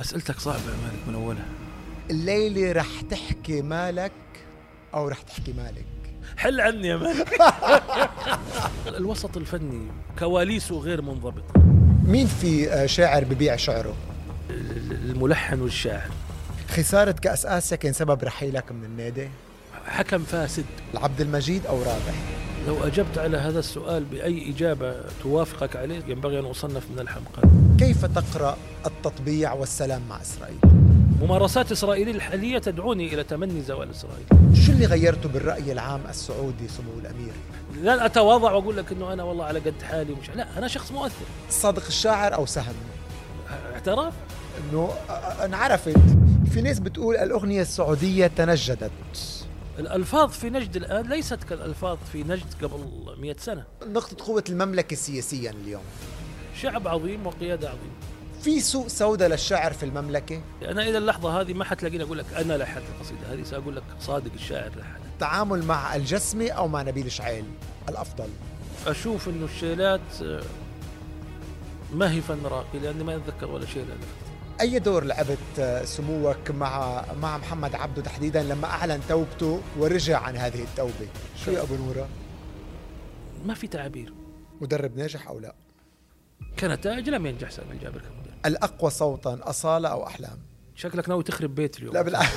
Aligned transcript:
أسئلتك 0.00 0.38
صعبة 0.40 0.58
يا 0.58 0.76
مالك 0.86 1.08
من 1.08 1.14
أولها. 1.14 1.44
الليلة 2.10 2.72
رح 2.72 3.00
تحكي 3.10 3.62
مالك 3.62 4.12
أو 4.94 5.08
رح 5.08 5.22
تحكي 5.22 5.52
مالك؟ 5.52 5.84
حل 6.36 6.60
عني 6.60 6.88
يا 6.88 6.96
مالك. 6.96 7.38
الوسط 8.98 9.36
الفني 9.36 9.86
كواليسه 10.18 10.78
غير 10.78 11.02
منضبط. 11.02 11.44
مين 12.04 12.26
في 12.26 12.72
آه، 12.72 12.86
شاعر 12.86 13.24
ببيع 13.24 13.56
شعره؟ 13.56 13.94
الملحن 14.90 15.60
والشاعر. 15.60 16.10
خسارة 16.68 17.12
كأس 17.12 17.46
آسيا 17.46 17.76
كان 17.76 17.92
سبب 17.92 18.24
رحيلك 18.24 18.72
من 18.72 18.84
النادي؟ 18.84 19.28
حكم 19.86 20.18
فاسد. 20.18 20.64
العبد 20.94 21.20
المجيد 21.20 21.66
أو 21.66 21.78
رابح؟ 21.78 22.14
لو 22.66 22.84
أجبت 22.86 23.18
على 23.18 23.36
هذا 23.36 23.58
السؤال 23.58 24.04
بأي 24.04 24.50
إجابة 24.50 24.94
توافقك 25.22 25.76
عليه 25.76 26.02
ينبغي 26.08 26.38
أن 26.38 26.44
أصنف 26.44 26.82
من 26.90 26.98
الحمقى. 26.98 27.69
كيف 27.80 28.04
تقرأ 28.04 28.56
التطبيع 28.86 29.52
والسلام 29.52 30.02
مع 30.08 30.20
إسرائيل؟ 30.22 30.58
ممارسات 31.22 31.72
إسرائيل 31.72 32.08
الحالية 32.08 32.58
تدعوني 32.58 33.14
إلى 33.14 33.24
تمني 33.24 33.62
زوال 33.62 33.90
إسرائيل. 33.90 34.26
شو 34.54 34.72
اللي 34.72 34.86
غيرته 34.86 35.28
بالرأي 35.28 35.72
العام 35.72 36.00
السعودي 36.08 36.68
سمو 36.68 36.98
الأمير؟ 36.98 37.32
لن 37.82 38.00
أتواضع 38.00 38.52
وأقول 38.52 38.76
لك 38.76 38.92
أنه 38.92 39.12
أنا 39.12 39.22
والله 39.22 39.44
على 39.44 39.58
قد 39.58 39.82
حالي 39.82 40.12
ومش 40.12 40.30
لا 40.30 40.58
أنا 40.58 40.68
شخص 40.68 40.92
مؤثر. 40.92 41.24
صادق 41.50 41.86
الشاعر 41.86 42.34
أو 42.34 42.46
سهم؟ 42.46 42.74
اعتراف؟ 43.72 44.12
إنه 44.58 44.90
آه، 45.10 45.44
انعرفت 45.44 45.98
في 46.52 46.62
ناس 46.62 46.78
بتقول 46.78 47.16
الأغنية 47.16 47.62
السعودية 47.62 48.26
تنجدت. 48.26 48.90
الألفاظ 49.78 50.30
في 50.30 50.50
نجد 50.50 50.76
الآن 50.76 51.08
ليست 51.08 51.44
كالألفاظ 51.44 51.98
في 52.12 52.22
نجد 52.22 52.54
قبل 52.62 52.80
مئة 53.18 53.36
سنة. 53.38 53.64
نقطة 53.86 54.24
قوة 54.26 54.44
المملكة 54.48 54.96
سياسيا 54.96 55.50
اليوم. 55.50 55.82
شعب 56.62 56.88
عظيم 56.88 57.26
وقيادة 57.26 57.68
عظيمة. 57.68 57.92
في 58.42 58.60
سوق 58.60 58.86
سوداء 58.86 59.28
للشعر 59.28 59.72
في 59.72 59.82
المملكة؟ 59.82 60.42
أنا 60.62 60.82
إلى 60.82 60.98
اللحظة 60.98 61.40
هذه 61.40 61.54
ما 61.54 61.64
حتلاقيني 61.64 62.04
أقول 62.04 62.18
لك 62.18 62.26
أنا 62.36 62.52
لحنت 62.52 62.82
القصيدة 62.94 63.32
هذه 63.32 63.42
سأقول 63.42 63.76
لك 63.76 63.82
صادق 64.00 64.32
الشاعر 64.34 64.70
لحن 64.70 65.00
التعامل 65.12 65.64
مع 65.64 65.96
الجسمي 65.96 66.48
أو 66.50 66.68
مع 66.68 66.82
نبيل 66.82 67.12
شعيل 67.12 67.44
الأفضل؟ 67.88 68.28
أشوف 68.86 69.28
إنه 69.28 69.44
الشيلات 69.44 70.00
آه، 70.22 70.42
ما 71.94 72.12
هي 72.12 72.20
فن 72.20 72.46
راقي 72.46 72.78
لأني 72.78 73.04
ما 73.04 73.16
أتذكر 73.16 73.46
ولا 73.50 73.66
شيء 73.66 73.84
لأني 73.84 74.04
أي 74.60 74.78
دور 74.78 75.04
لعبت 75.04 75.58
آه، 75.58 75.84
سموك 75.84 76.50
مع 76.50 77.04
مع 77.22 77.38
محمد 77.38 77.74
عبده 77.74 78.02
تحديدا 78.02 78.42
لما 78.42 78.66
أعلن 78.66 79.00
توبته 79.08 79.60
ورجع 79.78 80.18
عن 80.18 80.36
هذه 80.36 80.62
التوبة؟ 80.62 81.08
شو 81.44 81.50
يا 81.50 81.62
أبو 81.62 81.74
نورة؟ 81.74 82.08
ما 83.46 83.54
في 83.54 83.66
تعابير 83.66 84.12
مدرب 84.60 84.96
ناجح 84.96 85.28
أو 85.28 85.38
لا؟ 85.38 85.54
كنتائج 86.60 87.08
لم 87.10 87.26
ينجح 87.26 87.50
سامي 87.50 87.72
الجابر 87.72 88.00
كمدرب 88.00 88.34
الأقوى 88.46 88.90
صوتا 88.90 89.40
أصالة 89.42 89.88
أو 89.88 90.06
أحلام. 90.06 90.38
شكلك 90.74 91.08
ناوي 91.08 91.22
تخرب 91.22 91.54
بيت 91.54 91.78
اليوم. 91.78 91.94
لا 91.94 92.02
بالع... 92.02 92.22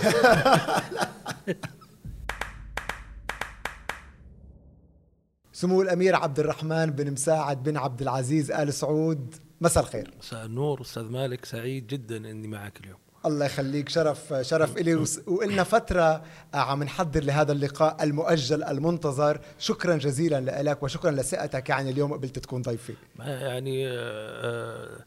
سمو 5.53 5.81
الأمير 5.81 6.15
عبد 6.15 6.39
الرحمن 6.39 6.85
بن 6.85 7.11
مساعد 7.11 7.63
بن 7.63 7.77
عبد 7.77 8.01
العزيز 8.01 8.51
آل 8.51 8.73
سعود 8.73 9.35
مساء 9.61 9.83
الخير. 9.83 10.13
مساء 10.19 10.45
النور 10.45 10.81
أستاذ 10.81 11.03
مالك 11.03 11.45
سعيد 11.45 11.87
جدا 11.87 12.17
إني 12.17 12.47
معك 12.47 12.79
اليوم. 12.79 13.02
الله 13.25 13.45
يخليك. 13.45 13.89
شرف 13.89 14.33
شرف 14.41 14.77
إلي. 14.77 15.05
وإلنا 15.27 15.63
فترة 15.63 16.23
آه، 16.53 16.57
عم 16.57 16.83
نحضر 16.83 17.23
لهذا 17.23 17.51
اللقاء 17.51 18.03
المؤجل 18.03 18.63
المنتظر. 18.63 19.39
شكرا 19.59 19.95
جزيلا 19.95 20.63
لك 20.63 20.83
وشكرا 20.83 21.11
لثقتك 21.11 21.69
يعني 21.69 21.89
اليوم 21.89 22.13
قبلت 22.13 22.39
تكون 22.39 22.61
ضيفي 22.61 22.93
يعني 23.19 23.87
آه، 23.87 23.91
آه، 23.93 25.05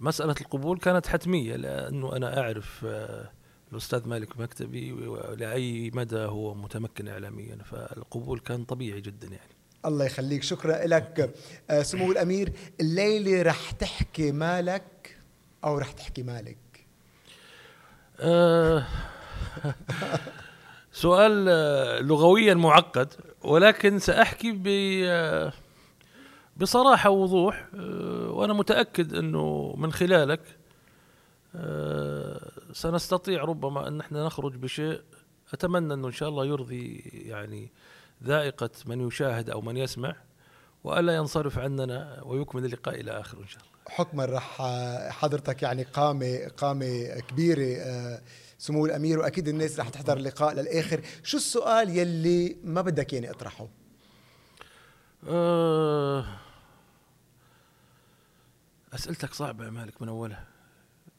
مسألة 0.00 0.34
القبول 0.40 0.78
كانت 0.78 1.06
حتمية 1.06 1.56
لأنه 1.56 2.16
أنا 2.16 2.40
أعرف 2.40 2.86
الأستاذ 3.72 4.08
مالك 4.08 4.40
مكتبي 4.40 4.92
ولأي 4.92 5.90
مدى 5.94 6.18
هو 6.18 6.54
متمكن 6.54 7.08
إعلاميا 7.08 7.58
فالقبول 7.64 8.38
كان 8.38 8.64
طبيعي 8.64 9.00
جدا 9.00 9.26
يعني. 9.26 9.52
الله 9.86 10.04
يخليك. 10.04 10.42
شكرا 10.42 10.86
لك 10.86 11.34
سمو 11.82 12.12
الأمير 12.12 12.52
الليلة 12.80 13.42
رح 13.42 13.70
تحكي 13.70 14.32
مالك 14.32 15.16
أو 15.64 15.78
رح 15.78 15.92
تحكي 15.92 16.22
مالك؟ 16.22 16.61
سؤال 20.92 21.46
آه، 21.48 22.00
لغويا 22.00 22.54
معقد 22.54 23.14
ولكن 23.42 23.98
سأحكي 23.98 24.52
ب 24.52 24.66
آه، 25.04 25.52
بصراحة 26.56 27.10
ووضوح 27.10 27.68
آه، 27.74 28.30
وأنا 28.30 28.52
متأكد 28.52 29.14
أنه 29.14 29.74
من 29.78 29.92
خلالك 29.92 30.40
آه، 31.54 32.50
سنستطيع 32.72 33.44
ربما 33.44 33.88
أن 33.88 33.96
نحن 33.98 34.16
نخرج 34.16 34.56
بشيء 34.56 35.00
أتمنى 35.52 35.94
أنه 35.94 36.06
إن 36.06 36.12
شاء 36.12 36.28
الله 36.28 36.46
يرضي 36.46 36.96
يعني 37.14 37.72
ذائقة 38.24 38.70
من 38.86 39.06
يشاهد 39.06 39.50
أو 39.50 39.60
من 39.60 39.76
يسمع 39.76 40.16
وألا 40.84 41.16
ينصرف 41.16 41.58
عننا 41.58 42.22
ويكمل 42.24 42.64
اللقاء 42.64 43.00
إلى 43.00 43.10
آخره 43.10 43.40
إن 43.40 43.48
شاء 43.48 43.62
الله. 43.62 43.71
حكما 43.94 44.24
رح 44.24 44.62
حضرتك 45.10 45.62
يعني 45.62 45.82
قامة 45.82 46.50
قامة 46.56 47.20
كبيرة 47.28 47.76
آه، 47.80 48.20
سمو 48.58 48.86
الأمير 48.86 49.18
وأكيد 49.18 49.48
الناس 49.48 49.80
رح 49.80 49.88
تحضر 49.88 50.16
اللقاء 50.16 50.54
للآخر. 50.54 51.00
شو 51.22 51.36
السؤال 51.36 51.98
يلي 51.98 52.56
ما 52.64 52.82
بدك 52.82 53.12
يعني 53.12 53.30
أطرحه؟ 53.30 53.68
آه، 55.28 56.24
أسئلتك 58.94 59.34
صعبة 59.34 59.64
يا 59.64 59.70
مالك 59.70 60.02
من 60.02 60.08
أولها. 60.08 60.44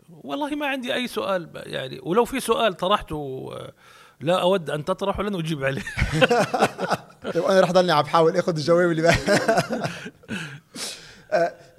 والله 0.10 0.56
ما 0.56 0.68
عندي 0.68 0.94
أي 0.94 1.08
سؤال 1.08 1.50
يعني 1.56 2.00
ولو 2.04 2.26
في 2.26 2.40
سؤال 2.40 2.78
طرحته 2.78 3.50
آه، 3.54 3.74
لا 4.20 4.42
أود 4.42 4.70
أن 4.70 4.86
تطرحه 4.86 5.24
لن 5.24 5.36
أجيب 5.36 5.64
عليه. 5.64 5.84
طيب 7.34 7.44
أنا 7.44 7.60
رح 7.62 7.72
ضلني 7.72 7.92
عم 7.92 8.02
بحاول 8.04 8.38
آخذ 8.38 8.56
الجواب 8.56 8.92
اللي. 8.92 9.10
آه، 9.10 9.14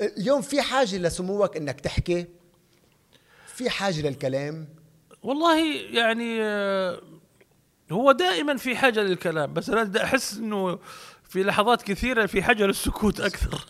اليوم 0.00 0.42
في 0.42 0.62
حاجة 0.62 0.96
لسموك 0.96 1.56
إنك 1.56 1.80
تحكي؟ 1.80 2.26
في 3.46 3.70
حاجة 3.70 4.00
للكلام؟ 4.08 4.68
والله 5.22 5.64
يعني 5.90 6.42
آه، 6.42 7.00
هو 7.92 8.12
دائما 8.12 8.56
في 8.56 8.76
حاجة 8.76 9.00
للكلام 9.00 9.54
بس 9.54 9.70
أنا 9.70 9.84
دا 9.84 10.04
أحس 10.04 10.36
أنه 10.38 10.78
في 11.28 11.42
لحظات 11.42 11.82
كثيرة 11.82 12.26
في 12.26 12.42
حاجة 12.42 12.66
للسكوت 12.66 13.20
أكثر. 13.20 13.66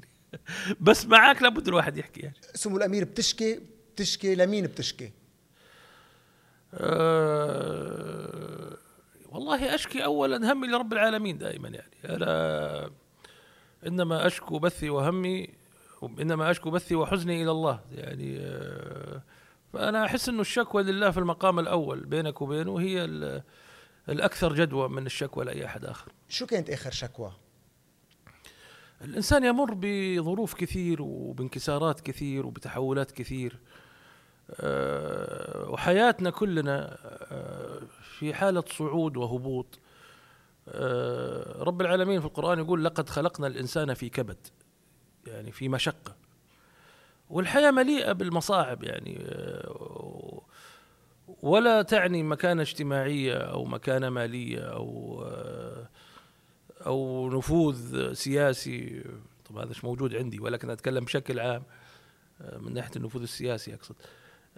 بس 0.80 1.06
معك 1.06 1.42
لابد 1.42 1.68
الواحد 1.68 1.98
يحكي 1.98 2.20
يعني. 2.20 2.36
سمو 2.54 2.76
الأمير 2.76 3.04
بتشكي؟ 3.04 3.60
بتشكي؟ 3.94 4.34
لمين 4.34 4.66
بتشكي؟ 4.66 5.12
أه 6.74 8.76
والله 9.28 9.74
أشكي 9.74 10.04
اولا 10.04 10.52
همي 10.52 10.66
لرب 10.66 10.92
العالمين 10.92 11.38
دائما 11.38 11.68
يعني. 11.68 12.16
أنا 12.16 12.90
إنما 13.86 14.26
أشكو 14.26 14.58
بثي 14.58 14.90
وهمي 14.90 15.48
إنما 16.20 16.50
أشكو 16.50 16.70
بثي 16.70 16.94
وحزني 16.94 17.42
إلى 17.42 17.50
الله. 17.50 17.80
يعني 17.92 18.38
أه 18.40 19.22
فأنا 19.72 20.04
أحس 20.04 20.28
إنه 20.28 20.40
الشكوى 20.40 20.82
لله 20.82 21.10
في 21.10 21.18
المقام 21.18 21.58
الأول 21.58 22.04
بينك 22.04 22.42
وبينه 22.42 22.80
هي 22.80 23.04
ال- 23.04 23.42
الأكثر 24.08 24.52
جدوى 24.54 24.88
من 24.88 25.06
الشكوى 25.06 25.44
لأي 25.44 25.64
أحد 25.66 25.84
آخر. 25.84 26.12
شو 26.28 26.46
كانت 26.46 26.70
آخر 26.70 26.90
شكوى؟ 26.90 27.32
الإنسان 29.04 29.44
يمر 29.44 29.74
بظروف 29.80 30.54
كثير 30.54 31.02
وبانكسارات 31.02 32.00
كثير 32.00 32.46
وبتحولات 32.46 33.10
كثير. 33.10 33.58
أه، 34.50 35.70
وحياتنا 35.70 36.30
كلنا 36.30 36.98
أه، 37.04 37.80
في 38.18 38.34
حالة 38.34 38.64
صعود 38.68 39.16
وهبوط. 39.16 39.78
رب 41.58 41.80
العالمين 41.80 42.20
في 42.20 42.26
القرآن 42.26 42.58
يقول 42.58 42.84
لقد 42.84 43.08
خلقنا 43.08 43.46
الإنسان 43.46 43.94
في 43.94 44.08
كبد 44.08 44.46
يعني 45.26 45.52
في 45.52 45.68
مشقة. 45.68 46.16
والحياة 47.30 47.70
مليئة 47.70 48.12
بالمصاعب 48.12 48.84
يعني 48.84 49.18
أه، 49.20 50.42
ولا 51.42 51.82
تعني 51.82 52.22
مكانة 52.22 52.62
اجتماعية 52.62 53.34
أو 53.34 53.64
مكانة 53.64 54.10
مالية 54.10 54.60
أو 54.60 55.22
أه، 55.26 55.88
أو 56.86 57.30
نفوذ 57.30 58.12
سياسي. 58.12 59.04
طبعا 59.48 59.62
هذا 59.62 59.70
مش 59.70 59.84
موجود 59.84 60.14
عندي 60.14 60.40
ولكن 60.40 60.70
أتكلم 60.70 61.04
بشكل 61.04 61.40
عام 61.40 61.62
آه، 62.40 62.58
من 62.58 62.74
ناحية 62.74 62.96
النفوذ 62.96 63.22
السياسي 63.22 63.74
أقصد. 63.74 63.94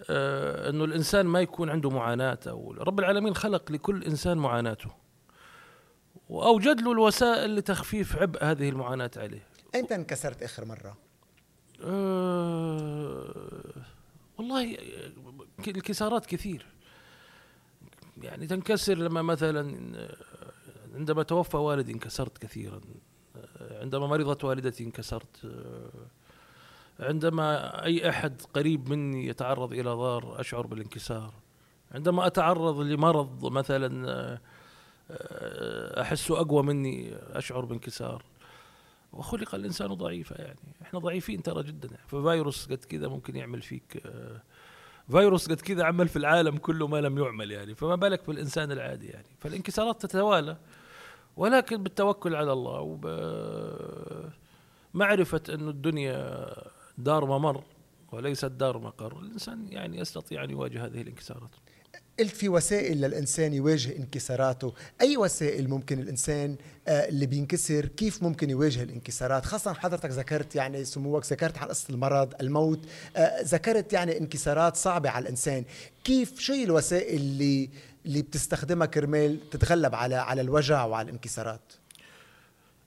آه، 0.09 0.69
إنه 0.69 0.83
الإنسان 0.83 1.25
ما 1.25 1.41
يكون 1.41 1.69
عنده 1.69 1.89
معاناة 1.89 2.39
أو 2.47 2.73
رب 2.73 2.99
العالمين 2.99 3.35
خلق 3.35 3.71
لكل 3.71 4.03
إنسان 4.03 4.37
معاناته. 4.37 4.91
وأوجد 6.29 6.81
له 6.81 6.91
الوسائل 6.91 7.55
لتخفيف 7.55 8.15
عبء 8.15 8.43
هذه 8.43 8.69
المعاناة 8.69 9.11
عليه. 9.17 9.43
أنت 9.75 9.91
انكسرت 9.91 10.43
آخر 10.43 10.65
مرة. 10.65 10.97
آه، 11.83 13.33
والله 14.37 14.77
الكسارات 15.67 16.25
كثير. 16.25 16.65
يعني 18.21 18.47
تنكسر 18.47 18.93
لما 18.93 19.21
مثلا 19.21 19.77
عندما 20.95 21.23
توفى 21.23 21.57
والدي 21.57 21.91
انكسرت 21.91 22.37
كثيرا. 22.37 22.81
عندما 23.71 24.07
مرضت 24.07 24.43
والدتي 24.43 24.83
انكسرت. 24.83 25.51
عندما 26.99 27.85
أي 27.85 28.09
أحد 28.09 28.41
قريب 28.53 28.89
مني 28.89 29.27
يتعرض 29.27 29.73
إلى 29.73 29.89
ضار 29.89 30.39
أشعر 30.39 30.67
بالانكسار. 30.67 31.33
عندما 31.91 32.27
أتعرض 32.27 32.79
لمرض 32.79 33.51
مثلا 33.51 34.39
احسه 36.01 36.41
أقوى 36.41 36.63
مني 36.63 37.15
أشعر 37.15 37.65
بانكسار. 37.65 38.23
وخلق 39.13 39.55
الإنسان 39.55 39.93
ضعيفا 39.93 40.41
يعني. 40.41 40.59
إحنا 40.81 40.99
ضعيفين 40.99 41.43
ترى 41.43 41.63
جدا 41.63 41.89
ففيروس 42.07 42.65
قد 42.65 42.77
كذا 42.77 43.07
ممكن 43.07 43.35
يعمل 43.35 43.61
فيك 43.61 44.03
فيروس 45.11 45.49
قد 45.49 45.61
كذا 45.61 45.83
عمل 45.83 46.07
في 46.07 46.15
العالم 46.15 46.57
كله 46.57 46.87
ما 46.87 47.01
لم 47.01 47.17
يعمل 47.17 47.51
يعني. 47.51 47.75
فما 47.75 47.95
بالك 47.95 48.27
بالإنسان 48.27 48.71
العادي 48.71 49.07
يعني. 49.07 49.27
فالانكسارات 49.39 50.05
تتوالى. 50.05 50.57
ولكن 51.37 51.83
بالتوكل 51.83 52.35
على 52.35 52.53
الله 52.53 52.99
ومعرفة 54.93 55.41
أن 55.49 55.69
الدنيا 55.69 56.47
دار 56.97 57.25
ممر 57.25 57.63
وليست 58.11 58.45
دار 58.45 58.77
مقر. 58.77 59.19
الإنسان 59.19 59.67
يعني 59.71 59.99
يستطيع 59.99 60.43
أن 60.43 60.49
يواجه 60.49 60.85
هذه 60.85 61.01
الانكسارات. 61.01 61.55
قلت 62.19 62.35
في 62.35 62.49
وسائل 62.49 63.01
للإنسان 63.01 63.53
يواجه 63.53 63.97
انكساراته. 63.97 64.73
أي 65.01 65.17
وسائل 65.17 65.69
ممكن 65.69 65.99
الإنسان 65.99 66.55
آه، 66.87 67.09
اللي 67.09 67.25
بينكسر؟ 67.25 67.85
كيف 67.85 68.23
ممكن 68.23 68.49
يواجه 68.49 68.83
الانكسارات؟ 68.83 69.45
خاصة 69.45 69.73
حضرتك 69.73 70.09
ذكرت 70.09 70.55
يعني 70.55 70.85
سموك 70.85 71.25
ذكرت 71.25 71.57
عن 71.57 71.67
قصة 71.67 71.85
المرض 71.89 72.33
الموت 72.41 72.79
آه، 73.15 73.41
ذكرت 73.41 73.93
يعني 73.93 74.17
انكسارات 74.17 74.75
صعبة 74.75 75.09
على 75.09 75.23
الإنسان. 75.23 75.63
كيف 76.03 76.39
شو 76.39 76.53
الوسائل 76.53 77.19
اللي 77.19 77.69
اللي 78.05 78.21
بتستخدمها 78.21 78.87
كرمال 78.87 79.49
تتغلب 79.49 79.95
على 79.95 80.15
على 80.15 80.41
الوجع 80.41 80.85
وعلى 80.85 81.05
الانكسارات؟ 81.05 81.73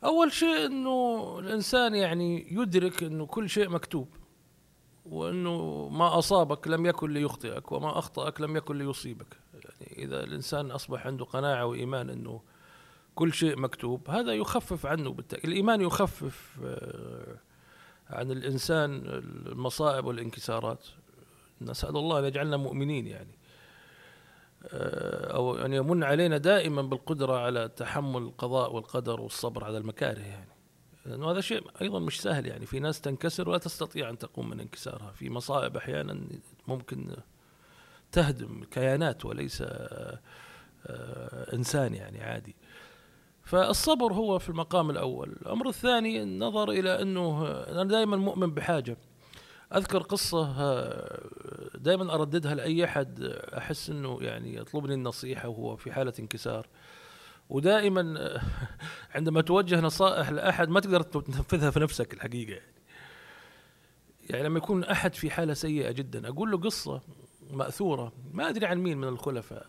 أول 0.05 0.33
شيء 0.33 0.67
إنه 0.67 1.39
الإنسان 1.39 1.95
يعني 1.95 2.47
يدرك 2.51 3.03
إنه 3.03 3.27
كل 3.27 3.51
شيء 3.51 3.69
مكتوب. 3.69 4.09
وإنه 5.07 5.89
ما 5.89 6.19
أصابك 6.19 6.69
لم 6.69 6.87
يكن 6.87 7.13
ليخطئك 7.13 7.73
وما 7.73 7.99
أخطأك 7.99 8.41
لم 8.41 8.57
يكن 8.57 8.79
ليصيبك. 8.79 9.37
يعني 9.55 10.05
إذا 10.05 10.25
الإنسان 10.25 10.71
أصبح 10.71 11.07
عنده 11.07 11.25
قناعة 11.25 11.67
وإيمان 11.67 12.11
إنه 12.11 12.41
كل 13.15 13.33
شيء 13.33 13.61
مكتوب 13.61 14.11
هذا 14.11 14.33
يخفف 14.33 14.87
عنه 14.87 15.11
بالتأكيد 15.11 15.51
الإيمان 15.51 15.81
يخفف 15.81 16.57
آه، 16.65 17.37
عن 18.11 18.31
الإنسان 18.31 19.03
المصائب 19.47 20.05
والانكسارات. 20.05 20.87
نسأل 21.61 21.97
الله 21.97 22.19
أن 22.19 22.25
يجعلنا 22.25 22.57
مؤمنين 22.57 23.07
يعني. 23.07 23.39
آه، 24.65 25.35
أو 25.35 25.57
أن 25.57 25.73
يمن 25.73 26.05
علينا 26.05 26.39
دائما 26.39 26.83
بالقدرة 26.83 27.39
على 27.39 27.69
تحمل 27.69 28.23
القضاء 28.23 28.75
والقدر 28.75 29.21
والصبر 29.21 29.65
على 29.65 29.79
المكاره 29.79 30.21
يعني. 30.21 30.52
لأنه 31.07 31.31
هذا 31.31 31.41
شيء 31.41 31.63
أيضا 31.83 31.99
مش 31.99 32.21
سهل 32.21 32.47
يعني. 32.47 32.67
في 32.67 32.81
ناس 32.81 33.01
تنكسر 33.01 33.49
ولا 33.49 33.59
تستطيع 33.59 34.11
أن 34.11 34.19
تقوم 34.19 34.51
من 34.51 34.61
انكسارها. 34.61 35.13
في 35.13 35.31
مصائب 35.31 35.77
أحيانا 35.77 36.21
ممكن 36.69 37.17
تهدم 38.13 38.65
كيانات 38.65 39.25
وليس 39.25 39.63
آه، 39.63 40.19
إنسان 41.55 41.95
يعني 41.95 42.21
عادي. 42.21 42.57
فالصبر 43.43 44.13
هو 44.13 44.39
في 44.39 44.49
المقام 44.49 44.91
الأول. 44.91 45.29
الأمر 45.43 45.69
الثاني 45.69 46.23
النظر 46.23 46.71
إلى 46.71 47.03
أنه 47.03 47.47
أنا 47.49 47.85
دائما 47.85 48.17
مؤمن 48.17 48.55
بحاجة. 48.55 48.97
أذكر 49.75 50.03
قصة 50.03 50.53
دائما 51.75 52.15
أرددها 52.15 52.55
لأي 52.55 52.85
أحد 52.85 53.23
أحس 53.59 53.91
أنه 53.91 54.19
يعني 54.21 54.57
يطلبني 54.57 54.95
النصيحة 54.95 55.49
وهو 55.49 55.77
في 55.77 55.93
حالة 55.93 56.13
انكسار. 56.19 56.67
ودائما 57.53 58.41
عندما 59.15 59.41
توجه 59.41 59.81
نصائح 59.81 60.31
لأحد 60.31 60.69
ما 60.69 60.81
تقدر 60.81 61.03
تنفذها 61.03 61.71
في 61.71 61.81
نفسك 61.81 62.15
الحقيقة. 62.15 62.53
يعني 62.53 62.73
يعني 64.31 64.45
لما 64.45 64.59
يكون 64.59 64.85
أحد 64.85 65.15
في 65.15 65.31
حالة 65.31 65.55
سيئة 65.55 65.91
جدا 65.91 66.29
أقول 66.29 66.51
له 66.51 66.59
قصة 66.59 67.01
مأثورة 67.51 68.13
ما 68.33 68.49
أدري 68.49 68.67
عن 68.67 68.79
مين 68.79 68.99
من 68.99 69.09
الخلفاء 69.09 69.67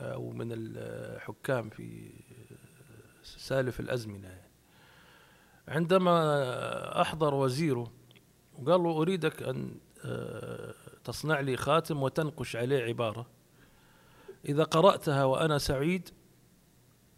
أو 0.00 0.30
من 0.30 0.48
الحكام 0.52 1.70
في 1.70 2.10
سالف 3.22 3.80
الأزمنة. 3.80 4.28
يعني 4.28 4.50
عندما 5.68 7.00
أحضر 7.00 7.34
وزيره 7.34 7.92
وقال 8.58 8.82
له 8.82 8.90
أريدك 8.90 9.42
أن 9.42 9.74
آه، 10.04 10.74
تصنع 11.04 11.40
لي 11.40 11.56
خاتم 11.56 12.02
وتنقش 12.02 12.56
عليه 12.56 12.84
عبارة. 12.84 13.26
إذا 14.48 14.64
قرأتها 14.64 15.24
وأنا 15.24 15.58
سعيد 15.58 16.08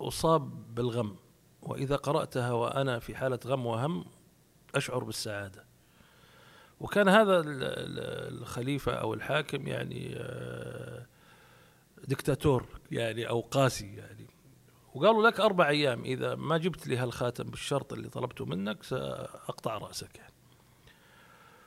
أصاب 0.00 0.74
بالغم 0.74 1.16
وإذا 1.62 1.96
قرأتها 1.96 2.52
وأنا 2.52 2.98
في 2.98 3.16
حالة 3.16 3.38
غم 3.46 3.66
وهم 3.66 4.04
أشعر 4.74 5.04
بالسعادة. 5.04 5.64
وكان 6.80 7.08
هذا 7.08 7.42
الخليفة 7.46 8.92
أو 8.92 9.14
الحاكم 9.14 9.66
يعني 9.66 10.14
آه، 10.16 11.06
دكتاتور 12.08 12.66
يعني 12.90 13.28
أو 13.28 13.40
قاسي 13.40 13.94
يعني. 13.94 14.26
وقالوا 14.94 15.28
لك 15.28 15.40
أربع 15.40 15.68
أيام 15.68 16.04
إذا 16.04 16.34
ما 16.34 16.58
جبت 16.58 16.86
لي 16.86 16.96
هالخاتم 16.96 17.44
بالشرط 17.44 17.92
اللي 17.92 18.08
طلبته 18.08 18.44
منك 18.44 18.82
سأقطع 18.82 19.78
رأسك 19.78 20.16
يعني. 20.16 20.34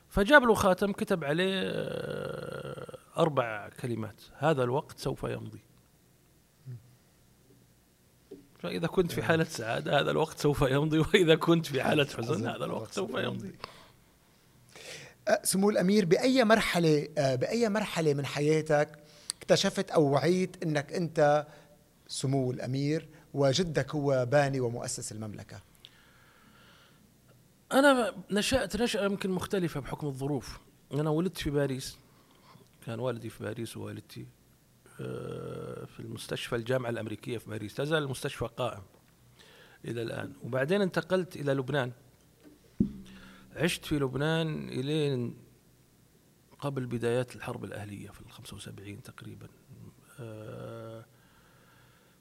فجاب 0.09 0.43
له 0.43 0.53
خاتم 0.53 0.91
كتب 0.91 1.23
عليه 1.23 1.61
آه، 1.63 2.97
أربع 3.17 3.69
كلمات. 3.69 4.21
هذا 4.37 4.63
الوقت 4.63 4.99
سوف 4.99 5.23
يمضي. 5.23 5.66
فإذا 8.67 8.87
كنت 8.87 9.11
في 9.11 9.23
حالة 9.23 9.43
سعادة 9.43 9.99
هذا 9.99 10.11
الوقت 10.11 10.39
سوف 10.39 10.61
يمضي. 10.61 10.99
وإذا 10.99 11.35
كنت 11.35 11.65
في 11.65 11.83
حالة 11.83 12.07
حزن 12.17 12.47
هذا 12.47 12.65
الوقت 12.65 12.91
سوف 12.91 13.09
يمضي. 13.09 13.55
سمو 15.43 15.69
الأمير 15.69 16.05
بأي 16.05 16.43
مرحلة 16.43 17.07
أه، 17.17 17.35
بأي 17.35 17.69
مرحلة 17.69 18.13
من 18.13 18.25
حياتك 18.25 18.89
اكتشفت 19.37 19.91
أو 19.91 20.03
وعيت 20.03 20.63
أنك 20.63 20.93
أنت 20.93 21.47
سمو 22.07 22.51
الأمير 22.51 23.07
وجدك 23.33 23.95
هو 23.95 24.25
باني 24.25 24.59
ومؤسس 24.59 25.11
المملكة؟ 25.11 25.61
أنا 27.71 28.13
نشأت 28.31 28.81
نشأة 28.81 29.05
يمكن 29.05 29.29
مختلفة 29.29 29.79
بحكم 29.79 30.07
الظروف. 30.07 30.59
أنا 30.93 31.09
ولدت 31.09 31.37
في 31.37 31.49
باريس. 31.49 31.97
كان 32.85 32.99
والدي 32.99 33.29
في 33.29 33.43
باريس 33.43 33.77
ووالدتي 33.77 34.21
آه، 34.21 34.36
في 34.97 35.99
المستشفى 35.99 36.55
الجامعة 36.55 36.89
الأمريكية 36.89 37.37
في 37.37 37.49
باريس. 37.49 37.75
تزال 37.75 38.03
المستشفى 38.03 38.45
قائم 38.45 38.83
إلى 39.85 40.01
الآن. 40.01 40.33
وبعدين 40.43 40.81
انتقلت 40.81 41.35
إلى 41.35 41.53
لبنان. 41.53 41.91
عشت 43.55 43.85
في 43.85 43.99
لبنان 43.99 44.69
إلين 44.69 45.37
قبل 46.59 46.85
بدايات 46.85 47.35
الحرب 47.35 47.63
الأهلية 47.63 48.09
في 48.09 48.21
ال 48.21 48.31
75 48.31 49.03
تقريبا. 49.03 49.47
آه، 50.19 51.05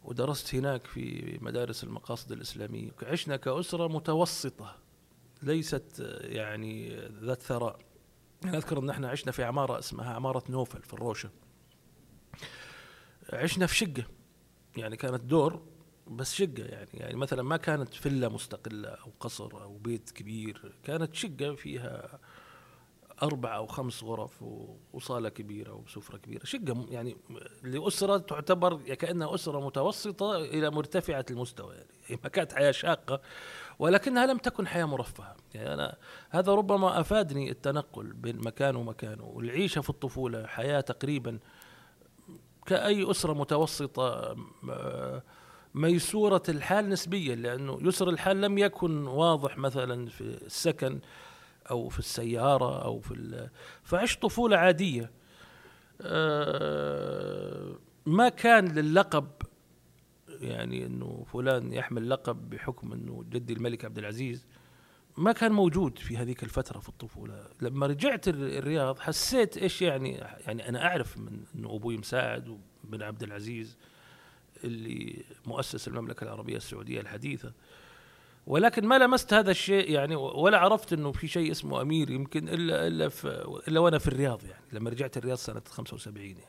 ودرست 0.05 0.55
هناك 0.55 0.87
في 0.87 1.39
مدارس 1.43 1.85
المقاصد 1.85 2.33
الإسلامية. 2.33 2.91
عشنا 3.03 3.37
كأسرة 3.37 3.89
متوسطة 3.89 4.77
ليست 5.43 6.19
يعني 6.21 6.97
ذات 7.23 7.43
ثراء. 7.43 7.79
أنا 8.45 8.57
أذكر 8.57 8.79
أن 8.79 8.91
إحنا 8.91 9.09
عشنا 9.09 9.33
في 9.33 9.45
عمارة 9.45 9.79
اسمها 9.79 10.15
عمارة 10.15 10.43
نوفل 10.49 10.83
في 10.83 10.95
الروشة. 10.95 11.31
عشنا 13.33 13.67
في 13.67 13.77
شقة. 13.77 14.05
يعني 14.77 14.97
كانت 14.97 15.25
دور 15.25 15.63
بس 16.07 16.35
شقة 16.35 16.65
يعني. 16.65 16.91
يعني 16.95 17.17
مثلا 17.17 17.43
ما 17.43 17.57
كانت 17.57 17.95
فيلا 17.95 18.29
مستقلة 18.29 18.89
أو 18.89 19.11
قصر 19.21 19.63
أو 19.63 19.79
بيت 19.79 20.11
كبير. 20.11 20.75
كانت 20.85 21.15
شقة 21.15 21.55
فيها 21.55 22.19
أربع 23.23 23.57
أو 23.57 23.67
خمس 23.67 24.05
غرف 24.05 24.45
وصالة 24.93 25.29
كبيرة 25.29 25.75
وسفرة 25.75 26.17
كبيرة. 26.17 26.45
شقة 26.45 26.87
يعني 26.91 27.17
لأسرة 27.63 28.19
تعتبر 28.19 28.77
كأنها 28.77 29.35
أسرة 29.35 29.67
متوسطة 29.67 30.37
إلى 30.37 30.71
مرتفعة 30.71 31.27
المستوى 31.31 31.75
يعني. 31.75 32.21
ما 32.25 32.29
كانت 32.29 32.53
حياة 32.53 32.71
شاقة 32.71 33.21
ولكنها 33.79 34.27
لم 34.27 34.39
تكن 34.39 34.67
حياة 34.67 34.85
مرفهة. 34.85 35.37
يعني 35.55 35.75
أنا 35.75 35.97
هذا 36.31 36.53
ربما 36.53 37.01
أفادني 37.01 37.51
التنقل 37.51 38.13
بين 38.13 38.37
مكان 38.37 38.77
ومكان 38.77 39.21
والعيشة 39.21 39.81
في 39.81 39.91
الطفولة 39.91 40.47
حياة 40.47 40.81
تقريبا 40.81 41.39
كأي 42.67 43.11
أسرة 43.11 43.33
متوسطة 43.33 44.37
ميسورة 45.75 46.43
الحال 46.49 46.89
نسبيا 46.89 47.35
لأنه 47.35 47.79
يسر 47.83 48.09
الحال 48.09 48.41
لم 48.41 48.59
يكن 48.59 49.07
واضح 49.07 49.59
مثلا 49.59 50.09
في 50.09 50.21
السكن 50.21 51.01
أو 51.71 51.89
في 51.89 51.99
السيارة 51.99 52.85
أو 52.85 53.01
في 53.01 53.49
فعشت 53.83 54.23
طفولة 54.23 54.57
عادية. 54.57 55.11
آه، 56.01 57.75
ما 58.07 58.29
كان 58.29 58.69
للقب 58.69 59.29
يعني 60.29 60.87
إنه 60.87 61.25
فلان 61.33 61.73
يحمل 61.73 62.11
لقب 62.11 62.51
بحكم 62.51 62.93
إنه 62.93 63.25
جدي 63.31 63.53
الملك 63.53 63.85
عبد 63.85 63.99
العزيز 63.99 64.47
ما 65.17 65.33
كان 65.33 65.53
موجود 65.53 65.99
في 65.99 66.17
هذيك 66.17 66.43
الفترة 66.43 66.79
في 66.79 66.89
الطفولة. 66.89 67.49
لما 67.61 67.87
رجعت 67.87 68.29
الرياض 68.29 68.99
حسيت 68.99 69.57
إيش 69.57 69.83
يعني 69.83 70.13
يعني 70.47 70.69
أنا 70.69 70.87
أعرف 70.87 71.19
من 71.19 71.41
انه 71.55 71.75
أبوي 71.77 71.97
مساعد 71.97 72.59
وبن 72.85 73.03
عبد 73.03 73.23
العزيز 73.23 73.77
اللي 74.65 75.25
مؤسس 75.47 75.89
المملكة 75.89 76.25
العربية 76.25 76.57
السعودية 76.57 77.01
الحديثة. 77.01 77.53
ولكن 78.47 78.87
ما 78.87 78.99
لمست 78.99 79.35
هذا 79.35 79.51
الشيء 79.51 79.91
يعني 79.91 80.17
ولا 80.17 80.59
عرفت 80.59 80.93
إنه 80.93 81.13
في 81.13 81.29
شيء 81.29 81.51
اسمه 81.51 81.83
أمير 81.83 82.11
يمكن 82.11 82.49
إلا 82.49 82.87
إلا 82.87 83.09
في 83.09 83.29
إلا 83.69 83.81
وأنا 83.81 83.99
في 83.99 84.09
الرياض 84.09 84.45
يعني 84.45 84.65
لما 84.73 84.91
رجعت 84.91 85.17
الرياض 85.17 85.39
سنة 85.39 85.63
75 85.69 86.27
يعني. 86.27 86.41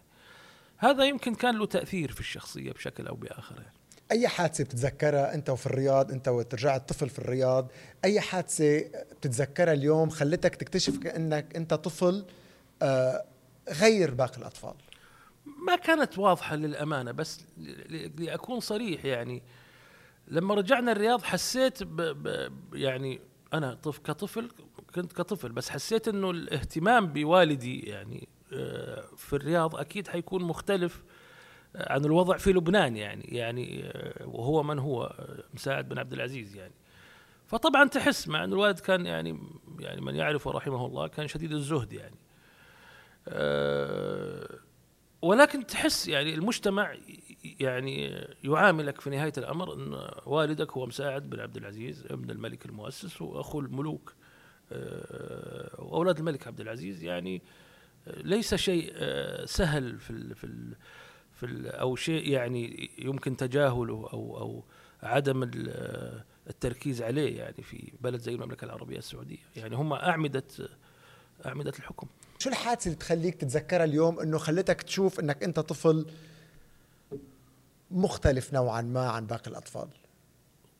هذا 0.77 1.05
يمكن 1.05 1.35
كان 1.35 1.57
له 1.57 1.65
تأثير 1.65 2.11
في 2.11 2.19
الشخصية 2.19 2.71
بشكل 2.71 3.07
أو 3.07 3.15
بآخر 3.15 3.55
يعني. 3.55 3.76
أي 4.11 4.27
حادثة 4.27 4.63
بتتذكرها 4.63 5.33
أنت 5.33 5.49
وفي 5.49 5.65
الرياض 5.65 6.11
أنت 6.11 6.27
وترجعت 6.27 6.89
طفل 6.89 7.09
في 7.09 7.19
الرياض 7.19 7.71
أي 8.05 8.21
حادثة 8.21 8.79
بتتذكرها 9.11 9.73
اليوم 9.73 10.09
خلتك 10.09 10.55
تكتشف 10.55 10.97
كأنك 10.97 11.55
أنت 11.55 11.73
طفل 11.73 12.25
آه، 12.81 13.25
غير 13.69 14.13
باقي 14.13 14.37
الأطفال؟ 14.37 14.73
ما 15.67 15.75
كانت 15.75 16.17
واضحة 16.17 16.55
للأمانة 16.55 17.11
بس 17.11 17.41
لأكون 18.17 18.59
صريح 18.59 19.05
يعني. 19.05 19.43
لما 20.27 20.55
رجعنا 20.55 20.91
الرياض 20.91 21.21
حسيت 21.21 21.83
ب 21.83 22.01
ب 22.01 22.49
يعني 22.73 23.19
أنا 23.53 23.73
طف 23.73 23.99
كطفل 23.99 24.51
كنت 24.95 25.13
كطفل 25.13 25.51
بس 25.51 25.69
حسيت 25.69 26.07
إنه 26.07 26.31
الاهتمام 26.31 27.07
بوالدي 27.07 27.79
يعني 27.79 28.27
آه، 28.53 29.05
في 29.17 29.33
الرياض 29.33 29.75
أكيد 29.75 30.07
حيكون 30.07 30.43
مختلف. 30.43 31.03
عن 31.75 32.05
الوضع 32.05 32.37
في 32.37 32.53
لبنان 32.53 32.97
يعني 32.97 33.23
يعني 33.23 33.85
آه، 33.85 34.27
وهو 34.27 34.63
من 34.63 34.79
هو 34.79 35.15
مساعد 35.53 35.89
بن 35.89 35.99
عبد 35.99 36.13
العزيز 36.13 36.55
يعني. 36.55 36.73
فطبعا 37.45 37.87
تحس 37.87 38.27
مع 38.27 38.43
إن 38.43 38.53
الوالد 38.53 38.79
كان 38.79 39.05
يعني 39.05 39.39
يعني 39.79 40.01
من 40.01 40.15
يعرفه 40.15 40.51
رحمه 40.51 40.85
الله 40.85 41.07
كان 41.07 41.27
شديد 41.27 41.51
الزهد 41.51 41.93
يعني. 41.93 42.17
أه 43.27 44.59
ولكن 45.21 45.65
تحس 45.65 46.07
يعني 46.07 46.33
المجتمع 46.33 46.95
يعني 47.43 48.25
يعاملك 48.43 49.01
في 49.01 49.09
نهاية 49.09 49.33
الأمر 49.37 49.73
إن 49.73 50.09
والدك 50.25 50.71
هو 50.71 50.85
مساعد 50.85 51.29
بن 51.29 51.39
عبد 51.39 51.57
العزيز 51.57 52.05
ابن 52.09 52.31
الملك 52.31 52.65
المؤسس 52.65 53.21
وأخو 53.21 53.59
الملوك. 53.59 54.13
وأولاد 55.79 56.17
الملك 56.17 56.47
عبد 56.47 56.61
العزيز 56.61 57.03
يعني 57.03 57.41
ليس 58.07 58.55
شيء 58.55 58.91
آه، 58.95 59.45
سهل 59.45 59.99
في 59.99 60.09
ال 60.09 60.35
في 60.35 60.43
ال 60.43 60.75
في 61.37 61.67
أو 61.69 61.95
شيء 61.95 62.29
يعني 62.29 62.89
يمكن 62.99 63.37
تجاهله 63.37 64.09
أو 64.13 64.37
أو 64.37 64.63
عدم 65.03 65.51
التركيز 66.47 67.01
عليه 67.01 67.37
يعني 67.37 67.63
في 67.63 67.91
بلد 68.01 68.21
زي 68.21 68.35
المملكة 68.35 68.65
العربية 68.65 68.97
السعودية. 68.97 69.37
يعني 69.55 69.75
هم 69.75 69.93
اعمده 69.93 70.43
أعمدة 71.45 71.73
الحكم. 71.79 72.07
شو 72.39 72.49
الحادثة 72.49 72.85
اللي 72.85 72.95
بتخليك 72.95 73.35
تتذكرها 73.35 73.83
اليوم 73.83 74.19
إنه 74.19 74.37
خلتك 74.37 74.81
تشوف 74.81 75.19
إنك 75.19 75.43
أنت 75.43 75.59
طفل 75.59 76.05
مختلف 77.91 78.53
نوعا 78.53 78.81
ما 78.81 79.09
عن 79.09 79.25
باقي 79.25 79.51
الأطفال؟ 79.51 79.87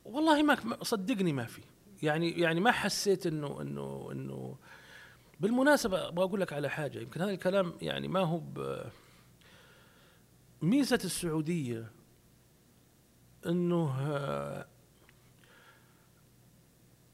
والله 0.05 0.43
ما 0.43 0.83
صدقني 0.83 1.33
ما 1.33 1.45
في. 1.45 1.61
يعني 2.03 2.29
يعني 2.31 2.59
ما 2.59 2.71
حسيت 2.71 3.27
انه 3.27 3.61
انه 3.61 4.09
إنه 4.11 4.55
بالمناسبة 5.39 6.07
أبغى 6.07 6.25
أقول 6.25 6.41
لك 6.41 6.53
على 6.53 6.69
حاجة. 6.69 6.99
يمكن 6.99 7.21
هذا 7.21 7.31
الكلام 7.31 7.73
يعني 7.81 8.07
ما 8.07 8.19
هو 8.19 8.41
ميزة 10.61 10.99
السعودية 11.03 11.91
إنه 13.45 13.93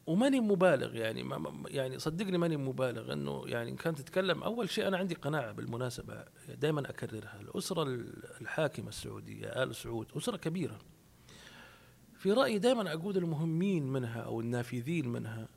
وماني 0.07 0.39
مبالغ 0.39 0.95
يعني 0.95 1.23
ما 1.23 1.63
يعني 1.67 1.99
صدقني 1.99 2.37
ماني 2.37 2.57
مبالغ 2.57 3.13
إنه 3.13 3.43
يعني 3.45 3.71
إن 3.71 3.75
كانت 3.75 4.01
تتكلم. 4.01 4.43
أول 4.43 4.69
شيء 4.69 4.87
أنا 4.87 4.97
عندي 4.97 5.15
قناعة 5.15 5.51
بالمناسبة 5.51 6.25
دائما 6.49 6.89
أكررها. 6.89 7.41
الأسرة 7.41 7.83
الحاكمة 8.41 8.87
السعودية 8.87 9.63
آل 9.63 9.75
سعود 9.75 10.07
أسرة 10.17 10.37
كبيرة. 10.37 10.79
في 12.17 12.31
رأيي 12.31 12.59
دائما 12.59 12.93
أقول 12.93 13.17
المهمين 13.17 13.83
منها 13.83 14.21
أو 14.21 14.41
النافذين 14.41 15.07
منها 15.07 15.47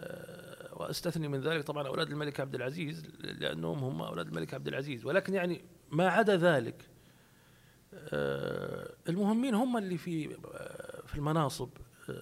آه، 0.00 0.74
وأستثني 0.80 1.28
من 1.28 1.40
ذلك 1.40 1.64
طبعا 1.64 1.86
أولاد 1.86 2.10
الملك 2.10 2.40
عبد 2.40 2.54
العزيز 2.54 3.06
لأنهم 3.20 3.78
هم 3.78 4.02
أولاد 4.02 4.26
الملك 4.26 4.54
عبد 4.54 4.68
العزيز. 4.68 5.06
ولكن 5.06 5.34
يعني 5.34 5.60
ما 5.90 6.08
عدا 6.08 6.36
ذلك 6.36 6.90
آه، 7.94 8.94
المهمين 9.08 9.54
هم 9.54 9.76
اللي 9.76 9.98
في 9.98 10.36
آه، 10.54 11.06
في 11.06 11.14
المناصب 11.14 11.68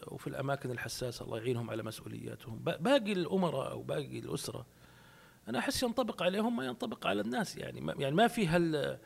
وفي 0.07 0.27
الأماكن 0.27 0.71
الحساسة. 0.71 1.25
الله 1.25 1.39
يعينهم 1.39 1.71
على 1.71 1.83
مسؤولياتهم. 1.83 2.59
باقي 2.59 3.13
الأمراء 3.13 3.71
أو 3.71 3.83
باقي 3.83 4.19
الأسرة 4.19 4.67
أنا 5.49 5.59
أحس 5.59 5.83
ينطبق 5.83 6.23
عليهم 6.23 6.57
ما 6.57 6.65
ينطبق 6.67 7.07
على 7.07 7.21
الناس. 7.21 7.57
يعني 7.57 7.81
ما 7.81 7.95
يعني 7.99 8.15
ما 8.15 8.29
في 8.29 8.47
هال 8.47 8.99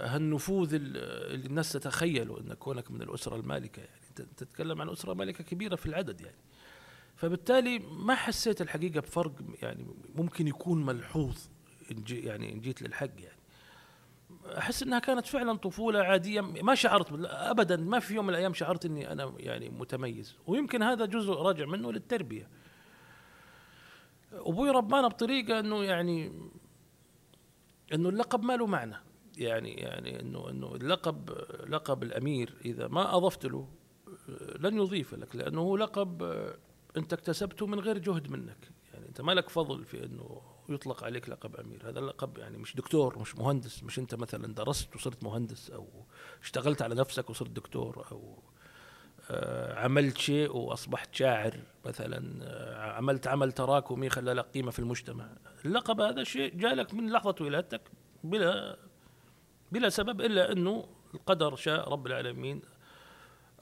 هالنفوذ 0.00 0.74
اللي 0.74 1.46
الناس 1.46 1.72
تتخيله 1.72 2.40
إن 2.40 2.54
كونك 2.54 2.90
من 2.90 3.02
الأسرة 3.02 3.36
المالكة. 3.36 3.80
يعني 3.80 4.28
تتكلم 4.36 4.80
عن 4.80 4.88
أسرة 4.88 5.14
مالكة 5.14 5.44
كبيرة 5.44 5.76
في 5.76 5.86
العدد 5.86 6.20
يعني. 6.20 6.36
فبالتالي 7.16 7.78
ما 7.78 8.14
حسيت 8.14 8.60
الحقيقة 8.60 9.00
بفرق 9.00 9.32
يعني 9.62 9.86
ممكن 10.14 10.48
يكون 10.48 10.86
ملحوظ. 10.86 11.38
يعني 12.08 12.52
إن 12.52 12.60
جيت 12.60 12.82
للحق 12.82 13.10
يعني. 13.18 13.38
أحس 14.58 14.82
إنها 14.82 14.98
كانت 14.98 15.26
فعلا 15.26 15.58
طفولة 15.58 15.98
عادية 15.98 16.40
ما 16.40 16.74
شعرت 16.74 17.06
ابدا 17.24 17.76
ما 17.76 17.98
في 17.98 18.14
يوم 18.14 18.26
من 18.26 18.30
الأيام 18.30 18.54
شعرت 18.54 18.84
إني 18.86 19.12
أنا 19.12 19.34
يعني 19.38 19.68
متميز. 19.68 20.36
ويمكن 20.46 20.82
هذا 20.82 21.04
جزء 21.04 21.32
راجع 21.32 21.66
منه 21.66 21.92
للتربية. 21.92 22.48
أبوي 24.32 24.70
ربانا 24.70 25.08
بطريقة 25.08 25.60
إنه 25.60 25.84
يعني 25.84 26.32
إنه 27.92 28.08
اللقب 28.08 28.42
ما 28.42 28.56
له 28.56 28.66
معنى. 28.66 28.96
يعني 29.36 29.74
يعني 29.74 30.20
انه 30.20 30.50
إنه 30.50 30.74
اللقب 30.74 31.30
لقب 31.68 32.02
الأمير 32.02 32.54
إذا 32.64 32.88
ما 32.88 33.16
أضفت 33.16 33.46
له 33.46 33.68
لن 34.58 34.76
يضيف 34.76 35.14
لك 35.14 35.36
لأنه 35.36 35.60
هو 35.60 35.76
لقب 35.76 36.22
أنت 36.96 37.12
اكتسبته 37.12 37.66
من 37.66 37.80
غير 37.80 37.98
جهد 37.98 38.30
منك. 38.30 38.70
يعني 38.92 39.08
أنت 39.08 39.20
ما 39.20 39.32
لك 39.32 39.48
فضل 39.48 39.84
في 39.84 40.04
إنه 40.04 40.53
يطلق 40.68 41.04
عليك 41.04 41.28
لقب 41.28 41.56
أمير. 41.56 41.88
هذا 41.88 41.98
اللقب 41.98 42.38
يعني 42.38 42.58
مش 42.58 42.76
دكتور 42.76 43.18
مش 43.18 43.36
مهندس 43.36 43.82
مش 43.82 43.98
أنت 43.98 44.14
مثلا 44.14 44.54
درست 44.54 44.96
وصرت 44.96 45.24
مهندس 45.24 45.70
أو 45.70 45.88
اشتغلت 46.42 46.82
على 46.82 46.94
نفسك 46.94 47.30
وصرت 47.30 47.50
دكتور 47.50 48.06
أو 48.12 48.38
آه، 49.30 49.84
عملت 49.84 50.18
شيء 50.18 50.56
وأصبحت 50.56 51.14
شاعر 51.14 51.56
مثلا 51.84 52.38
آه، 52.42 52.92
عملت 52.92 53.26
عمل 53.26 53.52
تراكمي 53.52 54.10
خلى 54.10 54.32
لك 54.32 54.44
قيمة 54.44 54.70
في 54.70 54.78
المجتمع. 54.78 55.28
اللقب 55.64 56.00
هذا 56.00 56.24
شيء 56.24 56.54
جالك 56.54 56.94
من 56.94 57.12
لحظة 57.12 57.34
ولادتك 57.40 57.80
بلا 58.24 58.76
بلا 59.72 59.88
سبب 59.88 60.20
إلا 60.20 60.52
أنه 60.52 60.86
القدر 61.14 61.56
شاء 61.56 61.88
رب 61.92 62.06
العالمين 62.06 62.62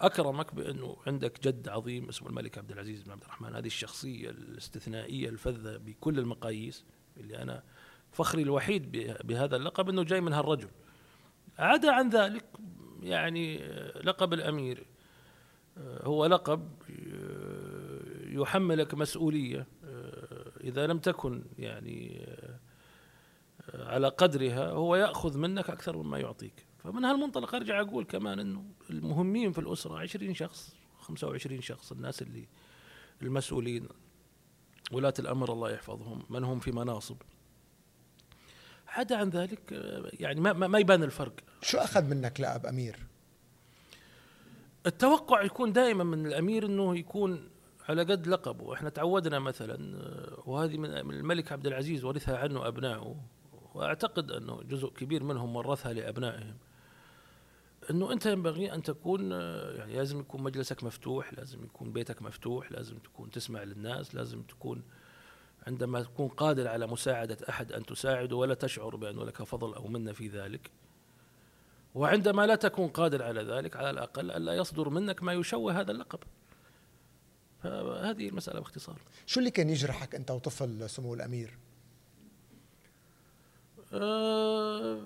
أكرمك 0.02 0.54
بأنه 0.54 0.96
عندك 1.06 1.48
جد 1.48 1.68
عظيم 1.68 2.08
اسمه 2.08 2.28
الملك 2.28 2.58
عبد 2.58 2.72
العزيز 2.72 3.02
بن 3.02 3.10
عبد 3.10 3.22
الرحمن. 3.22 3.54
هذه 3.54 3.66
الشخصية 3.66 4.30
الاستثنائية 4.30 5.28
الفذة 5.28 5.76
بكل 5.76 6.18
المقاييس 6.18 6.84
اللي 7.16 7.42
أنا 7.42 7.62
فخري 8.12 8.42
الوحيد 8.42 8.92
بهذا 9.24 9.56
اللقب 9.56 9.88
أنه 9.88 10.02
جاي 10.02 10.20
من 10.20 10.32
هالرجل. 10.32 10.68
عدا 11.58 11.92
عن 11.92 12.08
ذلك 12.08 12.44
يعني 13.02 13.58
لقب 14.04 14.32
الأمير. 14.32 14.86
هو 15.78 16.26
لقب 16.26 16.82
يحملك 18.26 18.94
مسؤولية 18.94 19.66
إذا 20.60 20.86
لم 20.86 20.98
تكن 20.98 21.44
يعني 21.58 22.28
على 23.74 24.08
قدرها 24.08 24.70
هو 24.70 24.96
يأخذ 24.96 25.38
منك 25.38 25.70
أكثر 25.70 25.96
مما 25.96 26.18
يعطيك. 26.18 26.66
فمن 26.84 27.04
هالمنطلق 27.04 27.54
أرجع 27.54 27.80
أقول 27.80 28.04
كمان 28.04 28.38
إنه 28.38 28.64
المهمين 28.90 29.52
في 29.52 29.58
الأسرة 29.58 29.98
20 29.98 30.34
شخص 30.34 30.74
25 31.00 31.60
شخص 31.60 31.92
الناس 31.92 32.22
اللي 32.22 32.48
المسؤولين. 33.22 33.88
ولاة 34.92 35.14
الأمر 35.18 35.52
الله 35.52 35.70
يحفظهم 35.70 36.22
من 36.30 36.44
هم 36.44 36.60
في 36.60 36.72
مناصب. 36.72 37.16
عدا 38.88 39.16
عن 39.16 39.28
ذلك 39.28 39.72
يعني 40.20 40.40
ما 40.40 40.52
ما 40.52 40.78
يبان 40.78 41.02
الفرق. 41.02 41.32
شو 41.62 41.78
أخذ 41.78 42.04
منك 42.04 42.40
لأب 42.40 42.66
أمير؟ 42.66 42.96
التوقع 44.86 45.42
يكون 45.42 45.72
دائما 45.72 46.04
من 46.04 46.26
الأمير 46.26 46.66
إنه 46.66 46.96
يكون 46.98 47.48
على 47.88 48.02
قد 48.02 48.26
لقبه. 48.26 48.74
إحنا 48.74 48.88
تعودنا 48.88 49.38
مثلا 49.38 49.78
وهذه 50.46 50.76
من 50.76 50.90
الملك 50.90 51.52
عبد 51.52 51.66
العزيز 51.66 52.04
ورثها 52.04 52.38
عنه 52.38 52.68
أبنائه. 52.68 53.16
وأعتقد 53.74 54.30
أنه 54.30 54.62
جزء 54.62 54.88
كبير 54.88 55.22
منهم 55.22 55.56
ورثها 55.56 55.92
لأبنائهم. 55.92 56.56
إنه 57.90 58.12
أنت 58.12 58.26
ينبغي 58.26 58.74
أن 58.74 58.82
تكون 58.82 59.30
يعني 59.76 59.94
لازم 59.96 60.20
يكون 60.20 60.42
مجلسك 60.42 60.84
مفتوح 60.84 61.34
لازم 61.34 61.64
يكون 61.64 61.92
بيتك 61.92 62.22
مفتوح 62.22 62.72
لازم 62.72 62.98
تكون 62.98 63.30
تسمع 63.30 63.62
للناس 63.62 64.14
لازم 64.14 64.42
تكون 64.42 64.82
عندما 65.66 66.02
تكون 66.02 66.28
قادر 66.28 66.68
على 66.68 66.86
مساعدة 66.86 67.36
أحد 67.48 67.72
أن 67.72 67.86
تساعده 67.86 68.36
ولا 68.36 68.54
تشعر 68.54 68.96
بأن 68.96 69.18
لك 69.18 69.42
فضل 69.42 69.74
أو 69.74 69.88
منة 69.88 70.12
في 70.12 70.28
ذلك. 70.28 70.70
وعندما 71.94 72.46
لا 72.46 72.54
تكون 72.54 72.88
قادر 72.88 73.22
على 73.22 73.42
ذلك 73.42 73.76
على 73.76 73.90
الأقل 73.90 74.30
ألا 74.30 74.54
يصدر 74.54 74.88
منك 74.88 75.22
ما 75.22 75.32
يشوه 75.32 75.80
هذا 75.80 75.92
اللقب. 75.92 76.18
فهذه 77.62 78.28
المسألة 78.28 78.60
باختصار. 78.60 79.00
شو 79.26 79.40
اللي 79.40 79.50
كان 79.50 79.70
يجرحك 79.70 80.14
أنت 80.14 80.30
وطفل 80.30 80.90
سمو 80.90 81.14
الأمير؟ 81.14 81.58
أه 83.92 85.00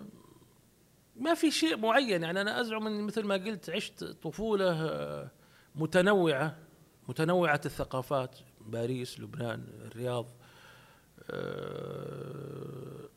ما 1.18 1.34
في 1.34 1.50
شيء 1.50 1.76
معين. 1.76 2.22
يعني 2.22 2.40
أنا 2.40 2.60
أزعم 2.60 2.86
اني 2.86 3.02
مثل 3.02 3.24
ما 3.24 3.34
قلت 3.34 3.70
عشت 3.70 4.04
طفولة 4.04 5.30
متنوعة 5.74 6.56
متنوعة 7.08 7.60
الثقافات. 7.66 8.36
باريس 8.60 9.20
لبنان 9.20 9.66
الرياض. 9.84 10.26
آه، 11.30 13.08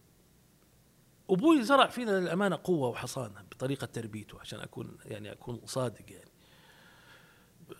أبوي 1.29 1.63
زرع 1.63 1.87
فينا 1.87 2.11
للأمانة 2.19 2.59
قوة 2.63 2.89
وحصانة 2.89 3.41
بطريقة 3.51 3.85
تربيته 3.85 4.39
عشان 4.39 4.59
أكون 4.59 4.97
يعني 5.05 5.31
أكون 5.31 5.61
صادق 5.65 6.11
يعني. 6.11 6.31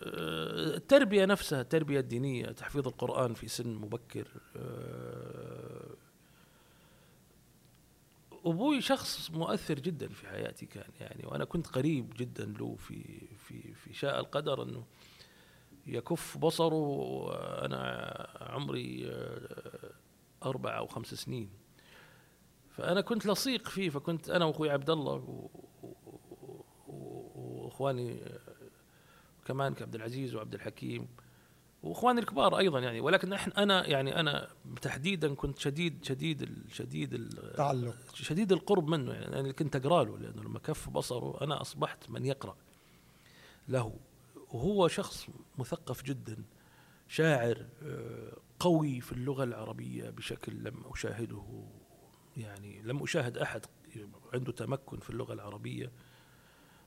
آه، 0.02 0.76
التربية 0.76 1.24
نفسها 1.24 1.60
التربية 1.60 2.00
الدينية 2.00 2.46
تحفيظ 2.46 2.86
القرآن 2.88 3.34
في 3.34 3.48
سن 3.48 3.74
مبكر. 3.74 4.28
آه، 4.56 5.89
أبوي 8.44 8.80
شخص 8.80 9.30
مؤثر 9.30 9.74
جدا 9.74 10.08
في 10.08 10.28
حياتي 10.28 10.66
كان 10.66 10.90
يعني 11.00 11.26
وأنا 11.26 11.44
كنت 11.44 11.66
قريب 11.66 12.14
جدا 12.16 12.44
له 12.44 12.76
في 12.76 13.28
في 13.36 13.74
في 13.74 13.94
شاء 13.94 14.20
القدر 14.20 14.62
إنه 14.62 14.84
يكف 15.86 16.38
بصره 16.38 16.74
وأنا 16.74 18.26
عمري 18.40 19.10
أربع 20.44 20.78
أو 20.78 20.86
خمس 20.86 21.14
سنين. 21.14 21.50
فأنا 22.70 23.00
كنت 23.00 23.26
لصيق 23.26 23.68
فيه 23.68 23.90
فكنت 23.90 24.30
أنا 24.30 24.44
وأخوي 24.44 24.70
عبد 24.70 24.90
الله 24.90 25.48
وإخواني 26.86 28.20
كمان 29.44 29.74
كعبد 29.74 29.94
العزيز 29.94 30.34
وعبد 30.34 30.54
الحكيم. 30.54 31.08
واخواني 31.82 32.20
الكبار 32.20 32.58
أيضا 32.58 32.80
يعني 32.80 33.00
ولكن 33.00 33.32
إحنا 33.32 33.62
أنا 33.62 33.86
يعني 33.86 34.20
أنا 34.20 34.48
تحديدا 34.82 35.34
كنت 35.34 35.58
شديد 35.58 36.04
شديد 36.04 36.48
شديد 36.72 37.14
التعلق 37.14 37.96
شديد 38.14 38.52
القرب 38.52 38.88
منه 38.88 39.12
يعني 39.12 39.40
أنا 39.40 39.52
كنت 39.52 39.76
اقرا 39.76 40.04
له 40.04 40.18
لأنه 40.18 40.42
لما 40.42 40.58
كف 40.58 40.88
بصره 40.88 41.44
أنا 41.44 41.60
أصبحت 41.60 42.10
من 42.10 42.26
يقرأ 42.26 42.56
له. 43.68 43.96
وهو 44.50 44.88
شخص 44.88 45.26
مثقف 45.58 46.02
جدا 46.02 46.36
شاعر 47.08 47.66
آه، 47.82 48.36
قوي 48.60 49.00
في 49.00 49.12
اللغة 49.12 49.44
العربية 49.44 50.10
بشكل 50.10 50.52
لم 50.64 50.82
أشاهده 50.86 51.64
يعني 52.36 52.82
لم 52.82 53.02
أشاهد 53.02 53.38
أحد 53.38 53.66
عنده 54.34 54.52
تمكن 54.52 54.98
في 54.98 55.10
اللغة 55.10 55.32
العربية. 55.32 55.92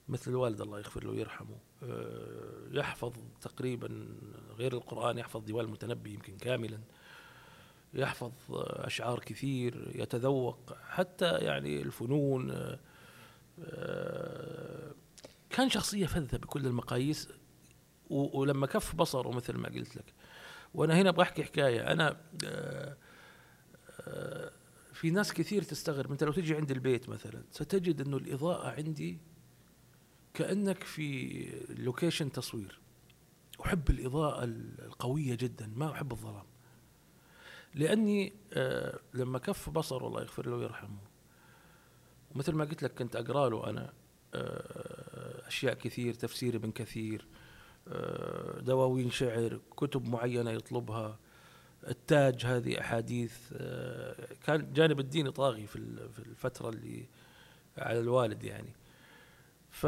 مثل 0.08 0.30
الوالد 0.30 0.60
الله 0.60 0.78
يغفر 0.78 1.04
له 1.04 1.10
ويرحمه. 1.10 1.58
آه، 1.82 2.68
يحفظ 2.72 3.12
تقريبا 3.40 4.06
غير 4.56 4.72
القرآن 4.72 5.18
يحفظ 5.18 5.44
ديوان 5.44 5.64
المتنبي 5.64 6.14
يمكن 6.14 6.36
كاملا. 6.36 6.78
يحفظ 7.94 8.32
أشعار 8.50 9.18
كثير 9.18 9.92
يتذوق. 9.94 10.76
حتى 10.88 11.30
يعني 11.30 11.82
الفنون 11.82 12.76
آه، 13.64 14.94
كان 15.50 15.70
شخصية 15.70 16.06
فذة 16.06 16.36
بكل 16.36 16.66
المقاييس. 16.66 17.28
ولما 18.10 18.66
كف 18.66 18.94
بصره 18.94 19.30
مثل 19.30 19.56
ما 19.56 19.68
قلت 19.68 19.96
لك. 19.96 20.14
وأنا 20.74 21.00
هنا 21.00 21.10
بحكي 21.10 21.44
حكاية. 21.44 21.92
أنا 21.92 22.16
آه، 22.44 22.96
في 24.92 25.10
ناس 25.10 25.32
كثير 25.32 25.62
تستغرب. 25.62 26.12
أنت 26.12 26.24
لو 26.24 26.32
تجي 26.32 26.54
عند 26.56 26.70
البيت 26.70 27.08
مثلا 27.08 27.44
ستجد 27.50 28.00
أنه 28.00 28.16
الإضاءة 28.16 28.68
عندي 28.68 29.18
كأنك 30.34 30.84
في 30.84 31.46
لوكيشن 31.68 32.32
تصوير. 32.32 32.80
أحب 33.64 33.90
الإضاءة 33.90 34.44
القوية 34.44 35.34
جدا 35.34 35.72
ما 35.76 35.92
أحب 35.92 36.12
الظلام. 36.12 36.46
لأني 37.74 38.32
آه 38.52 38.98
لما 39.14 39.38
كف 39.38 39.70
بصر 39.70 40.06
الله 40.06 40.20
يغفر 40.20 40.48
له 40.48 40.56
ويرحمه. 40.56 40.98
ومثل 42.34 42.52
ما 42.52 42.64
قلت 42.64 42.82
لك 42.82 42.94
كنت 42.94 43.16
أقرأ 43.16 43.48
له 43.48 43.70
أنا 43.70 43.92
آه 44.34 45.48
أشياء 45.48 45.74
كثير 45.74 46.14
تفسير 46.14 46.56
ابن 46.56 46.70
كثير 46.70 47.26
آه 47.88 48.60
دواوين 48.60 49.10
شعر 49.10 49.60
كتب 49.76 50.08
معينة 50.08 50.50
يطلبها 50.50 51.18
التاج 51.88 52.46
هذه 52.46 52.80
أحاديث 52.80 53.52
كان 54.44 54.72
جانب 54.72 55.00
الديني 55.00 55.30
طاغي 55.30 55.66
في 55.66 55.76
الفترة 56.18 56.68
اللي 56.68 57.06
على 57.78 58.00
الوالد 58.00 58.44
يعني. 58.44 58.72
ف 59.74 59.86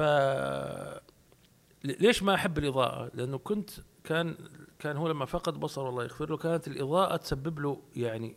ليش 1.84 2.22
ما 2.22 2.34
أحب 2.34 2.58
الإضاءة؟ 2.58 3.10
لأنه 3.14 3.38
كنت 3.38 3.70
كان 4.04 4.36
كان 4.78 4.96
هو 4.96 5.08
لما 5.08 5.24
فقد 5.24 5.60
بصره 5.60 5.88
الله 5.88 6.04
يغفر 6.04 6.30
له 6.30 6.36
كانت 6.36 6.68
الإضاءة 6.68 7.16
تسبب 7.16 7.58
له 7.58 7.82
يعني 7.96 8.36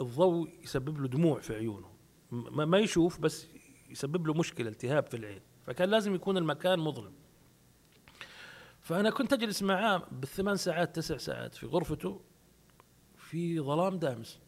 الضوء 0.00 0.48
يسبب 0.62 1.00
له 1.00 1.08
دموع 1.08 1.40
في 1.40 1.54
عيونه. 1.54 1.90
ما 2.50 2.78
يشوف 2.78 3.20
بس 3.20 3.46
يسبب 3.90 4.26
له 4.26 4.34
مشكلة 4.34 4.68
التهاب 4.68 5.06
في 5.06 5.16
العين. 5.16 5.40
فكان 5.66 5.88
لازم 5.88 6.14
يكون 6.14 6.36
المكان 6.36 6.78
مظلم. 6.78 7.12
فأنا 8.80 9.10
كنت 9.10 9.32
أجلس 9.32 9.62
معاه 9.62 10.02
بالثمان 10.12 10.56
ساعات 10.56 10.96
تسع 10.96 11.16
ساعات 11.16 11.54
في 11.54 11.66
غرفته 11.66 12.20
في 13.16 13.60
ظلام 13.60 13.98
دامس. 13.98 14.38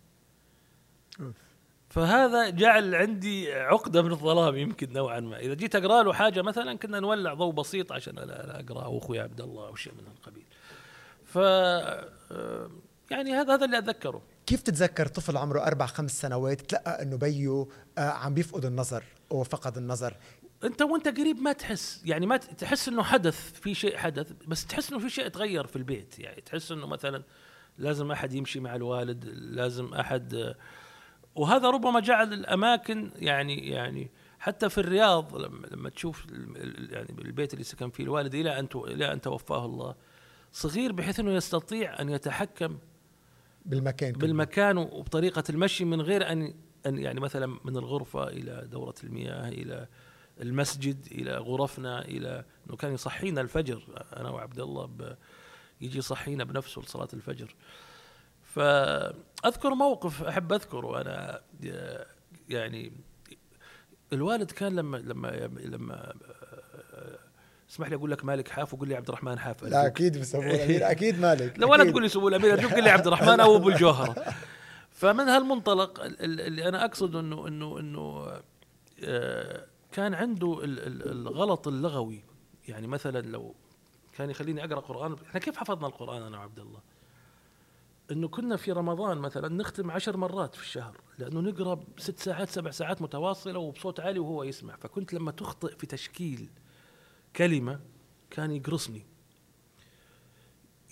فهذا 1.91 2.51
جعل 2.51 2.95
عندي 2.95 3.53
عقدة 3.53 4.03
من 4.03 4.11
الظلام 4.11 4.57
يمكن 4.57 4.93
نوعا 4.93 5.21
ما. 5.21 5.39
إذا 5.39 5.55
جيت 5.55 5.77
أقرأ 5.77 6.03
له 6.03 6.13
حاجة 6.13 6.43
مثلا 6.43 6.79
كنا 6.79 7.01
نولع 7.01 7.35
ضوء 7.35 7.53
بسيط 7.53 7.93
عشان 7.93 8.19
اقرا 8.19 8.85
أو 8.85 8.99
أخوي 8.99 9.21
عبد 9.21 9.41
الله 9.41 9.67
أو 9.67 9.75
شيء 9.75 9.93
من 9.93 10.07
القبيل. 10.17 10.45
ف 11.25 11.39
آه، 11.39 12.71
يعني 13.11 13.33
هذا 13.33 13.55
هذا 13.55 13.65
اللي 13.65 13.79
أتذكره. 13.79 14.23
كيف 14.47 14.63
تتذكر 14.63 15.07
طفل 15.07 15.37
عمره 15.37 15.61
أربع 15.61 15.87
خمس 15.87 16.21
سنوات 16.21 16.61
تلقى 16.61 17.03
إنه 17.03 17.17
بيه 17.17 17.67
آه، 17.99 18.01
عم 18.01 18.35
بيفقد 18.35 18.65
النظر 18.65 19.05
أو 19.33 19.43
فقد 19.43 19.77
النظر؟ 19.77 20.17
أنت 20.65 20.83
وأنت 20.83 21.09
قريب 21.09 21.41
ما 21.41 21.53
تحس 21.53 22.03
يعني 22.05 22.27
ما 22.27 22.37
تحس 22.37 22.89
إنه 22.89 23.03
حدث 23.03 23.53
في 23.61 23.75
شيء 23.75 23.97
حدث 23.97 24.33
بس 24.49 24.67
تحس 24.67 24.91
إنه 24.91 24.99
في 24.99 25.11
شيء 25.11 25.29
تغير 25.29 25.67
في 25.67 25.77
البيت. 25.77 26.19
يعني 26.19 26.41
تحس 26.41 26.73
إنه 26.73 26.87
مثلا 26.87 27.23
لازم 27.79 28.13
أحد 28.13 28.33
يمشي 28.33 28.61
مع 28.61 28.75
الوالد 28.75 29.25
لازم 29.35 29.95
أحد 29.95 30.55
وهذا 31.41 31.71
ربما 31.71 32.01
جعل 32.01 32.33
الأماكن 32.33 33.11
يعني 33.17 33.69
يعني 33.69 34.11
حتى 34.39 34.69
في 34.69 34.79
الرياض 34.79 35.37
لما, 35.37 35.67
لما 35.67 35.89
تشوف 35.89 36.27
يعني 36.91 37.15
البيت 37.19 37.53
اللي 37.53 37.65
سكن 37.65 37.91
فيه 37.91 38.05
الوالد 38.05 38.35
إلى 38.35 38.59
أن 38.59 38.69
إلى 38.75 39.13
أن 39.13 39.21
توفاه 39.21 39.65
الله 39.65 39.95
صغير 40.53 40.93
بحيث 40.93 41.21
إنه 41.21 41.33
يستطيع 41.33 42.01
أن 42.01 42.09
يتحكم 42.09 42.79
بالمكان 43.67 44.13
بالمكان 44.13 44.79
وبطريقة 44.79 45.45
المشي 45.51 45.85
من 45.85 46.01
غير 46.01 46.33
أن 46.33 46.55
أن 46.87 46.99
يعني 46.99 47.21
مثلا 47.21 47.47
من 47.65 47.77
الغرفة 47.77 48.29
إلى 48.29 48.69
دورة 48.71 48.95
المياه 49.05 49.49
إلى 49.49 49.87
المسجد 50.41 51.07
إلى 51.13 51.37
غرفنا 51.37 52.05
إلى 52.05 52.45
إنه 52.67 52.77
كان 52.77 52.95
يصحينا 52.95 53.41
الفجر. 53.41 53.83
أنا 54.17 54.31
وعبد 54.31 54.61
الله 54.61 55.17
يجي 55.81 55.99
يصحينا 55.99 56.45
بنفسه 56.45 56.83
لصلاة 56.83 57.09
الفجر. 57.13 57.55
فاذكر 59.43 59.75
موقف 59.75 60.23
أحب 60.23 60.53
أذكره. 60.53 61.01
أنا 61.01 61.41
يعني 62.49 62.93
الوالد 64.13 64.51
كان 64.51 64.77
لما 64.77 64.97
لما 64.97 65.29
لما 65.61 66.15
اسمح 67.71 67.89
لي 67.89 67.95
أقول 67.95 68.11
لك 68.11 68.25
مالك 68.25 68.49
حاف 68.49 68.75
وقول 68.75 68.89
لي 68.89 68.95
عبد 68.95 69.09
الرحمن 69.09 69.39
حاف. 69.39 69.63
لا 69.63 69.87
أكيد 69.87 70.19
بسموه 70.19 70.55
الأمير. 70.55 70.91
أكيد 70.91 71.21
مالك. 71.21 71.59
لا 71.59 71.67
ولا 71.67 71.91
تقول 71.91 72.03
لي 72.03 72.09
سمو 72.09 72.29
الأمير 72.29 72.53
ارجوك 72.53 72.75
قل 72.75 72.85
لي 72.85 72.91
عبد 72.91 73.07
الرحمن 73.07 73.41
أو 73.41 73.57
أبو 73.57 73.69
الجوهرة. 73.69 74.35
فمن 74.91 75.29
هالمنطلق 75.29 76.01
اللي 76.21 76.69
أنا 76.69 76.85
أقصد 76.85 77.17
إنه 77.17 77.49
إنه 77.49 77.79
إنه 77.79 78.27
آه، 79.05 79.67
كان 79.93 80.15
عنده 80.15 80.59
الغلط 80.63 81.69
اللغوي. 81.69 82.25
يعني 82.69 82.87
مثلا 82.87 83.21
لو 83.21 83.55
كان 84.13 84.31
يخليني 84.31 84.65
أقرأ 84.65 84.81
قرآن 84.81 85.17
إحنا 85.29 85.41
كيف 85.41 85.57
حفظنا 85.57 85.87
القرآن 85.87 86.23
أنا 86.23 86.39
وعبد 86.39 86.59
الله؟ 86.59 86.81
إنه 88.11 88.29
كنا 88.29 88.57
في 88.57 88.73
رمضان 88.73 89.19
مثلا 89.19 89.49
نختم 89.49 89.91
عشر 89.91 90.17
مرات 90.17 90.55
في 90.55 90.63
الشهر 90.63 91.01
لأنه 91.19 91.41
نقرأ 91.41 91.85
ست 91.99 92.19
ساعات 92.19 92.51
سبع 92.51 92.71
ساعات 92.71 93.03
متواصلة 93.03 93.59
وبصوت 93.59 94.01
عالي 94.01 94.19
وهو 94.19 94.43
يسمع. 94.43 94.77
فكنت 94.77 95.15
لما 95.15 95.31
تخطئ 95.31 95.77
في 95.77 95.87
تشكيل 95.87 96.49
كلمة 97.37 97.81
كان 98.31 98.51
يقرصني. 98.51 99.07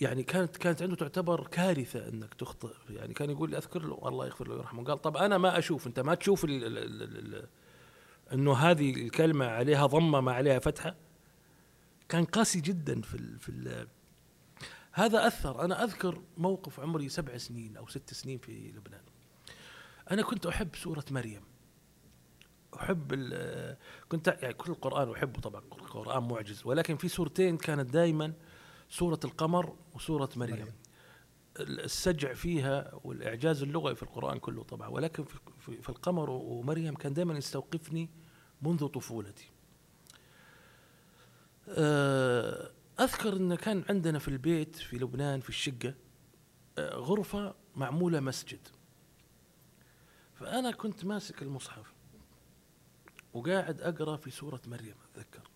يعني 0.01 0.23
كانت 0.23 0.57
كانت 0.57 0.83
عنده 0.83 0.97
تعتبر 0.97 1.47
كارثة 1.47 2.09
إنك 2.09 2.35
تخطئ. 2.35 2.75
يعني 2.91 3.15
كان 3.15 3.31
يقول 3.31 3.51
لي 3.51 3.57
أذكر 3.59 3.83
له 3.83 4.09
الله 4.09 4.27
يغفر 4.27 4.49
له 4.49 4.55
ويرحمه. 4.55 4.85
قال 4.85 5.03
طب 5.03 5.17
أنا 5.17 5.39
ما 5.39 5.59
أشوف 5.59 5.87
أنت 5.87 6.01
ما 6.01 6.15
تشوف 6.15 6.45
ال 6.45 6.65
ال 6.65 6.79
ال 6.79 7.35
ال 7.35 7.49
إنه 8.33 8.53
هذه 8.53 8.91
الكلمة 8.91 9.47
عليها 9.47 9.87
ضمة 9.87 10.21
ما 10.21 10.33
عليها 10.33 10.59
فتحة؟ 10.59 10.95
كان 12.09 12.25
قاسي 12.25 12.61
جدا 12.61 13.01
في 13.01 13.15
ال 13.15 13.39
في 13.39 13.49
ال 13.49 13.89
هذا 14.99 15.27
أثر. 15.27 15.65
أنا 15.65 15.85
أذكر 15.85 16.23
موقف 16.37 16.81
عمري 16.81 17.09
سبع 17.09 17.37
سنين 17.37 17.77
أو 17.77 17.87
ست 17.87 18.15
سنين 18.15 18.39
في 18.39 18.73
لبنان. 18.77 19.03
أنا 20.11 20.23
كنت 20.23 20.47
أحب 20.47 20.77
سورة 20.77 21.05
مريم. 21.11 21.43
أحب 22.75 23.15
كنت 24.09 24.39
يعني 24.43 24.55
كل 24.55 24.73
القرآن 24.73 25.11
أحبه 25.11 25.41
طبعا 25.41 25.61
القرآن 25.61 26.29
معجز. 26.29 26.63
ولكن 26.65 26.97
في 26.97 27.09
سورتين 27.09 27.57
كانت 27.57 27.91
دائما 27.91 28.33
سورة 28.89 29.21
القمر 29.25 29.77
وسورة 29.95 30.29
مريم, 30.37 30.57
مريم. 30.57 30.73
السجع 31.61 32.35
فيها 32.35 33.01
والإعجاز 33.05 33.63
اللغوي 33.63 33.95
في 33.95 34.03
القرآن 34.03 34.39
كله 34.39 34.63
طبعا. 34.63 34.89
ولكن 34.89 35.25
في, 35.59 35.83
في 35.83 35.89
القمر 35.89 36.31
ومريم 36.31 36.95
كان 36.95 37.13
دائما 37.13 37.39
يستوقفني 37.39 38.11
منذ 38.63 38.87
طفولتي. 38.87 39.51
أه 41.69 42.71
أذكر 43.01 43.37
إن 43.37 43.55
كان 43.55 43.85
عندنا 43.89 44.19
في 44.19 44.29
البيت 44.29 44.77
في 44.77 44.99
لبنان 44.99 45.41
في 45.41 45.49
الشقة 45.49 45.95
آه، 46.79 46.95
غرفة 46.95 47.55
معمولة 47.77 48.21
مسجد. 48.21 48.69
فأنا 50.35 50.71
كنت 50.71 51.05
ماسك 51.05 51.43
المصحف 51.43 51.95
وقاعد 53.33 53.81
أقرأ 53.81 54.17
في 54.17 54.31
سورة 54.31 54.61
مريم 54.67 54.95
أتذكر. 55.05 55.51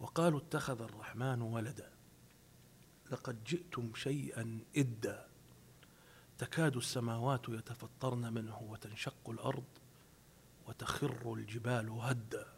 وقالوا 0.00 0.38
اتخذ 0.38 0.82
الرحمن 0.82 1.42
ولدا. 1.42 1.92
لقد 3.10 3.44
جئتم 3.44 3.94
شيئا 3.94 4.60
إدا. 4.76 5.28
تكاد 6.38 6.76
السماوات 6.76 7.48
يتفطرن 7.48 8.32
منه 8.32 8.62
وتنشق 8.62 9.30
الأرض 9.30 9.64
وتخر 10.66 11.34
الجبال 11.34 11.90
هدا. 11.90 12.57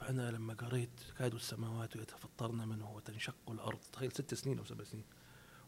فأنا 0.00 0.30
لما 0.30 0.54
قريت 0.54 0.90
تكاد 1.08 1.34
السماوات 1.34 1.96
يتفطرن 1.96 2.68
منه 2.68 2.90
وتنشق 2.90 3.50
الأرض 3.50 3.78
تخيل 3.92 4.12
ست 4.12 4.34
سنين 4.34 4.58
أو 4.58 4.64
سبع 4.64 4.84
سنين. 4.84 5.04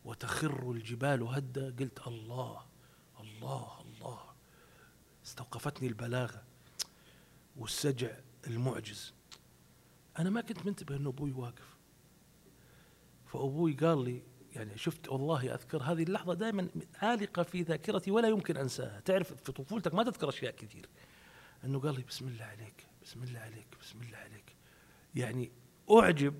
وتخر 0.04 0.70
الجبال 0.70 1.22
هدا 1.22 1.76
قلت 1.78 2.06
الله 2.06 2.66
الله 3.20 3.80
الله. 3.80 4.20
استوقفتني 5.26 5.88
البلاغة 5.88 6.42
والسجع 7.56 8.10
المعجز. 8.46 9.12
أنا 10.18 10.30
ما 10.30 10.40
كنت 10.40 10.66
منتبه 10.66 10.96
أنه 10.96 11.08
أبوي 11.08 11.32
واقف. 11.32 11.76
فأبوي 13.26 13.72
قال 13.72 14.04
لي 14.04 14.22
يعني 14.52 14.78
شفت 14.78 15.08
والله 15.08 15.54
أذكر 15.54 15.82
هذه 15.82 16.02
اللحظة 16.02 16.34
دائما 16.34 16.68
عالقة 17.02 17.42
في 17.42 17.62
ذاكرتي 17.62 18.10
ولا 18.10 18.28
يمكن 18.28 18.56
أنساها. 18.56 19.00
تعرف 19.00 19.32
في 19.32 19.52
طفولتك 19.52 19.94
ما 19.94 20.04
تذكر 20.04 20.28
أشياء 20.28 20.54
كثير. 20.54 20.88
أنه 21.64 21.80
قال 21.80 21.94
لي 21.94 22.02
بسم 22.02 22.28
الله 22.28 22.44
عليك. 22.44 22.91
بسم 23.04 23.22
الله 23.22 23.40
عليك 23.40 23.66
بسم 23.80 23.98
الله 24.02 24.18
عليك. 24.18 24.56
يعني 25.14 25.50
أعجب 25.90 26.34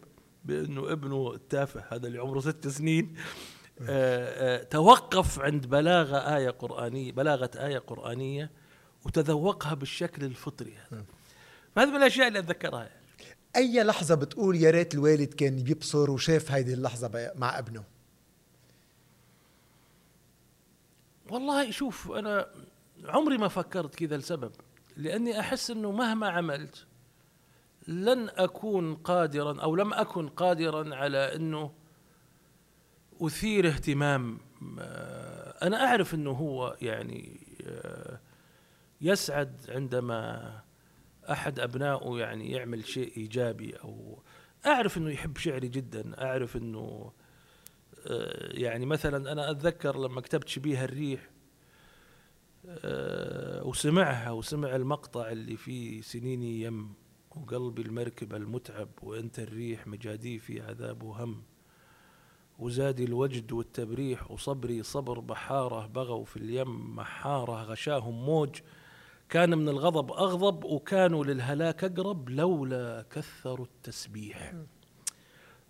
بأنه 0.44 0.92
ابنه 0.92 1.34
التافه 1.34 1.84
هذا 1.88 2.06
اللي 2.06 2.18
عمره 2.18 2.40
ست 2.40 2.68
سنين 2.68 3.16
آآ 3.80 3.86
آآ 3.88 4.60
آه، 4.60 4.62
توقف 4.62 5.40
عند 5.40 5.66
بلاغة 5.66 6.36
آية 6.36 6.50
قرآنية 6.50 7.12
بلاغة 7.12 7.50
آية 7.56 7.78
قرآنية 7.78 8.50
وتذوقها 9.04 9.74
بالشكل 9.74 10.24
الفطري 10.24 10.74
هذا. 10.76 11.04
فهذه 11.76 11.90
من 11.90 11.96
الأشياء 11.96 12.28
اللي 12.28 12.38
أتذكرها. 12.38 12.80
يعني. 12.80 13.02
أي 13.56 13.82
لحظة 13.82 14.14
بتقول 14.14 14.56
يا 14.56 14.70
ريت 14.70 14.94
الوالد 14.94 15.34
كان 15.34 15.56
بيبصر 15.56 16.10
وشاف 16.10 16.50
هيدي 16.50 16.74
اللحظة 16.74 17.32
مع 17.36 17.58
ابنه؟ 17.58 17.84
والله 21.30 21.70
شوف 21.70 22.10
أنا 22.10 22.46
عمري 23.04 23.38
ما 23.38 23.48
فكرت 23.48 23.94
كذا 23.94 24.16
لسبب. 24.16 24.52
لأني 24.96 25.40
أحس 25.40 25.70
إنه 25.70 25.92
مهما 25.92 26.28
عملت 26.28 26.86
لن 27.88 28.28
أكون 28.28 28.94
قادرا 28.94 29.60
أو 29.60 29.76
لم 29.76 29.94
أكن 29.94 30.28
قادرا 30.28 30.94
على 30.94 31.36
إنه 31.36 31.72
أثير 33.20 33.68
اهتمام 33.68 34.38
آه، 34.78 35.66
أنا 35.66 35.84
أعرف 35.84 36.14
إنه 36.14 36.30
هو 36.30 36.76
يعني 36.82 37.40
آه، 37.66 38.20
يسعد 39.00 39.60
عندما 39.68 40.52
أحد 41.30 41.60
أبنائه 41.60 42.18
يعني 42.18 42.50
يعمل 42.50 42.86
شيء 42.86 43.16
إيجابي 43.16 43.74
أو 43.76 44.22
أعرف 44.66 44.98
إنه 44.98 45.10
يحب 45.10 45.36
شعري 45.36 45.68
جدا 45.68 46.22
أعرف 46.24 46.56
إنه 46.56 47.12
آه، 48.06 48.52
يعني 48.52 48.86
مثلا 48.86 49.32
أنا 49.32 49.50
أتذكر 49.50 49.98
لما 49.98 50.20
كتبت 50.20 50.48
شبيه 50.48 50.84
الريح 50.84 51.20
وسمعها 53.64 54.30
وسمع 54.30 54.76
المقطع 54.76 55.30
اللي 55.30 55.56
فيه 55.56 56.00
سنيني 56.00 56.62
يم 56.62 56.94
وقلبي 57.30 57.82
المركب 57.82 58.34
المتعب 58.34 58.88
وانت 59.02 59.38
الريح 59.38 59.86
مجاديفي 59.86 60.60
عذاب 60.60 61.02
وهم. 61.02 61.42
وزادي 62.58 63.04
الوجد 63.04 63.52
والتبريح 63.52 64.30
وصبري 64.30 64.82
صبر 64.82 65.20
بحارة 65.20 65.86
بغوا 65.86 66.24
في 66.24 66.36
اليم 66.36 66.96
محارة 66.96 67.62
غشاهم 67.62 68.26
موج. 68.26 68.60
كان 69.28 69.58
من 69.58 69.68
الغضب 69.68 70.12
أغضب 70.12 70.64
وكانوا 70.64 71.24
للهلاك 71.24 71.84
أقرب 71.84 72.28
لولا 72.28 73.06
كثروا 73.10 73.66
التسبيح. 73.66 74.54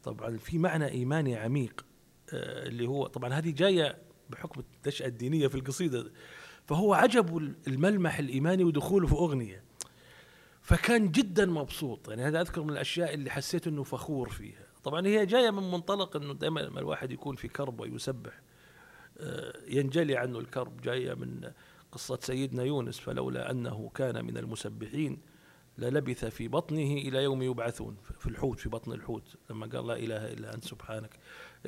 طبعا 0.02 0.36
في 0.36 0.58
معنى 0.58 0.88
إيماني 0.88 1.36
عميق 1.36 1.84
آه، 2.32 2.66
اللي 2.66 2.88
هو 2.88 3.06
طبعا 3.06 3.32
هذه 3.32 3.50
جاية 3.50 3.98
بحكم 4.30 4.62
النشأة 4.84 5.06
الدينية 5.06 5.48
في 5.48 5.54
القصيدة. 5.54 6.12
فهو 6.72 6.94
عجب 6.94 7.54
الملمح 7.66 8.18
الإيماني 8.18 8.64
ودخوله 8.64 9.06
في 9.06 9.12
أغنية. 9.14 9.62
فكان 10.62 11.10
جدا 11.10 11.46
مبسوط. 11.46 12.08
يعني 12.08 12.22
هذا 12.22 12.40
أذكر 12.40 12.62
من 12.62 12.70
الأشياء 12.70 13.14
اللي 13.14 13.30
حسيت 13.30 13.66
أنه 13.66 13.82
فخور 13.82 14.28
فيها. 14.28 14.66
طبعا 14.84 15.06
هي 15.06 15.26
جاية 15.26 15.50
من 15.50 15.70
منطلق 15.70 16.16
أنه 16.16 16.34
دائما 16.34 16.60
لما 16.60 16.80
الواحد 16.80 17.12
يكون 17.12 17.36
في 17.36 17.48
كرب 17.48 17.80
ويسبح 17.80 18.40
آه، 19.18 19.52
ينجلي 19.68 20.16
عنه 20.16 20.38
الكرب. 20.38 20.80
جاية 20.80 21.14
من 21.14 21.50
قصة 21.92 22.18
سيدنا 22.22 22.62
يونس 22.62 22.98
فلولا 22.98 23.50
أنه 23.50 23.90
كان 23.94 24.24
من 24.24 24.38
المسبحين 24.38 25.18
للبث 25.78 26.24
في 26.24 26.48
بطنه 26.48 26.92
إلى 26.92 27.22
يوم 27.22 27.42
يبعثون 27.42 27.96
في 28.18 28.26
الحوت 28.26 28.60
في 28.60 28.68
بطن 28.68 28.92
الحوت 28.92 29.36
لما 29.50 29.66
قال 29.66 29.86
لا 29.86 29.96
إله 29.96 30.32
إلا 30.32 30.54
أنت 30.54 30.64
سبحانك 30.64 31.18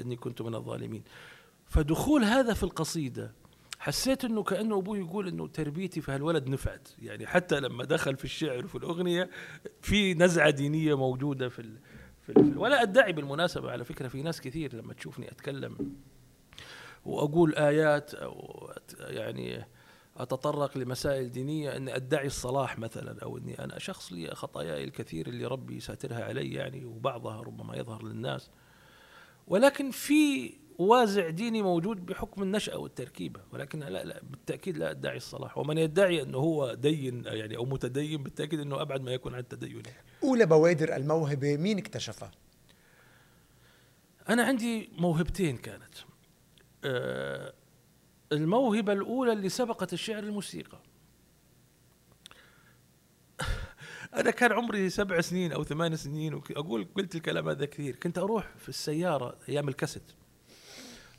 إني 0.01 0.17
كنت 0.17 0.43
من 0.43 0.55
الظالمين. 0.55 1.05
فدخول 1.67 2.25
هذا 2.25 2.55
في 2.55 2.63
القصيدة 2.63 3.44
حسيت 3.85 4.25
إنه 4.25 4.43
كأنه 4.43 4.79
أبوي 4.79 4.99
يقول 4.99 5.29
إنه 5.29 5.47
تربيتي 5.47 6.01
في 6.01 6.13
هالولد 6.13 6.49
نفعت. 6.49 6.89
يعني 6.99 7.27
حتى 7.27 7.61
لما 7.61 7.85
دخل 7.85 8.17
في 8.17 8.25
الشعر 8.25 8.65
وفي 8.65 8.75
الأغنية 8.75 9.31
في 9.83 10.15
نزعة 10.15 10.51
دينية 10.51 10.97
موجودة 10.97 11.49
في 11.49 11.59
ال 11.59 11.79
في, 12.23 12.33
ال 12.33 12.59
ولا 12.59 12.83
أدعي 12.83 13.13
بالمناسبة. 13.13 13.71
على 13.71 13.85
فكرة 13.85 14.09
في 14.09 14.23
ناس 14.23 14.41
كثير 14.41 14.75
لما 14.75 14.95
تشوفني 14.95 15.31
أتكلم 15.31 15.97
وأقول 17.05 17.55
آيات 17.55 18.15
أو 18.15 18.71
يعني 18.99 19.67
أتطرق 20.17 20.79
لمسائل 20.79 21.31
دينية 21.31 21.77
إني 21.77 21.97
أدعي 21.97 22.27
الصلاح 22.27 22.79
مثلا 22.79 23.23
أو 23.23 23.39
إني 23.39 23.65
أنا 23.65 23.79
شخص 23.79 24.13
لي 24.13 24.35
خطاياي 24.35 24.85
الكثير 24.85 25.27
اللي 25.27 25.47
ربي 25.47 25.81
ساترها 25.81 26.25
علي 26.25 26.53
يعني 26.53 26.85
وبعضها 26.85 27.41
ربما 27.41 27.77
يظهر 27.77 28.05
للناس. 28.05 28.51
ولكن 29.47 29.91
في 29.91 30.55
وازع 30.79 31.31
ديني 31.31 31.63
موجود 31.63 32.07
بحكم 32.07 32.43
النشأة 32.43 32.79
والتركيبة. 32.79 33.41
ولكن 33.53 33.81
لا 33.81 34.05
لا 34.05 34.23
بالتأكيد 34.23 34.79
لا 34.79 34.91
أدعي 34.91 35.17
الصلاح. 35.17 35.59
ومن 35.59 35.79
يدعي 35.79 36.23
أنه 36.23 36.39
هو 36.39 36.75
دين 36.75 37.25
يعني 37.27 37.57
أو 37.57 37.65
متدين 37.65 38.23
بالتأكيد 38.23 38.61
أنه 38.61 38.83
أبعد 38.83 39.01
ما 39.01 39.11
يكون 39.11 39.35
عن 39.35 39.41
التدين. 39.41 39.83
أولى 40.25 40.47
بوادر 40.47 40.97
الموهبة 40.97 41.57
مين 41.57 41.79
اكتشفها؟ 41.79 42.31
أنا 44.29 44.43
عندي 44.43 44.91
موهبتين 44.99 45.57
كانت. 45.57 45.95
أه 46.85 47.53
الموهبة 48.33 48.93
الأولى 48.93 49.33
اللي 49.33 49.49
سبقت 49.49 49.93
الشعر 49.93 50.23
الموسيقى. 50.23 50.79
أنا 54.21 54.31
كان 54.31 54.53
عمري 54.53 54.91
سبع 54.91 55.21
سنين 55.21 55.53
أو 55.53 55.65
ثمان 55.65 55.97
سنين 55.97 56.35
وأقول 56.35 56.87
قلت 56.95 57.15
الكلام 57.15 57.49
هذا 57.49 57.65
كثير. 57.65 57.97
كنت 57.97 58.19
أروح 58.19 58.53
في 58.59 58.69
السيارة 58.69 59.39
أيام 59.49 59.69
الكاسيت. 59.69 60.13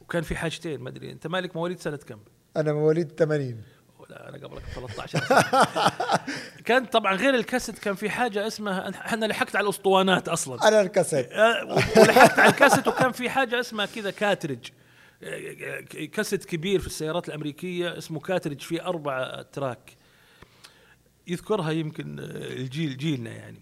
وكان 0.05 0.23
في 0.23 0.35
حاجتين 0.35 0.79
ما 0.79 0.89
أدري 0.89 1.11
أنت 1.11 1.27
مالك 1.27 1.55
مواليد 1.55 1.79
سنة 1.79 1.97
كم؟ 1.97 2.19
أنا 2.57 2.73
مواليد 2.73 3.11
80 3.11 3.61
لا 4.09 4.29
أنا 4.29 4.47
قبلك 4.47 4.63
13 4.63 5.19
سنة. 5.19 5.61
كان 6.65 6.85
طبعا 6.85 7.15
غير 7.15 7.35
الكاسيت 7.35 7.79
كان 7.79 7.95
في 7.95 8.09
حاجة 8.09 8.47
اسمها 8.47 8.89
إحنا 8.89 9.25
لحقت 9.25 9.55
على 9.55 9.63
الأسطوانات 9.63 10.27
أصلا. 10.27 10.67
أنا 10.67 10.81
الكاسيت. 10.81 11.31
أه، 11.31 11.65
ولحقت 11.97 12.39
على 12.39 12.49
الكاسيت 12.49 12.87
وكان 12.87 13.11
في 13.11 13.29
حاجة 13.29 13.59
اسمها 13.59 13.85
كذا 13.85 14.11
cartridge 14.11 14.69
كاسيت 16.13 16.45
كبير 16.45 16.79
في 16.79 16.87
السيارات 16.87 17.29
الأمريكية 17.29 17.97
اسمه 17.97 18.19
cartridge 18.19 18.61
فيه 18.61 18.85
أربع 18.85 19.41
track. 19.41 19.97
يذكرها 21.27 21.71
يمكن 21.71 22.19
الجيل 22.19 22.97
جيلنا 22.97 23.31
يعني. 23.31 23.59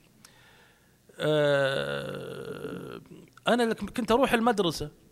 آه، 1.19 3.01
أنا 3.47 3.73
كنت 3.73 4.11
أروح 4.11 4.33
المدرسة. 4.33 4.85
آه، 4.85 5.02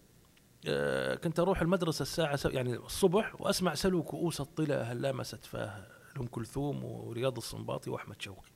كنت 1.23 1.39
أروح 1.39 1.61
المدرسة 1.61 2.03
الساعة 2.03 2.39
يعني 2.45 2.75
الصبح 2.75 3.41
وأسمع 3.41 3.73
سلو 3.73 4.03
كؤوس 4.03 4.41
الطلا 4.41 4.83
هل 4.83 5.01
لامست 5.01 5.45
فاه 5.45 5.87
أم 6.19 6.25
كلثوم 6.25 6.83
ورياض 6.83 7.37
الصنباطي 7.37 7.89
وأحمد 7.89 8.21
شوقي. 8.21 8.49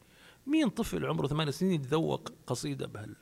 مين 0.47 0.69
طفل 0.69 1.05
عمره 1.05 1.27
ثمان 1.27 1.51
سنين 1.51 1.71
يتذوق 1.71 2.29
قصيدة 2.47 2.87
بهال 2.87 3.15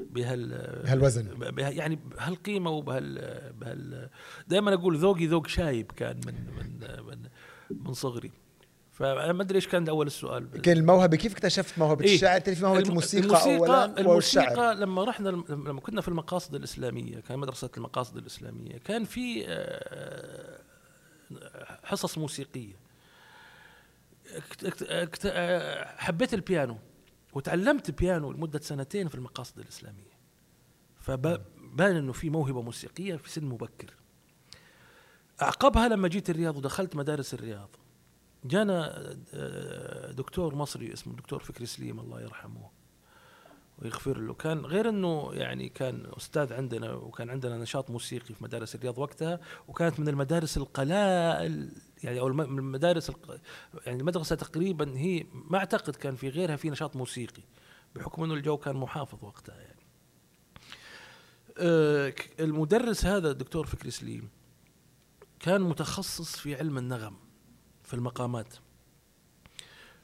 بهال 0.00 0.48
بهالوزن؟ 0.84 1.28
بها 1.50 1.70
يعني 1.70 1.96
بهالقيمة 1.96 2.70
وبهال 2.70 3.14
بهال 3.52 4.10
دائما 4.48 4.74
أقول 4.74 4.96
ذوقي 4.96 5.26
ذوق 5.26 5.46
شايب 5.46 5.92
كان 5.92 6.20
من 6.26 6.34
من 6.34 7.04
من, 7.06 7.28
من 7.70 7.92
صغري. 7.92 8.32
فأنا 8.94 9.32
ما 9.32 9.42
أدري 9.42 9.56
إيش 9.56 9.68
كان 9.68 9.88
أول 9.88 10.06
السؤال. 10.06 10.60
كان 10.60 10.76
الموهبة 10.76 11.16
كيف 11.16 11.32
اكتشفت 11.32 11.78
موهبة؟ 11.78 12.04
إيه؟ 12.04 12.14
الشعر 12.14 12.40
في 12.40 12.62
موهبة 12.64 12.88
الموسيقى, 12.88 13.24
الموسيقى 13.24 13.56
اولا؟ 13.56 14.00
الموسيقى. 14.00 14.74
لما 14.74 15.04
رحنا 15.04 15.28
لما 15.28 15.80
كنا 15.80 16.00
في 16.00 16.08
المقاصد 16.08 16.54
الإسلامية 16.54 17.20
كان 17.20 17.38
مدرسة 17.38 17.70
المقاصد 17.76 18.16
الإسلامية 18.16 18.78
كان 18.78 19.04
في 19.04 19.44
آه، 19.48 20.60
حصص 21.84 22.18
موسيقية. 22.18 22.74
حبيت 25.96 26.34
البيانو 26.34 26.78
وتعلمت 27.32 27.90
بيانو 27.90 28.32
لمدة 28.32 28.60
سنتين 28.60 29.08
في 29.08 29.14
المقاصد 29.14 29.58
الإسلامية. 29.58 30.14
فبان 31.00 31.96
إنه 31.96 32.12
في 32.12 32.30
موهبة 32.30 32.62
موسيقية 32.62 33.16
في 33.16 33.30
سن 33.30 33.44
مبكر. 33.44 33.94
أعقبها 35.42 35.88
لما 35.88 36.08
جيت 36.08 36.30
الرياض 36.30 36.56
ودخلت 36.56 36.96
مدارس 36.96 37.34
الرياض. 37.34 37.76
جانا 38.44 38.92
آه، 39.34 40.12
دكتور 40.12 40.54
مصري 40.54 40.92
اسمه 40.92 41.12
الدكتور 41.12 41.38
فكري 41.38 41.66
سليم 41.66 42.00
الله 42.00 42.20
يرحمه 42.20 42.70
ويغفر 43.78 44.18
له. 44.18 44.34
كان 44.34 44.66
غير 44.66 44.88
إنه 44.88 45.30
يعني 45.32 45.68
كان 45.68 46.06
أستاذ 46.16 46.52
عندنا 46.52 46.92
وكان 46.92 47.30
عندنا 47.30 47.58
نشاط 47.58 47.90
موسيقي 47.90 48.34
في 48.34 48.44
مدارس 48.44 48.74
الرياض 48.74 48.98
وقتها 48.98 49.40
وكانت 49.68 50.00
من 50.00 50.08
المدارس 50.08 50.56
القلائل 50.56 51.72
يعني 52.04 52.20
أو 52.20 52.28
من 52.28 52.58
المدارس 52.58 53.12
يعني 53.86 54.00
المدرسة 54.00 54.36
تقريبا 54.36 54.98
هي 54.98 55.26
ما 55.32 55.58
أعتقد 55.58 55.96
كان 55.96 56.16
في 56.16 56.28
غيرها 56.28 56.56
في 56.56 56.70
نشاط 56.70 56.96
موسيقي 56.96 57.42
بحكم 57.96 58.24
إنه 58.24 58.34
الجو 58.34 58.56
كان 58.56 58.76
محافظ 58.76 59.24
وقتها 59.24 59.54
يعني. 59.54 59.84
آه، 61.58 62.14
المدرس 62.40 63.04
هذا 63.04 63.30
الدكتور 63.30 63.66
فكري 63.66 63.90
سليم 63.90 64.28
كان 65.40 65.60
متخصص 65.60 66.36
في 66.36 66.54
علم 66.54 66.78
النغم. 66.78 67.23
في 67.84 67.94
المقامات. 67.94 68.54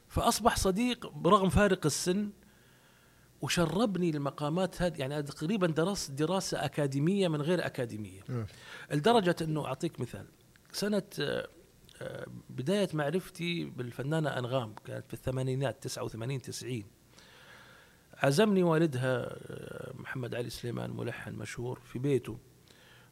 فأصبح 0.07 0.55
صديق 0.55 1.07
برغم 1.07 1.49
فارق 1.49 1.85
السن 1.85 2.29
وشربني 3.41 4.09
المقامات 4.09 4.81
هذه 4.81 4.99
يعني 4.99 5.23
تقريبا 5.23 5.67
درست 5.67 6.11
دراسة 6.11 6.65
أكاديمية 6.65 7.27
من 7.27 7.41
غير 7.41 7.65
أكاديمية. 7.65 8.21
لدرجة 8.91 9.35
أنه 9.41 9.65
أعطيك 9.65 9.99
مثال. 9.99 10.25
سنة 10.71 11.03
آه، 11.19 11.47
آه، 12.01 12.25
بداية 12.49 12.89
معرفتي 12.93 13.65
بالفنانة 13.65 14.29
أنغام 14.29 14.75
كانت 14.85 15.07
في 15.07 15.13
الثمانينات 15.13 15.83
89 15.83 16.41
90 16.41 16.83
عزمني 18.17 18.63
والدها 18.63 19.25
آه، 19.31 19.93
محمد 19.93 20.35
علي 20.35 20.49
سليمان 20.49 20.91
ملحن 20.91 21.33
مشهور 21.33 21.79
في 21.79 21.99
بيته. 21.99 22.37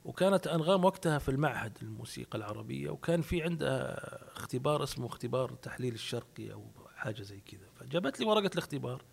وكانت 0.10 0.48
أنغام 0.48 0.86
وقتها 0.86 1.20
في 1.20 1.30
المعهد 1.30 1.78
الموسيقى 1.82 2.38
العربية 2.38 2.90
وكان 2.90 3.22
في 3.22 3.44
عندها 3.44 4.00
اختبار 4.36 4.84
اسمه 4.84 5.06
اختبار 5.08 5.52
التحليل 5.52 5.94
الشرقي 5.94 6.54
أو 6.54 6.66
حاجة 6.96 7.22
زي 7.22 7.40
كذا. 7.40 7.68
فجابت 7.76 8.20
لي 8.20 8.26
ورقة 8.26 8.50
الاختبار 8.54 9.04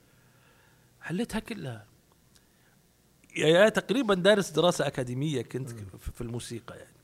حليتها 1.01 1.39
كلها. 1.39 1.87
يا 3.37 3.69
تقريبا 3.69 4.15
دارس 4.15 4.51
دراسة 4.51 4.87
أكاديمية 4.87 5.43
كنت 5.43 5.71
في 5.99 6.21
الموسيقى 6.21 6.77
يعني. 6.77 6.97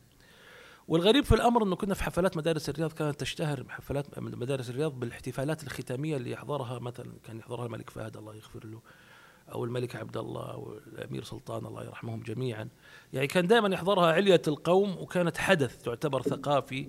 والغريب 0.88 1.24
في 1.24 1.35
الأمر 1.35 1.62
إنه 1.62 1.76
كنا 1.76 1.94
في 1.94 2.05
حفلات 2.05 2.37
مدارس 2.37 2.68
الرياض 2.68 2.92
كانت 2.92 3.20
تشتهر 3.20 3.64
حفلات 3.68 4.18
مدارس 4.18 4.70
الرياض 4.70 5.00
بالاحتفالات 5.00 5.62
الختامية 5.62 6.16
اللي 6.16 6.31
يحضرها 6.31 6.78
مثلا 6.78 7.12
كان 7.24 7.38
يحضرها 7.38 7.66
الملك 7.66 7.90
فهد 7.90 8.16
الله 8.16 8.35
يغفر 8.35 8.66
له. 8.66 8.83
أو 9.52 9.64
الملك 9.64 9.96
عبد 9.96 10.16
الله 10.16 10.52
أو 10.52 10.78
الأمير 10.86 11.24
سلطان 11.24 11.66
الله 11.66 11.84
يرحمهم 11.84 12.20
جميعا. 12.20 12.68
يعني 13.12 13.26
كان 13.26 13.46
دائما 13.46 13.74
يحضرها 13.74 14.12
علية 14.12 14.42
القوم 14.48 14.98
وكانت 14.98 15.38
حدث 15.38 15.82
تعتبر 15.82 16.22
ثقافي 16.22 16.86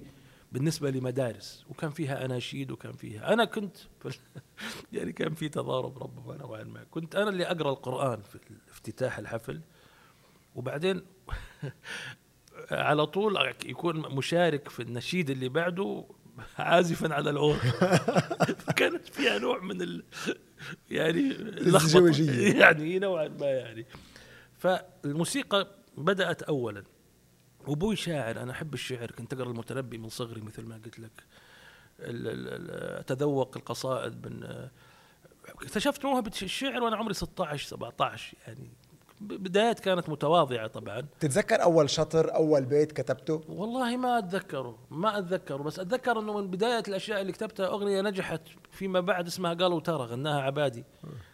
بالنسبة 0.51 0.89
لمدارس 0.91 1.65
وكان 1.69 1.91
فيها 1.91 2.25
أناشيد 2.25 2.71
وكان 2.71 2.93
فيها 2.93 3.33
أنا 3.33 3.45
كنت 3.45 3.77
يعني 4.93 5.11
كان 5.11 5.33
في 5.33 5.49
تضارب 5.49 6.03
ربما 6.03 6.37
نوعا 6.37 6.63
ما. 6.63 6.83
كنت 6.91 7.15
أنا 7.15 7.29
اللي 7.29 7.45
أقرأ 7.45 7.69
القرآن 7.69 8.21
في 8.21 8.39
افتتاح 8.71 9.17
الحفل 9.17 9.61
وبعدين 10.55 11.01
على 12.71 13.05
طول 13.05 13.53
يكون 13.65 14.15
مشارك 14.15 14.69
في 14.69 14.81
النشيد 14.81 15.29
اللي 15.29 15.49
بعده 15.49 16.05
عازفا 16.57 17.13
على 17.13 17.29
العود 17.29 17.57
فكانت 18.57 19.07
فيها 19.15 19.39
نوع 19.39 19.59
من 19.59 19.81
ال 19.81 20.03
يعني 20.89 21.19
الازدواجية 21.31 22.59
يعني 22.59 22.99
نوعا 22.99 23.27
ما 23.27 23.45
يعني. 23.45 23.85
فالموسيقى 24.57 25.75
بدأت 25.97 26.43
أولا. 26.43 26.83
وابوي 27.67 27.95
شاعر 27.95 28.41
أنا 28.41 28.51
أحب 28.51 28.73
الشعر. 28.73 29.11
كنت 29.11 29.33
أقرأ 29.33 29.51
المتنبي 29.51 29.97
من 29.97 30.09
صغري 30.09 30.41
مثل 30.41 30.65
ما 30.65 30.75
قلت 30.75 30.99
لك. 30.99 31.23
أتذوق 32.99 33.57
القصائد 33.57 34.27
من 34.27 34.67
اكتشفت 35.47 36.05
موهبه 36.05 36.31
الشعر 36.41 36.83
وأنا 36.83 36.95
عمري 36.95 37.13
16 37.13 37.67
17 37.67 38.37
يعني. 38.47 38.71
بدايات 39.23 39.79
كانت 39.79 40.09
متواضعة 40.09 40.67
طبعا. 40.67 41.05
تتذكر 41.19 41.63
أول 41.63 41.89
شطر 41.89 42.35
أول 42.35 42.65
بيت 42.65 42.91
كتبته؟ 42.91 43.41
والله 43.49 43.97
ما 43.97 44.17
أتذكره 44.17 44.77
ما 44.91 45.17
أتذكره 45.17 45.63
بس 45.63 45.79
أتذكر 45.79 46.19
إنه 46.19 46.37
من 46.37 46.47
بداية 46.51 46.83
الأشياء 46.87 47.21
اللي 47.21 47.31
كتبتها 47.31 47.67
أغنية 47.67 48.01
نجحت 48.01 48.41
فيما 48.71 48.99
بعد 48.99 49.27
اسمها 49.27 49.53
قالوا 49.53 49.79
ترى 49.79 50.03
غناها 50.05 50.41
عبادي. 50.41 50.83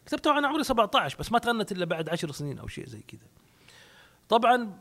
كتبتها 0.06 0.34
وأنا 0.34 0.48
عمري 0.48 0.64
17 0.64 1.18
بس 1.20 1.32
ما 1.32 1.40
تغنت 1.40 1.72
إلا 1.72 1.86
بعد 1.86 2.10
10 2.10 2.32
سنين 2.32 2.60
أو 2.60 2.68
شيء 2.68 2.86
زي 2.86 3.02
كذا. 3.02 3.28
طبعا 4.30 4.72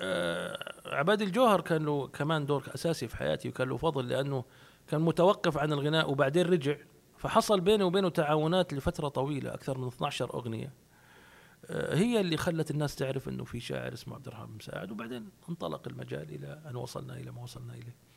آه 0.00 0.74
عبادي 0.86 1.24
الجوهر 1.24 1.60
كان 1.60 1.84
له 1.84 2.06
كمان 2.06 2.46
دور 2.46 2.64
أساسي 2.74 3.08
في 3.08 3.16
حياتي 3.16 3.48
وكان 3.48 3.68
له 3.68 3.76
فضل 3.76 4.08
لأنه 4.08 4.44
كان 4.88 5.00
متوقف 5.00 5.58
عن 5.58 5.72
الغناء 5.72 6.10
وبعدين 6.10 6.46
رجع 6.46 6.76
فحصل 7.16 7.60
بيني 7.60 7.84
وبينه 7.84 8.08
تعاونات 8.08 8.74
لفترة 8.74 9.08
طويلة 9.08 9.54
أكثر 9.54 9.78
من 9.78 9.86
12 9.86 10.34
أغنية. 10.34 10.72
هي 11.70 12.20
اللي 12.20 12.36
خلت 12.36 12.70
الناس 12.70 12.96
تعرف 12.96 13.28
إنه 13.28 13.44
في 13.44 13.60
شاعر 13.60 13.92
اسمه 13.92 14.14
عبد 14.14 14.26
الرحمن 14.26 14.56
مساعد 14.56 14.90
وبعدين 14.90 15.28
انطلق 15.48 15.88
المجال 15.88 16.34
إلى 16.34 16.60
أن 16.70 16.76
وصلنا 16.76 17.16
إلى 17.16 17.30
ما 17.30 17.42
وصلنا 17.42 17.74
إليه. 17.74 18.08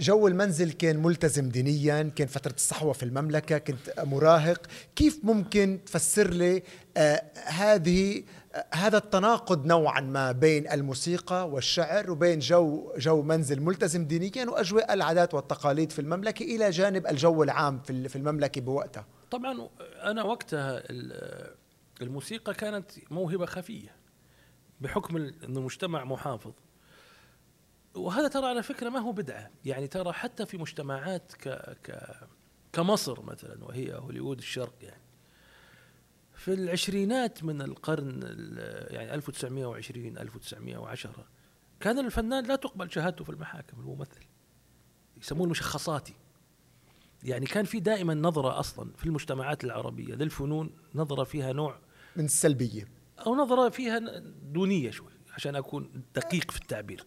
جو 0.00 0.28
المنزل 0.28 0.72
كان 0.72 1.02
ملتزم 1.02 1.48
دينيا 1.48 2.02
كان 2.02 2.26
فترة 2.26 2.54
الصحوة 2.54 2.92
في 2.92 3.02
المملكة 3.02 3.58
كنت 3.58 3.94
مراهق 3.98 4.66
كيف 4.96 5.20
ممكن 5.22 5.80
تفسر 5.86 6.30
لي 6.30 6.62
آه 6.96 7.22
هذه 7.44 8.22
آه 8.54 8.66
هذا 8.74 8.98
التناقض 8.98 9.66
نوعا 9.66 10.00
ما 10.00 10.32
بين 10.32 10.72
الموسيقى 10.72 11.48
والشعر 11.48 12.10
وبين 12.10 12.38
جو 12.38 12.92
جو 12.96 13.22
منزل 13.22 13.60
ملتزم 13.60 14.04
دينيا 14.04 14.50
وأجواء 14.50 14.94
العادات 14.94 15.34
والتقاليد 15.34 15.92
في 15.92 15.98
المملكة 15.98 16.42
إلى 16.42 16.70
جانب 16.70 17.06
الجو 17.06 17.42
العام 17.42 17.80
في 17.80 18.16
المملكة 18.16 18.60
بوقتها 18.60 19.06
طبعا 19.30 19.68
أنا 20.02 20.22
وقتها 20.22 20.82
الموسيقى 22.02 22.54
كانت 22.54 22.90
موهبة 23.10 23.46
خفية 23.46 23.96
بحكم 24.80 25.16
أن 25.16 25.56
المجتمع 25.56 26.04
محافظ. 26.04 26.52
وهذا 27.94 28.28
ترى 28.28 28.46
على 28.46 28.62
فكرة 28.62 28.88
ما 28.88 28.98
هو 28.98 29.12
بدعة. 29.12 29.50
يعني 29.64 29.86
ترى 29.86 30.12
حتى 30.12 30.46
في 30.46 30.58
مجتمعات 30.58 31.32
ك 31.32 31.48
ك 31.84 32.16
كمصر 32.72 33.22
مثلا 33.22 33.64
وهي 33.64 33.94
هوليوود 33.94 34.38
الشرق 34.38 34.74
يعني. 34.82 35.02
في 36.34 36.52
العشرينات 36.54 37.44
من 37.44 37.62
القرن 37.62 38.20
يعني 38.90 39.14
1920 39.14 40.18
1910 40.18 41.26
كان 41.80 41.98
الفنان 41.98 42.46
لا 42.46 42.56
تقبل 42.56 42.90
شهادته 42.90 43.24
في 43.24 43.30
المحاكم 43.30 43.80
الممثل. 43.80 44.24
يسمونه 45.16 45.50
مشخصاتي 45.50 46.14
يعني 47.24 47.46
كان 47.46 47.64
في 47.64 47.80
دائما 47.80 48.14
نظرة 48.14 48.60
أصلا 48.60 48.92
في 48.96 49.06
المجتمعات 49.06 49.64
العربية 49.64 50.14
للفنون 50.14 50.70
نظرة 50.94 51.24
فيها 51.24 51.52
نوع 51.52 51.78
من 52.16 52.24
السلبية. 52.24 52.88
أو 53.26 53.36
نظرة 53.36 53.68
فيها 53.68 54.00
دونية 54.42 54.90
شوي 54.90 55.12
عشان 55.34 55.56
أكون 55.56 56.02
دقيق 56.14 56.50
في 56.50 56.60
التعبير. 56.60 57.04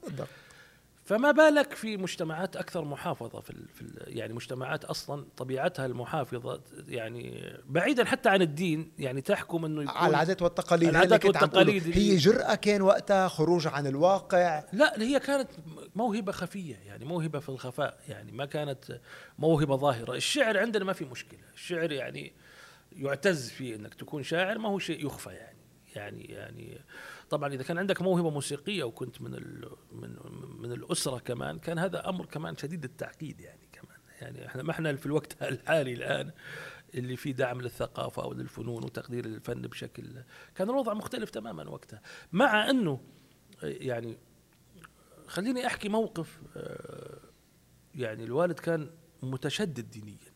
فما 1.06 1.32
بالك 1.32 1.74
في 1.74 1.98
مجتمعات 1.98 2.56
أكثر 2.56 2.86
محافظة 2.86 3.42
في, 3.42 3.50
ال 3.50 3.68
في 3.74 3.82
ال 3.82 4.18
يعني 4.18 4.34
مجتمعات 4.34 4.86
أصلا 4.86 5.26
طبيعتها 5.38 5.86
المحافظة 5.86 6.62
يعني 6.88 7.54
بعيدا 7.66 8.06
حتى 8.06 8.30
عن 8.30 8.42
الدين 8.42 8.92
يعني 9.00 9.22
تحكم 9.22 9.66
إنه 9.66 9.92
على 9.92 10.10
العادات 10.10 10.42
والتقاليد 10.42 10.90
العادات 10.90 11.26
والتقاليد 11.26 11.98
هي 11.98 12.16
جرأة 12.16 12.56
كان 12.56 12.82
وقتها 12.82 13.28
خروج 13.28 13.68
عن 13.68 13.88
الواقع. 13.88 14.64
لا 14.74 15.02
هي 15.02 15.20
كانت 15.20 15.50
موهبة 15.96 16.32
خفية 16.32 16.76
يعني 16.76 17.06
موهبة 17.06 17.40
في 17.40 17.50
الخفاء 17.50 18.00
يعني 18.08 18.32
ما 18.32 18.46
كانت 18.46 19.02
موهبة 19.40 19.76
ظاهرة. 19.76 20.16
الشعر 20.16 20.58
عندنا 20.58 20.84
ما 20.86 20.94
في 20.94 21.06
مشكلة. 21.06 21.40
الشعر 21.54 21.92
يعني 21.92 22.34
يعتز 22.96 23.50
فيه 23.50 23.76
إنك 23.76 23.94
تكون 23.94 24.24
شاعر 24.24 24.58
ما 24.58 24.70
هو 24.70 24.80
شيء 24.80 25.06
يخفى 25.06 25.30
يعني. 25.30 25.56
يعني 25.96 26.24
يعني 26.24 26.82
طبعا 27.30 27.54
إذا 27.54 27.64
كان 27.64 27.78
عندك 27.78 28.02
موهبة 28.02 28.30
موسيقية 28.30 28.84
وكنت 28.84 29.22
من 29.22 29.32
من 29.92 30.16
من 30.60 30.72
الأسرة 30.72 31.18
كمان 31.18 31.60
كان 31.60 31.80
هذا 31.80 32.10
أمر 32.10 32.26
كمان 32.26 32.58
شديد 32.58 32.84
التعقيد 32.84 33.42
يعني 33.42 33.68
كمان. 33.72 33.98
يعني 34.22 34.48
إحنا 34.48 34.64
ما 34.64 34.72
إحنا 34.72 34.96
في 34.96 35.06
الوقت 35.06 35.42
الحالي 35.44 35.94
الآن 35.94 36.32
اللي 36.96 37.16
فيه 37.16 37.32
دعم 37.32 37.62
للثقافة 37.62 38.24
أو 38.24 38.34
للفنون 38.34 38.84
وتقدير 38.84 39.26
الفن 39.26 39.62
بشكل 39.62 40.24
كان 40.56 40.70
الوضع 40.70 40.94
مختلف 40.94 41.30
تماما 41.30 41.70
وقتها. 41.70 42.02
مع 42.32 42.70
أنه 42.70 43.00
يعني 43.64 44.18
خليني 45.28 45.68
أحكي 45.68 45.90
موقف 45.90 46.42
آه، 46.56 47.20
يعني 47.96 48.24
الوالد 48.24 48.60
كان 48.60 48.90
متشدد 49.24 49.90
دينيا. 49.90 50.35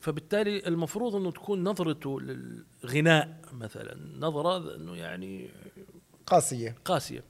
فبالتالي 0.00 0.66
المفروض 0.66 1.14
إنه 1.16 1.30
تكون 1.30 1.64
نظرته 1.64 2.20
للغناء 2.20 3.40
مثلا 3.52 4.18
نظرة 4.18 4.74
إنه 4.76 4.96
يعني 4.96 5.50
قاسية. 6.26 6.76
قاسية. 6.84 7.24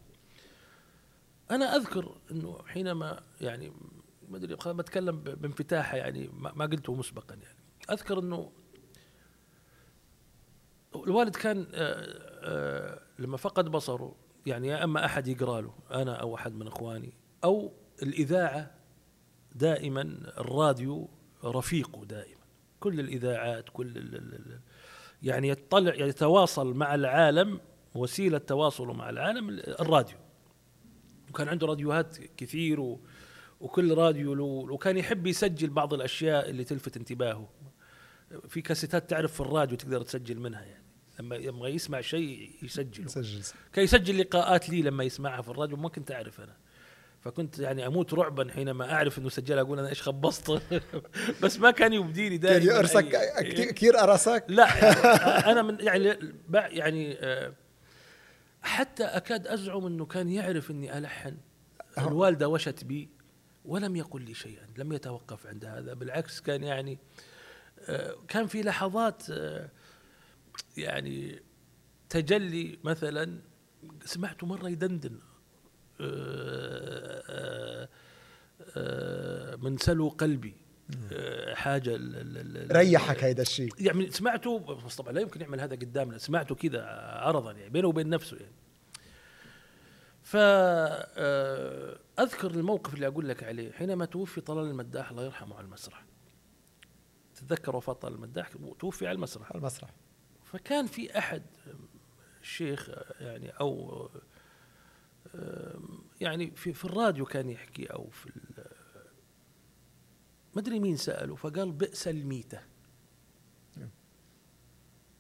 أنا 1.51 1.77
أذكر 1.77 2.17
إنه 2.31 2.59
حينما 2.67 3.21
يعني 3.41 3.73
ما 4.29 4.37
أدري 4.37 4.57
بتكلم 4.67 5.17
ب- 5.21 5.43
بانفتاح 5.43 5.95
يعني 5.95 6.31
ما 6.33 6.67
قلته 6.67 6.95
مسبقا 6.95 7.35
يعني. 7.35 7.59
أذكر 7.91 8.19
إنه 8.19 8.53
الوالد 10.97 11.37
كان 11.37 11.67
آه، 11.75 11.95
آه، 12.43 13.01
لما 13.19 13.37
فقد 13.37 13.69
بصره 13.69 14.15
يعني 14.47 14.69
يا 14.69 14.85
أما 14.85 15.05
أحد 15.05 15.29
يقرأ 15.29 15.61
له 15.61 15.75
أنا 15.91 16.15
أو 16.15 16.35
أحد 16.35 16.55
من 16.55 16.67
إخواني 16.67 17.13
أو 17.45 17.73
الإذاعة 18.03 18.78
دائما 19.59 20.03
الراديو 20.39 21.09
رفيقه 21.45 22.05
دائما. 22.05 22.39
كل 22.81 23.01
الإذاعات 23.01 23.65
كل 23.73 24.21
يعني 25.23 25.49
يطلع 25.49 25.95
يتواصل 25.95 26.75
مع 26.75 26.95
العالم 26.95 27.61
وسيلة 27.95 28.39
تواصله 28.39 28.93
مع 28.93 29.11
العالم 29.11 29.51
الراديو. 29.59 30.17
وكان 31.31 31.49
عنده 31.49 31.67
راديوهات 31.67 32.19
كثير 32.37 32.81
و 32.81 33.01
وكل 33.61 33.95
راديو 33.95 34.35
له 34.35 34.45
وكان 34.45 34.97
يحب 34.97 35.27
يسجل 35.27 35.71
بعض 35.71 35.95
الأشياء 35.95 36.51
اللي 36.51 36.65
تلفت 36.65 36.97
انتباهه. 36.97 37.49
في 38.49 38.61
كاسيتات 38.61 39.11
تعرف 39.11 39.35
في 39.35 39.41
الراديو 39.41 39.77
تقدر 39.77 40.03
تسجل 40.03 40.39
منها 40.39 40.63
يعني. 40.63 40.85
لما 41.21 41.37
يبغى 41.37 41.71
يسمع 41.71 42.01
شيء 42.01 42.51
يسجله. 42.63 43.09
سجل 43.09 43.43
كان 43.73 43.85
يسجل 43.85 44.19
لقاءات 44.21 44.71
لي 44.71 44.83
لما 44.83 45.05
يسمعها 45.05 45.43
في 45.43 45.49
الراديو 45.49 45.77
ما 45.77 45.89
كنت 45.89 46.13
اعرف 46.13 46.41
أنا. 46.41 46.57
فكنت 47.21 47.59
يعني 47.59 47.87
أموت 47.87 48.15
رعبا 48.15 48.53
حينما 48.53 48.93
أعرف 48.93 49.19
إنه 49.19 49.29
سجلها 49.29 49.61
أقول 49.63 49.79
أنا 49.79 49.89
إيش 49.89 50.03
خبصت؟ 50.03 50.63
بس 51.43 51.59
ما 51.59 51.71
كان 51.71 51.93
يبديني 51.93 52.39
كان 52.39 52.41
دائما 52.41 52.65
يقرصك؟ 52.73 53.19
أي- 53.19 53.43
كتير- 53.43 53.71
كثير 53.73 53.97
قرصك؟ 53.97 54.45
لا 54.49 54.67
يعني 54.85 55.53
أنا 55.53 55.63
من 55.63 55.77
يعني 55.81 56.19
يعني 56.55 57.17
آه، 57.21 57.53
حتى 58.63 59.05
أكاد 59.05 59.47
أزعم 59.47 59.87
إنه 59.87 60.07
كان 60.07 60.29
يعرف 60.29 60.71
إني 60.71 60.99
ألحن. 60.99 61.37
الوالدة 61.99 62.49
وشت 62.49 62.85
بي 62.85 63.09
ولم 63.65 63.97
يقل 63.97 64.23
لي 64.23 64.35
شيئا 64.35 64.67
لم 64.77 64.93
يتوقف 64.93 65.47
عند 65.47 65.65
هذا 65.65 65.95
بالعكس 65.95 66.41
كان 66.41 66.63
يعني 66.63 66.99
آه، 67.89 68.15
كان 68.29 68.47
في 68.47 68.63
لحظات 68.63 69.23
آه، 69.31 69.69
يعني 70.77 71.43
تجلي 72.09 72.79
مثلا 72.85 73.41
سمعته 74.05 74.47
مرة 74.47 74.69
يدندن. 74.69 75.19
من 79.63 79.79
سلو 79.79 80.09
قلبي. 80.09 80.55
آه، 81.13 81.55
حاجة 81.55 81.95
ال- 81.95 82.17
ال- 82.17 82.57
ال- 82.71 82.77
ريحك 82.77 83.25
هيدا 83.25 83.43
الشيء. 83.43 83.73
يعني 83.79 84.11
سمعته 84.11 84.59
بس 84.59 84.97
طبعا 84.97 85.13
لا 85.13 85.21
يمكن 85.21 85.41
يعمل 85.41 85.61
هذا 85.61 85.77
قدامنا. 85.77 86.19
سمعته 86.19 86.55
كذا 86.55 86.83
عرضا 87.23 87.53
يعني 87.53 87.71
بينه 87.71 87.89
وبين 87.89 88.09
نفسه 88.09 88.37
يعني. 88.37 88.53
ف 90.23 90.37
آه، 90.37 91.99
أذكر 92.21 92.51
الموقف 92.51 92.95
اللي 92.95 93.07
أقول 93.07 93.29
لك 93.29 93.43
عليه. 93.45 93.73
حينما 93.73 94.05
توفي 94.05 94.41
طلال 94.41 94.71
المداح 94.71 95.11
الله 95.11 95.25
يرحمه 95.25 95.57
على 95.57 95.65
المسرح. 95.65 96.05
تتذكر 97.35 97.77
وفاة 97.77 97.93
طلال 97.93 98.15
المداح؟ 98.15 98.51
توفي 98.79 99.07
على 99.07 99.17
المسرح. 99.17 99.47
على 99.53 99.59
المسرح. 99.59 99.91
فكان 100.45 100.87
في 100.87 101.19
أحد 101.19 101.43
الشيخ 102.43 102.91
يعني 103.21 103.51
أو 103.51 104.11
يعني 106.21 106.51
في 106.51 106.73
في 106.73 106.85
الراديو 106.85 107.25
كان 107.25 107.51
يحكي 107.51 107.87
أو 107.87 108.11
في 108.11 108.31
ما 110.55 110.61
أدري 110.61 110.81
مين 110.81 110.97
سأله 110.97 111.35
فقال 111.35 111.73
بئس 111.73 112.09
الميتة. 112.09 112.63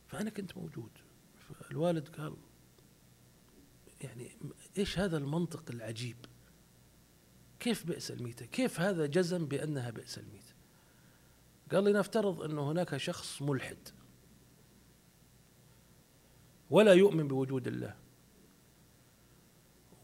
فأنا 0.08 0.30
كنت 0.30 0.56
موجود. 0.56 0.90
فالوالد 1.38 2.08
قال 2.08 2.36
يعني 4.00 4.30
إيش 4.78 4.98
هذا 4.98 5.16
المنطق 5.16 5.70
العجيب؟ 5.70 6.16
كيف 7.60 7.86
بئس 7.86 8.10
الميتة؟ 8.10 8.46
كيف 8.46 8.80
هذا 8.80 9.06
جزم 9.06 9.46
بأنها 9.46 9.90
بئس 9.90 10.18
الميتة؟ 10.18 10.54
قال 11.72 11.84
لي 11.84 11.92
نفترض 11.92 12.42
انه 12.42 12.70
هناك 12.70 12.96
شخص 12.96 13.42
ملحد. 13.42 13.88
ولا 16.70 16.92
يؤمن 16.92 17.28
بوجود 17.28 17.66
الله. 17.66 18.07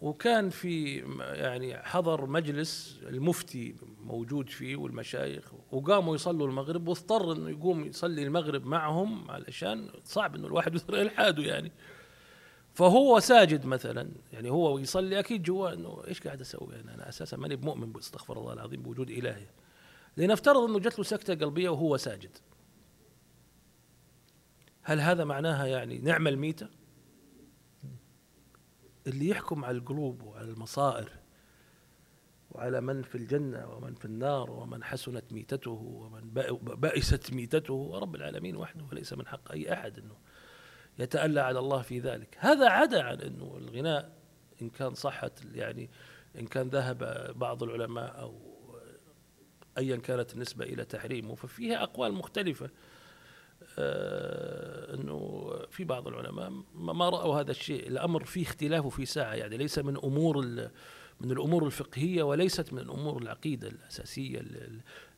وكان 0.04 0.50
في 0.50 0.96
يعني 1.20 1.76
حضر 1.76 2.26
مجلس 2.26 3.00
المفتي 3.02 3.74
موجود 4.00 4.48
فيه 4.48 4.76
والمشايخ 4.76 5.52
وقاموا 5.72 6.14
يصلوا 6.14 6.46
المغرب 6.46 6.88
واضطر 6.88 7.32
إنه 7.32 7.50
يقوم 7.50 7.84
يصلي 7.84 8.22
المغرب 8.22 8.66
معهم 8.66 9.30
علشان 9.30 9.90
صعب 10.04 10.34
إنه 10.34 10.46
الواحد 10.46 10.74
يظهر 10.76 11.02
الحاده 11.02 11.42
يعني. 11.42 11.72
فهو 12.74 13.20
ساجد 13.20 13.66
مثلا 13.66 14.08
يعني 14.32 14.50
هو 14.50 14.78
يصلي 14.78 15.18
أكيد 15.18 15.42
جوا 15.42 15.72
إنه 15.72 16.02
إيش 16.08 16.20
قاعد 16.20 16.40
أسوي 16.40 16.80
أنا؟ 16.80 16.94
أنا 16.94 17.08
أساسا 17.08 17.36
ماني 17.36 17.56
بمؤمن 17.56 17.92
استغفر 17.98 18.38
الله 18.38 18.52
العظيم 18.52 18.82
بوجود 18.82 19.10
إلهي. 19.10 19.46
لنفترض 20.16 20.70
إنه 20.70 20.78
جت 20.78 20.98
له 20.98 21.04
سكتة 21.04 21.34
قلبية 21.34 21.68
وهو 21.68 21.96
ساجد. 21.96 22.38
هل 24.82 25.00
هذا 25.00 25.24
معناها 25.24 25.66
يعني 25.66 25.98
نعمة 25.98 26.30
الميتة؟ 26.30 26.83
اللي 29.06 29.28
يحكم 29.28 29.64
على 29.64 29.78
القلوب 29.78 30.22
وعلى 30.22 30.50
المصائر 30.50 31.12
وعلى 32.50 32.80
من 32.80 33.02
في 33.02 33.14
الجنة 33.14 33.70
ومن 33.70 33.94
في 33.94 34.04
النار 34.04 34.50
ومن 34.50 34.84
حسنت 34.84 35.32
ميتته 35.32 35.70
ومن 35.70 36.30
بأست 36.60 37.32
ميتته 37.32 37.72
هو 37.72 37.98
رب 37.98 38.14
العالمين 38.14 38.56
وحده 38.56 38.84
وليس 38.84 39.12
من 39.12 39.26
حق 39.26 39.52
أي 39.52 39.72
أحد 39.72 39.98
أنه 39.98 40.16
يتألى 40.98 41.40
على 41.40 41.58
الله 41.58 41.82
في 41.82 42.00
ذلك. 42.00 42.36
هذا 42.40 42.68
عدا 42.68 43.02
عن 43.02 43.20
أنه 43.20 43.56
الغناء 43.56 44.18
إن 44.62 44.70
كان 44.70 44.94
صحت 44.94 45.44
يعني 45.54 45.90
إن 46.38 46.46
كان 46.46 46.68
ذهب 46.68 47.32
بعض 47.38 47.62
العلماء 47.62 48.20
أو 48.20 48.54
أيا 49.78 49.96
كانت 49.96 50.34
النسبة 50.34 50.64
إلى 50.64 50.84
تحريمه 50.84 51.34
ففيها 51.34 51.82
أقوال 51.82 52.12
مختلفة. 52.12 52.70
إنه 53.78 55.50
في 55.70 55.84
بعض 55.84 56.08
العلماء 56.08 56.52
ما 56.74 57.08
رأوا 57.08 57.40
هذا 57.40 57.50
الشيء. 57.50 57.88
الأمر 57.88 58.24
فيه 58.24 58.42
اختلاف 58.42 58.84
وفي 58.84 59.06
ساعة 59.06 59.34
يعني 59.34 59.56
ليس 59.56 59.78
من 59.78 59.96
أمور 59.96 60.36
من 61.20 61.30
الأمور 61.30 61.66
الفقهية 61.66 62.22
وليست 62.22 62.72
من 62.72 62.90
أمور 62.90 63.22
العقيدة 63.22 63.68
الأساسية 63.68 64.42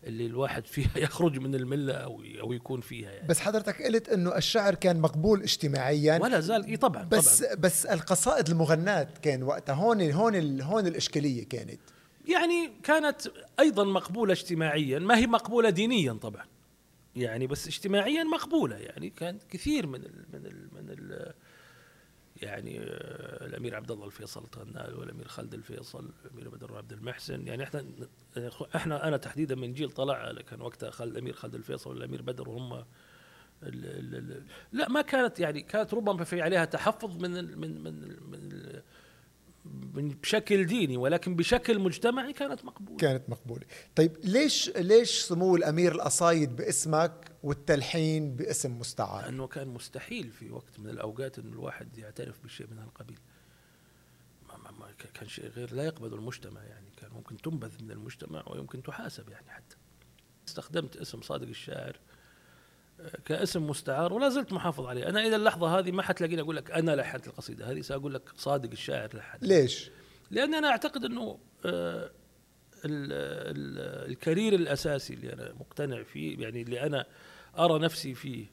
اللي, 0.05 0.27
الواحد 0.27 0.67
فيها 0.77 0.99
يخرج 0.99 1.39
من 1.39 1.55
الملة 1.55 1.95
أو 1.95 2.23
أو 2.41 2.53
يكون 2.53 2.81
فيها 2.81 3.11
يعني. 3.11 3.29
بس 3.29 3.41
حضرتك 3.41 3.83
قلت 3.83 4.09
إنه 4.09 4.37
الشعر 4.37 4.75
كان 4.75 5.01
مقبول 5.01 5.43
اجتماعيا. 5.43 6.19
ولا 6.23 6.41
زال 6.41 6.67
إي 6.67 6.77
طبعا 6.77 7.03
بس 7.05 7.43
طبعا. 7.43 7.55
بس 7.55 7.87
القصائد 7.87 8.49
المغناة 8.49 9.09
كان 9.23 9.43
وقتها 9.43 9.75
هون 9.75 10.11
هون 10.11 10.61
هون 10.61 10.87
الإشكالية 10.87 11.49
كانت. 11.49 11.81
يعني 12.29 12.73
كانت 12.83 13.21
أيضا 13.61 13.85
مقبولة 13.85 14.33
اجتماعيا 14.33 14.99
ما 14.99 15.19
هي 15.19 15.27
مقبولة 15.27 15.71
دينيا 15.71 16.13
طبعا. 16.13 16.45
يعني 17.17 17.47
بس 17.47 17.67
اجتماعيا 17.67 18.25
مقبولة. 18.25 18.77
يعني 18.77 19.11
كان 19.11 19.39
كثير 19.51 19.87
من 19.87 20.05
ال 20.05 20.25
من 20.33 20.47
ال 20.47 20.69
من 20.73 20.91
ال 20.91 21.33
يعني 22.43 22.81
آه، 22.81 23.47
الأمير 23.47 23.75
عبد 23.77 23.91
الله 23.91 24.07
الفيصل 24.07 24.47
تغنى 24.47 24.73
له 24.91 24.99
والامير 24.99 25.29
خالد 25.29 25.55
الفيصل 25.55 26.11
الأمير 26.25 26.49
بدر 26.49 26.77
عبد 26.77 26.93
المحسن. 26.93 27.47
يعني 27.47 27.63
إحنا 27.63 27.85
إحنا 28.77 29.09
أنا 29.09 29.17
تحديدا 29.17 29.55
من 29.55 29.73
جيل 29.73 29.91
طلع 29.91 30.33
كان 30.33 30.61
وقتها 30.61 30.91
خالد 30.91 31.13
الأمير 31.13 31.35
خالد 31.35 31.55
الفيصل 31.55 31.91
والأمير 31.91 32.23
بدر 32.23 32.49
هم 32.49 32.85
لا 34.73 34.89
ما 34.89 35.03
كانت 35.03 35.41
يعني 35.41 35.61
كانت 35.61 35.95
ربما 35.95 36.25
في 36.25 36.43
عليها 36.43 36.65
تحفظ 36.65 37.23
من 37.23 37.37
ال 37.37 37.59
من 37.59 37.83
من 37.83 38.17
من 38.31 38.49
بشكل 39.95 40.67
ديني 40.67 40.97
ولكن 40.97 41.37
بشكل 41.37 41.79
مجتمعي 41.79 42.33
كانت 42.33 42.65
مقبولة. 42.65 42.97
كانت 42.97 43.31
مقبولة. 43.31 43.67
طيب 43.97 44.17
ليش 44.25 44.71
ليش 44.77 45.21
سمو 45.21 45.57
الأمير 45.57 45.95
القصايد 45.95 46.57
باسمك 46.57 47.33
والتلحين 47.43 48.37
باسم 48.37 48.79
مستعار؟ 48.79 49.25
لأنه 49.25 49.47
كان 49.47 49.69
مستحيل 49.69 50.31
في 50.31 50.51
وقت 50.51 50.79
من 50.79 50.89
الأوقات 50.89 51.39
إنه 51.39 51.53
الواحد 51.53 51.99
يعترف 51.99 52.45
بشيء 52.45 52.67
من 52.71 52.79
هالقبيل 52.79 53.19
ما 54.49 54.57
ما 54.57 54.71
ما 54.71 54.87
كان 55.15 55.29
شيء 55.29 55.49
غير 55.49 55.75
لا 55.75 55.85
يقبله 55.85 56.17
المجتمع 56.17 56.63
يعني. 56.63 56.87
كان 56.97 57.11
ممكن 57.11 57.37
تنبذ 57.37 57.83
من 57.83 57.91
المجتمع 57.91 58.45
ويمكن 58.47 58.83
تحاسب 58.83 59.29
يعني 59.29 59.51
حتى. 59.51 59.77
استخدمت 60.49 60.97
اسم 60.97 61.21
صادق 61.23 61.49
الشاعر 61.49 61.97
كاسم 63.25 63.67
مستعار 63.67 64.13
ولا 64.13 64.29
زلت 64.29 64.53
محافظ 64.53 64.87
عليه. 64.87 65.09
أنا 65.09 65.27
إلى 65.27 65.37
اللحظة 65.37 65.79
هذه 65.79 65.93
ما 65.93 66.03
حتلاقيني 66.03 66.41
أقول 66.43 66.57
لك 66.57 66.71
أنا 66.71 66.97
لحنت 66.97 67.27
القصيدة 67.27 67.71
هذه 67.71 67.81
سأقول 67.81 68.15
لك 68.15 68.23
صادق 68.37 68.71
الشاعر 68.71 69.09
لحن 69.17 69.39
ليش؟ 69.43 69.91
لأن 70.31 70.55
أنا 70.55 70.69
أعتقد 70.69 71.05
إنه 71.05 71.39
آه، 71.65 72.11
ال- 72.85 73.13
ال- 73.57 74.11
الكارير 74.11 74.55
الأساسي 74.55 75.15
اللي 75.15 75.33
أنا 75.33 75.53
مقتنع 75.61 76.03
فيه 76.03 76.39
يعني 76.39 76.63
اللي 76.63 76.81
أنا 76.83 77.07
أرى 77.59 77.79
نفسي 77.79 78.15
فيه 78.15 78.47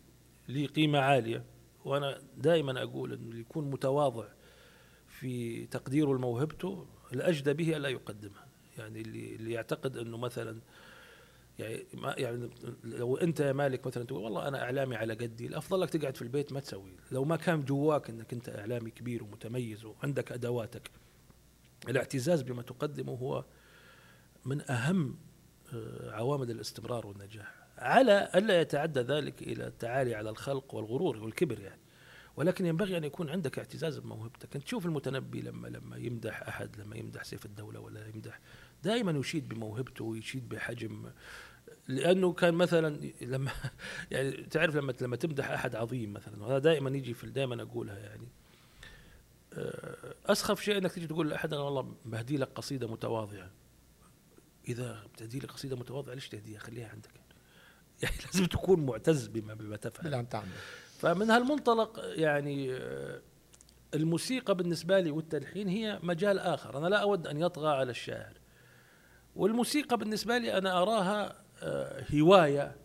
لي 0.50 0.66
قيمة 0.66 1.00
عالية 1.00 1.44
وأنا 1.86 2.18
دائما 2.38 2.84
أقول 2.84 3.14
إنه 3.14 3.30
اللي 3.30 3.39
يكون 3.41 3.70
متواضع 3.72 4.26
في 5.08 5.66
تقديره 5.66 6.14
لموهبته 6.14 6.86
الاجدى 7.14 7.54
به 7.54 7.78
الا 7.78 7.89
يقدمها. 7.89 8.48
يعني 8.78 9.02
اللي 9.02 9.36
اللي 9.36 9.52
يعتقد 9.52 9.98
إنه 9.98 10.18
مثلا 10.18 10.60
يعني 11.60 11.86
ما 11.93 12.16
يعني 12.18 12.49
لو 12.84 13.18
أنت 13.18 13.39
يا 13.39 13.54
مالك 13.54 13.88
مثلا 13.88 14.04
تقول 14.04 14.24
والله 14.24 14.47
أنا 14.47 14.64
إعلامي 14.64 14.95
على 14.95 15.14
قدي 15.14 15.47
الأفضل 15.47 15.82
لك 15.82 15.89
تقعد 15.89 16.16
في 16.16 16.22
البيت 16.22 16.54
ما 16.54 16.60
تسوي. 16.60 16.95
لو 17.12 17.26
ما 17.26 17.36
كان 17.36 17.66
جواك 17.66 18.10
إنك 18.10 18.34
أنت 18.34 18.49
إعلامي 18.49 18.91
كبير 18.91 19.24
ومتميز 19.24 19.86
وعندك 19.86 20.32
أدواتك 20.32 20.91
الاعتزاز 21.89 22.41
بما 22.41 22.62
تقدمه 22.62 23.14
هو 23.14 23.45
من 24.45 24.72
أهم 24.72 25.18
آه، 25.74 26.12
عوامل 26.12 26.51
الاستمرار 26.51 27.08
والنجاح. 27.08 27.54
على 27.78 28.32
ألا 28.36 28.62
يتعدى 28.62 28.99
ذلك 28.99 29.41
إلى 29.41 29.68
التعالي 29.68 30.16
على 30.16 30.30
الخلق 30.30 30.76
والغرور 30.76 31.18
والكبر 31.18 31.60
يعني. 31.60 31.82
ولكن 32.38 32.66
ينبغي 32.66 32.97
أن 32.97 33.04
يكون 33.04 33.30
عندك 33.30 33.58
اعتزاز 33.60 33.97
بموهبتك. 33.97 34.56
أنت 34.56 34.64
تشوف 34.64 34.86
المتنبي 34.86 35.41
لما 35.41 35.68
لما 35.68 35.97
يمدح 35.97 36.47
أحد 36.47 36.78
لما 36.78 36.95
يمدح 36.95 37.24
سيف 37.24 37.45
الدولة 37.45 37.80
ولا 37.80 38.08
يمدح 38.08 38.39
دائما 38.84 39.12
يشيد 39.12 39.50
بموهبته 39.50 40.06
ويشيد 40.06 40.50
بحجم 40.50 41.12
لأنه 41.88 42.34
كان 42.34 42.54
مثلا 42.54 43.12
لما 43.22 43.52
يعني 44.12 44.32
تعرف 44.32 44.76
لما 44.76 44.94
لما 45.02 45.16
تمدح 45.16 45.52
أحد 45.52 45.76
عظيم 45.76 46.14
مثلا 46.14 46.44
وهذا 46.44 46.60
دائما 46.60 46.90
يجي 46.90 47.14
في 47.14 47.28
دائما 47.28 47.62
أقولها 47.62 48.00
يعني. 48.00 48.28
آه، 49.54 50.16
أسخف 50.26 50.62
شيء 50.62 50.78
إنك 50.78 50.92
تيجي 50.92 51.08
تقول 51.08 51.30
لأحد 51.30 51.54
أنا 51.54 51.62
والله 51.62 51.96
بهدي 52.06 52.38
لك 52.38 52.50
قصيدة 52.56 52.88
متواضعة. 52.88 53.52
إذا 54.68 55.04
بتهدي 55.14 55.40
لي 55.40 55.48
قصيدة 55.48 55.76
متواضعة 55.76 56.14
ليش 56.14 56.30
تهديها؟ 56.30 56.60
خليها 56.60 56.90
عندك. 56.90 57.10
يعني 58.04 58.16
لازم 58.26 58.46
تكون 58.46 58.86
معتز 58.86 59.28
بما 59.28 59.54
بما 59.54 59.76
تفعل. 59.76 60.26
تعمل 60.26 60.48
فمن 61.00 61.32
هالمنطلق 61.32 62.00
يعني 62.04 62.74
آه، 62.74 63.22
الموسيقى 63.94 64.56
بالنسبة 64.56 65.00
لي 65.00 65.12
والتلحين 65.12 65.68
هي 65.68 66.00
مجال 66.04 66.40
آخر. 66.40 66.78
أنا 66.78 66.88
لا 66.88 66.98
أود 66.98 67.28
أن 67.28 67.42
يطغى 67.42 67.70
على 67.70 67.92
الشاعر. 67.92 68.43
والموسيقى 69.36 69.98
بالنسبة 69.98 70.38
لي 70.38 70.58
أنا 70.58 70.82
أراها 70.82 71.44
آه، 71.62 72.04
هواية 72.14 72.76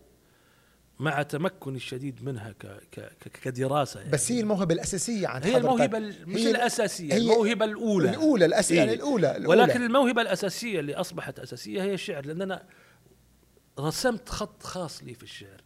مع 0.99 1.21
تمكني 1.21 1.75
الشديد 1.75 2.23
منها 2.23 2.51
ك 2.51 2.65
ك 2.91 2.99
ك- 2.99 3.39
كدراسة 3.43 3.99
يعني 3.99 4.11
بس 4.11 4.31
هي 4.31 4.39
الموهبة 4.39 4.73
الأساسية 4.73 5.27
عند 5.27 5.45
هي 5.45 5.51
حضرتك. 5.51 5.65
الموهبة 5.65 5.97
ال- 5.97 6.29
مش 6.29 6.39
هي- 6.41 6.51
الأساسية 6.51 7.13
هي 7.13 7.17
الموهبة 7.17 7.65
الأولى 7.65 8.09
الأولى 8.09 8.45
الأس... 8.45 8.71
إيه. 8.71 8.77
يعني 8.77 8.93
الأولى, 8.93 9.37
الأولى. 9.37 9.61
ولكن 9.61 9.83
الموهبة 9.83 10.21
الأساسية 10.21 10.79
اللي 10.79 10.95
أصبحت 10.95 11.39
أساسية 11.39 11.83
هي 11.83 11.93
الشعر 11.93 12.25
لأن 12.25 12.41
أنا 12.41 12.63
رسمت 13.79 14.29
خط 14.29 14.63
خاص 14.63 15.03
لي 15.03 15.13
في 15.13 15.23
الشعر 15.23 15.61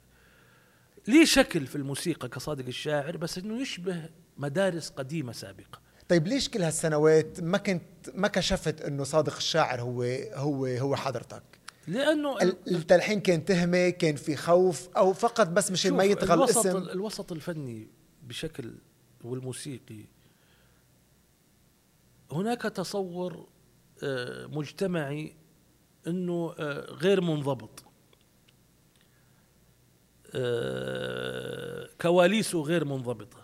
لي 1.08 1.26
شكل 1.26 1.66
في 1.68 1.76
الموسيقى 1.76 2.30
كصادق 2.30 2.66
الشاعر 2.66 3.18
بس 3.18 3.38
أنه 3.38 3.62
يشبه 3.62 4.10
مدارس 4.38 4.90
قديمة 4.90 5.32
سابقة 5.32 5.82
طيب 6.14 6.28
ليش 6.28 6.50
كل 6.50 6.62
هالسنوات 6.62 7.42
ما 7.42 7.58
كنت 7.58 7.84
ما 8.16 8.28
كشفت 8.28 8.82
إنه 8.82 9.04
صادق 9.04 9.36
الشاعر 9.36 9.82
هو 9.82 10.04
هو 10.34 10.66
هو 10.66 10.96
حضرتك؟ 10.96 11.44
لأنه 11.88 12.42
ال- 12.42 12.76
التلحين 12.76 13.20
كان 13.20 13.46
تهمة 13.46 13.90
كان 13.90 14.16
في 14.16 14.36
خوف 14.36 14.90
أو 14.98 15.14
فقط 15.14 15.48
بس 15.48 15.72
شوف، 15.74 15.98
ما 15.98 16.04
الوسط 16.04 16.58
الاسم 16.58 16.78
الوسط 16.90 17.32
الفني 17.32 17.88
بشكل 18.24 18.74
والموسيقي. 19.24 20.06
هناك 22.32 22.62
تصور 22.62 23.48
آه، 24.04 24.46
مجتمعي 24.46 25.36
إنه 26.08 26.56
آه، 26.60 26.92
غير 26.92 27.22
منضبط. 27.22 27.84
آه، 30.36 31.90
كواليسه 32.02 32.62
غير 32.62 32.86
منضبطة. 32.86 33.43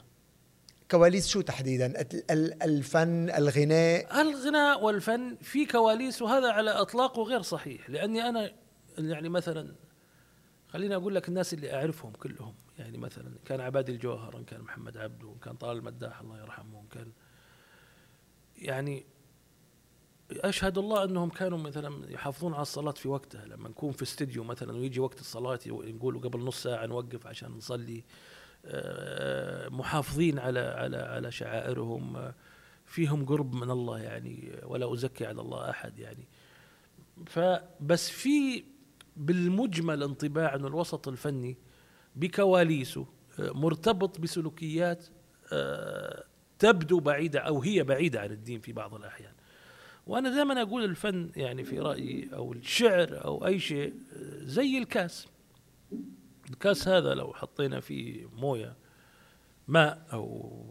كواليس 0.91 1.27
شو 1.27 1.41
تحديدا؟ 1.41 1.85
ال- 2.01 2.31
ال- 2.31 2.63
الفن 2.63 3.29
الغناء؟ 3.29 4.21
الغناء 4.21 4.83
والفن 4.83 5.35
في 5.41 5.65
كواليس 5.65 6.21
وهذا 6.21 6.51
على 6.51 6.71
إطلاقه 6.71 7.23
غير 7.23 7.41
صحيح. 7.41 7.89
لأني 7.89 8.29
أنا 8.29 8.51
يعني 8.97 9.29
مثلا 9.29 9.75
خليني 10.69 10.95
أقول 10.95 11.15
لك 11.15 11.29
الناس 11.29 11.53
اللي 11.53 11.73
أعرفهم 11.73 12.11
كلهم. 12.11 12.53
يعني 12.79 12.97
مثلا 12.97 13.31
كان 13.45 13.61
عبادي 13.61 13.91
الجوهر 13.91 14.37
إن 14.37 14.43
كان 14.43 14.61
محمد 14.61 14.97
عبده 14.97 15.27
إن 15.29 15.37
كان 15.43 15.55
طلال 15.55 15.77
المداح 15.77 16.21
الله 16.21 16.39
يرحمه 16.41 16.79
إن 16.79 16.87
كان 16.91 17.11
يعني 18.57 19.05
أشهد 20.31 20.77
الله 20.77 21.03
أنهم 21.03 21.29
كانوا 21.29 21.57
مثلا 21.57 22.11
يحافظون 22.11 22.53
على 22.53 22.61
الصلاة 22.61 22.91
في 22.91 23.07
وقتها. 23.07 23.45
لما 23.45 23.69
نكون 23.69 23.91
في 23.91 24.03
استديو 24.03 24.43
مثلا 24.43 24.77
ويجي 24.77 24.99
وقت 24.99 25.19
الصلاة 25.19 25.59
يقولوا 25.65 26.21
قبل 26.21 26.39
نص 26.39 26.63
ساعة 26.63 26.85
نوقف 26.85 27.27
عشان 27.27 27.51
نصلي. 27.51 28.03
محافظين 29.69 30.39
على 30.39 30.59
على 30.59 30.97
على 30.97 31.31
شعائرهم 31.31 32.17
آه، 32.17 32.33
فيهم 32.85 33.25
قرب 33.25 33.55
من 33.55 33.71
الله 33.71 33.99
يعني 33.99 34.51
ولا 34.63 34.93
أزكي 34.93 35.25
على 35.25 35.41
الله 35.41 35.69
أحد 35.69 35.99
يعني 35.99 36.27
فبس 37.27 38.09
في 38.09 38.63
بالمجمل 39.17 40.03
انطباع 40.03 40.55
انه 40.55 40.67
الوسط 40.67 41.07
الفني 41.07 41.57
بكواليسه 42.15 43.05
آه، 43.39 43.51
مرتبط 43.51 44.19
بسلوكيات 44.19 45.05
آه، 45.53 46.23
تبدو 46.59 46.99
بعيدة 46.99 47.39
أو 47.39 47.61
هي 47.61 47.83
بعيدة 47.83 48.21
عن 48.21 48.31
الدين 48.31 48.59
في 48.59 48.73
بعض 48.73 48.95
الأحيان. 48.95 49.33
وأنا 50.07 50.29
دائما 50.29 50.61
أقول 50.61 50.83
الفن 50.83 51.31
يعني 51.35 51.63
في 51.63 51.79
رأيي 51.79 52.29
أو 52.33 52.53
الشعر 52.53 53.25
أو 53.25 53.45
أي 53.45 53.59
شيء 53.59 53.93
آه، 54.13 54.43
زي 54.43 54.77
الكاس. 54.77 55.27
الكاس 56.49 56.87
هذا 56.87 57.13
لو 57.13 57.33
حطينا 57.33 57.79
فيه 57.79 58.27
موية 58.33 58.75
ماء 59.67 60.07
أو 60.13 60.63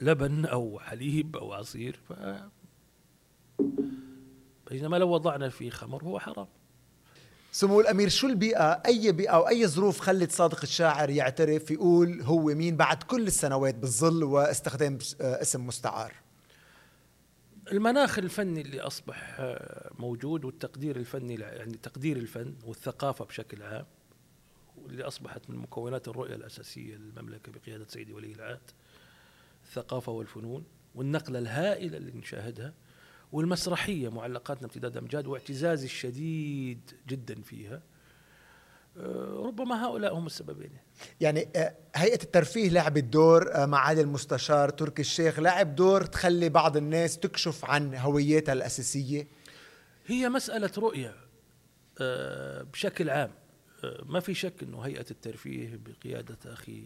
لبن 0.00 0.44
أو 0.44 0.78
حليب 0.78 1.36
أو 1.36 1.52
عصير 1.52 1.98
ف 2.08 2.12
بينما 4.70 4.96
لو 4.96 5.08
وضعنا 5.08 5.48
فيه 5.48 5.70
خمر 5.70 6.04
هو 6.04 6.18
حرام. 6.18 6.46
سمو 7.52 7.80
الأمير 7.80 8.08
شو 8.08 8.26
البيئة؟ 8.26 8.82
أي 8.86 9.12
بيئة 9.12 9.30
أو 9.30 9.48
أي 9.48 9.66
ظروف 9.66 10.00
خلت 10.00 10.32
صادق 10.32 10.60
الشاعر 10.62 11.10
يعترف 11.10 11.70
يقول 11.70 12.22
هو 12.22 12.44
مين 12.44 12.76
بعد 12.76 13.02
كل 13.02 13.26
السنوات 13.26 13.74
بالظل 13.74 14.24
واستخدام 14.24 14.98
اسم 15.20 15.66
مستعار؟ 15.66 16.14
المناخ 17.72 18.18
الفني 18.18 18.60
اللي 18.60 18.80
أصبح 18.80 19.40
موجود 19.98 20.44
والتقدير 20.44 20.96
الفني 20.96 21.34
يعني 21.34 21.76
تقدير 21.76 22.16
الفن 22.16 22.54
والثقافة 22.64 23.24
بشكل 23.24 23.62
عام 23.62 23.86
واللي 24.76 25.02
أصبحت 25.02 25.50
من 25.50 25.56
مكونات 25.56 26.08
الرؤية 26.08 26.34
الأساسية 26.34 26.96
للمملكة 26.96 27.52
بقيادة 27.52 27.86
سيدي 27.88 28.12
ولي 28.12 28.32
العهد 28.32 28.70
الثقافة 29.64 30.12
والفنون 30.12 30.64
والنقلة 30.94 31.38
الهائلة 31.38 31.96
اللي 31.96 32.12
نشاهدها 32.12 32.74
والمسرحية 33.32 34.08
معلقاتنا 34.08 34.64
امتداد 34.64 34.96
أمجاد 34.96 35.26
واعتزازي 35.26 35.84
الشديد 35.84 36.90
جدا 37.08 37.42
فيها. 37.42 37.82
آه، 38.96 39.42
ربما 39.46 39.84
هؤلاء 39.86 40.14
هم 40.14 40.26
السببين. 40.26 40.70
يعني 41.20 41.48
آه، 41.56 41.74
هيئة 41.94 42.22
الترفيه 42.22 42.68
لعبت 42.68 43.04
دور 43.04 43.54
آه، 43.54 43.66
معالي 43.66 44.00
المستشار 44.00 44.68
تركي 44.68 45.02
الشيخ. 45.02 45.40
لعب 45.40 45.74
دور 45.74 46.04
تخلي 46.04 46.48
بعض 46.48 46.76
الناس 46.76 47.18
تكشف 47.18 47.64
عن 47.64 47.94
هويتها 47.94 48.52
الأساسية. 48.52 49.28
هي 50.06 50.28
مسألة 50.28 50.70
رؤية 50.78 51.14
بشكل 52.72 53.10
عام. 53.10 53.30
ما 54.06 54.20
في 54.20 54.34
شك 54.34 54.62
أنه 54.62 54.80
هيئة 54.80 55.06
الترفيه 55.10 55.80
بقيادة 55.86 56.38
أخي 56.46 56.82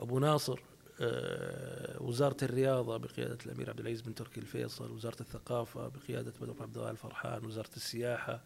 أبو 0.00 0.18
ناصر 0.18 0.60
آه، 1.00 2.02
وزارة 2.02 2.36
الرياضة 2.42 2.96
بقيادة 2.96 3.38
الأمير 3.46 3.70
عبد 3.70 3.80
العزيز 3.80 4.00
بن 4.00 4.14
تركي 4.14 4.40
الفيصل 4.40 4.90
وزارة 4.90 5.20
الثقافة 5.20 5.88
بقيادة 5.88 6.32
بدر 6.40 6.62
عبد 6.62 6.78
الله 6.78 6.90
الفرحان 6.90 7.44
وزارة 7.44 7.70
السياحة 7.76 8.42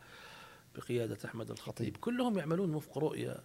بقيادة 0.76 1.18
أحمد 1.24 1.50
الخطيب. 1.50 1.96
كلهم 1.96 2.38
يعملون 2.38 2.74
وفق 2.74 2.98
رؤية 2.98 3.36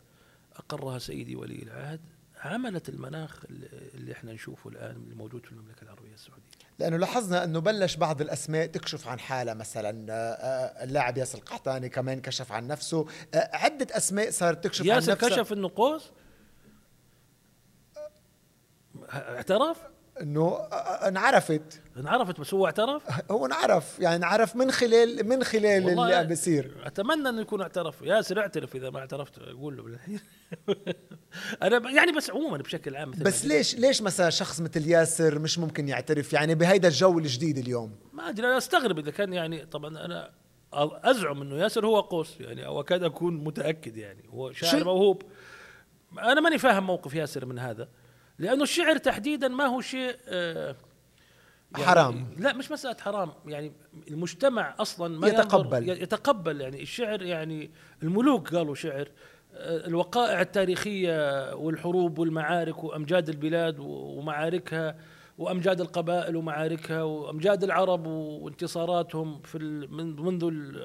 أقرها 0.55 0.99
سيدي 0.99 1.36
ولي 1.36 1.63
العهد 1.63 2.01
عملت 2.36 2.89
المناخ 2.89 3.45
اللي 3.95 4.11
إحنا 4.11 4.34
نشوفه 4.34 4.69
الآن 4.69 4.95
اللي 4.95 5.15
موجود 5.15 5.45
في 5.45 5.51
المملكة 5.51 5.84
العربية 5.84 6.13
السعودية. 6.13 6.61
لأنه 6.82 6.97
لاحظنا 6.97 7.43
أنه 7.43 7.59
بلش 7.59 7.95
بعض 7.95 8.21
الأسماء 8.21 8.65
تكشف 8.65 9.07
عن 9.07 9.19
حالها 9.19 9.53
مثلا 9.53 10.13
آه، 10.13 10.13
آه، 10.13 10.84
اللاعب 10.84 11.17
ياسر 11.17 11.38
القحطاني 11.38 11.89
كمان 11.89 12.21
كشف 12.21 12.51
عن 12.51 12.67
نفسه. 12.67 13.05
آه، 13.34 13.49
عدة 13.53 13.88
أسماء 13.97 14.32
صارت 14.32 14.63
تكشف 14.63 14.82
عن 14.82 14.88
ياسر 14.88 15.11
نفسها. 15.11 15.29
كشف 15.29 15.53
انه 15.53 15.71
قوس 15.75 16.11
اعترف 19.13 19.77
إنه 20.22 20.55
انعرفت. 21.07 21.82
انعرفت 21.97 22.39
بس 22.39 22.53
هو 22.53 22.66
اعترف؟ 22.66 23.03
هو 23.32 23.45
انعرف 23.45 23.99
يعني 23.99 24.16
انعرف 24.16 24.55
من 24.55 24.72
خلال 24.72 25.28
من 25.28 25.43
خلال 25.43 25.89
اللي 25.89 26.16
عم 26.16 26.28
بيصير. 26.28 26.72
أتمنى 26.84 27.30
إنه 27.30 27.41
يكون 27.41 27.62
اعترف. 27.62 28.01
ياسر 28.01 28.39
اعترف 28.39 28.76
إذا 28.76 28.89
ما 28.89 28.99
اعترفت 28.99 29.38
أقول 29.38 29.78
له 29.78 29.99
أنا 31.64 31.89
يعني 31.89 32.12
بس 32.12 32.30
عموما 32.30 32.57
بشكل 32.57 32.95
عام 32.95 33.09
مثل 33.09 33.24
بس 33.24 33.45
ليش 33.45 33.76
ليش 33.76 34.01
مثلا 34.01 34.30
شخص 34.30 34.62
مثل 34.62 34.88
ياسر 34.88 35.39
مش 35.39 35.59
ممكن 35.59 35.88
يعترف؟ 35.88 36.34
يعني 36.34 36.55
بهيدا 36.55 36.88
الجو 36.88 37.20
الجديد 37.20 37.57
اليوم. 37.57 37.95
ما 38.14 38.30
أدري 38.30 38.47
أنا 38.47 38.57
أستغرب 38.57 38.99
إذا 38.99 39.12
كان 39.12 39.34
يعني 39.34 39.66
طبعا 39.66 40.05
أنا 40.05 40.32
أزعم 40.74 41.41
إنه 41.41 41.55
ياسر 41.55 41.86
هو 41.86 41.99
قوس 41.99 42.39
يعني 42.39 42.66
أو 42.66 42.82
أكاد 42.82 43.03
أكون 43.03 43.43
متأكد 43.43 43.97
يعني. 43.97 44.24
هو 44.30 44.51
شاعر 44.51 44.84
موهوب. 44.84 45.24
أنا 46.20 46.41
ماني 46.41 46.57
فاهم 46.57 46.88
موقف 46.88 47.14
ياسر 47.14 47.45
من 47.45 47.59
هذا. 47.59 47.89
لأنه 48.41 48.63
الشعر 48.63 48.97
تحديدا 48.97 49.47
ما 49.47 49.65
هو 49.65 49.81
شيء 49.81 50.15
آه 50.27 50.75
يعني 51.71 51.85
حرام. 51.85 52.27
لا 52.37 52.53
مش 52.53 52.71
مسألة 52.71 52.97
حرام. 52.99 53.31
يعني 53.45 53.71
المجتمع 54.07 54.75
أصلا 54.79 55.19
ما 55.19 55.27
يتقبل. 55.27 55.89
يتقبل. 55.89 56.61
يعني 56.61 56.81
الشعر 56.81 57.21
يعني 57.21 57.71
الملوك 58.03 58.55
قالوا 58.55 58.75
شعر. 58.75 59.09
آه، 59.53 59.87
الوقائع 59.87 60.41
التاريخية 60.41 61.53
والحروب 61.55 62.19
والمعارك 62.19 62.83
وأمجاد 62.83 63.29
البلاد 63.29 63.75
ومعاركها 63.79 64.95
وأمجاد 65.37 65.81
القبائل 65.81 66.35
ومعاركها 66.35 67.03
وأمجاد 67.03 67.63
العرب 67.63 68.05
وانتصاراتهم 68.07 69.41
في 69.41 69.57
منذ 69.91 70.43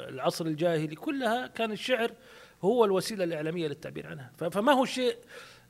العصر 0.09 0.47
الجاهلي. 0.47 0.97
كلها 0.97 1.47
كان 1.47 1.73
الشعر 1.73 2.13
هو 2.63 2.85
الوسيلة 2.85 3.25
الإعلامية 3.25 3.69
للتعبير 3.69 4.07
عنها. 4.07 4.33
فما 4.37 4.73
هو 4.73 4.85
شيء 4.85 5.17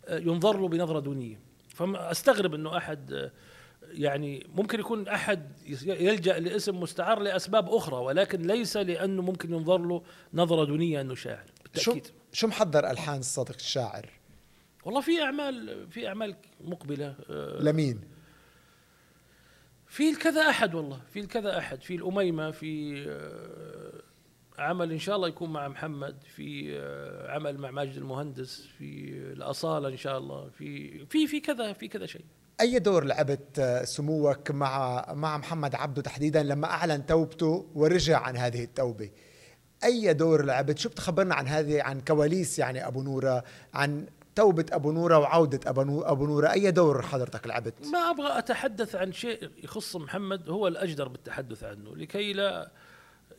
آه، 0.07 0.19
ينظر 0.19 0.61
له 0.61 0.69
بنظرة 0.69 1.01
دونية. 1.01 1.47
فاستغرب 1.77 2.55
إنه 2.55 2.77
أحد 2.77 3.31
يعني 3.83 4.47
ممكن 4.55 4.81
يكون 4.81 5.09
أحد 5.09 5.53
يلجأ 5.87 6.39
لاسم 6.39 6.81
مستعار 6.81 7.19
لأسباب 7.19 7.69
أخرى 7.69 7.97
ولكن 7.97 8.43
ليس 8.43 8.77
لأنه 8.77 9.23
ممكن 9.23 9.53
ينظر 9.53 9.79
له 9.79 10.03
نظرة 10.35 10.65
دونية 10.65 11.01
إنه 11.01 11.15
شاعر 11.15 11.45
شو 11.77 11.93
بالتأكيد. 11.93 12.15
شو 12.33 12.47
محضر 12.47 12.91
ألحان 12.91 13.19
الصادق 13.19 13.55
الشاعر؟ 13.55 14.11
والله 14.85 15.01
في 15.01 15.23
أعمال 15.23 15.87
في 15.91 16.09
أعمال 16.09 16.37
مقبلة 16.61 17.15
آه، 17.31 17.63
لمين؟ 17.63 18.01
في 19.87 20.11
الكذا 20.11 20.41
أحد 20.51 20.75
والله 20.75 21.01
في 21.13 21.21
الكذا 21.21 21.59
أحد 21.59 21.83
في 21.83 21.95
الأميمة 21.95 22.51
في 22.51 23.05
آه، 23.09 24.03
عمل 24.59 24.93
إن 24.93 24.99
شاء 24.99 25.17
الله 25.17 25.29
يكون 25.29 25.53
مع 25.53 25.69
محمد 25.69 26.17
في 26.35 26.77
آه، 26.79 27.31
عمل 27.31 27.59
مع 27.59 27.71
ماجد 27.71 27.97
المهندس 27.97 28.67
في 28.79 29.09
الأصالة 29.33 29.89
إن 29.89 29.97
شاء 29.97 30.19
الله 30.19 30.49
في 30.59 30.99
في 31.07 31.27
في 31.27 31.41
كذا 31.41 31.73
في 31.73 31.89
كذا 31.89 32.07
شيء. 32.07 32.25
أي 32.61 32.79
دور 32.79 33.05
لعبت 33.05 33.59
آه، 33.59 33.85
سموك 33.85 34.51
مع 34.51 35.05
مع 35.15 35.39
محمد 35.39 35.75
عبده 35.75 36.03
تحديدا 36.03 36.43
لما 36.43 36.67
أعلن 36.67 37.07
توبته 37.07 37.67
ورجع 37.75 38.19
عن 38.21 38.37
هذه 38.37 38.65
التوبة؟ 38.65 39.11
أي 39.85 40.15
دور 40.15 40.45
لعبت؟ 40.45 40.79
شو 40.79 40.89
بتخبرنا 40.89 41.35
عن 41.35 41.47
هذه 41.49 41.83
عن 41.83 42.01
كواليس 42.01 42.59
يعني 42.59 42.87
أبو 42.87 43.03
نورة 43.03 43.45
عن 43.75 44.07
توبة 44.35 44.67
أبو 44.73 44.93
نورة 44.93 45.19
وعودة 45.19 45.61
أبو 45.71 45.83
نو- 45.83 46.03
أبو 46.03 46.27
نورة؟ 46.27 46.53
أي 46.53 46.71
دور 46.71 47.03
حضرتك 47.03 47.47
لعبت؟ 47.47 47.75
ما 47.93 47.99
أبغى 47.99 48.39
أتحدث 48.39 48.95
عن 48.97 49.13
شيء 49.13 49.51
يخص 49.65 49.97
محمد 49.97 50.49
هو 50.51 50.69
الأجدر 50.69 51.09
بالتحدث 51.09 51.65
عنه 51.65 51.97
لكي 51.97 52.33
لا 52.33 52.71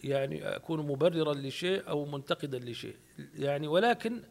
يعني 0.03 0.55
أكون 0.55 0.87
مبررا 0.87 1.33
لشيء 1.33 1.89
أو 1.89 2.05
منتقدا 2.05 2.59
لشيء. 2.59 2.95
يعني 3.35 3.67
ولكن 3.67 4.21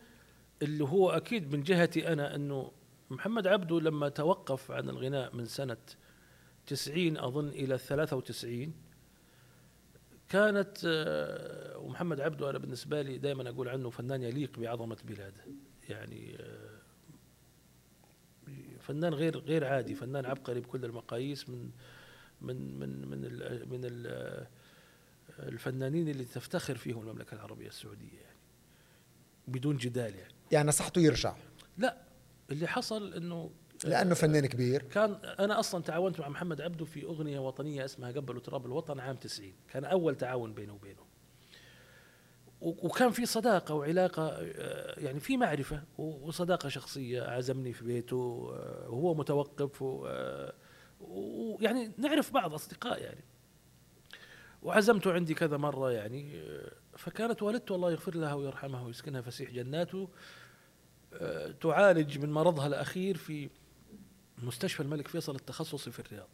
اللي 0.63 0.85
هو 0.85 1.11
أكيد 1.11 1.55
من 1.55 1.63
جهتي 1.63 2.13
أنا 2.13 2.35
أنه 2.35 2.73
محمد 3.11 3.47
عبده 3.47 3.81
لما 3.81 4.09
توقف 4.09 4.71
عن 4.71 4.89
الغناء 4.89 5.37
من 5.37 5.45
سنة 5.45 5.77
90 6.67 7.19
أظن 7.19 7.49
إلى 7.49 7.79
93 7.79 8.73
كانت 10.29 10.79
آه، 10.87 11.79
ومحمد 11.79 12.21
عبده 12.21 12.51
أنا 12.51 12.59
بالنسبة 12.59 13.03
لي 13.03 13.19
دائما 13.19 13.49
أقول 13.49 13.69
عنه 13.69 13.91
فنان 13.91 14.23
يليق 14.23 14.59
بعظمة 14.59 14.97
بلاده. 15.05 15.45
يعني 15.89 16.37
آه، 16.41 16.77
فنان 18.81 19.15
غير 19.15 19.39
غير 19.39 19.65
عادي 19.65 19.95
فنان 19.95 20.27
عبقري 20.27 20.61
بكل 20.61 20.85
المقاييس 20.85 21.49
من 21.49 21.71
من 22.41 22.79
من 22.79 23.09
من 23.09 23.25
ال 23.25 23.69
من 23.69 23.81
ال 23.85 24.47
الفنانين 25.39 26.09
اللي 26.09 26.25
تفتخر 26.25 26.77
فيهم 26.77 27.01
المملكة 27.01 27.35
العربية 27.35 27.69
السعودية 27.69 28.19
يعني 28.21 28.37
بدون 29.49 29.77
جدال 29.77 30.15
يعني. 30.15 30.35
يعني 30.53 30.69
نصحته 30.69 31.01
يرجع؟ 31.01 31.35
لا 31.79 31.97
اللي 32.51 32.67
حصل 32.67 33.15
إنه 33.15 33.51
لأنه 33.85 34.15
فنان 34.15 34.47
كبير. 34.47 34.83
كان 34.83 35.15
أنا 35.39 35.61
أصلا 35.61 35.83
تعاونت 35.83 36.21
مع 36.21 36.29
محمد 36.29 36.61
عبده 36.61 36.85
في 36.85 37.05
أغنية 37.05 37.39
وطنية 37.39 37.85
اسمها 37.85 38.13
قبلوا 38.13 38.41
تراب 38.41 38.67
الوطن 38.67 39.01
عام 39.01 39.17
90 39.17 39.53
كان 39.69 39.85
أول 39.85 40.17
تعاون 40.17 40.55
بينه 40.55 40.75
وبينه. 40.75 41.07
وكان 42.61 43.11
في 43.11 43.27
صداقة 43.27 43.75
وعلاقة 43.75 44.29
آه، 44.29 45.01
يعني 45.01 45.21
في 45.21 45.37
معرفة 45.37 45.83
وصداقة 45.99 46.69
شخصية 46.69 47.23
عزمني 47.23 47.73
في 47.73 47.85
بيته 47.85 48.51
آه، 48.55 48.89
وهو 48.89 49.15
متوقف 49.15 49.83
آه، 49.83 50.55
ويعني 51.01 51.93
نعرف 51.99 52.33
بعض 52.33 52.55
أصدقاء 52.55 53.03
يعني. 53.03 53.25
وعزمته 54.67 55.13
عندي 55.13 55.35
كذا 55.35 55.57
مرة 55.57 55.93
يعني 55.93 56.43
فكانت 56.97 57.43
والدته 57.43 57.75
الله 57.75 57.91
يغفر 57.91 58.15
لها 58.15 58.35
ويرحمها 58.35 58.83
ويسكنها 58.83 59.21
فسيح 59.21 59.51
جناته 59.51 60.09
آه، 61.13 61.55
تعالج 61.61 62.19
من 62.19 62.33
مرضها 62.33 62.67
الأخير 62.67 63.17
في 63.17 63.51
مستشفى 64.43 64.81
الملك 64.81 65.09
فيصل 65.09 65.35
التخصصي 65.35 65.91
في 65.91 66.01
الرياض 66.01 66.29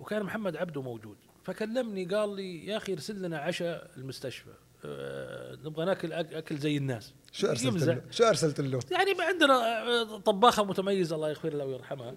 وكان 0.00 0.22
محمد 0.22 0.56
عبده 0.56 0.82
موجود 0.82 1.16
فكلمني 1.44 2.04
قال 2.04 2.36
لي 2.36 2.66
يا 2.66 2.76
أخي 2.76 2.92
ارسل 2.92 3.22
لنا 3.22 3.38
عشاء 3.38 3.90
المستشفى 3.96 4.54
آه، 4.84 5.54
نبغى 5.64 5.84
ناكل 5.84 6.12
أكل 6.12 6.56
زي 6.56 6.76
الناس 6.76 7.14
شو 7.32 7.46
أرسلت 7.46 7.72
يمزح. 7.72 7.94
له؟ 7.94 8.02
شو 8.10 8.24
أرسلت 8.24 8.60
له؟ 8.60 8.80
يعني 8.90 9.10
عندنا 9.20 9.82
آه، 9.88 10.18
طباخة 10.18 10.64
متميزة 10.64 11.16
الله 11.16 11.28
يغفر 11.28 11.54
لها 11.54 11.66
ويرحمها 11.66 12.14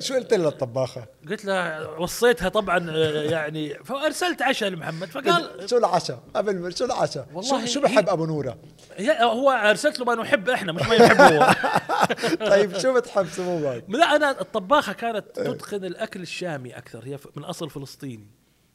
شو 0.00 0.14
قلت 0.14 0.34
له 0.34 0.48
الطباخة؟ 0.48 1.06
قلت 1.28 1.44
لها 1.44 1.88
وصيتها 1.88 2.48
طبعا 2.48 2.90
آه، 2.90 3.22
يعني 3.22 3.74
فأرسلت 3.74 4.42
عشاء 4.42 4.68
لمحمد 4.70 5.08
فقال 5.08 5.70
شو 5.70 5.78
العشاء؟ 5.78 6.22
قبل 6.34 6.76
شو 6.76 6.84
العشاء؟ 6.84 7.28
والله 7.34 7.66
شو, 7.66 7.72
شو 7.72 7.80
بحب 7.80 8.20
نورة؟ 8.20 8.58
يا- 8.98 9.24
هو 9.24 9.50
أرسلت 9.50 9.98
له 9.98 10.04
ما 10.04 10.14
نحب 10.14 10.48
إحنا 10.48 10.72
مش 10.72 10.82
ما 10.88 10.94
يحب 10.94 11.20
هو 11.20 11.54
طيب 12.50 12.78
شو 12.78 12.94
بتحب 12.94 13.26
سموك؟ 13.26 13.84
لا 13.88 14.16
أنا 14.16 14.40
الطباخة 14.40 14.92
كانت 14.92 15.24
تتقن 15.34 15.84
الأكل 15.84 16.22
الشامي 16.22 16.76
أكثر 16.78 17.04
هي 17.04 17.18
من 17.36 17.44
أصل 17.44 17.70
فلسطيني 17.70 18.26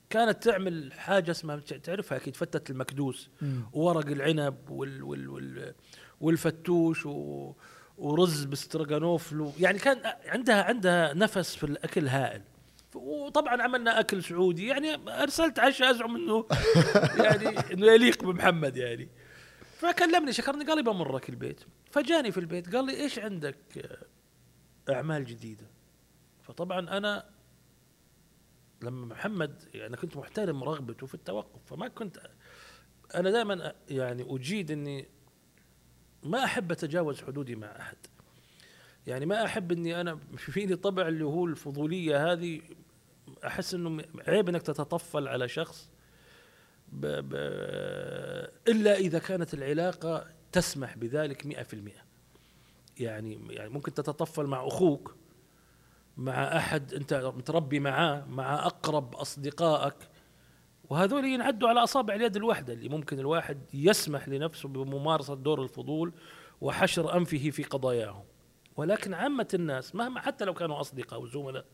كانت 0.09 0.43
تعمل 0.43 0.93
حاجة 0.93 1.32
اسمها 1.32 1.59
تعرفها 1.84 2.17
أكيد 2.17 2.36
فتة 2.36 2.71
المكدوس 2.71 3.30
وورق 3.74 4.05
العنب 4.07 4.69
وال 4.69 5.03
وال 5.03 5.30
وال 5.30 5.74
والفتوش 6.21 7.05
و 7.05 7.53
ورز 7.97 8.43
بسترغانوف 8.43 9.35
يعني 9.59 9.79
كان 9.79 10.13
عندها 10.25 10.63
عندها 10.63 11.13
نفس 11.13 11.55
في 11.55 11.63
الأكل 11.63 12.07
هائل. 12.07 12.41
وطبعا 12.95 13.61
عملنا 13.61 13.99
أكل 13.99 14.23
سعودي 14.23 14.67
يعني 14.67 14.95
أرسلت 15.21 15.59
عشاء 15.59 15.91
أزعم 15.91 16.15
إنه 16.15 16.45
يعني 17.25 17.59
إنه 17.73 17.85
يليق 17.85 18.23
بمحمد 18.23 18.77
يعني. 18.77 19.09
فكلمني 19.77 20.33
شكرني 20.33 20.65
قال 20.65 20.77
لي 20.77 20.83
بمرك 20.83 21.29
البيت. 21.29 21.61
فجاني 21.91 22.31
في 22.31 22.39
البيت 22.39 22.75
قال 22.75 22.85
لي 22.85 22.93
إيش 22.93 23.19
عندك 23.19 23.57
أعمال 24.89 25.25
جديدة؟ 25.25 25.67
فطبعا 26.41 26.97
أنا 26.97 27.29
لما 28.81 29.05
محمد 29.05 29.63
يعني 29.73 29.97
كنت 29.97 30.17
محترم 30.17 30.63
رغبته 30.63 31.07
في 31.07 31.13
التوقف 31.13 31.61
فما 31.65 31.87
كنت 31.87 32.17
أنا 33.15 33.29
دائما 33.31 33.73
يعني 33.89 34.35
أجيد 34.35 34.71
إني 34.71 35.07
ما 36.24 36.43
أحب 36.43 36.71
أتجاوز 36.71 37.21
حدودي 37.21 37.55
مع 37.55 37.67
أحد. 37.67 37.97
يعني 39.07 39.26
ما 39.26 39.45
أحب 39.45 39.71
إني 39.71 40.01
أنا 40.01 40.19
فيني 40.38 40.76
طبع 40.76 41.07
اللي 41.07 41.26
هو 41.26 41.45
الفضولية 41.45 42.32
هذه 42.32 42.61
أحس 43.45 43.74
إنه 43.74 44.03
عيب 44.28 44.49
إنك 44.49 44.61
تتطفل 44.61 45.28
على 45.28 45.47
شخص 45.47 45.89
ب 46.91 47.05
ب 47.05 47.34
إلا 48.67 48.97
إذا 48.97 49.19
كانت 49.19 49.53
العلاقة 49.53 50.28
تسمح 50.51 50.97
بذلك 50.97 51.47
100% 51.47 52.03
يعني 52.97 53.39
يعني 53.49 53.69
ممكن 53.69 53.93
تتطفل 53.93 54.45
مع 54.45 54.67
أخوك 54.67 55.15
مع 56.17 56.57
أحد 56.57 56.93
أنت 56.93 57.13
متربي 57.13 57.80
معاه 57.80 58.26
مع 58.26 58.65
أقرب 58.65 59.15
أصدقائك 59.15 59.95
وهذول 60.89 61.25
ينعدوا 61.25 61.69
على 61.69 61.84
أصابع 61.84 62.15
اليد 62.15 62.36
الواحدة 62.36 62.73
اللي 62.73 62.89
ممكن 62.89 63.19
الواحد 63.19 63.57
يسمح 63.73 64.29
لنفسه 64.29 64.69
بممارسة 64.69 65.36
دور 65.36 65.63
الفضول 65.63 66.13
وحشر 66.61 67.17
أنفه 67.17 67.49
في 67.49 67.63
قضاياهم. 67.63 68.23
ولكن 68.77 69.13
عامة 69.13 69.47
الناس 69.53 69.95
مهما 69.95 70.19
حتى 70.19 70.45
لو 70.45 70.53
كانوا 70.53 70.81
أصدقاء 70.81 71.21
وزملاء 71.21 71.65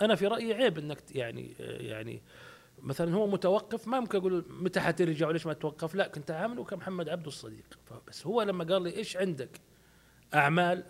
أنا 0.00 0.14
في 0.14 0.26
رأيي 0.26 0.54
عيب 0.54 0.78
إنك 0.78 1.16
يعني 1.16 1.54
يعني 1.58 2.22
مثلا 2.82 3.14
هو 3.14 3.26
متوقف 3.26 3.88
ما 3.88 4.00
ممكن 4.00 4.18
أقول 4.18 4.44
متى 4.48 4.80
حترجع 4.80 5.28
وليش 5.28 5.46
ما 5.46 5.52
توقف؟ 5.52 5.94
لا 5.94 6.08
كنت 6.08 6.30
عامله 6.30 6.64
كمحمد 6.64 7.08
عبده 7.08 7.28
الصديق. 7.28 7.78
بس 8.08 8.26
هو 8.26 8.42
لما 8.42 8.64
قال 8.64 8.82
لي 8.82 8.96
إيش 8.96 9.16
عندك؟ 9.16 9.60
أعمال 10.34 10.84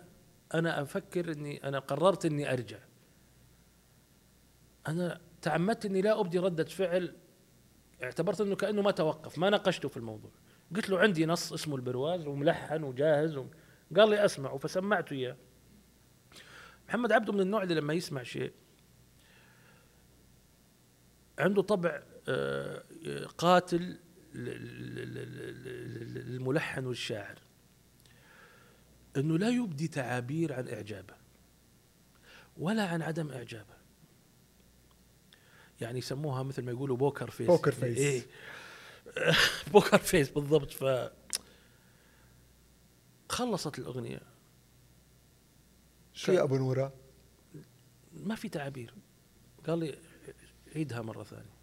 أنا 0.53 0.81
أفكر 0.81 1.31
إني 1.31 1.67
أنا 1.67 1.79
قررت 1.79 2.25
إني 2.25 2.53
أرجع. 2.53 2.79
أنا 4.87 5.21
تعمدت 5.41 5.85
إني 5.85 6.01
لا 6.01 6.19
أبدي 6.19 6.39
ردة 6.39 6.63
فعل 6.63 7.15
اعتبرت 8.03 8.41
إنه 8.41 8.55
كأنه 8.55 8.81
ما 8.81 8.91
توقف 8.91 9.37
ما 9.37 9.49
ناقشته 9.49 9.89
في 9.89 9.97
الموضوع. 9.97 10.31
قلت 10.75 10.89
له 10.89 10.99
عندي 10.99 11.25
نص 11.25 11.53
اسمه 11.53 11.75
البرواز 11.75 12.27
وملحن 12.27 12.83
وجاهز 12.83 13.37
و... 13.37 13.45
قال 13.97 14.09
لي 14.09 14.25
أسمعه 14.25 14.57
فسمعته 14.57 15.13
إياه. 15.13 15.37
محمد 16.87 17.11
عبده 17.11 17.33
من 17.33 17.39
النوع 17.39 17.63
اللي 17.63 17.75
لما 17.75 17.93
يسمع 17.93 18.23
شيء 18.23 18.53
عنده 21.39 21.61
طبع 21.61 22.03
قاتل 23.37 23.99
للملحن 26.35 26.85
والشاعر. 26.85 27.39
إنه 29.17 29.37
لا 29.37 29.49
يبدي 29.49 29.87
تعابير 29.87 30.53
عن 30.53 30.67
إعجابه 30.67 31.13
ولا 32.57 32.87
عن 32.87 33.01
عدم 33.01 33.31
إعجابه. 33.31 33.76
يعني 35.81 35.99
يسموها 35.99 36.43
مثل 36.43 36.61
ما 36.63 36.71
يقولوا 36.71 36.97
poker 36.97 37.29
face 37.29 37.47
poker 37.47 37.71
face 37.71 37.97
إيه 37.97 38.21
poker 39.73 39.97
face 39.97 40.29
بالضبط. 40.35 40.71
ف 40.71 41.09
خلصت 43.29 43.79
الأغنية. 43.79 44.21
شو 46.13 46.31
يا 46.31 46.43
أبو 46.43 46.57
نورة؟ 46.57 46.93
ما 48.13 48.35
في 48.35 48.49
تعابير 48.49 48.93
قال 49.67 49.79
لي 49.79 49.97
عيدها 50.75 51.01
مرة 51.01 51.23
ثانية. 51.23 51.57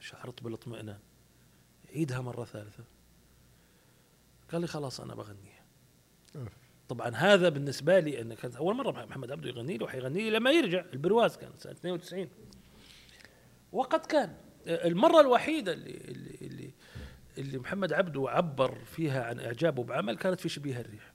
شعرت 0.00 0.42
بالاطمئنان. 0.42 0.98
عيدها 1.94 2.20
مرة 2.20 2.44
ثالثة. 2.44 2.84
قال 4.52 4.60
لي 4.60 4.66
خلاص 4.66 5.00
أنا 5.00 5.14
بغنيها 5.14 5.64
طبعا 6.88 7.08
هذا 7.10 7.48
بالنسبة 7.48 7.98
لي 7.98 8.20
انه 8.20 8.34
كانت 8.34 8.56
أول 8.56 8.74
مرة 8.74 9.04
محمد 9.04 9.30
عبده 9.30 9.48
يغني 9.48 9.76
له 9.76 9.84
وحيغني 9.84 10.20
لي 10.20 10.30
لما 10.30 10.50
يرجع. 10.50 10.84
البرواز 10.92 11.36
كان 11.36 11.50
سنة 11.58 11.72
92 11.72 12.28
وقد 13.74 14.06
كان. 14.06 14.34
المرة 14.66 15.20
الوحيدة 15.20 15.72
اللي 15.72 15.90
اللي 15.90 16.38
اللي, 16.42 16.70
اللي 17.38 17.58
محمد 17.58 17.92
عبده 17.92 18.30
عبر 18.30 18.78
فيها 18.84 19.24
عن 19.24 19.40
إعجابه 19.40 19.84
بعمل 19.84 20.16
كانت 20.16 20.40
في 20.40 20.48
شبيه 20.48 20.80
الريح. 20.80 21.12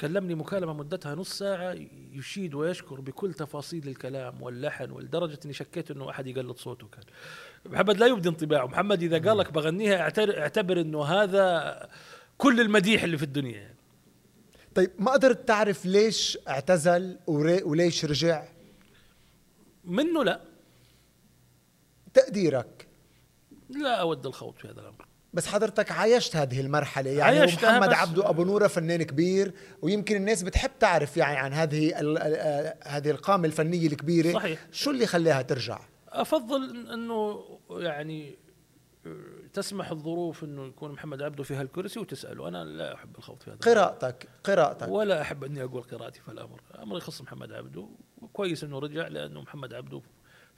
كلمني 0.00 0.34
مكالمة 0.34 0.72
مدتها 0.72 1.14
نص 1.14 1.38
ساعة 1.38 1.76
يشيد 2.12 2.54
ويشكر 2.54 3.00
بكل 3.00 3.34
تفاصيل 3.34 3.88
الكلام 3.88 4.42
واللحن 4.42 4.90
ولدرجة 4.90 5.38
إني 5.44 5.52
شكيت 5.52 5.90
إنه 5.90 6.10
أحد 6.10 6.26
يقلد 6.26 6.56
صوته 6.56 6.86
كان. 6.86 7.04
محمد 7.72 7.98
لا 7.98 8.06
يبدي 8.06 8.28
انطباعه. 8.28 8.66
محمد 8.66 9.02
إذا 9.02 9.28
قال 9.28 9.38
لك 9.38 9.52
بغنيها 9.52 10.00
اعتبر, 10.40 10.80
إنه 10.80 11.04
هذا 11.04 11.88
كل 12.38 12.60
المديح 12.60 13.02
اللي 13.02 13.18
في 13.18 13.24
الدنيا 13.24 13.56
يعني. 13.58 13.76
طيب 14.74 14.90
ما 14.98 15.10
قدرت 15.12 15.48
تعرف 15.48 15.86
ليش 15.86 16.38
اعتزل 16.48 17.18
وليش 17.26 18.04
رجع؟ 18.04 18.48
منه 19.84 20.24
لا. 20.24 20.53
تقديرك. 22.14 22.88
لا 23.68 24.00
أود 24.00 24.26
الخوض 24.26 24.54
في 24.56 24.68
هذا 24.68 24.80
الأمر. 24.80 25.06
بس 25.34 25.46
حضرتك 25.46 25.92
عايشت 25.92 26.36
هذه 26.36 26.60
المرحلة. 26.60 27.10
يعني 27.10 27.38
عايشتها 27.38 27.78
محمد 27.78 27.92
عبده 27.92 28.28
أبو 28.28 28.44
نورة 28.44 28.66
فنان 28.66 29.02
كبير 29.02 29.54
ويمكن 29.82 30.16
الناس 30.16 30.42
بتحب 30.42 30.70
تعرف 30.80 31.16
يعني 31.16 31.36
عن 31.36 31.52
هذه 31.52 32.00
ال- 32.00 32.74
هذه 32.84 33.10
القامة 33.10 33.46
الفنية 33.46 33.86
الكبيرة. 33.86 34.32
صحيح. 34.32 34.66
شو 34.72 34.90
اللي 34.90 35.06
خلاها 35.06 35.42
ترجع؟ 35.42 35.78
أفضل 36.08 36.86
أنه 36.92 37.44
يعني 37.70 38.38
تسمح 39.52 39.90
الظروف 39.90 40.44
أنه 40.44 40.66
يكون 40.66 40.92
محمد 40.92 41.22
عبده 41.22 41.42
في 41.42 41.54
هالكرسي 41.54 42.00
وتسأله. 42.00 42.48
أنا 42.48 42.64
لا 42.64 42.94
أحب 42.94 43.16
الخوض 43.18 43.42
في 43.42 43.50
هذا 43.50 43.58
الأمر. 43.62 43.78
قراءتك 43.78 44.28
قراءتك. 44.44 44.88
ولا 44.88 45.20
أحب 45.20 45.44
أني 45.44 45.62
أقول 45.64 45.82
قراءتي 45.82 46.20
في 46.20 46.28
الأمر، 46.28 46.60
أمر 46.82 46.96
يخص 46.96 47.22
محمد 47.22 47.52
عبده. 47.52 47.88
وكويس 48.22 48.64
أنه 48.64 48.78
رجع 48.78 49.08
لأنه 49.08 49.40
محمد 49.40 49.74
عبده 49.74 50.00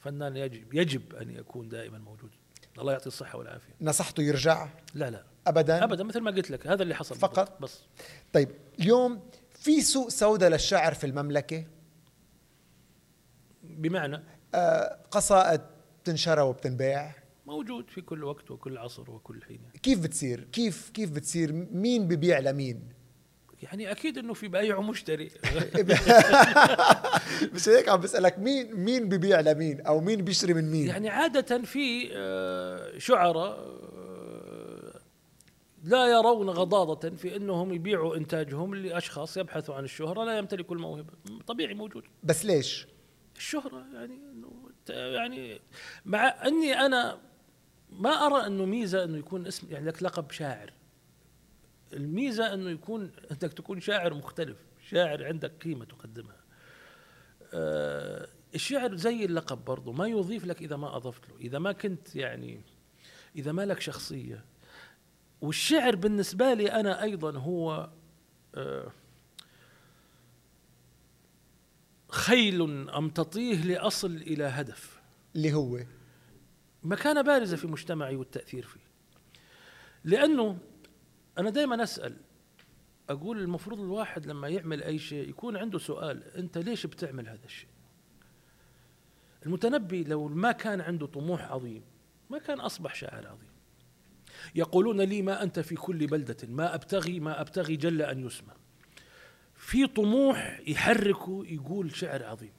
فنان 0.07 0.37
يجب 0.37 0.73
يجب 0.73 1.15
أن 1.15 1.29
يكون 1.29 1.69
دائما 1.69 1.97
موجود. 1.97 2.31
الله 2.79 2.91
يعطيه 2.91 3.07
الصحة 3.07 3.37
والعافية. 3.37 3.73
نصحته 3.81 4.23
يرجع؟ 4.23 4.69
لا 4.93 5.09
لا. 5.09 5.23
أبدا؟ 5.47 5.83
ابدا 5.83 6.03
مثل 6.03 6.21
ما 6.21 6.31
قلت 6.31 6.51
لك. 6.51 6.67
هذا 6.67 6.83
اللي 6.83 6.95
حصل 6.95 7.15
فقط؟ 7.15 7.61
بس. 7.61 7.81
طيب 8.33 8.49
اليوم 8.79 9.21
في 9.51 9.81
سوق 9.81 10.09
سوداء 10.09 10.49
للشعر 10.49 10.93
في 10.93 11.05
المملكة؟ 11.07 11.65
بمعنى؟ 13.63 14.23
آه، 14.55 14.99
قصائد 15.11 15.61
بتنشرى 16.03 16.41
وبتنباع؟ 16.41 17.15
موجود 17.45 17.89
في 17.89 18.01
كل 18.01 18.23
وقت 18.23 18.51
وكل 18.51 18.77
عصر 18.77 19.11
وكل 19.11 19.43
حين. 19.43 19.59
كيف 19.83 19.99
بتصير؟ 19.99 20.43
كيف 20.43 20.89
كيف 20.89 21.11
بتصير؟ 21.11 21.53
مين 21.71 22.07
ببيع 22.07 22.39
لمين؟ 22.39 22.89
يعني 23.63 23.91
أكيد 23.91 24.17
إنه 24.17 24.33
في 24.33 24.47
بايع 24.47 24.77
ومشتري 24.77 25.31
مش 27.53 27.69
هيك 27.69 27.89
عم 27.89 27.99
بسألك 27.99 28.39
مين 28.39 28.75
مين 28.75 29.09
ببيع 29.09 29.39
لمين؟ 29.39 29.81
أو 29.81 30.01
مين 30.01 30.21
بيشتري 30.21 30.53
من 30.53 30.71
مين؟ 30.71 30.87
يعني 30.87 31.09
عادة 31.09 31.57
في 31.63 32.09
آه، 32.13 32.97
شعراء 32.97 33.59
آه، 33.59 35.01
لا 35.83 36.05
يرون 36.05 36.49
غضاضة 36.49 37.09
في 37.09 37.35
إنهم 37.35 37.73
يبيعوا 37.73 38.15
إنتاجهم 38.15 38.75
لأشخاص 38.75 39.37
يبحثوا 39.37 39.75
عن 39.75 39.83
الشهرة 39.83 40.23
لا 40.23 40.37
يمتلكوا 40.37 40.75
الموهبة. 40.75 41.13
طبيعي 41.47 41.73
موجود. 41.73 42.03
بس 42.23 42.45
ليش؟ 42.45 42.87
الشهرة 43.37 43.85
يعني 43.93 44.19
يعني 44.89 45.61
مع 46.05 46.47
إني 46.47 46.85
أنا 46.85 47.19
ما 47.89 48.09
أرى 48.09 48.47
إنه 48.47 48.65
ميزة 48.65 49.03
إنه 49.03 49.17
يكون 49.17 49.47
اسم 49.47 49.67
يعني 49.71 49.85
لك 49.85 50.03
لقب 50.03 50.31
شاعر. 50.31 50.73
الميزة 51.93 52.53
إنه 52.53 52.69
يكون 52.69 53.11
إنك 53.31 53.53
تكون 53.53 53.79
شاعر 53.79 54.13
مختلف. 54.13 54.57
شاعر 54.89 55.25
عندك 55.25 55.51
قيمة 55.63 55.85
تقدمها. 55.85 56.37
آه 57.53 58.27
الشعر 58.55 58.95
زي 58.95 59.25
اللقب 59.25 59.65
برضه 59.65 59.91
ما 59.91 60.07
يضيف 60.07 60.45
لك 60.45 60.61
إذا 60.61 60.75
ما 60.75 60.95
أضفت 60.95 61.29
له. 61.29 61.35
إذا 61.39 61.59
ما 61.59 61.71
كنت 61.71 62.15
يعني 62.15 62.61
إذا 63.35 63.51
ما 63.51 63.65
لك 63.65 63.81
شخصية. 63.81 64.45
والشعر 65.41 65.95
بالنسبة 65.95 66.53
لي 66.53 66.71
أنا 66.71 67.03
أيضا 67.03 67.37
هو 67.37 67.89
آه 68.55 68.91
خيل 72.09 72.61
امتطيه 72.89 73.63
لأصل 73.63 74.15
إلى 74.15 74.43
هدف. 74.43 75.01
اللي 75.35 75.53
هو؟ 75.53 75.79
مكانة 76.83 77.21
بارزة 77.21 77.57
في 77.57 77.67
مجتمعي 77.67 78.15
والتأثير 78.15 78.63
فيه. 78.63 78.87
لأنه 80.03 80.57
أنا 81.37 81.49
دائما 81.49 81.83
أسأل 81.83 82.17
أقول 83.09 83.39
المفروض 83.39 83.79
الواحد 83.79 84.25
لما 84.25 84.47
يعمل 84.47 84.83
أي 84.83 84.99
شيء 84.99 85.29
يكون 85.29 85.57
عنده 85.57 85.79
سؤال 85.79 86.23
أنت 86.23 86.57
ليش 86.57 86.85
بتعمل 86.85 87.27
هذا 87.27 87.45
الشيء؟ 87.45 87.69
المتنبي 89.45 90.03
لو 90.03 90.27
ما 90.27 90.51
كان 90.51 90.81
عنده 90.81 91.07
طموح 91.07 91.51
عظيم 91.51 91.81
ما 92.29 92.37
كان 92.37 92.59
أصبح 92.59 92.95
شاعر 92.95 93.27
عظيم. 93.27 93.49
يقولون 94.55 95.01
لي 95.01 95.21
ما 95.21 95.43
أنت 95.43 95.59
في 95.59 95.75
كل 95.75 96.07
بلدة 96.07 96.37
ما 96.47 96.75
أبتغي 96.75 97.19
ما 97.19 97.41
أبتغي 97.41 97.75
جل 97.75 98.01
أن 98.01 98.25
يسمى. 98.25 98.53
في 99.55 99.87
طموح 99.87 100.61
يحركه 100.67 101.43
يقول 101.45 101.95
شعر 101.95 102.23
عظيم. 102.23 102.53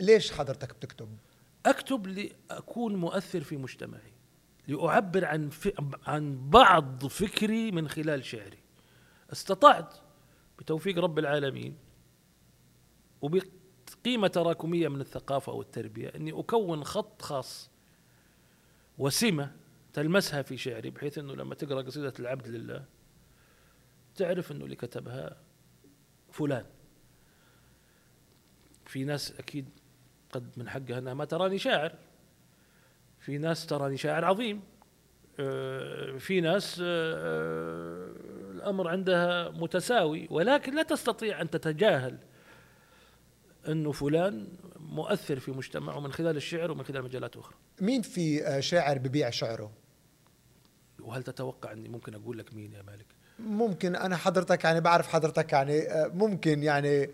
ليش 0.00 0.32
حضرتك 0.32 0.74
بتكتب؟ 0.74 1.18
أكتب 1.66 2.06
لأكون 2.06 2.96
مؤثر 2.96 3.40
في 3.40 3.56
مجتمعي. 3.56 4.09
لأعبر 4.70 5.24
عن 5.24 5.48
ف... 5.48 5.68
عن 6.06 6.50
بعض 6.50 7.06
فكري 7.06 7.70
من 7.70 7.88
خلال 7.88 8.24
شعري. 8.24 8.58
استطعت 9.32 9.94
بتوفيق 10.58 10.98
رب 10.98 11.18
العالمين 11.18 11.76
وبقيمة 13.22 14.28
تراكمية 14.28 14.88
من 14.88 15.00
الثقافة 15.00 15.52
والتربية 15.52 16.08
أني 16.08 16.40
أكون 16.40 16.84
خط 16.84 17.22
خاص 17.22 17.70
وسمة 18.98 19.52
تلمسها 19.92 20.42
في 20.42 20.56
شعري 20.56 20.90
بحيث 20.90 21.18
أنه 21.18 21.34
لما 21.34 21.54
تقرأ 21.54 21.82
قصيدة 21.82 22.12
العبد 22.18 22.48
لله 22.48 22.84
تعرف 24.14 24.52
أنه 24.52 24.64
اللي 24.64 24.76
كتبها 24.76 25.36
فلان. 26.32 26.66
في 28.86 29.04
ناس 29.04 29.32
أكيد 29.32 29.68
قد 30.32 30.58
من 30.58 30.68
حقها 30.68 30.98
أنها 30.98 31.14
ما 31.14 31.24
تراني 31.24 31.58
شاعر. 31.58 31.94
في 33.20 33.38
ناس 33.38 33.66
تراني 33.66 33.96
شاعر 33.96 34.24
عظيم. 34.24 34.62
آه، 35.40 36.18
في 36.18 36.40
ناس 36.40 36.80
آه، 36.84 38.10
الأمر 38.50 38.88
عندها 38.88 39.50
متساوي 39.50 40.28
ولكن 40.30 40.74
لا 40.74 40.82
تستطيع 40.82 41.40
أن 41.40 41.50
تتجاهل 41.50 42.18
انه 43.68 43.92
فلان 43.92 44.48
مؤثر 44.76 45.38
في 45.38 45.50
مجتمعه 45.50 46.00
من 46.00 46.12
خلال 46.12 46.36
الشعر 46.36 46.70
ومن 46.70 46.82
خلال 46.84 47.02
مجالات 47.02 47.36
أخرى. 47.36 47.54
مين 47.80 48.02
في 48.02 48.46
آه، 48.46 48.60
شاعر 48.60 48.98
ببيع 48.98 49.30
شعره؟ 49.30 49.72
وهل 51.00 51.22
تتوقع 51.22 51.72
أني 51.72 51.88
ممكن 51.88 52.14
أقول 52.14 52.38
لك 52.38 52.54
مين 52.54 52.72
يا 52.72 52.82
مالك؟ 52.82 53.06
ممكن 53.38 53.96
أنا 53.96 54.16
حضرتك 54.16 54.64
يعني 54.64 54.80
بعرف 54.80 55.08
حضرتك 55.08 55.52
يعني 55.52 55.80
آه، 55.80 56.08
ممكن 56.08 56.62
يعني. 56.62 57.10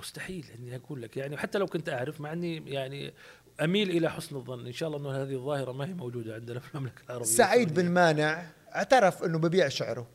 مستحيل 0.00 0.46
أني 0.58 0.76
أقول 0.76 1.02
لك 1.02 1.16
يعني 1.16 1.36
حتى 1.36 1.58
لو 1.58 1.66
كنت 1.66 1.88
أعرف 1.88 2.20
مع 2.20 2.32
أني 2.32 2.70
يعني 2.70 3.12
أميل 3.60 3.90
إلى 3.90 4.10
حسن 4.10 4.36
الظن. 4.36 4.66
إن 4.66 4.72
شاء 4.72 4.88
الله 4.88 4.98
إنه 4.98 5.22
هذه 5.22 5.34
الظاهرة 5.34 5.72
ما 5.72 5.86
هي 5.86 5.92
موجودة 5.92 6.34
عندنا 6.34 6.60
في 6.60 6.74
المملكة 6.74 7.02
العربية. 7.06 7.26
سعيد. 7.26 7.74
بن 7.74 7.90
مانع 7.90 8.46
اعترف 8.74 9.24
إنه 9.24 9.38
ببيع 9.38 9.68
شعره. 9.68 10.06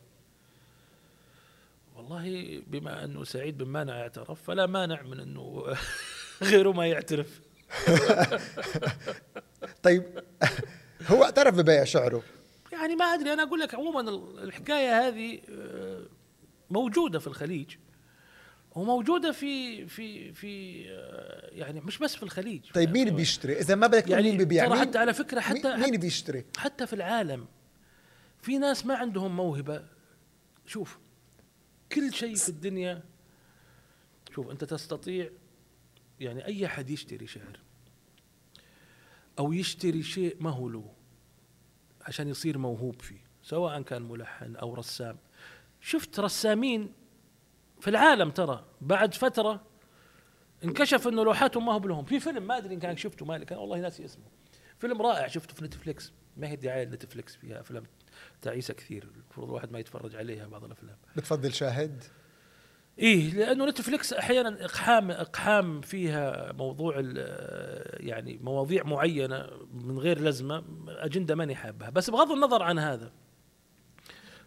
والله 1.95 2.61
بما 2.67 3.03
انه 3.03 3.23
سعيد 3.23 3.57
بن 3.57 3.65
مانع 3.65 4.01
اعترف 4.01 4.43
فلا 4.43 4.65
مانع 4.65 5.01
من 5.01 5.19
إنه 5.19 5.63
غيره 6.43 6.71
ما 6.71 6.87
يعترف. 6.87 7.41
طيب 9.83 10.03
هو 11.07 11.23
اعترف 11.23 11.55
ببيع 11.55 11.83
شعره. 11.83 12.23
يعني 12.71 12.95
ما 12.95 13.05
أدري 13.05 13.33
أنا 13.33 13.43
أقول 13.43 13.59
لك 13.59 13.75
عموما 13.75 14.01
الحكاية 14.43 15.07
هذه 15.07 15.39
آه، 15.49 16.01
موجودة 16.69 17.19
في 17.19 17.27
الخليج. 17.27 17.75
وموجودة 18.75 19.31
في 19.31 19.87
في 19.87 20.33
في 20.33 20.83
آه، 20.89 21.49
يعني 21.51 21.81
مش 21.81 21.97
بس 21.97 22.15
في 22.15 22.23
الخليج. 22.23 22.71
طيب 22.73 22.91
مين 22.91 23.15
بيشتري؟ 23.15 23.59
إذا 23.59 23.75
ما 23.75 23.87
بدك 23.87 24.09
يعني 24.09 24.23
مين 24.23 24.37
ببيع 24.37 24.67
ترى 24.67 24.79
حتى 24.79 24.97
على 24.97 25.13
فكرة 25.13 25.39
حتى 25.39 25.77
مين- 25.77 25.97
بيشتري؟ 25.99 26.45
حتى 26.57 26.87
في 26.87 26.93
العالم 26.93 27.47
في 28.41 28.57
ناس 28.57 28.85
ما 28.85 28.95
عندهم 28.95 29.35
موهبة. 29.35 29.85
شوف 30.65 30.97
كل 31.91 32.13
شيء 32.13 32.35
في 32.35 32.49
الدنيا 32.49 33.03
شوف 34.35 34.49
أنت 34.51 34.63
تستطيع 34.63 35.29
يعني 36.19 36.45
أي 36.45 36.65
أحد 36.65 36.89
يشتري 36.89 37.27
شعر 37.27 37.59
أو 39.39 39.53
يشتري 39.53 40.03
شيء 40.03 40.37
ما 40.39 40.49
هو 40.49 40.69
له 40.69 40.93
عشان 42.01 42.27
يصير 42.27 42.57
موهوب 42.57 43.01
فيه 43.01 43.19
سواء 43.43 43.81
كان 43.81 44.01
ملحن 44.01 44.55
أو 44.55 44.73
رسام. 44.73 45.17
شفت 45.81 46.19
رسامين 46.19 46.93
في 47.79 47.89
العالم 47.89 48.31
ترى 48.31 48.65
بعد 48.81 49.13
فترة 49.13 49.61
انكشف 50.63 51.07
إنه 51.07 51.23
لوحاتهم 51.23 51.65
ما 51.65 51.73
هو 51.73 51.79
بلهم. 51.79 52.05
في 52.05 52.19
فيلم 52.19 52.47
ما 52.47 52.57
أدري 52.57 52.73
إن 52.73 52.79
كان 52.79 52.97
شفته 52.97 53.25
مالك 53.25 53.45
كان 53.45 53.57
والله 53.57 53.79
ناسي 53.79 54.05
اسمه. 54.05 54.23
فيلم 54.79 55.01
رائع 55.01 55.27
شفته 55.27 55.55
في 55.55 55.63
نتفليكس. 55.63 56.13
ما 56.37 56.47
هي 56.47 56.55
دعايه 56.55 56.85
نتفليكس 56.85 57.35
فيها؟ 57.35 57.59
أفلام 57.59 57.83
تعيسة 58.41 58.73
كثير. 58.73 59.07
المفروض 59.15 59.47
الواحد 59.47 59.71
ما 59.71 59.79
يتفرج 59.79 60.15
عليها 60.15 60.47
بعض 60.47 60.63
الأفلام. 60.63 60.97
بتفضل 61.15 61.53
شاهد؟ 61.53 62.03
إيه 62.99 63.33
لأنه 63.33 63.65
نتفليكس 63.65 64.13
أحيانا 64.13 64.65
إقحام 64.65 65.11
إقحام 65.11 65.81
فيها 65.81 66.51
موضوع 66.51 66.95
يعني 67.99 68.39
مواضيع 68.43 68.83
معينة 68.83 69.49
من 69.73 69.99
غير 69.99 70.19
لزمة 70.21 70.63
أجندة 70.87 71.35
ماني 71.35 71.55
حابها. 71.55 71.89
بس 71.89 72.09
بغض 72.09 72.31
النظر 72.31 72.63
عن 72.63 72.79
هذا 72.79 73.11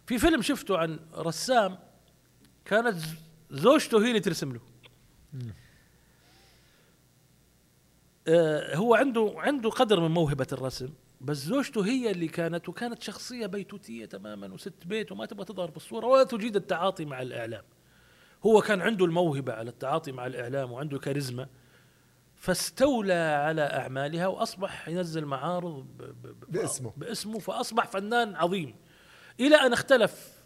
في 0.05 0.17
فيلم 0.17 0.41
شفته 0.41 0.77
عن 0.77 0.99
رسام 1.15 1.77
كانت 2.65 2.97
زوجته 3.51 4.03
هي 4.03 4.07
اللي 4.07 4.19
ترسم 4.19 4.53
له. 4.53 4.59
آه 8.27 8.75
هو 8.75 8.95
عنده 8.95 9.33
عنده 9.37 9.69
قدر 9.69 9.99
من 9.99 10.11
موهبة 10.11 10.47
الرسم 10.51 10.89
بس 11.21 11.37
زوجته 11.37 11.85
هي 11.85 12.11
اللي 12.11 12.27
كانت 12.27 12.69
وكانت 12.69 13.01
شخصية 13.01 13.45
بيتوتية 13.45 14.05
تماما 14.05 14.53
وست 14.53 14.85
بيت 14.85 15.11
وما 15.11 15.25
تبغى 15.25 15.45
تظهر 15.45 15.71
بالصورة 15.71 16.05
ولا 16.05 16.23
تجيد 16.23 16.55
التعاطي 16.55 17.05
مع 17.05 17.21
الإعلام. 17.21 17.63
هو 18.45 18.61
كان 18.61 18.81
عنده 18.81 19.05
الموهبة 19.05 19.53
على 19.53 19.69
التعاطي 19.69 20.11
مع 20.11 20.25
الإعلام 20.25 20.71
وعنده 20.71 20.99
كاريزما 20.99 21.47
فاستولى 22.35 23.13
على 23.13 23.61
أعمالها 23.61 24.27
وأصبح 24.27 24.89
ينزل 24.89 25.25
معارض 25.25 25.85
باسمه. 26.49 26.93
باسمه 26.97 27.39
فأصبح 27.39 27.87
فنان 27.87 28.35
عظيم. 28.35 28.75
إلى 29.39 29.55
أن 29.55 29.73
اختلف 29.73 30.37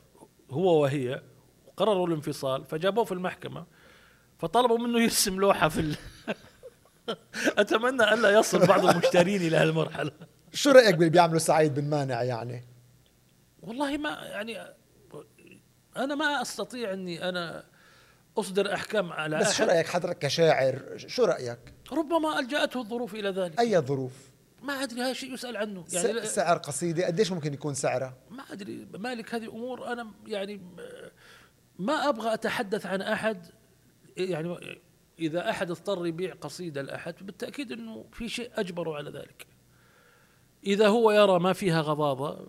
هو 0.52 0.82
وهي 0.82 1.22
وقرروا 1.78 2.08
الانفصال 2.08 2.66
فجابوه 2.66 3.04
في 3.04 3.12
المحكمة 3.12 3.66
فطلبوا 4.40 4.78
منه 4.78 5.02
يرسم 5.02 5.40
لوحة 5.40 5.70
في 5.70 5.80
ال... 5.80 5.96
أتمنى 7.58 8.14
ألا 8.14 8.40
يصل 8.40 8.68
بعض 8.68 8.86
المشترين 8.86 9.42
إلى 9.42 9.58
هالمرحلة. 9.58 10.12
شو 10.54 10.72
رأيك 10.72 10.96
باللي 10.96 11.10
بيعملوا 11.10 11.40
سعيد 11.40 11.76
بن 11.76 11.90
مانع 11.90 12.24
يعني؟ 12.24 12.64
والله 13.62 13.98
ما 13.98 14.10
يعني 14.10 14.58
أنا 15.98 16.16
ما 16.16 16.42
أستطيع 16.42 16.94
أني 16.94 17.30
أنا 17.30 17.64
أصدر 18.38 18.74
أحكام 18.74 19.14
على 19.14 19.40
بس 19.40 19.54
شو 19.54 19.64
رأيك 19.64 19.88
حضرتك 19.88 20.20
كشاعر 20.20 20.82
شو 20.98 21.26
رأيك؟ 21.26 21.60
ربما 21.92 22.40
ألجأته 22.40 22.82
الظروف 22.82 23.16
إلى 23.16 23.30
ذلك. 23.30 23.60
أي 23.60 23.80
ظروف؟ 23.80 24.14
ما 24.62 24.84
أدري 24.84 25.02
هذا 25.02 25.14
شيء 25.14 25.34
يسأل 25.34 25.58
عنه. 25.58 25.86
يعني 25.92 26.26
سعر 26.26 26.58
قصيدة 26.58 27.06
قديش 27.06 27.32
ممكن 27.32 27.54
يكون 27.54 27.74
سعرها 27.74 28.14
ما 28.30 28.44
أدري 28.52 28.88
مالك 28.94 29.36
هذه 29.36 29.46
أمور 29.46 29.94
أنا 29.94 30.12
يعني 30.28 30.62
ما 31.80 32.10
أبغى 32.10 32.34
أتحدث 32.34 32.86
عن 32.86 33.02
أحد 33.02 33.46
يعني 34.18 34.80
إذا 35.20 35.50
أحد 35.50 35.72
اضطر 35.72 36.08
يبيع 36.08 36.34
قصيدة 36.34 36.82
لأحد 36.82 37.16
بالتأكيد 37.22 37.72
أنه 37.72 38.06
في 38.12 38.30
شيء 38.30 38.52
أجبره 38.56 38.96
على 38.96 39.10
ذلك 39.10 39.48
إذا 40.66 40.88
هو 40.88 41.12
يرى 41.12 41.40
ما 41.40 41.54
فيها 41.54 41.82
غضاضة 41.82 42.48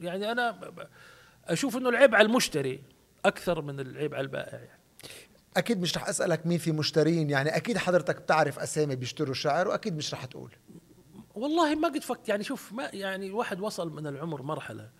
يعني 0.00 0.32
أنا 0.32 0.72
أشوف 1.44 1.76
أنه 1.76 1.88
العيب 1.88 2.14
على 2.14 2.26
المشتري 2.26 2.82
أكثر 3.24 3.62
من 3.62 3.80
العيب 3.80 4.14
على 4.14 4.22
البائع 4.22 4.58
يعني. 4.58 4.80
أكيد 5.56 5.80
مش 5.80 5.96
رح 5.96 6.08
أسألك 6.08 6.46
مين 6.46 6.58
في 6.58 6.72
مشترين 6.72 7.30
يعني 7.30 7.56
أكيد 7.56 7.78
حضرتك 7.78 8.16
بتعرف 8.16 8.58
أسامي 8.58 8.96
بيشتروا 8.96 9.34
شعر 9.34 9.68
وأكيد 9.68 9.96
مش 9.96 10.14
رح 10.14 10.24
تقول 10.24 10.52
والله 11.34 11.74
ما 11.74 11.88
قد 11.88 12.02
فكت 12.02 12.28
يعني 12.28 12.44
شوف 12.44 12.72
ما 12.72 12.90
يعني 12.92 13.26
الواحد 13.26 13.60
وصل 13.60 13.92
من 13.92 14.06
العمر 14.06 14.42
مرحلة 14.42 14.90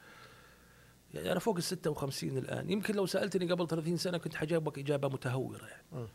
يعني 1.15 1.33
أنا 1.33 1.41
فوق 1.41 1.57
ال 1.57 1.62
56 1.62 2.39
الآن. 2.39 2.71
يمكن 2.71 2.95
لو 2.95 3.07
سألتني 3.07 3.53
قبل 3.53 3.67
30 3.67 3.97
سنة 3.97 4.19
كنت 4.19 4.35
حجاوبك 4.35 4.79
إجابة 4.79 5.09
متهورة 5.09 5.67
يعني. 5.67 6.09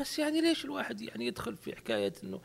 بس 0.00 0.18
يعني 0.18 0.40
ليش 0.40 0.64
الواحد 0.64 1.00
يعني 1.00 1.26
يدخل 1.26 1.56
في 1.56 1.76
حكاية 1.76 2.12
إنه 2.24 2.40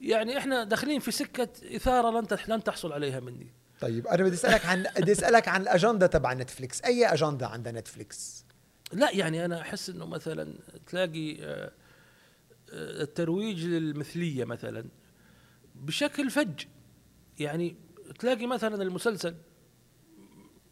يعني 0.00 0.38
إحنا 0.38 0.64
داخلين 0.64 1.00
في 1.00 1.10
سكة 1.10 1.76
إثارة 1.76 2.20
لن 2.20 2.26
لن 2.48 2.64
تحصل 2.64 2.92
عليها 2.92 3.20
مني. 3.20 3.52
طيب 3.80 4.06
أنا 4.06 4.22
بدي 4.24 4.34
أسألك 4.34 4.66
عن 4.66 4.86
بدي 5.00 5.12
أسألك 5.12 5.48
عن 5.48 5.62
الأجندة 5.62 6.06
تبع 6.06 6.32
نتفليكس. 6.32 6.82
أي 6.82 7.06
أجندة 7.06 7.46
عند 7.46 7.68
نتفليكس؟ 7.68 8.44
لا 8.92 9.10
يعني 9.10 9.44
أنا 9.44 9.60
أحس 9.60 9.90
إنه 9.90 10.06
مثلا 10.06 10.54
تلاقي 10.86 11.36
آه، 11.42 11.72
آه، 12.72 13.02
الترويج 13.02 13.64
للمثلية 13.64 14.44
مثلا 14.44 14.84
بشكل 15.74 16.30
فج. 16.30 16.64
يعني 17.38 17.76
تلاقي 18.18 18.46
مثلا 18.46 18.82
المسلسل 18.82 19.34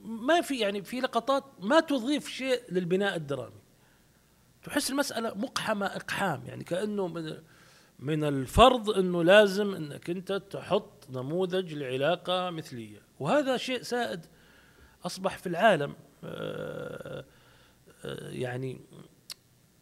ما 0.04 0.40
في 0.40 0.58
يعني 0.58 0.82
في 0.82 1.00
لقطات 1.00 1.44
ما 1.60 1.80
تضيف 1.80 2.28
شيء 2.28 2.62
للبناء 2.70 3.16
الدرامي. 3.16 3.60
تحس 4.62 4.90
المسألة 4.90 5.34
مقحمة 5.34 5.86
إقحام 5.86 6.46
يعني 6.46 6.64
كأنه 6.64 7.08
من 7.08 7.36
من 7.98 8.24
الفرض 8.24 8.90
إنه 8.90 9.24
لازم 9.24 9.74
إنك 9.74 10.10
أنت 10.10 10.32
تحط 10.32 11.10
نموذج 11.10 11.74
لعلاقة 11.74 12.50
مثلية. 12.50 13.02
وهذا 13.20 13.56
شيء 13.56 13.82
سائد 13.82 14.26
أصبح 15.06 15.38
في 15.38 15.46
العالم 15.46 15.94
آه، 16.24 17.24
آه، 18.04 18.30
يعني 18.30 18.80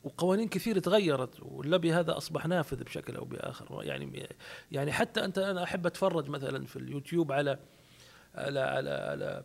وقوانين 0.04 0.48
كثير 0.48 0.78
تغيرت 0.78 1.40
واللبي 1.42 1.92
هذا 1.92 2.16
أصبح 2.16 2.46
نافذ 2.46 2.84
بشكل 2.84 3.16
أو 3.16 3.24
بآخر. 3.24 3.84
يعني 3.84 4.28
يعني 4.72 4.92
حتى 4.92 5.24
أنت 5.24 5.38
أنا 5.38 5.62
أحب 5.62 5.86
أتفرج 5.86 6.28
مثلا 6.28 6.66
في 6.66 6.76
اليوتيوب 6.76 7.32
على 7.32 7.58
على 8.34 8.60
على, 8.60 8.90
على 8.90 9.44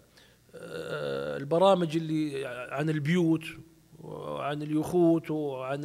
البرامج 0.54 1.98
اللي 1.98 2.46
عن 2.46 2.90
البيوت 2.90 3.46
وعن 4.00 4.62
اليخوت 4.62 5.32
وعن 5.32 5.82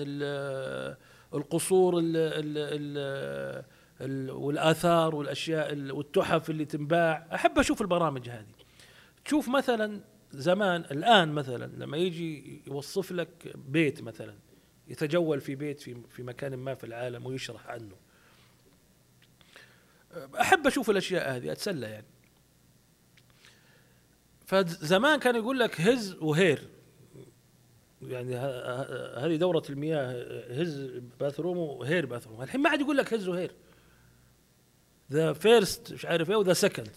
القصور 1.34 1.98
ال 1.98 2.16
ال 2.16 2.58
ال 2.58 3.64
ال 4.00 4.30
والآثار 4.30 5.14
والأشياء 5.14 5.92
والتحف 5.92 6.50
اللي 6.50 6.64
تنباع. 6.64 7.26
أحب 7.34 7.58
أشوف 7.58 7.82
البرامج 7.82 8.28
هذه. 8.28 8.54
تشوف 9.24 9.48
مثلا 9.48 10.00
زمان 10.30 10.80
الآن 10.80 11.32
مثلا 11.32 11.72
لما 11.76 11.96
يجي 11.96 12.62
يوصف 12.66 13.12
لك 13.12 13.52
بيت 13.68 14.02
مثلا 14.02 14.34
يتجول 14.88 15.40
في 15.40 15.54
بيت 15.54 15.80
في 15.80 15.96
في 16.08 16.22
مكان 16.22 16.54
ما 16.54 16.74
في 16.74 16.84
العالم 16.84 17.26
ويشرح 17.26 17.66
عنه. 17.66 17.96
أحب 20.40 20.66
أشوف 20.66 20.90
الأشياء 20.90 21.36
هذه 21.36 21.52
أتسلى 21.52 21.86
يعني. 21.86 22.06
فزمان 24.53 25.18
كان 25.18 25.36
يقول 25.36 25.59
لك 25.59 25.80
his 25.80 26.16
و 26.20 26.30
her. 26.30 26.68
يعني 28.03 28.36
هذه 29.16 29.36
دورة 29.36 29.62
المياه 29.70 30.24
his 30.50 31.00
bathroom 31.20 31.58
و 31.58 31.70
her 31.70 32.06
bathroom 32.06 32.42
الحين 32.42 32.61
ما 32.61 32.70
عاد 32.70 32.80
يقول 32.80 32.96
لك 32.96 33.14
his 33.14 33.28
و 33.28 33.34
her. 33.34 33.54
the 35.12 35.32
first 35.32 35.92
مش 35.92 36.05
عارف 36.05 36.30
إيه 36.30 36.36
و 36.36 36.40
the 36.40 36.52
second 36.52 36.90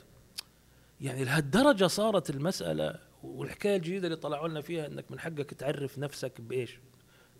يعني 1.01 1.23
لهالدرجة 1.23 1.87
صارت 1.87 2.29
المسألة 2.29 2.99
والحكاية 3.23 3.75
الجديدة 3.75 4.07
اللي 4.07 4.17
طلعوا 4.17 4.47
لنا 4.47 4.61
فيها 4.61 4.87
إنك 4.87 5.11
من 5.11 5.19
حقك 5.19 5.53
تعرف 5.53 5.99
نفسك 5.99 6.41
بإيش؟ 6.41 6.79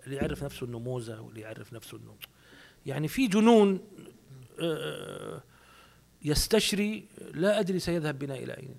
اللي 0.06 0.16
يعرف 0.16 0.44
نفسه 0.44 0.66
انه 0.66 0.80
موزة 0.80 1.22
واللي 1.22 1.42
يعرف 1.42 1.74
نفسه 1.74 1.98
إنه 1.98 2.16
يعني 2.86 3.08
في 3.08 3.28
جنون 3.28 3.80
آه، 4.60 5.44
يستشري 6.22 7.06
لا 7.34 7.60
أدري 7.60 7.80
سيذهب 7.80 8.20
بنا 8.20 8.36
إلى 8.36 8.54
أين. 8.54 8.76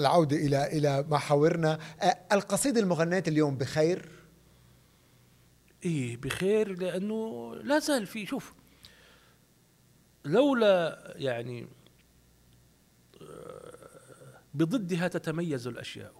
العودة 0.00 0.36
إلى 0.36 0.66
إلى 0.78 1.04
محاورنا 1.08 1.78
القصيدة 2.32 2.80
المغناة 2.80 3.22
اليوم 3.28 3.56
بخير؟ 3.56 4.08
إيه 5.84 6.16
بخير 6.16 6.78
لأنه 6.78 7.54
لا 7.54 7.78
زال 7.78 8.06
في 8.06 8.26
شوف 8.26 8.54
لولا 10.24 11.02
يعني 11.16 11.66
بضدها 14.54 15.08
تتميز 15.08 15.66
الأشياء. 15.66 16.12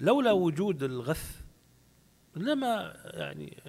لولا 0.00 0.32
وجود 0.32 0.82
الغث 0.82 1.40
لما 2.36 2.96
يعني 3.04 3.62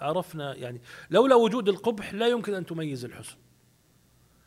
عرفنا 0.00 0.54
يعني 0.54 0.80
لولا 1.10 1.34
وجود 1.34 1.68
القبح 1.68 2.14
لا 2.14 2.26
يمكن 2.26 2.54
أن 2.54 2.66
تميز 2.66 3.04
الحسن 3.04 3.36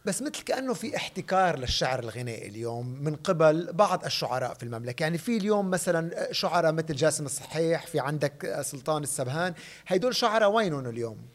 بس 0.06 0.22
مثل 0.22 0.44
كأنه 0.44 0.74
في 0.74 0.96
احتكار 0.96 1.60
للشعر 1.60 2.00
الغنائي 2.00 2.48
اليوم 2.48 2.88
من 2.88 3.16
قبل 3.16 3.74
بعض 3.74 4.06
الشعراء 4.06 4.54
في 4.54 4.64
المملكة. 4.64 5.04
يعني 5.04 5.18
في 5.18 5.38
اليوم 5.38 5.70
مثلا 5.70 6.34
شعراء 6.34 6.72
مثل 6.72 6.96
جاسم 6.96 7.26
الصحيح 7.26 7.88
في 7.88 8.00
عندك 8.00 8.62
سلطان 8.62 9.04
السبهان 9.04 9.54
هيدول 9.88 10.16
شعراء 10.16 10.52
وينهم 10.52 10.86
اليوم؟ 10.86 11.28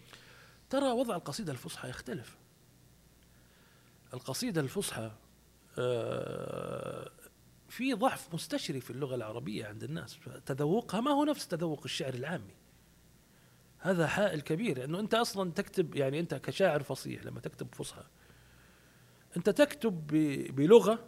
ترى 0.70 0.92
وضع 0.92 1.16
القصيدة 1.16 1.52
الفصحى 1.52 1.88
يختلف. 1.88 2.36
القصيدة 4.14 4.60
الفصحى 4.60 5.10
آه، 5.78 7.10
في 7.68 7.94
ضعف 7.94 8.34
مستشري 8.34 8.80
في 8.80 8.90
اللغة 8.90 9.14
العربية 9.14 9.66
عند 9.66 9.82
الناس. 9.82 10.18
تذوقها 10.46 11.00
ما 11.00 11.10
هو 11.10 11.24
نفس 11.24 11.48
تذوق 11.48 11.80
الشعر 11.84 12.14
العامي. 12.14 12.54
هذا 13.78 14.06
حائل 14.06 14.40
كبير 14.40 14.84
انه 14.84 15.00
أنت 15.00 15.14
أصلا 15.14 15.50
تكتب 15.50 15.94
يعني 15.94 16.20
أنت 16.20 16.34
كشاعر 16.34 16.82
فصيح 16.82 17.24
لما 17.24 17.40
تكتب 17.40 17.74
فصحى 17.74 18.02
أنت 19.36 19.50
تكتب 19.50 20.06
بلغة 20.56 20.98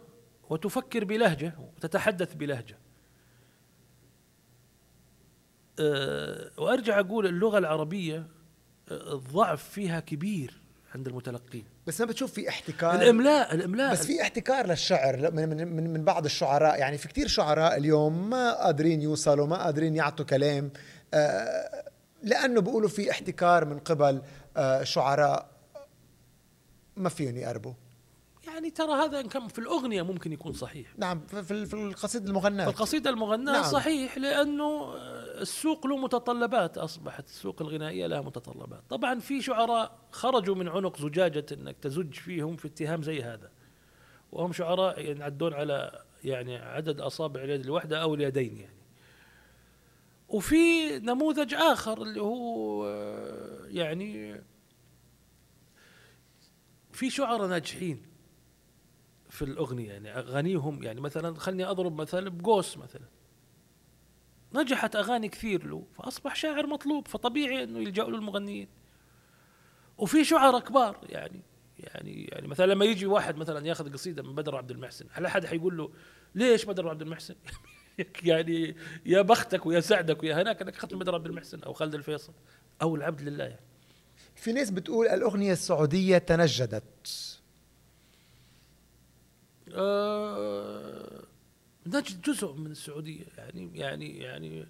وتفكر 0.49 1.05
بلهجة 1.05 1.53
وتتحدث 1.59 2.33
بلهجة. 2.33 2.77
آه، 5.79 6.51
وأرجع 6.57 6.99
أقول 6.99 7.27
اللغة 7.27 7.57
العربية 7.57 8.27
آه، 8.91 9.13
الضعف 9.13 9.63
فيها 9.69 9.99
كبير 9.99 10.61
عند 10.95 11.07
المتلقين. 11.07 11.65
بس 11.87 12.01
ما 12.01 12.07
بتشوف 12.07 12.31
في 12.31 12.49
احتكار 12.49 12.95
الاملاء 12.95 13.55
الاملاء 13.55 13.91
بس 13.91 14.05
في 14.05 14.21
احتكار 14.21 14.67
للشعر 14.67 15.31
من 15.31 15.49
من 15.49 15.67
من, 15.67 15.93
من 15.93 16.03
بعض 16.03 16.25
الشعراء. 16.25 16.79
يعني 16.79 16.97
في 16.97 17.07
كتير 17.07 17.27
شعراء 17.27 17.77
اليوم 17.77 18.29
ما 18.29 18.53
قادرين 18.53 19.01
يوصلوا 19.01 19.47
ما 19.47 19.63
قادرين 19.63 19.95
يعطوا 19.95 20.25
كلام 20.25 20.71
آه، 21.13 21.91
لأنه 22.23 22.61
بيقولوا 22.61 22.89
في 22.89 23.11
احتكار 23.11 23.65
من 23.65 23.79
قبل 23.79 24.21
آه، 24.57 24.83
شعراء 24.83 25.49
ما 26.95 27.09
فيهم 27.09 27.37
يقربوا. 27.37 27.73
يعني 28.55 28.69
ترى 28.71 28.91
هذا 28.93 29.19
إن 29.19 29.27
كان 29.27 29.47
في 29.47 29.59
الأغنية 29.59 30.01
ممكن 30.01 30.33
يكون 30.33 30.53
صحيح. 30.53 30.87
نعم 30.97 31.19
في 31.27 31.43
في- 31.43 31.65
في 31.65 31.73
القصيدة 31.73 32.29
المغناة. 32.29 32.67
القصيدة 32.69 33.09
المغناة 33.09 33.53
نعم. 33.53 33.63
صحيح 33.63 34.17
لأنه 34.17 34.93
السوق 35.41 35.87
له 35.87 35.97
متطلبات 35.97 36.77
أصبحت 36.77 37.25
السوق 37.25 37.61
الغنائية 37.61 38.07
لها 38.07 38.21
متطلبات. 38.21 38.83
طبعا 38.89 39.19
في 39.19 39.41
شعراء 39.41 39.97
خرجوا 40.11 40.55
من 40.55 40.67
عنق 40.67 41.01
زجاجة 41.01 41.45
أنك 41.51 41.75
تزج 41.81 42.13
فيهم 42.13 42.55
في 42.55 42.67
اتهام 42.67 43.03
زي 43.03 43.21
هذا. 43.21 43.51
وهم 44.31 44.53
شعراء 44.53 44.99
ينعدون 45.11 45.53
على 45.53 46.01
يعني 46.23 46.55
عدد 46.57 46.99
أصابع 47.01 47.43
اليد 47.43 47.61
الواحدة 47.61 48.01
أو 48.01 48.15
اليدين 48.15 48.57
يعني. 48.57 48.75
وفي 50.29 50.89
نموذج 50.99 51.53
آخر 51.53 52.01
اللي 52.01 52.21
هو 52.21 52.85
آه، 52.87 53.65
يعني 53.67 54.41
في 56.91 57.09
شعراء 57.09 57.47
ناجحين. 57.47 58.01
في 59.35 59.41
الأغنية 59.41 59.91
يعني 59.91 60.17
أغانيهم 60.17 60.83
يعني 60.83 61.01
مثلا 61.01 61.39
خلني 61.39 61.65
أضرب 61.65 62.01
مثل 62.01 62.29
بقوس 62.29 62.77
مثلا 62.77 63.05
نجحت 64.53 64.95
أغاني 64.95 65.29
كثير 65.29 65.67
له 65.67 65.83
فأصبح 65.93 66.35
شاعر 66.35 66.67
مطلوب 66.67 67.07
فطبيعي 67.07 67.63
أنه 67.63 67.79
يلجأوا 67.79 68.11
له 68.11 68.17
المغنيين 68.17 68.67
وفي 69.97 70.23
شعراء 70.23 70.59
كبار 70.59 70.97
يعني 71.09 71.41
يعني 71.79 72.23
يعني 72.23 72.47
مثلا 72.47 72.65
لما 72.65 72.85
يجي 72.85 73.05
واحد 73.05 73.35
مثلا 73.35 73.67
ياخذ 73.67 73.93
قصيدة 73.93 74.23
من 74.23 74.35
بدر 74.35 74.55
عبد 74.55 74.71
المحسن 74.71 75.05
هل 75.11 75.25
احد 75.25 75.45
حيقول 75.45 75.77
له 75.77 75.91
ليش 76.35 76.65
بدر 76.65 76.89
عبد 76.89 77.01
المحسن؟ 77.01 77.35
يعني 78.23 78.75
يا 79.05 79.21
بختك 79.21 79.65
ويا 79.65 79.79
سعدك 79.79 80.23
ويا 80.23 80.41
هناك 80.41 80.61
إنك 80.61 80.75
أخذت 80.75 80.93
بدر 80.93 81.15
عبد 81.15 81.25
المحسن 81.25 81.63
أو 81.63 81.73
خالد 81.73 81.95
الفيصل 81.95 82.33
أو 82.81 82.95
العبد 82.95 83.21
لله 83.21 83.43
يعني. 83.43 83.65
في 84.35 84.53
ناس 84.53 84.69
بتقول 84.69 85.07
الأغنية 85.07 85.53
السعودية 85.53 86.17
تنجدت 86.17 87.34
آه، 89.75 91.23
نجد 91.87 92.21
جزء 92.21 92.53
من 92.53 92.71
السعودية 92.71 93.25
يعني 93.37 93.71
يعني 93.73 94.19
يعني 94.19 94.67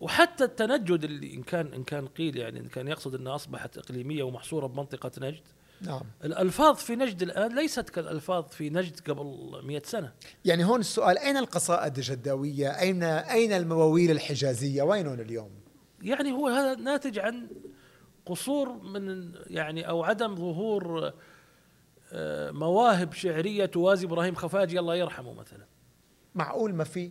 وحتى 0.00 0.44
التنجد 0.44 1.04
اللي 1.04 1.34
إن 1.34 1.42
كان 1.42 1.72
إن 1.72 1.84
كان 1.84 2.06
قيل 2.06 2.36
يعني 2.36 2.60
إن 2.60 2.68
كان 2.68 2.88
يقصد 2.88 3.14
إنها 3.14 3.34
أصبحت 3.34 3.78
إقليمية 3.78 4.22
ومحصورة 4.22 4.66
بمنطقة 4.66 5.10
نجد. 5.18 5.42
نعم. 5.80 6.02
الألفاظ 6.24 6.76
في 6.76 6.96
نجد 6.96 7.22
الآن 7.22 7.54
ليست 7.54 7.88
كالألفاظ 7.88 8.48
في 8.48 8.70
نجد 8.70 9.00
قبل 9.00 9.60
مئة 9.64 9.82
سنة. 9.84 10.12
يعني 10.44 10.64
هون 10.64 10.80
السؤال 10.80 11.18
أين 11.18 11.36
القصائد 11.36 11.96
الجداوية؟ 11.96 12.68
أين 12.68 13.02
أين 13.02 13.52
المواويل 13.52 14.10
الحجازية؟ 14.10 14.82
وينهم 14.82 15.20
اليوم؟ 15.20 15.50
يعني 16.02 16.32
هو 16.32 16.48
هذا 16.48 16.74
ناتج 16.74 17.18
عن 17.18 17.48
قصور 18.26 18.72
من 18.72 19.32
يعني 19.46 19.88
أو 19.88 20.04
عدم 20.04 20.36
ظهور 20.36 21.06
آه، 21.06 21.14
مواهب 22.52 23.12
شعرية 23.12 23.66
توازي 23.66 24.06
إبراهيم 24.06 24.34
خفاجي 24.34 24.78
الله 24.78 24.96
يرحمه 24.96 25.32
مثلا. 25.34 25.66
معقول 26.34 26.74
ما 26.74 26.84
في؟ 26.84 27.10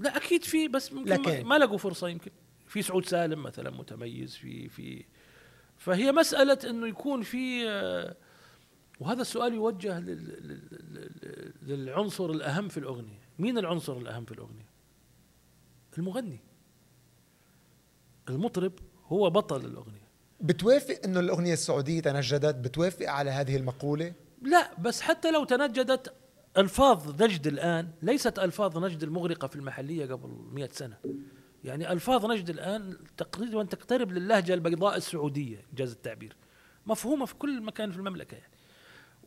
لا 0.00 0.16
أكيد 0.16 0.44
في 0.44 0.68
بس 0.68 0.92
ممكن 0.92 1.10
لكن- 1.10 1.46
ما- 1.46 1.58
لقوا 1.58 1.78
فرصة 1.78 2.08
يمكن. 2.08 2.30
في 2.66 2.82
سعود 2.82 3.04
سالم 3.04 3.42
مثلا 3.42 3.70
متميز 3.70 4.36
في 4.36 4.68
في 4.68 5.04
فهي 5.76 6.12
مسألة 6.12 6.58
إنه 6.70 6.86
يكون 6.88 7.22
في 7.22 7.68
آه، 7.68 8.16
وهذا 9.00 9.20
السؤال 9.22 9.54
يوجه 9.54 10.00
لل- 10.00 10.46
لل- 10.48 11.12
لل- 11.22 11.52
للعنصر 11.84 12.30
الأهم 12.30 12.68
في 12.68 12.78
الأغنية. 12.78 13.20
مين 13.38 13.58
العنصر 13.58 13.96
الأهم 13.98 14.24
في 14.24 14.32
الأغنية؟ 14.32 14.66
المغني. 15.98 16.40
المطرب 18.28 18.72
هو 19.06 19.30
بطل 19.30 19.64
الأغنية. 19.64 20.05
بتوافق 20.40 21.00
إنه 21.04 21.20
الأغنية 21.20 21.52
السعودية 21.52 22.00
تنجدت؟ 22.00 22.54
بتوافق 22.54 23.06
على 23.06 23.30
هذه 23.30 23.56
المقولة؟ 23.56 24.12
لا 24.42 24.70
بس 24.78 25.00
حتى 25.00 25.30
لو 25.30 25.44
تنجدت 25.44 26.14
ألفاظ 26.56 27.22
نجد 27.22 27.46
الآن 27.46 27.90
ليست 28.02 28.38
ألفاظ 28.38 28.78
نجد 28.78 29.02
المغرقة 29.02 29.48
في 29.48 29.56
المحلية 29.56 30.06
قبل 30.06 30.28
مئة 30.52 30.68
سنة. 30.72 30.96
يعني 31.64 31.92
ألفاظ 31.92 32.26
نجد 32.26 32.50
الآن 32.50 32.96
تقريبا 33.16 33.64
تقترب 33.64 34.12
للهجة 34.12 34.54
البيضاء 34.54 34.96
السعودية 34.96 35.64
إنجاز 35.70 35.92
التعبير. 35.92 36.36
مفهومة 36.86 37.26
في 37.26 37.34
كل 37.34 37.62
مكان 37.62 37.90
في 37.90 37.98
المملكة 37.98 38.34
يعني. 38.34 38.52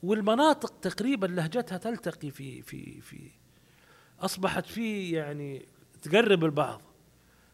والمناطق 0.03 0.79
تقريبا 0.79 1.25
لهجتها 1.25 1.77
تلتقي 1.77 2.31
في 2.31 2.61
في 2.61 3.01
في 3.01 3.31
أصبحت 4.19 4.65
في 4.65 5.11
يعني 5.11 5.65
تقرب 6.01 6.45
البعض. 6.45 6.81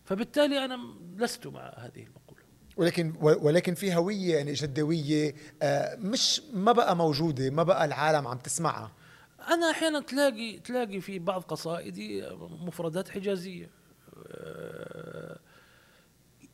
فبالتالي 0.03 0.65
أنا 0.65 0.79
لست 1.17 1.47
مع 1.47 1.73
هذه 1.77 2.03
المقولة. 2.03 2.24
ولكن 2.77 3.13
ولكن 3.21 3.73
في 3.73 3.95
هوية 3.95 4.35
يعني 4.35 4.53
جدوية 4.53 5.35
آه، 5.61 5.95
مش 5.95 6.41
ما 6.53 6.71
بقى 6.71 6.95
موجودة 6.95 7.49
ما 7.49 7.63
بقى 7.63 7.85
العالم 7.85 8.27
عم 8.27 8.37
تسمعها. 8.37 8.91
أنا 9.47 9.71
أحيانا 9.71 9.99
تلاقي 9.99 10.59
تلاقي 10.59 11.01
في 11.01 11.19
بعض 11.19 11.41
قصائدي 11.41 12.29
مفردات 12.39 13.09
حجازية. 13.09 13.69
آه، 14.27 15.39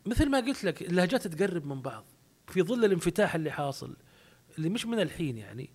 مثل 0.05 0.29
ما 0.29 0.39
قلت 0.39 0.63
لك 0.63 0.81
اللهجات 0.81 1.27
تقرب 1.27 1.65
من 1.65 1.81
بعض. 1.81 2.05
في 2.47 2.61
ظل 2.61 2.85
الانفتاح 2.85 3.35
اللي 3.35 3.51
حاصل 3.51 3.95
اللي 4.57 4.69
مش 4.69 4.85
من 4.85 4.99
الحين 4.99 5.37
يعني 5.37 5.69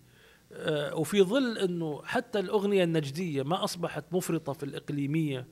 آه، 0.52 0.94
وفي 0.94 1.22
ظل 1.22 1.58
إنه 1.58 2.02
حتى 2.04 2.38
الأغنية 2.38 2.84
النجدية 2.84 3.42
ما 3.42 3.64
أصبحت 3.64 4.04
مفرطة 4.12 4.52
في 4.52 4.62
الإقليمية 4.62 5.46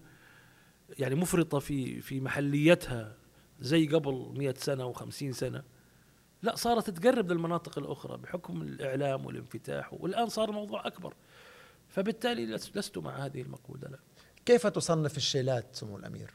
يعني 0.99 1.14
مفرطة 1.14 1.59
في 1.59 2.01
في 2.01 2.20
محليتها. 2.20 3.16
زي 3.61 3.86
قبل 3.86 4.34
مئة 4.38 4.55
سنة 4.59 4.92
و50 4.92 5.30
سنة. 5.30 5.62
لا 6.42 6.57
صارت 6.57 6.90
تقرب 6.90 7.32
للمناطق 7.32 7.78
الأخرى 7.78 8.16
بحكم 8.16 8.62
الإعلام 8.62 9.26
والانفتاح 9.26 9.92
والآن 9.92 10.28
صار 10.28 10.48
الموضوع 10.48 10.86
أكبر. 10.86 11.14
فبالتالي 11.88 12.46
لس- 12.46 12.76
لست 12.76 12.98
مع 12.98 13.16
هذه 13.24 13.42
المقولة 13.42 13.88
لا. 13.88 13.98
كيف 14.46 14.66
تصنف 14.66 15.16
الشيلات 15.16 15.76
سمو 15.76 15.96
الأمير؟ 15.96 16.30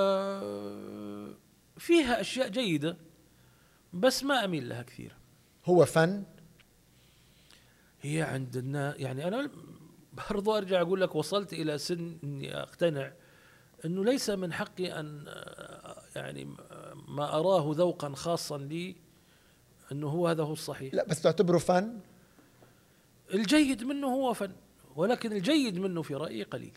آه، 0.00 1.34
فيها 1.78 2.20
أشياء 2.20 2.48
جيدة 2.48 2.96
بس 3.92 4.24
ما 4.24 4.44
أميل 4.44 4.68
لها 4.68 4.82
كثير. 4.82 5.16
هو 5.64 5.84
فن؟ 5.84 6.24
هي 8.00 8.22
عند 8.22 8.56
الناس 8.56 8.94
يعني 8.98 9.28
أنا 9.28 9.50
برضو 10.30 10.56
أرجع 10.56 10.80
أقول 10.80 11.00
لك 11.00 11.14
وصلت 11.14 11.52
إلى 11.52 11.78
سن 11.78 12.18
إني 12.24 12.56
أقتنع 12.62 13.12
إنه 13.84 14.04
ليس 14.04 14.30
من 14.30 14.52
حقي 14.52 15.00
أن 15.00 15.24
يعني 16.16 16.44
ما 17.08 17.38
أراه 17.38 17.72
ذوقا 17.74 18.14
خاصا 18.14 18.58
لي 18.58 18.96
إنه 19.92 20.08
هو 20.08 20.28
هذا 20.28 20.42
هو 20.42 20.52
الصحيح. 20.52 20.94
لا 20.94 21.06
بس 21.06 21.22
تعتبره 21.22 21.58
فن؟ 21.58 22.00
الجيد 23.34 23.84
منه 23.84 24.06
هو 24.06 24.34
فن 24.34 24.52
ولكن 24.96 25.32
الجيد 25.32 25.78
منه 25.78 26.02
في 26.02 26.14
رأيي 26.14 26.42
قليل 26.42 26.72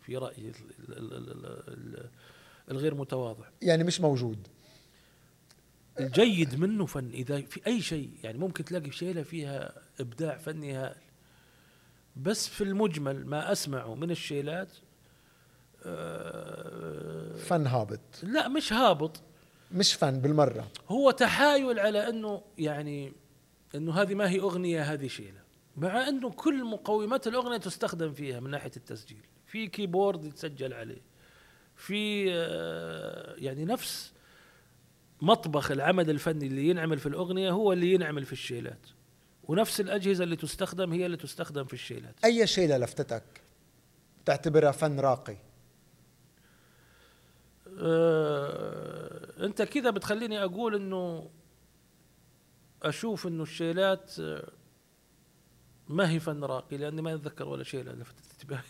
في 0.00 0.16
رأيي 0.16 0.48
ال- 0.48 0.54
ال- 0.98 1.12
ال- 1.14 1.30
ال- 1.30 1.68
ال- 1.68 2.10
الغير 2.70 2.94
متواضع. 2.94 3.44
يعني 3.62 3.84
مش 3.84 4.00
موجود. 4.00 4.48
الجيد 6.00 6.60
منه 6.60 6.86
فن 6.86 7.10
إذا 7.10 7.40
في 7.40 7.66
أي 7.66 7.80
شيء 7.82 8.10
يعني 8.24 8.38
ممكن 8.38 8.64
تلاقي 8.64 8.90
شيلة 8.90 9.22
فيها 9.22 9.72
إبداع 10.00 10.36
فني 10.38 10.72
هائل 10.72 11.00
بس 12.16 12.48
في 12.48 12.64
المجمل 12.64 13.26
ما 13.26 13.52
أسمعه 13.52 13.94
من 13.94 14.10
الشيلات 14.10 14.68
آه، 15.86 17.36
فن 17.36 17.66
هابط. 17.66 18.00
لا 18.22 18.48
مش 18.48 18.72
هابط. 18.72 19.20
مش 19.72 19.94
فن 19.94 20.20
بالمرة. 20.20 20.68
هو 20.88 21.10
تحايل 21.10 21.78
على 21.78 22.08
أنه 22.08 22.42
يعني 22.58 23.12
أنه 23.74 23.92
هذه 24.02 24.14
ما 24.14 24.30
هي 24.30 24.40
أغنية 24.40 24.82
هذه 24.82 25.06
شيلة. 25.06 25.44
مع 25.76 26.08
أنه 26.08 26.30
كل 26.30 26.64
مقومات 26.64 27.26
الأغنية 27.26 27.56
تستخدم 27.56 28.12
فيها 28.12 28.40
من 28.40 28.50
ناحية 28.50 28.72
التسجيل. 28.76 29.26
في 29.46 29.66
كيبورد 29.66 30.24
يتسجل 30.24 30.72
عليه. 30.74 31.00
في 31.76 32.26
آه، 32.34 33.34
يعني 33.38 33.64
نفس 33.64 34.12
مطبخ 35.22 35.70
العمل 35.70 36.10
الفني 36.10 36.46
اللي 36.46 36.68
ينعمل 36.68 36.98
في 36.98 37.06
الأغنية 37.06 37.50
هو 37.50 37.72
اللي 37.72 37.92
ينعمل 37.94 38.24
في 38.24 38.32
الشيلات. 38.32 38.86
ونفس 39.44 39.80
الأجهزة 39.80 40.24
اللي 40.24 40.36
تستخدم 40.36 40.92
هي 40.92 41.06
اللي 41.06 41.16
تستخدم 41.16 41.64
في 41.64 41.72
الشيلات. 41.72 42.14
أي 42.24 42.46
شيلة 42.46 42.78
لفتتك؟ 42.78 43.22
تعتبرها 44.24 44.70
فن 44.70 45.00
راقي. 45.00 45.36
آه، 47.80 49.44
انت 49.44 49.62
كذا 49.62 49.90
بتخليني 49.90 50.44
أقول 50.44 50.74
انه 50.74 51.30
أشوف 52.82 53.26
انه 53.26 53.42
الشيلات 53.42 54.12
آه، 54.20 54.48
ما 55.88 56.10
هي 56.10 56.20
فن 56.20 56.44
راقي 56.44 56.76
لأني 56.76 57.02
ما 57.02 57.14
أتذكر 57.14 57.48
ولا 57.48 57.64
شيء 57.64 57.84
لأن 57.84 57.98
لفت 57.98 58.14
انتباهي. 58.32 58.62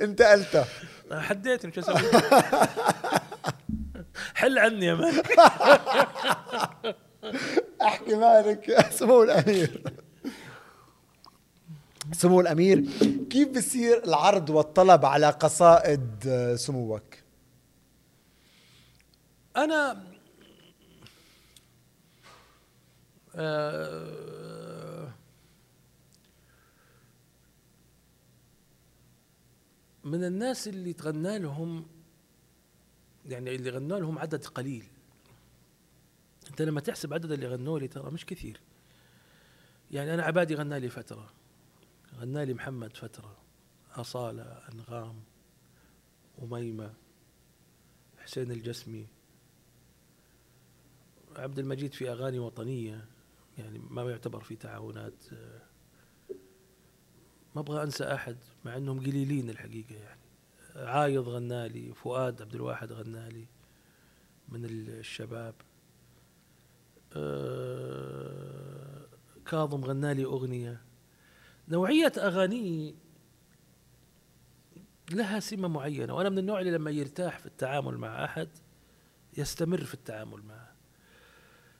انت 0.00 0.22
قلتها 0.22 0.66
حديتني 1.12 1.72
شو 1.72 1.80
أسوي؟ 1.80 1.96
حل 4.34 4.58
عني 4.58 4.86
يا 4.86 4.94
مان 4.94 5.22
أحكي 7.82 8.14
مالك 8.14 8.86
سمو 8.90 9.22
الأمير. 9.22 9.82
سمو 12.14 12.40
الأمير 12.40 12.84
كيف 13.30 13.48
بصير 13.48 14.04
العرض 14.04 14.50
والطلب 14.50 15.04
على 15.04 15.30
قصائد 15.30 16.10
آه، 16.26 16.54
سموك؟ 16.54 17.02
أنا 19.56 20.04
آه، 23.34 25.08
من 30.04 30.24
الناس 30.24 30.68
اللي 30.68 30.92
تغنى 30.92 31.38
لهم 31.38 31.86
يعني 33.26 33.54
اللي 33.54 33.70
غنوا 33.70 33.98
لهم 33.98 34.18
عدد 34.18 34.44
قليل. 34.44 34.84
أنت 36.50 36.62
لما 36.62 36.80
تحسب 36.80 37.14
عدد 37.14 37.32
اللي 37.32 37.46
غنوا 37.46 37.78
لي 37.78 37.88
ترى 37.88 38.10
مش 38.10 38.26
كثير. 38.26 38.60
يعني 39.90 40.14
أنا 40.14 40.22
عبادي 40.22 40.54
غنى 40.54 40.80
لي 40.80 40.88
فترة. 40.88 41.30
غنى 42.18 42.44
لي 42.44 42.54
محمد 42.54 42.96
فترة 42.96 43.36
أصالة 43.94 44.42
أنغام 44.42 45.22
أميمة 46.42 46.94
حسين 48.18 48.50
الجسمي. 48.50 49.06
عبد 51.36 51.58
المجيد 51.58 51.94
في 51.94 52.10
أغاني 52.10 52.38
وطنية 52.38 53.04
يعني 53.58 53.78
ما 53.78 54.10
يعتبر 54.10 54.40
في 54.40 54.56
تعاونات 54.56 55.24
ما 57.54 57.60
أبغى 57.60 57.82
أنسى 57.82 58.04
أحد 58.04 58.36
مع 58.64 58.76
إنهم 58.76 59.00
قليلين 59.00 59.50
الحقيقة 59.50 59.94
يعني. 59.94 60.20
عايض 60.76 61.28
غنالي 61.28 61.94
فؤاد 61.94 62.42
عبد 62.42 62.54
الواحد 62.54 62.92
غنالي 62.92 63.46
من 64.48 64.64
الشباب. 64.64 65.54
آه، 67.16 69.06
كاظم 69.46 69.84
غنالي 69.84 70.24
أغنية. 70.24 70.80
نوعية 71.68 72.12
أغاني 72.18 72.94
لها 75.10 75.40
سمة 75.40 75.68
معينة 75.68 76.14
وأنا 76.14 76.28
من 76.28 76.38
النوع 76.38 76.60
اللي 76.60 76.70
لما 76.70 76.90
يرتاح 76.90 77.38
في 77.38 77.46
التعامل 77.46 77.98
مع 77.98 78.24
أحد 78.24 78.48
يستمر 79.36 79.84
في 79.84 79.94
التعامل 79.94 80.42
معه. 80.42 80.74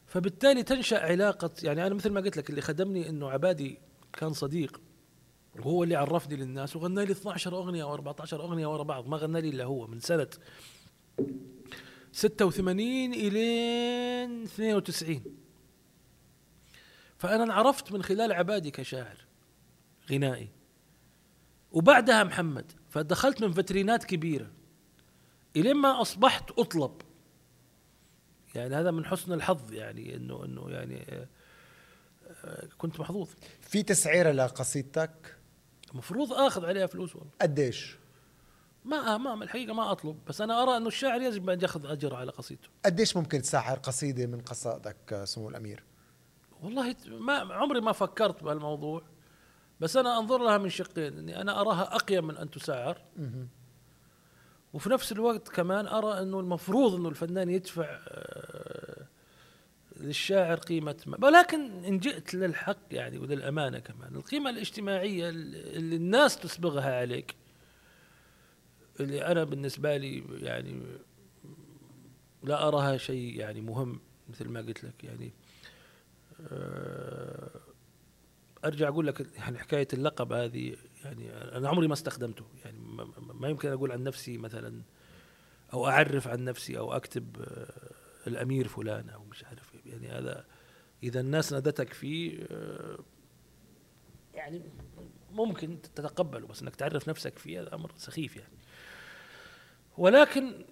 فبالتالي 0.07 0.63
تنشأ 0.63 0.99
علاقة 0.99 1.51
يعني 1.63 1.87
أنا 1.87 1.95
مثل 1.95 2.11
ما 2.11 2.21
قلت 2.21 2.37
لك 2.37 2.51
اللي 2.51 2.61
خدمني 2.61 3.09
إنه 3.09 3.31
عبادي 3.31 3.79
كان 4.13 4.33
صديق 4.33 4.81
وهو 5.59 5.85
اللي 5.85 5.97
عرفني 5.97 6.37
للناس 6.37 6.77
وغنى 6.77 7.05
لي 7.05 7.13
12 7.13 7.57
أغنية 7.57 7.83
أو 7.83 7.95
14 7.95 8.41
أغنية 8.41 8.67
ورا 8.67 8.83
بعض 8.83 9.09
ما 9.09 9.17
غنى 9.17 9.41
لي 9.41 9.49
إلا 9.49 9.65
هو 9.65 9.87
من 9.87 10.01
سنة 10.01 10.29
86 12.13 13.15
إلين 13.15 14.43
92 14.43 15.23
فأنا 17.19 17.45
انعرفت 17.45 17.93
من 17.93 18.03
خلال 18.03 18.33
عبادي 18.33 18.71
كشاعر. 18.71 19.25
غنائي. 20.11 20.49
وبعدها 21.73 22.25
محمد 22.25 22.73
فدخلت 22.89 23.43
من 23.43 23.53
فترينات 23.53 24.05
كبيرة 24.05 24.51
إلين 25.57 25.77
ما 25.77 26.01
أصبحت 26.01 26.51
أطلب. 26.59 27.03
يعني 28.55 28.75
هذا 28.75 28.91
من 28.91 29.05
حسن 29.07 29.33
الحظ 29.33 29.73
يعني 29.73 30.17
انه 30.17 30.45
إنه 30.45 30.71
يعني 30.71 31.07
آه، 31.09 31.29
آه، 32.45 32.69
كنت 32.79 33.01
محظوظ. 33.01 33.29
في 33.61 33.83
تسعيرة 33.83 34.31
لقصيدتك؟ 34.31 35.37
المفروض 35.93 36.33
آخذ 36.33 36.65
عليها 36.65 36.87
فلوس 36.87 37.17
والله. 37.17 37.31
قديش؟ 37.41 37.97
ما 38.85 39.19
ما 39.19 39.45
الحقيقة 39.45 39.75
ما 39.75 39.93
أطلب 39.93 40.19
بس 40.29 40.41
أنا 40.41 40.63
أرى 40.63 40.77
إنه 40.77 40.89
الشاعر 40.89 41.23
يجب 41.23 41.51
أن 41.51 41.61
يأخذ 41.61 41.87
أجر 41.87 42.15
على 42.15 42.31
قصيدته. 42.31 42.69
قديش 42.85 43.17
ممكن 43.17 43.43
تسعر 43.43 43.79
قصيدة 43.79 44.27
من 44.27 44.41
قصائدك 44.41 45.23
سمو 45.25 45.49
الأمير؟ 45.49 45.83
والله 46.63 46.97
ما 47.07 47.33
عمري 47.35 47.81
ما 47.81 47.93
فكرت 47.93 48.45
بهالموضوع. 48.45 49.03
بس 49.81 49.97
أنا 49.97 50.19
أنظر 50.19 50.39
لها 50.45 50.59
من 50.59 50.69
شقين 50.69 51.19
إني 51.19 51.41
أنا 51.41 51.61
أراها 51.61 51.95
أقيم 51.97 52.27
من 52.27 52.37
أن 52.37 52.51
تسعر 52.51 52.99
وفي 54.73 54.91
نفس 54.91 55.13
الوقت 55.13 55.49
كمان 55.49 55.87
أرى 55.87 56.23
إنه 56.23 56.41
المفروض 56.41 56.95
إنه 56.95 57.09
الفنان 57.09 57.51
يدفع 57.51 57.99
آه، 58.09 59.07
للشاعر 60.01 60.57
قيمة 60.57 60.97
ما 61.07 61.19
ولكن 61.27 61.85
إن 61.85 61.99
جئت 61.99 62.35
للحق 62.35 62.79
يعني 62.91 63.19
وللأمانة 63.19 63.79
كمان 63.79 64.17
القيمة 64.17 64.51
الاجتماعية 64.51 65.29
اللي 65.29 65.97
الناس 65.97 66.37
تسبغها 66.39 67.01
عليك 67.01 67.35
اللي 69.01 69.27
أنا 69.27 69.45
بالنسبة 69.45 69.97
لي 69.97 70.25
يعني 70.41 70.83
لا 72.43 72.69
أراها 72.69 72.97
شيء 72.97 73.37
يعني 73.37 73.61
مهم 73.61 74.01
مثل 74.29 74.49
ما 74.49 74.61
قلت 74.61 74.85
لك 74.85 75.05
يعني 75.05 75.33
آه، 76.51 77.51
أرجع 78.65 78.89
أقول 78.89 79.07
لك 79.07 79.27
يعني 79.37 79.59
حكاية 79.59 79.89
اللقب 79.93 80.33
هذه 80.33 80.77
يعني 81.05 81.33
أنا 81.33 81.69
عمري 81.69 81.87
ما 81.87 81.95
استخدمته. 81.95 82.45
يعني 82.65 82.79
ما 83.35 83.49
يمكن 83.49 83.73
أقول 83.73 83.93
عن 83.93 84.05
نفسي 84.05 84.39
مثلا 84.39 84.83
أو 85.73 85.89
أعرف 85.89 86.29
عن 86.29 86.45
نفسي 86.45 86.79
أو 86.79 86.93
أكتب 86.93 87.37
آه، 87.41 88.27
الأمير 88.27 88.69
فلان 88.69 89.09
أو 89.09 89.25
مش 89.25 89.45
عارف 89.45 89.75
يعني 89.87 90.09
هذا 90.09 90.45
إذا 91.03 91.21
الناس 91.21 91.53
نادتك 91.53 91.93
فيه 91.93 92.47
آه، 92.51 92.99
يعني 94.35 94.63
ممكن 95.33 95.83
تتقبله 95.83 96.47
بس 96.47 96.63
إنك 96.63 96.77
تعرف 96.77 97.09
نفسك 97.09 97.39
فيه 97.39 97.61
هذا 97.61 97.75
أمر 97.75 97.93
سخيف 97.97 98.37
يعني. 98.37 98.59
ولكن 99.99 100.65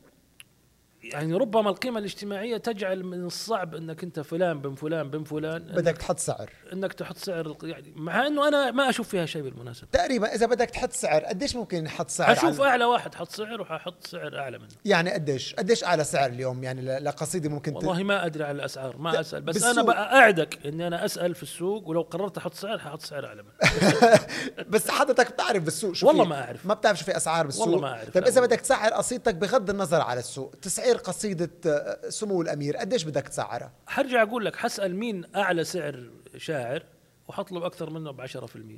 يعني 1.02 1.34
ربما 1.34 1.70
القيمة 1.70 1.98
الاجتماعية 1.98 2.56
تجعل 2.56 3.04
من 3.04 3.24
الصعب 3.24 3.74
أنك 3.74 4.04
أنت 4.04 4.20
فلان 4.20 4.60
بن 4.60 4.74
فلان 4.74 5.10
بن 5.10 5.24
فلان 5.24 5.62
بدك 5.62 5.96
تحط 5.96 6.18
سعر. 6.18 6.50
أنك 6.72 6.92
تحط 6.92 7.16
سعر 7.18 7.56
يعني 7.62 7.92
مع 7.96 8.26
إنه 8.26 8.48
أنا 8.48 8.70
ما 8.70 8.88
أشوف 8.88 9.08
فيها 9.08 9.26
شيء 9.26 9.42
بالمناسبة. 9.42 9.86
تقريبا 9.92 10.34
إذا 10.34 10.46
بدك 10.46 10.70
تحط 10.70 10.92
سعر 10.92 11.24
قديش 11.24 11.56
ممكن 11.56 11.84
نحط 11.84 12.10
سعر 12.10 12.32
أشوف 12.32 12.60
أعلى 12.60 12.84
واحد 12.84 13.14
حط 13.14 13.30
سعر 13.30 13.60
وححط 13.60 14.06
سعر 14.06 14.38
أعلى 14.38 14.58
منه. 14.58 14.68
يعني 14.84 15.10
قديش؟ 15.10 15.54
قديش 15.54 15.84
أعلى 15.84 16.04
سعر 16.04 16.30
اليوم؟ 16.30 16.64
يعني 16.64 16.98
لقصيدة 16.98 17.50
ممكن 17.50 17.74
والله 17.74 18.02
ما 18.02 18.26
أدري 18.26 18.44
على 18.44 18.56
الأسعار 18.56 18.96
ما 18.96 19.20
أسأل 19.20 19.42
بس 19.42 19.54
بالسوق. 19.54 19.70
أنا 19.70 19.82
بقعدك 19.82 20.66
إني 20.66 20.86
أنا 20.86 21.04
أسأل 21.04 21.34
في 21.34 21.42
السوق 21.42 21.88
ولو 21.88 22.02
قررت 22.02 22.38
أحط 22.38 22.54
سعر 22.54 22.78
ححط 22.78 23.02
سعر 23.02 23.26
أعلى 23.26 23.42
منه. 23.42 23.52
بس 24.72 24.90
حضرتك 24.90 25.32
بتعرف 25.32 25.62
بالسوق 25.62 25.94
شو 25.94 26.06
والله 26.06 26.24
ما 26.24 26.44
أعرف. 26.44 26.66
ما 26.66 26.74
بتعرف 26.74 26.98
شو 26.98 27.04
في 27.04 27.16
أسعار 27.16 27.46
بالسوق. 27.46 27.66
والله 27.66 27.80
ما 27.80 27.88
أعرف. 27.88 28.10
طيب 28.10 28.24
إذا 28.24 28.40
بدك 28.40 28.60
تسعر 28.60 28.92
قصيدتك 28.92 29.34
بغض 29.34 29.70
النظر 29.70 30.00
على 30.00 30.20
السوق 30.20 30.54
تسعير 30.62 30.91
قصيدة 30.96 31.50
سمو 32.08 32.42
الأمير 32.42 32.76
قديش 32.76 33.04
بدك 33.04 33.28
تسعرها 33.28 33.72
حرجع 33.86 34.22
أقول 34.22 34.44
لك 34.44 34.56
حسأل 34.56 34.96
مين 34.96 35.24
أعلى 35.36 35.64
سعر 35.64 36.10
شاعر 36.36 36.84
وحطلب 37.28 37.62
أكثر 37.62 37.90
منه 37.90 38.10
ب 38.10 38.26
10% 38.26 38.30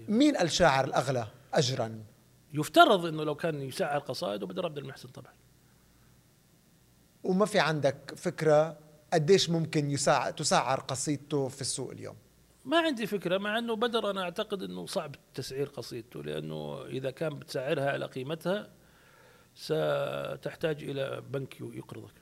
مين 0.08 0.40
الشاعر 0.40 0.84
الأغلى 0.84 1.26
اجرا؟ 1.54 2.04
يفترض 2.52 3.06
إنه 3.06 3.24
لو 3.24 3.34
كان 3.34 3.62
يسعر 3.62 3.98
قصائده 3.98 4.46
بدر 4.46 4.64
عبد 4.64 4.78
المحسن 4.78 5.08
طبعا. 5.08 5.32
وما 7.24 7.46
في 7.46 7.58
عندك 7.58 8.14
فكرة 8.16 8.78
قديش 9.12 9.50
ممكن 9.50 9.90
يسعر 9.90 10.32
تسعر 10.32 10.80
قصيدته 10.80 11.48
في 11.48 11.60
السوق 11.60 11.90
اليوم؟ 11.90 12.16
ما 12.64 12.78
عندي 12.78 13.06
فكرة 13.06 13.38
مع 13.38 13.58
إنه 13.58 13.76
بدر 13.76 14.10
أنا 14.10 14.22
أعتقد 14.22 14.62
إنه 14.62 14.86
صعب 14.86 15.16
تسعير 15.34 15.66
قصيدته 15.66 16.22
لأنه 16.22 16.84
إذا 16.86 17.10
كان 17.10 17.38
بتسعرها 17.38 17.90
على 17.90 18.06
قيمتها 18.06 18.68
ستحتاج 19.55 20.82
إلى 20.82 21.22
بنك 21.30 21.61
يقرضك. 21.61 22.14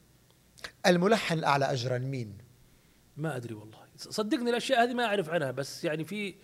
الملحن 0.87 1.39
الأعلى 1.39 1.65
اجرا 1.65 1.99
مين؟ 1.99 2.39
ما 3.17 3.37
أدري 3.37 3.55
والله. 3.55 3.79
صدقني 3.97 4.51
الأشياء 4.51 4.85
هذه 4.85 4.95
ما 4.95 5.05
أعرف 5.05 5.31
عنها 5.31 5.51
بس 5.51 5.85
يعني 5.85 6.05
في 6.05 6.35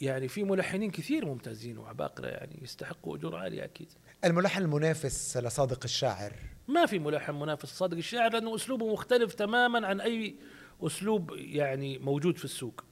يعني 0.00 0.28
في 0.28 0.44
ملحنين 0.44 0.90
كثير 0.90 1.26
ممتازين 1.26 1.78
وعباقرة 1.78 2.26
يعني 2.26 2.58
يستحقوا 2.62 3.16
أجور 3.16 3.36
عالية 3.36 3.64
أكيد. 3.64 3.92
الملحن 4.24 4.62
المنافس 4.62 5.36
لصادق 5.36 5.80
الشاعر. 5.84 6.32
ما 6.68 6.86
في 6.86 6.98
ملحن 6.98 7.34
منافس 7.34 7.68
صادق 7.68 7.96
الشاعر 7.96 8.32
لأنه 8.32 8.54
أسلوبه 8.54 8.92
مختلف 8.92 9.34
تماما 9.34 9.86
عن 9.86 10.00
أي 10.00 10.36
أسلوب 10.82 11.30
يعني 11.36 11.98
موجود 11.98 12.36
في 12.36 12.44
السوق. 12.44 12.84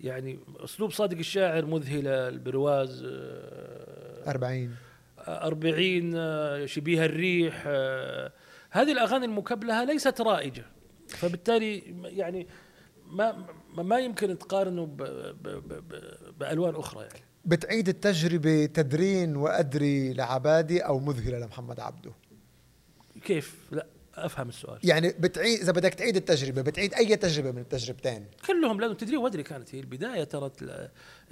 يعني 0.00 0.38
أسلوب 0.56 0.90
صادق 0.90 1.18
الشاعر 1.18 1.66
مذهلة 1.66 2.28
البرواز 2.28 3.02
آه، 3.06 4.30
أربعين. 4.30 4.76
أربعين 5.28 6.12
آه، 6.16 6.66
شبيه 6.66 7.04
الريح 7.04 7.64
آه، 7.66 8.32
هذه 8.70 8.92
الأغاني 8.92 9.24
المكبلهه 9.24 9.84
ليست 9.84 10.20
رائجة. 10.20 10.64
فبالتالي 11.08 11.78
يعني 12.02 12.46
ما 13.06 13.46
ما 13.76 13.98
يمكن 13.98 14.38
تقارنه 14.38 14.84
بألوان 16.38 16.74
أخرى 16.74 17.04
يعني. 17.04 17.24
بتعيد 17.44 17.88
التجربة 17.88 18.66
تدرين 18.66 19.36
وأدري 19.36 20.12
لعبادي 20.12 20.80
أو 20.80 20.98
مذهلة 20.98 21.38
لمحمد 21.38 21.80
عبده؟ 21.80 22.12
كيف؟ 23.24 23.56
لا. 23.70 23.86
أفهم 24.14 24.48
السؤال. 24.48 24.78
يعني 24.84 25.08
بتعيد 25.08 25.60
إذا 25.60 25.72
بدك 25.72 25.94
تعيد 25.94 26.16
التجربة 26.16 26.62
بتعيد 26.62 26.94
أي 26.94 27.16
تجربة 27.16 27.52
من 27.52 27.58
التجربتين. 27.58 28.26
كلهم 28.46 28.80
لأنه 28.80 28.94
تدري 28.94 29.16
ودري 29.16 29.42
كانت 29.42 29.74
هي 29.74 29.80
البداية 29.80 30.24
ترى 30.24 30.50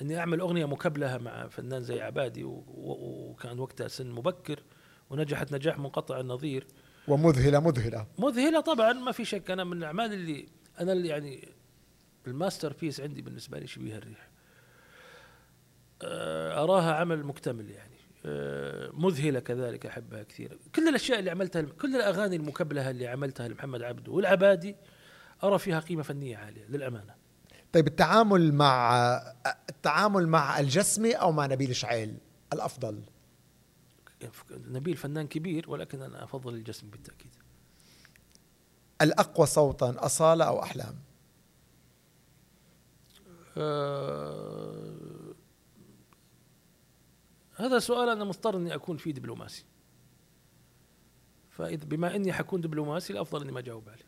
إني 0.00 0.18
أعمل 0.18 0.40
أغنية 0.40 0.64
مكبلهة 0.64 1.18
مع 1.18 1.48
فنان 1.48 1.82
زي 1.82 2.00
عبادي 2.00 2.44
وكان 2.44 3.58
وقتها 3.58 3.88
سن 3.88 4.10
مبكر 4.10 4.62
ونجحت 5.10 5.52
نجاح 5.52 5.78
منقطع 5.78 6.20
النظير. 6.20 6.66
ومذهلة 7.08 7.60
مذهلة. 7.60 8.06
مذهلة 8.18 8.60
طبعا 8.60 8.92
ما 8.92 9.12
في 9.12 9.24
شك. 9.24 9.50
أنا 9.50 9.64
من 9.64 9.76
الأعمال 9.76 10.12
اللي 10.12 10.46
أنا 10.80 10.92
اللي 10.92 11.08
يعني 11.08 11.48
ال 12.26 12.72
masterpiece 12.80 13.00
عندي 13.00 13.22
بالنسبة 13.22 13.58
لي 13.58 13.66
شبيه 13.66 13.96
الريح. 13.96 14.30
آه، 16.02 16.64
أراها 16.64 16.94
عمل 16.94 17.24
مكتمل 17.24 17.70
يعني. 17.70 17.89
آه، 18.26 18.90
مذهلة 18.92 19.40
كذلك 19.40 19.86
أحبها 19.86 20.22
كثير 20.22 20.58
كل 20.74 20.88
الأشياء 20.88 21.18
اللي 21.18 21.30
عملتها 21.30 21.62
كل 21.62 21.96
الأغاني 21.96 22.36
المكبلة 22.36 22.90
اللي 22.90 23.06
عملتها 23.06 23.48
لمحمد 23.48 23.82
عبده 23.82 24.12
والعبادي 24.12 24.76
أرى 25.44 25.58
فيها 25.58 25.80
قيمة 25.80 26.02
فنية 26.02 26.36
عالية 26.36 26.64
للأمانة. 26.68 27.14
طيب 27.72 27.86
التعامل 27.86 28.54
مع 28.54 28.96
التعامل 29.70 30.28
مع 30.28 30.60
الجسمي 30.60 31.12
أو 31.12 31.32
مع 31.32 31.46
نبيل 31.46 31.76
شعيل 31.76 32.16
الأفضل؟ 32.52 33.02
نبيل 34.50 34.96
فنان 34.96 35.26
كبير 35.26 35.70
ولكن 35.70 36.02
أنا 36.02 36.24
أفضل 36.24 36.54
الجسم 36.54 36.90
بالتأكيد. 36.90 37.30
الأقوى 39.02 39.46
صوتا 39.46 39.94
أصالة 39.98 40.44
أو 40.44 40.62
أحلام؟ 40.62 40.94
آه 43.56 45.09
هذا 47.60 47.78
سؤال 47.78 48.08
أنا 48.08 48.24
مضطر 48.24 48.56
إني 48.56 48.74
أكون 48.74 48.96
فيه 48.96 49.12
دبلوماسي. 49.12 49.64
فإذا 51.50 51.84
بما 51.84 52.16
إني 52.16 52.32
حكون 52.32 52.60
دبلوماسي 52.60 53.12
الأفضل 53.12 53.42
إني 53.42 53.52
ما 53.52 53.58
أجاوب 53.60 53.88
عليه. 53.88 54.04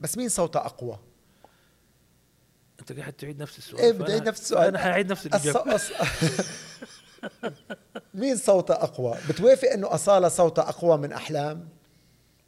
بس 0.00 0.18
مين 0.18 0.28
صوته 0.28 0.60
أقوى؟ 0.60 0.98
أنت 2.80 2.92
قاعد 2.92 3.12
تعيد 3.12 3.42
نفس 3.42 3.58
السؤال. 3.58 3.98
فأنا- 3.98 4.02
بدي 4.02 4.20
نفس 4.20 4.40
السؤال. 4.40 4.66
أنا 4.68 4.78
حأعيد 4.78 5.10
نفس. 5.12 5.26
الإجابة. 5.26 5.74
أص... 5.74 5.90
مين 8.14 8.36
صوته 8.36 8.74
أقوى؟ 8.74 9.18
بتوافق 9.28 9.68
إنه 9.68 9.94
أصالة 9.94 10.28
صوته 10.28 10.62
أقوى 10.62 10.98
من 10.98 11.12
أحلام؟ 11.12 11.68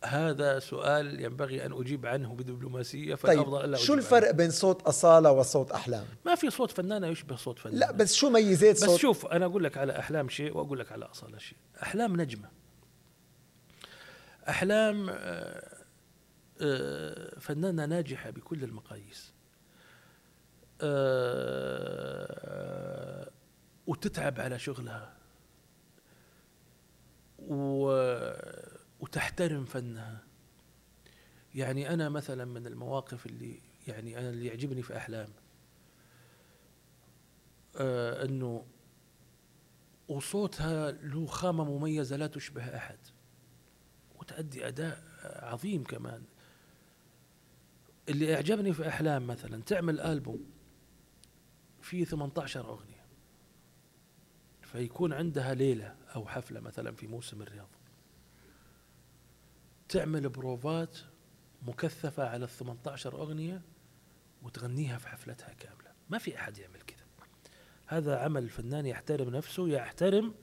هذا 0.05 0.59
سؤال 0.59 1.21
ينبغي 1.21 1.67
أن 1.67 1.73
أجيب 1.73 2.07
عنه 2.07 2.35
بدبلوماسية 2.35 3.15
فالافضل 3.15 3.53
طيب 3.59 3.65
إلا 3.65 3.77
شو 3.77 3.95
الفرق 3.95 4.29
عنه. 4.29 4.37
بين 4.37 4.51
صوت 4.51 4.83
أصالة 4.83 5.31
وصوت 5.33 5.73
أحلام؟ 5.73 6.05
ما 6.27 6.35
في 6.35 6.51
صوت 6.51 6.71
فنانة 6.71 7.07
يشبه 7.07 7.37
صوت 7.37 7.59
فنان. 7.59 7.75
لا 7.79 7.93
بس 7.93 8.15
شو 8.15 8.31
ميزات 8.31 8.75
بس 8.77 8.85
صوت؟ 8.85 9.01
شوف 9.01 9.27
أنا 9.27 9.45
أقول 9.47 9.65
لك 9.65 9.77
على 9.79 9.99
أحلام 9.99 10.29
شيء 10.29 10.57
وأقول 10.57 10.79
لك 10.79 10.93
على 10.93 11.05
أصالة 11.05 11.39
شيء. 11.39 11.59
أحلام 11.83 12.21
نجمة. 12.21 12.49
أحلام 14.49 15.07
آه، 15.11 15.79
آه، 16.61 17.39
فنانة 17.41 17.87
ناجحة 17.87 18.31
بكل 18.31 18.65
المقاييس. 18.65 19.33
آه، 21.59 23.31
وتتعب 23.87 24.41
على 24.41 24.59
شغلها. 24.59 25.13
و- 27.39 28.68
وتحترم 29.01 29.65
فنها. 29.65 30.23
يعني 31.55 31.95
أنا 31.95 32.09
مثلا 32.09 32.45
من 32.45 32.67
المواقف 32.67 33.27
اللي 33.27 33.61
يعني 33.89 34.19
أنا 34.19 34.31
اللي 34.31 34.47
يعجبني 34.47 34.83
في 34.83 34.97
أحلام 34.97 35.29
آه 37.77 38.25
إنه 38.25 38.67
وصوتها 40.09 40.91
له 40.91 41.27
خامة 41.27 41.65
مميزة 41.65 42.17
لا 42.17 42.27
تشبه 42.27 42.77
أحد 42.77 42.99
وتأدي 44.21 44.69
أداء 44.69 45.03
عظيم 45.25 45.85
كمان. 45.85 46.23
اللي 48.09 48.35
اعجبني 48.35 48.73
في 48.73 48.89
أحلام 48.89 49.27
مثلا 49.27 49.63
تعمل 49.63 50.01
ألبوم 50.01 50.51
فيه 51.83 52.05
18 52.05 52.69
أغنية 52.69 53.05
فيكون 54.63 55.13
عندها 55.13 55.55
ليلة 55.55 55.97
أو 56.15 56.27
حفلة 56.27 56.61
مثلا 56.61 56.95
في 56.95 57.07
موسم 57.07 57.43
الرياض. 57.43 57.69
تعمل 59.89 60.29
بروفات 60.29 60.99
مكثفة 61.63 62.29
على 62.29 62.45
ال 62.45 62.49
18 62.51 63.15
أغنية 63.15 63.63
وتغنيها 64.43 64.99
في 64.99 65.09
حفلتها 65.09 65.53
كاملة. 65.53 65.93
ما 66.11 66.19
في 66.19 66.37
أحد 66.37 66.59
يعمل 66.59 66.81
كذا. 66.81 67.07
هذا 67.87 68.19
عمل 68.19 68.43
الفنان 68.43 68.87
يحترم 68.87 69.31
نفسه 69.31 69.69
يحترم 69.69 70.35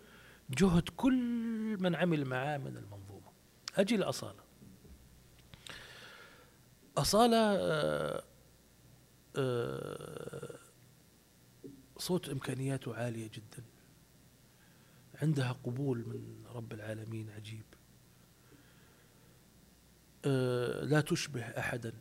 جهد 0.49 0.89
كل 0.89 1.77
من 1.79 1.95
عمل 1.95 2.25
معاه 2.25 2.57
من 2.57 2.77
المنظومة. 2.77 3.31
أجي 3.75 3.97
لأصالة. 3.97 4.43
أصالة 6.97 7.37
آه، 7.37 8.23
آه، 9.35 10.59
صوت 11.97 12.29
إمكانياته 12.29 12.95
عالية 12.95 13.27
جدا. 13.33 13.63
عندها 15.21 15.51
قبول 15.51 15.97
من 15.97 16.45
رب 16.55 16.73
العالمين 16.73 17.29
عجيب. 17.29 17.65
لا 20.81 21.01
تشبه 21.01 21.41
أحدا. 21.41 21.93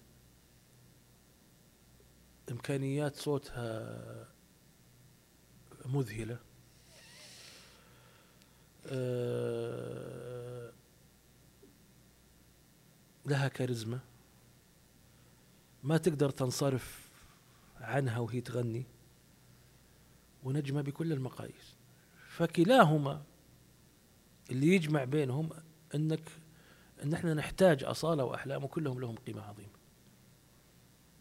إمكانيات 2.51 3.17
صوتها 3.17 4.29
مذهلة. 5.87 6.39
آه، 8.87 10.73
لها 13.27 13.49
كاريزما. 13.49 14.01
ما 15.83 15.97
تقدر 15.97 16.31
تنصرف 16.31 17.11
عنها 17.77 18.19
وهي 18.19 18.41
تغني. 18.41 18.87
ونجمة 20.45 20.83
بكل 20.83 21.13
المقاييس. 21.13 21.77
فكلاهما 22.29 23.25
اللي 24.51 24.67
يجمع 24.67 25.05
بينهم 25.05 25.51
أنك 25.95 26.31
إن 27.03 27.15
إحنا 27.15 27.35
نحتاج 27.35 27.85
أصالة 27.85 28.25
وأحلام 28.25 28.65
وكلهم 28.65 29.01
لهم 29.01 29.15
قيمة 29.17 29.43
عظيمة. 29.43 29.69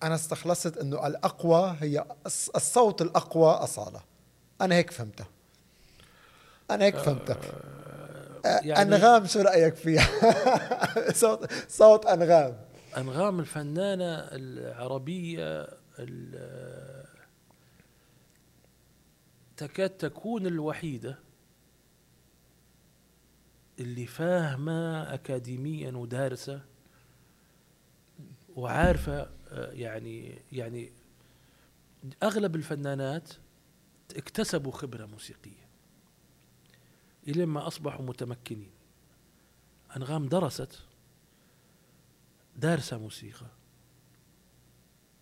أنا 0.03 0.15
استخلصت 0.15 0.77
إنه 0.77 1.07
الأقوى 1.07 1.75
هي 1.79 2.01
الص- 2.27 2.49
الصوت 2.55 3.01
الأقوى 3.01 3.49
أصالة. 3.51 4.01
أنا 4.61 4.75
هيك 4.75 4.91
فهمتها 4.91 5.27
أنا 6.71 6.85
هيك 6.85 6.95
فهمتها 6.97 7.37
آه، 8.45 8.59
يعني- 8.63 8.81
أنغام 8.81 9.25
شو 9.27 9.39
رأيك 9.41 9.75
فيها؟ 9.75 10.07
صوت 11.21 11.51
صوت 11.69 12.05
أنغام. 12.05 12.57
أنغام 12.97 13.39
الفنانة 13.39 14.13
العربية 14.31 15.67
ال- 15.99 17.03
تكاد 19.57 19.89
تكون 19.89 20.45
الوحيدة 20.47 21.19
اللي 23.79 24.05
فاهمة 24.05 25.13
أكاديميا 25.13 25.91
ودارسة 25.91 26.61
وعارفة 28.55 29.29
آه، 29.51 29.71
يعني 29.71 30.41
يعني 30.51 30.91
أغلب 32.23 32.55
الفنانات 32.55 33.33
اكتسبوا 34.15 34.71
خبرة 34.71 35.05
موسيقية 35.05 35.63
إلى 37.27 37.45
ما 37.45 37.67
أصبحوا 37.67 38.05
متمكنين. 38.05 38.71
أنغام 39.97 40.27
درست 40.27 40.79
دارسة 42.55 42.97
موسيقى 42.97 43.47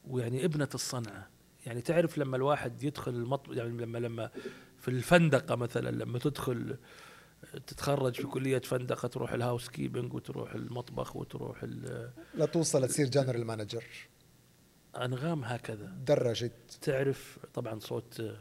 ويعني 0.08 0.46
ابنة 0.46 0.70
الصنعة. 0.74 1.30
يعني 1.66 1.82
تعرف 1.82 2.18
لما 2.18 2.38
الواحد 2.38 2.84
يدخل 2.84 3.12
المط 3.12 3.50
يعني 3.50 3.70
لما 3.70 3.98
لما 3.98 4.32
في 4.78 4.88
الفندقة 4.88 5.56
مثلا 5.56 5.92
لما 5.92 6.20
تدخل 6.20 6.78
تتخرج 7.68 8.14
في 8.14 8.24
كلية 8.24 8.60
فندقة 8.60 9.08
تروح 9.08 9.32
ال 9.34 9.70
housekeeping 9.70 10.14
وتروح 10.14 10.54
المطبخ 10.54 11.16
وتروح 11.16 11.64
ال- 11.64 12.12
لتوصل 12.36 12.88
تصير 12.88 13.08
general 13.10 13.46
manager. 13.46 13.84
أنغام 14.96 15.44
هكذا. 15.44 15.86
درجت 16.06 16.52
تعرف 16.82 17.38
طبعا 17.54 17.80
صوت 17.80 18.20
آه، 18.20 18.38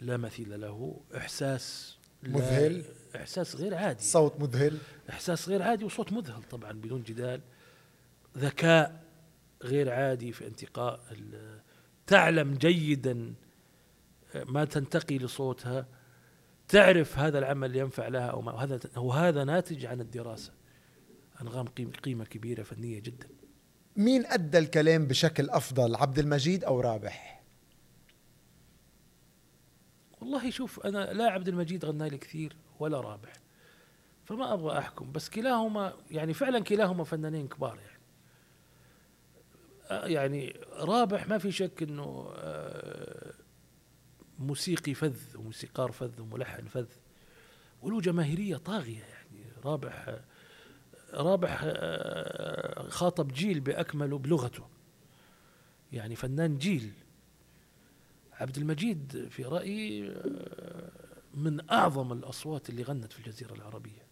لا 0.00 0.16
مثيل 0.16 0.60
له 0.60 1.00
إحساس 1.16 1.96
لا- 2.22 2.28
مذهل. 2.30 2.84
إحساس 3.16 3.56
غير 3.56 3.74
عادي. 3.74 4.02
صوت 4.04 4.40
مذهل. 4.40 4.78
إحساس 5.10 5.48
غير 5.48 5.62
عادي 5.62 5.84
وصوت 5.84 6.12
مذهل 6.12 6.42
طبعا 6.42 6.72
بدون 6.72 7.02
جدال. 7.02 7.40
ذكاء 8.38 9.02
غير 9.62 9.90
عادي 9.92 10.32
في 10.32 10.46
انتقاء 10.46 11.00
ال- 11.10 11.60
تعلم 12.06 12.54
جيدا 12.54 13.34
ما 14.34 14.64
تنتقي 14.64 15.18
لصوتها. 15.18 15.86
تعرف 16.68 17.18
هذا 17.18 17.38
العمل 17.38 17.76
ينفع 17.76 18.08
لها 18.08 18.26
أو 18.26 18.40
ما 18.40 18.52
وهذا 18.52 18.80
وهذا 18.96 19.44
ناتج 19.44 19.86
عن 19.86 20.00
الدراسة. 20.00 20.52
أنغام 21.42 21.66
قيم- 21.66 21.90
قيمة 21.90 22.24
كبيرة 22.24 22.62
فنية 22.62 23.00
جدا. 23.00 23.28
مين 23.96 24.26
أدى 24.26 24.58
الكلام 24.58 25.06
بشكل 25.06 25.50
أفضل 25.50 25.94
عبد 25.96 26.18
المجيد 26.18 26.64
أو 26.64 26.80
رابح؟ 26.80 27.42
والله 30.20 30.50
شوف 30.50 30.86
أنا 30.86 31.12
لا 31.12 31.30
عبد 31.30 31.48
المجيد 31.48 31.84
غنى 31.84 32.08
لي 32.08 32.18
كثير 32.18 32.56
ولا 32.80 33.00
رابح. 33.00 33.32
فما 34.24 34.52
أبغى 34.52 34.78
أحكم 34.78 35.12
بس 35.12 35.30
كلاهما 35.30 35.92
يعني 36.10 36.34
فعلا 36.34 36.60
كلاهما 36.64 37.04
فنانين 37.04 37.48
كبار 37.48 37.78
يعني. 37.78 37.96
يعني 40.14 40.56
رابح 40.72 41.28
ما 41.28 41.38
في 41.38 41.52
شك 41.52 41.82
إنه 41.82 42.32
آه، 42.36 43.32
موسيقي 44.38 44.94
فذ 44.94 45.16
وموسيقار 45.36 45.92
فذ 45.92 46.20
وملحن 46.20 46.66
فذ. 46.66 46.86
وله 47.82 48.00
جماهيرية 48.00 48.56
طاغية 48.56 49.02
يعني 49.02 49.44
رابح 49.64 50.18
رابح 51.14 51.60
آه، 51.64 52.88
خاطب 52.88 53.32
جيل 53.32 53.60
باكمله 53.60 54.18
بلغته. 54.18 54.64
يعني 55.92 56.16
فنان 56.16 56.58
جيل. 56.58 56.92
عبد 58.32 58.56
المجيد 58.56 59.28
في 59.30 59.44
رأيي 59.44 60.14
من 61.34 61.70
أعظم 61.70 62.12
الأصوات 62.12 62.70
اللي 62.70 62.82
غنت 62.82 63.12
في 63.12 63.18
الجزيرة 63.18 63.54
العربية. 63.54 64.06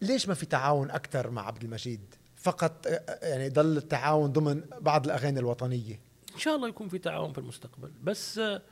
ليش 0.00 0.28
ما 0.28 0.34
في 0.34 0.46
تعاون 0.46 0.90
أكثر 0.90 1.30
مع 1.30 1.46
عبد 1.46 1.64
المجيد؟ 1.64 2.14
فقط 2.36 2.86
يعني 3.22 3.48
ضل 3.48 3.76
التعاون 3.76 4.32
ضمن 4.32 4.64
بعض 4.80 5.04
الأغاني 5.04 5.40
الوطنية. 5.40 6.00
إن 6.34 6.38
شاء 6.38 6.56
الله 6.56 6.68
يكون 6.68 6.88
في 6.88 6.98
تعاون 6.98 7.32
في 7.32 7.38
المستقبل. 7.38 7.92
بس 8.02 8.38
آه 8.38 8.62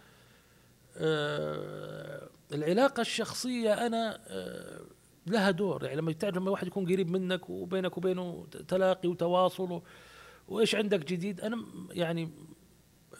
العلاقة 2.52 3.00
الشخصية 3.00 3.86
أنا 3.86 4.20
آه 4.26 4.80
لها 5.26 5.50
دور. 5.50 5.84
يعني 5.84 5.96
لما 5.96 6.12
تعرف 6.12 6.36
لما 6.36 6.50
واحد 6.50 6.66
يكون 6.66 6.84
قريب 6.84 7.10
منك 7.10 7.50
وبينك 7.50 7.96
وبينه 7.96 8.46
تلاقي 8.68 9.08
وتواصل 9.08 9.82
وإيش 10.48 10.74
عندك 10.74 11.04
جديد 11.12 11.40
أنا 11.40 11.64
يعني 11.90 12.30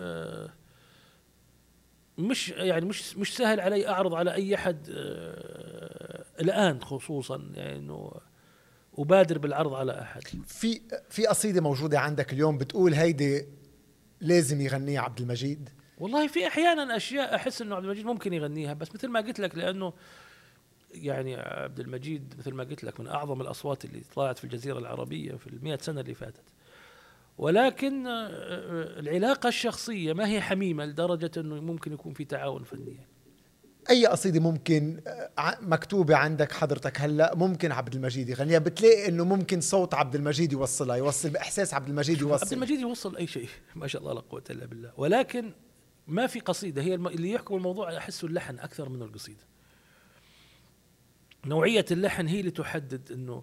آه 0.01 0.53
مش 2.19 2.49
يعني 2.49 2.85
مش 2.87 3.17
مش 3.17 3.37
سهل 3.37 3.61
علي 3.61 3.89
أعرض 3.89 4.15
على 4.15 4.35
أي 4.35 4.55
أحد 4.55 4.89
آه 4.95 6.25
الآن 6.41 6.81
خصوصا 6.83 7.51
يعني 7.55 7.79
انه 7.79 8.13
ابادر 8.99 9.39
بالعرض 9.39 9.75
على 9.75 10.01
أحد. 10.01 10.23
في 10.47 10.81
في 11.11 11.27
قصيدة 11.27 11.61
موجودة 11.61 12.01
عندك 12.01 12.33
اليوم 12.33 12.59
بتقول 12.59 12.95
هيدي 12.95 13.47
لازم 14.21 14.61
يغنيها 14.61 15.01
عبد 15.01 15.21
المجيد؟ 15.21 15.71
والله 16.01 16.27
في 16.27 16.47
أحيانا 16.47 16.97
أشياء 16.97 17.35
أحس 17.35 17.63
إنه 17.63 17.77
عبد 17.77 17.85
المجيد 17.85 18.07
ممكن 18.07 18.33
يغنيها 18.33 18.73
بس 18.73 18.95
مثل 18.95 19.09
ما 19.09 19.21
قلت 19.21 19.41
لك 19.41 19.55
لأنه 19.55 19.93
يعني 20.95 21.37
عبد 21.37 21.81
المجيد 21.81 22.35
مثل 22.39 22.55
ما 22.55 22.65
قلت 22.65 22.85
لك 22.85 23.01
من 23.01 23.07
أعظم 23.07 23.41
الأصوات 23.41 23.85
اللي 23.85 24.03
طلعت 24.15 24.39
في 24.39 24.45
الجزيرة 24.45 24.79
العربية 24.79 25.33
في 25.33 25.47
المئة 25.47 25.79
سنة 25.79 26.01
اللي 26.01 26.15
فاتت. 26.15 26.45
ولكن 27.39 28.07
آه، 28.07 28.29
آه، 28.29 29.01
العلاقة 29.01 29.49
الشخصية 29.49 30.13
ما 30.13 30.29
هي 30.29 30.41
حميمة 30.41 30.85
لدرجة 30.85 31.31
إنه 31.37 31.55
ممكن 31.55 31.93
يكون 31.93 32.13
في 32.13 32.25
تعاون 32.25 32.65
فني. 32.65 32.97
أي 33.91 34.07
قصيده 34.07 34.41
ممكن 34.41 35.01
آه، 35.39 35.59
مكتوبة 35.61 36.17
عندك 36.17 36.53
حضرتك 36.53 37.01
هلأ 37.01 37.35
ممكن 37.35 37.73
عبد 37.73 37.95
المجيد 37.95 38.29
يغنيها 38.29 38.59
بتلاقي 38.59 39.09
إنه 39.09 39.25
ممكن 39.25 39.61
صوت 39.61 39.95
عبد 39.95 40.15
المجيد 40.15 40.53
يوصلها 40.53 40.97
يوصل 40.97 41.31
باحساس 41.31 41.75
عبد 41.75 41.89
المجيد 41.89 42.21
يوصل 42.21 42.45
عبد 42.45 42.53
المجيد 42.53 42.81
يوصل 42.81 43.17
أي 43.17 43.27
شيء 43.27 43.49
ما 43.77 43.87
شاء 43.87 44.03
الله 44.03 44.15
لا 44.15 44.21
قوة 44.21 44.45
إلا 44.51 44.67
بالله. 44.67 44.93
ولكن 44.97 45.53
ما 46.11 46.27
في 46.27 46.41
قصيدة 46.41 46.83
هي 46.83 46.95
اللي 46.95 47.31
يحكم 47.31 47.55
الموضوع 47.57 47.97
احسه 47.97 48.27
اللحن 48.27 48.59
أكثر 48.59 48.89
من 48.89 49.03
القصيدة. 49.03 49.45
نوعية 51.47 51.85
اللحن 51.91 52.27
هي 52.27 52.41
اللي 52.41 52.51
تحدد 52.51 53.13
إنه 53.13 53.43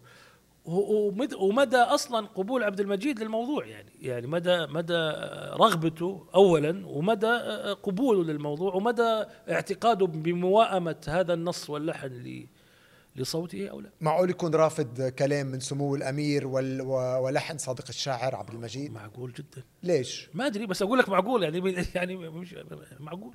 ومدى 1.39 1.77
أصلا 1.77 2.27
قبول 2.27 2.64
عبد 2.64 2.80
المجيد 2.80 3.19
للموضوع 3.19 3.65
يعني. 3.65 3.91
يعني 4.02 4.27
مدى 4.27 4.65
مدى 4.65 5.11
رغبته 5.53 6.27
اولا 6.35 6.88
ومدى 6.88 7.38
قبوله 7.84 8.23
للموضوع 8.23 8.73
ومدى 8.73 9.23
اعتقاده 9.49 10.06
بمواءمة 10.06 10.95
هذا 11.07 11.34
النص 11.34 11.69
واللحن 11.69 12.07
لصوته 13.18 13.68
أو 13.68 13.80
لا؟ 13.80 13.89
معقول 14.02 14.30
يكون 14.30 14.56
رافض 14.56 15.02
كلام 15.02 15.48
من 15.48 15.60
سمو 15.60 15.95
الأمير 15.95 16.48
ولحن 16.48 17.57
صادق 17.57 17.85
الشاعر 17.89 18.35
عبد 18.35 18.49
المجيد؟ 18.49 18.91
معقول 18.91 19.34
جدا. 19.34 19.64
ليش؟ 19.84 20.30
ما 20.34 20.48
أدري 20.48 20.65
بس 20.65 20.81
أقول 20.81 20.99
لك 20.99 21.10
معقول 21.10 21.44
يعني 21.44 21.76
يعني 21.95 22.18
مش 22.18 22.56
معقول. 22.99 23.34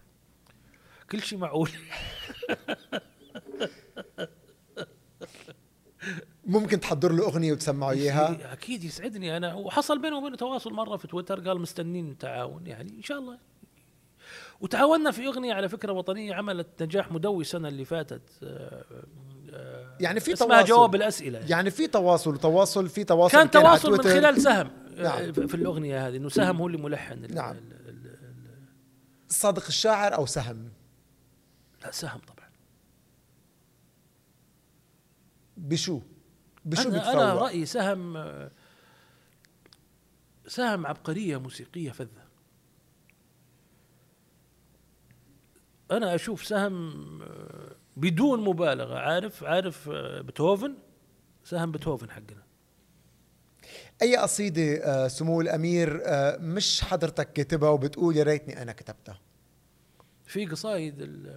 كل 1.10 1.22
شيء 1.22 1.38
معقول. 1.38 1.70
ممكن 6.46 6.80
تحضر 6.80 7.12
له 7.12 7.24
أغنية 7.24 7.52
وتسمعه 7.52 7.90
إياها؟ 7.90 8.52
أكيد 8.52 8.84
يسعدني 8.84 9.36
أنا. 9.36 9.54
وحصل 9.54 9.98
بينه 10.02 10.18
وبينه 10.18 10.36
تواصل 10.36 10.72
مرة 10.72 10.96
في 10.96 11.08
تويتر 11.08 11.48
قال 11.48 11.60
مستنين 11.60 12.18
تعاون 12.18 12.66
يعني 12.66 12.90
إن 12.90 13.02
شاء 13.02 13.18
الله. 13.18 13.38
وتعاوننا 14.60 15.10
في 15.10 15.26
أغنية 15.26 15.54
على 15.54 15.68
فكرة 15.68 15.92
وطنية 15.92 16.34
عملت 16.34 16.82
نجاح 16.82 17.12
مدوي 17.12 17.40
السنة 17.40 17.68
اللي 17.68 17.84
فاتت 17.84 18.22
آه، 18.42 18.84
يعني 20.00 20.20
في 20.20 20.34
تواصل. 20.34 20.64
جواب 20.64 20.94
الأسئلة. 20.94 21.38
يعني, 21.38 21.50
يعني 21.50 21.70
في 21.70 21.86
تواصل 21.86 22.38
تواصل 22.38 22.88
في 22.88 23.04
تواصل 23.04 23.38
كان 23.38 23.50
تواصل 23.50 23.92
من 23.92 24.02
خلال 24.02 24.42
سهم 24.42 24.70
آه، 24.98 25.02
نعم. 25.02 25.32
في 25.32 25.54
الأغنية 25.54 26.08
هذه 26.08 26.16
إنه 26.16 26.28
سهم 26.28 26.56
هو 26.56 26.66
اللي 26.66 26.78
ملحن 26.78 27.34
نعم. 27.34 27.56
صادق 29.28 29.66
الشاعر 29.66 30.14
أو 30.14 30.26
سهم؟ 30.26 30.72
لا 31.84 31.90
سهم 31.90 32.20
طبعا. 32.20 32.48
بشو؟ 35.56 36.00
بشو 36.64 36.88
أنا, 36.88 37.12
أنا 37.12 37.34
رأيي 37.34 37.66
سهم 37.66 38.28
سهم 40.46 40.86
عبقرية 40.86 41.36
موسيقية 41.36 41.90
فذة. 41.90 42.22
أنا 45.90 46.14
أشوف 46.14 46.46
سهم 46.46 46.92
بدون 47.96 48.40
مبالغة. 48.40 48.98
عارف 48.98 49.44
عارف 49.44 49.88
بيتهوفن؟ 50.24 50.74
سهم 51.44 51.72
بيتهوفن 51.72 52.10
حقنا. 52.10 52.42
أي 54.02 54.16
قصيدة 54.16 55.08
سمو 55.08 55.40
الأمير 55.40 56.02
مش 56.38 56.80
حضرتك 56.84 57.32
كاتبها 57.32 57.70
وبتقول 57.70 58.16
يا 58.16 58.22
ريتني 58.22 58.62
أنا 58.62 58.72
كتبتها؟ 58.72 59.20
في 60.24 60.46
قصايد 60.46 61.28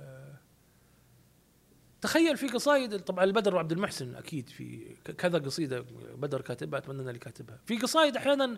تخيل 2.01 2.37
في 2.37 2.47
قصايد 2.47 2.99
طبعا 2.99 3.23
البدر 3.23 3.55
وعبد 3.55 3.71
المحسن 3.71 4.15
أكيد 4.15 4.49
في 4.49 4.95
كذا 5.17 5.37
قصيدة 5.37 5.85
بدر 6.15 6.41
كاتبها 6.41 6.79
أتمنى 6.79 7.01
أنا 7.01 7.09
اللي 7.09 7.19
كاتبها. 7.19 7.59
في 7.65 7.77
قصايد 7.77 8.17
أحيانا 8.17 8.57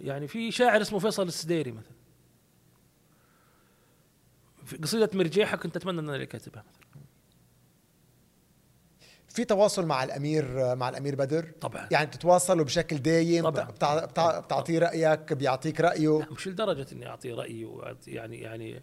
يعني 0.00 0.28
في 0.28 0.50
شاعر 0.50 0.80
اسمه 0.80 0.98
فيصل 0.98 1.26
السديري 1.26 1.72
مثلا. 1.72 1.96
في 4.64 4.76
قصيدة 4.76 5.10
مرجيحة 5.14 5.56
كنت 5.56 5.76
أتمنى 5.76 6.00
ان 6.00 6.04
أنا 6.04 6.14
اللي 6.14 6.26
كاتبها 6.26 6.64
مثلا. 6.68 6.87
في 9.28 9.44
تواصل 9.44 9.86
مع 9.86 10.04
الأمير 10.04 10.74
مع 10.74 10.88
الأمير 10.88 11.14
بدر. 11.14 11.52
طبعا. 11.60 11.88
يعني 11.90 12.06
بتتواصلوا 12.06 12.64
بشكل 12.64 12.98
دايم 12.98 13.48
طبعا. 13.48 13.70
بتعطيه 14.40 14.78
رأيك 14.78 15.32
بيعطيك 15.32 15.80
رأيه. 15.80 16.26
مش 16.30 16.48
لدرجة 16.48 16.86
إني 16.92 17.08
اعطيه 17.08 17.34
رايي 17.34 17.68
يعني 18.06 18.40
يعني 18.40 18.82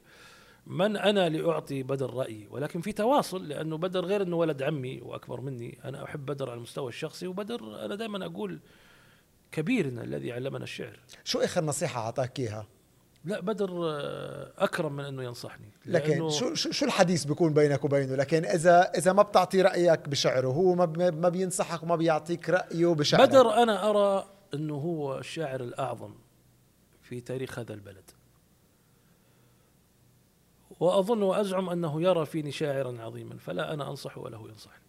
من 0.68 0.98
أنا 0.98 1.30
لأعطي 1.30 1.84
بدر 1.84 2.14
رأيي؟ 2.14 2.48
ولكن 2.52 2.82
في 2.82 2.92
تواصل 2.92 3.48
لأنه 3.48 3.78
بدر 3.78 4.06
غير 4.06 4.22
إنه 4.22 4.36
ولد 4.36 4.64
عمي 4.64 5.02
وأكبر 5.02 5.42
مني. 5.42 5.78
أنا 5.86 6.04
أحب 6.04 6.26
بدر 6.26 6.50
على 6.50 6.58
المستوى 6.58 6.90
الشخصي 6.90 7.28
وبدر 7.28 7.86
أنا 7.86 7.96
دائما 7.96 8.26
أقول 8.26 8.60
كبيرنا 9.52 10.04
الذي 10.04 10.32
علمنا 10.32 10.64
الشعر. 10.64 11.00
شو 11.24 11.40
آخر 11.40 11.64
نصيحة 11.64 12.02
أعطاك 12.02 12.40
إياها؟ 12.40 12.68
لا 13.26 13.40
بدر 13.40 13.90
آه، 13.90 14.52
أكرم 14.58 14.96
من 14.96 15.06
إنه 15.06 15.24
ينصحني 15.24 15.70
لكن 15.86 16.30
شو 16.30 16.54
شو 16.54 16.86
الحديث 16.86 17.24
بيكون 17.24 17.54
بينك 17.54 17.86
وبينه؟ 17.86 18.16
لكن 18.16 18.46
إذا 18.46 18.92
إذا 18.98 19.14
ما 19.14 19.24
بتعطي 19.24 19.62
رأيك 19.62 20.10
بشعره 20.10 20.48
هو 20.48 20.76
ما 20.76 20.86
ما 21.10 21.30
بينصحك 21.30 21.84
وما 21.84 21.96
بيعطيك 21.96 22.50
رأيه 22.50 22.88
بشعره. 22.88 23.26
بدر 23.26 23.54
أنا 23.54 23.90
أرى 23.90 24.28
إنه 24.54 24.76
هو 24.76 25.18
الشاعر 25.18 25.62
الأعظم 25.62 26.14
في 27.02 27.22
تاريخ 27.22 27.60
هذا 27.60 27.74
البلد. 27.74 28.12
وأظن 30.80 31.22
وأزعم 31.22 31.70
أنه 31.70 32.02
يرى 32.02 32.26
فيني 32.26 32.52
شاعرا 32.52 33.02
عظيما 33.02 33.38
فلا 33.38 33.74
أنا 33.74 33.90
أنصح 33.90 34.18
وله 34.18 34.50
ينصحني. 34.50 34.85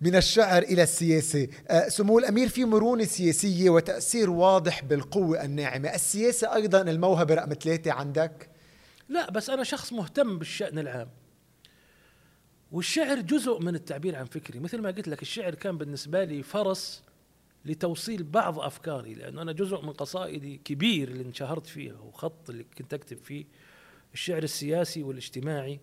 من 0.00 0.16
الشعر 0.16 0.62
إلى 0.62 0.82
السياسة. 0.82 1.48
آه، 1.68 1.88
سمو 1.88 2.18
الأمير 2.18 2.48
في 2.48 2.64
مرونة 2.64 3.04
سياسية 3.04 3.70
وتأثير 3.70 4.30
واضح 4.30 4.84
بالقوة 4.84 5.44
الناعمة. 5.44 5.94
السياسة 5.94 6.54
أيضا 6.54 6.80
الموهبة 6.80 7.34
رقم 7.34 7.54
ثلاثة 7.54 7.92
عندك؟ 7.92 8.50
لا 9.08 9.30
بس 9.30 9.50
أنا 9.50 9.64
شخص 9.64 9.92
مهتم 9.92 10.38
بالشأن 10.38 10.78
العام. 10.78 11.08
والشعر 12.72 13.20
جزء 13.20 13.58
من 13.60 13.74
التعبير 13.74 14.16
عن 14.16 14.24
فكري. 14.24 14.58
مثل 14.58 14.80
ما 14.80 14.90
قلت 14.90 15.08
لك 15.08 15.22
الشعر 15.22 15.54
كان 15.54 15.78
بالنسبة 15.78 16.24
لي 16.24 16.42
فرس 16.42 17.02
لتوصيل 17.64 18.22
بعض 18.22 18.58
أفكاري 18.58 19.14
لأنه 19.14 19.42
أنا 19.42 19.52
جزء 19.52 19.82
من 19.82 19.92
قصائدي 19.92 20.60
كبير 20.64 21.08
اللي 21.08 21.24
انشهرت 21.24 21.66
فيها 21.66 21.98
وخط 22.00 22.50
اللي 22.50 22.64
كنت 22.78 22.94
أكتب 22.94 23.18
فيه 23.24 23.44
الشعر 24.14 24.42
السياسي 24.42 25.02
والاجتماعي. 25.02 25.80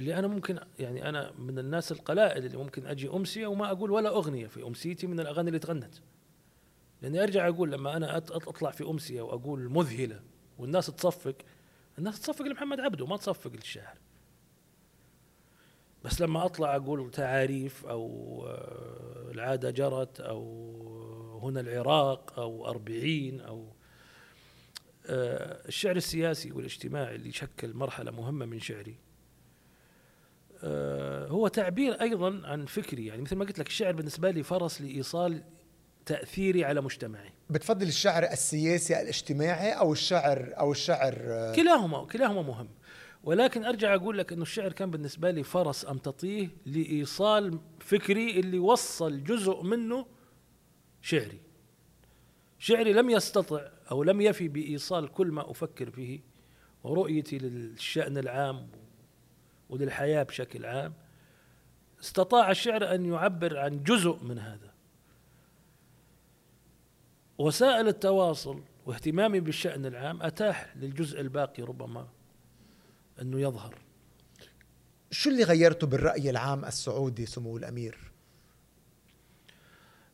اللي 0.00 0.18
أنا 0.18 0.26
ممكن 0.26 0.58
يعني 0.78 1.08
أنا 1.08 1.32
من 1.38 1.58
الناس 1.58 1.92
القلائل 1.92 2.44
اللي 2.44 2.56
ممكن 2.56 2.86
أجي 2.86 3.08
امسيه 3.08 3.46
وما 3.46 3.70
أقول 3.70 3.90
ولا 3.90 4.08
أغنية 4.08 4.46
في 4.46 4.62
أمسيتي 4.66 5.06
من 5.06 5.20
الأغاني 5.20 5.48
اللي 5.48 5.58
تغنت. 5.58 5.94
لأني 7.02 7.22
أرجع 7.22 7.48
أقول 7.48 7.72
لما 7.72 7.96
أنا 7.96 8.16
أطلع 8.16 8.70
في 8.70 8.84
أمسية 8.84 9.22
وأقول 9.22 9.68
مذهلة 9.68 10.20
والناس 10.58 10.86
تصفق 10.86 11.34
الناس 11.98 12.20
تصفق 12.20 12.44
لمحمد 12.44 12.80
عبده 12.80 13.06
ما 13.06 13.16
تصفق 13.16 13.52
للشاعر. 13.52 13.98
بس 16.04 16.20
لما 16.20 16.44
أطلع 16.44 16.76
أقول 16.76 17.10
تعاريف 17.10 17.86
أو 17.86 18.44
آه، 18.46 19.30
العادة 19.30 19.70
جرت 19.70 20.20
أو 20.20 21.40
هنا 21.42 21.60
العراق 21.60 22.38
أو 22.38 22.68
أربعين 22.68 23.40
أو 23.40 23.72
آه، 25.06 25.68
الشعر 25.68 25.96
السياسي 25.96 26.52
والاجتماعي 26.52 27.14
اللي 27.14 27.28
يشكل 27.28 27.74
مرحلة 27.74 28.10
مهمة 28.10 28.46
من 28.46 28.60
شعري 28.60 28.90
آه، 28.90 29.09
هو 31.28 31.48
تعبير 31.48 32.00
أيضا 32.00 32.40
عن 32.44 32.66
فكري 32.66 33.06
يعني 33.06 33.22
مثل 33.22 33.36
ما 33.36 33.44
قلت 33.44 33.58
لك 33.58 33.66
الشعر 33.66 33.92
بالنسبة 33.92 34.30
لي 34.30 34.42
فرس 34.42 34.80
لإيصال 34.80 35.42
تأثيري 36.06 36.64
على 36.64 36.80
مجتمعي. 36.80 37.32
بتفضل 37.50 37.86
الشعر 37.86 38.22
السياسي 38.22 39.00
الاجتماعي 39.00 39.72
أو 39.72 39.92
الشعر 39.92 40.54
أو 40.58 40.72
الشعر 40.72 41.14
آه، 41.18 41.54
كلاهما 41.54 42.04
كلاهما 42.06 42.42
مهم. 42.42 42.68
ولكن 43.24 43.64
أرجع 43.64 43.94
أقول 43.94 44.18
لك 44.18 44.32
إنه 44.32 44.42
الشعر 44.42 44.72
كان 44.72 44.90
بالنسبة 44.90 45.30
لي 45.30 45.42
فرس 45.42 45.86
امتطيه 45.86 46.48
لإيصال 46.66 47.58
فكري 47.80 48.40
اللي 48.40 48.58
وصل 48.58 49.24
جزء 49.24 49.62
منه 49.62 50.06
شعري. 51.02 51.40
شعري 52.58 52.92
لم 52.92 53.10
يستطع 53.10 53.60
أو 53.90 54.02
لم 54.02 54.20
يفي 54.20 54.48
بإيصال 54.48 55.08
كل 55.08 55.26
ما 55.26 55.50
أفكر 55.50 55.90
فيه 55.90 56.20
ورؤيتي 56.84 57.38
للشأن 57.38 58.18
العام 58.18 58.68
وللحياة 59.70 60.22
بشكل 60.22 60.66
عام 60.66 60.94
استطاع 62.00 62.50
الشعر 62.50 62.94
أن 62.94 63.06
يعبر 63.06 63.58
عن 63.58 63.82
جزء 63.82 64.18
من 64.22 64.38
هذا. 64.38 64.70
وسائل 67.38 67.88
التواصل 67.88 68.62
واهتمامي 68.86 69.40
بالشأن 69.40 69.86
العام 69.86 70.22
أتاح 70.22 70.76
للجزء 70.76 71.20
الباقي 71.20 71.62
ربما 71.62 72.08
أنه 73.22 73.40
يظهر. 73.40 73.74
شو 75.10 75.30
اللي 75.30 75.42
غيرته 75.44 75.86
بالرأي 75.86 76.30
العام 76.30 76.64
السعودي 76.64 77.26
سمو 77.26 77.56
الأمير؟ 77.56 78.09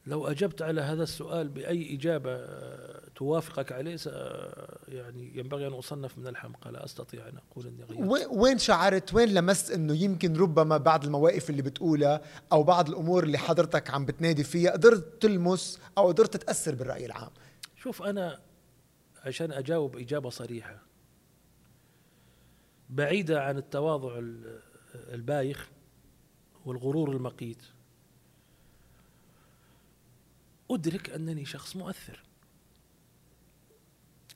لو 0.06 0.26
أجبت 0.26 0.62
على 0.62 0.80
هذا 0.80 1.02
السؤال 1.02 1.48
بأي 1.48 1.94
إجابة 1.94 2.30
آه، 2.34 3.02
توافقك 3.16 3.72
عليه 3.72 3.96
آه، 4.08 4.78
يعني 4.88 5.38
ينبغي 5.38 5.66
أن 5.66 5.72
أصنف 5.72 6.18
من 6.18 6.26
الحمقى 6.26 6.72
لا 6.72 6.84
أستطيع 6.84 7.28
أن 7.28 7.36
أقول 7.50 7.66
إني 7.66 7.84
غيرت. 7.84 8.28
وين- 8.30 8.58
شعرت؟ 8.58 9.14
وين 9.14 9.34
لمست 9.34 9.70
إنه 9.70 9.94
يمكن 9.94 10.36
ربما 10.36 10.76
بعض 10.76 11.04
المواقف 11.04 11.50
اللي 11.50 11.62
بتقولها 11.62 12.20
أو 12.52 12.62
بعض 12.62 12.88
الأمور 12.88 13.24
اللي 13.24 13.38
حضرتك 13.38 13.90
عم 13.90 14.06
بتنادي 14.06 14.44
فيها 14.44 14.70
قدرت 14.70 15.22
تلمس 15.22 15.80
أو 15.98 16.08
قدرت 16.08 16.36
تتاثر 16.36 16.74
بالرأي 16.74 17.06
العام؟ 17.06 17.30
شوف 17.76 18.02
أنا 18.02 18.38
عشان 19.24 19.52
أجاوب 19.52 19.96
إجابة 19.96 20.30
صريحة 20.30 20.82
بعيدة 22.90 23.42
عن 23.42 23.56
التواضع 23.58 24.18
ال- 24.18 24.60
البايخ 24.94 25.68
والغرور 26.64 27.12
المقيت 27.12 27.62
أدرك 30.70 31.10
أنني 31.10 31.44
شخص 31.44 31.76
مؤثر. 31.76 32.22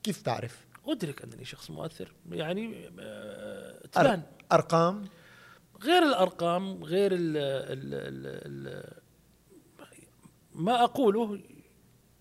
كيف 0.03 0.21
تعرف؟ 0.21 0.65
أدرك 0.87 1.21
أنني 1.21 1.45
شخص 1.45 1.71
مؤثر. 1.71 2.13
يعني 2.31 2.89
آه، 2.99 3.87
تبان. 3.91 4.21
أرقام؟ 4.51 5.05
غير 5.83 6.03
الأرقام 6.03 6.83
غير 6.83 7.11
ال 7.13 7.37
ال 7.37 7.93
ال 7.93 8.67
ال 8.67 8.93
ما 10.55 10.83
أقوله 10.83 11.39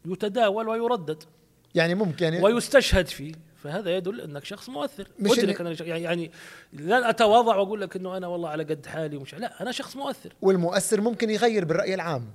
يتداول 0.07 0.69
ويردد. 0.69 1.23
يعني 1.75 1.95
ممكن 1.95 2.25
يعني 2.25 2.43
ويستشهد 2.45 3.07
فيه. 3.07 3.33
فهذا 3.57 3.97
يدل 3.97 4.21
أنك 4.21 4.45
شخص 4.45 4.69
مؤثر. 4.69 5.09
مش 5.19 5.39
أدرك 5.39 5.57
إن- 5.57 5.61
أنني 5.61 5.77
شخص- 5.77 5.87
يعني 5.89 6.03
يعني 6.03 6.31
لن 6.73 6.93
أتواضع 6.93 7.57
وأقول 7.57 7.81
لك 7.81 7.97
إنه 7.97 8.17
أنا 8.17 8.27
والله 8.27 8.49
على 8.49 8.65
قد 8.65 8.87
حالي 8.87 9.17
ومش 9.17 9.35
لا 9.35 9.63
أنا 9.63 9.73
شخص 9.73 9.97
مؤثر. 9.97 10.33
والمؤثر 10.43 11.01
ممكن 11.01 11.31
يغير 11.31 11.65
بالرأي 11.65 11.95
العام. 11.95 12.31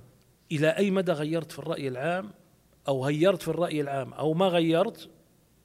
إلى 0.52 0.68
أي 0.68 0.90
مدى 0.90 1.12
غيرت 1.12 1.52
في 1.52 1.58
الرأي 1.58 1.88
العام 1.88 2.30
أو 2.88 3.04
غيرت 3.04 3.42
في 3.42 3.48
الرأي 3.48 3.80
العام 3.80 4.12
أو 4.12 4.34
ما 4.34 4.46
غيرت 4.48 5.08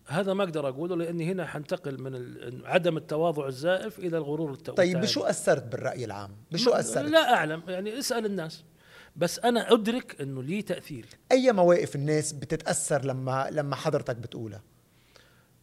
هذا 0.08 0.34
ما 0.34 0.44
أقدر 0.44 0.70
أقوله 0.70 0.96
لأني 0.96 1.32
هنا 1.32 1.46
حنتقل 1.46 2.02
من 2.02 2.62
عدم 2.66 2.98
التواضع 2.98 3.48
الزائف 3.48 4.00
إلى 4.00 4.18
الغرور 4.18 4.52
الت- 4.54 4.70
طيب. 4.70 5.02
بشو 5.02 5.22
أثرت 5.24 5.64
بالرأي 5.64 6.06
العام؟ 6.06 6.32
بشو 6.52 6.72
أثرت؟ 6.72 7.10
لا 7.12 7.34
أعلم 7.34 7.62
يعني 7.68 8.00
اسأل 8.00 8.26
الناس. 8.26 8.64
بس 9.16 9.40
أنا 9.40 9.74
أدرك 9.74 10.22
إنه 10.22 10.44
لي 10.44 10.62
تأثير. 10.62 11.06
أي 11.32 11.52
مواقف 11.52 11.96
الناس 11.96 12.34
بتتأثر 12.34 13.06
لما 13.06 13.48
لما 13.52 13.76
حضرتك 13.76 14.16
بتقولها؟ 14.16 14.62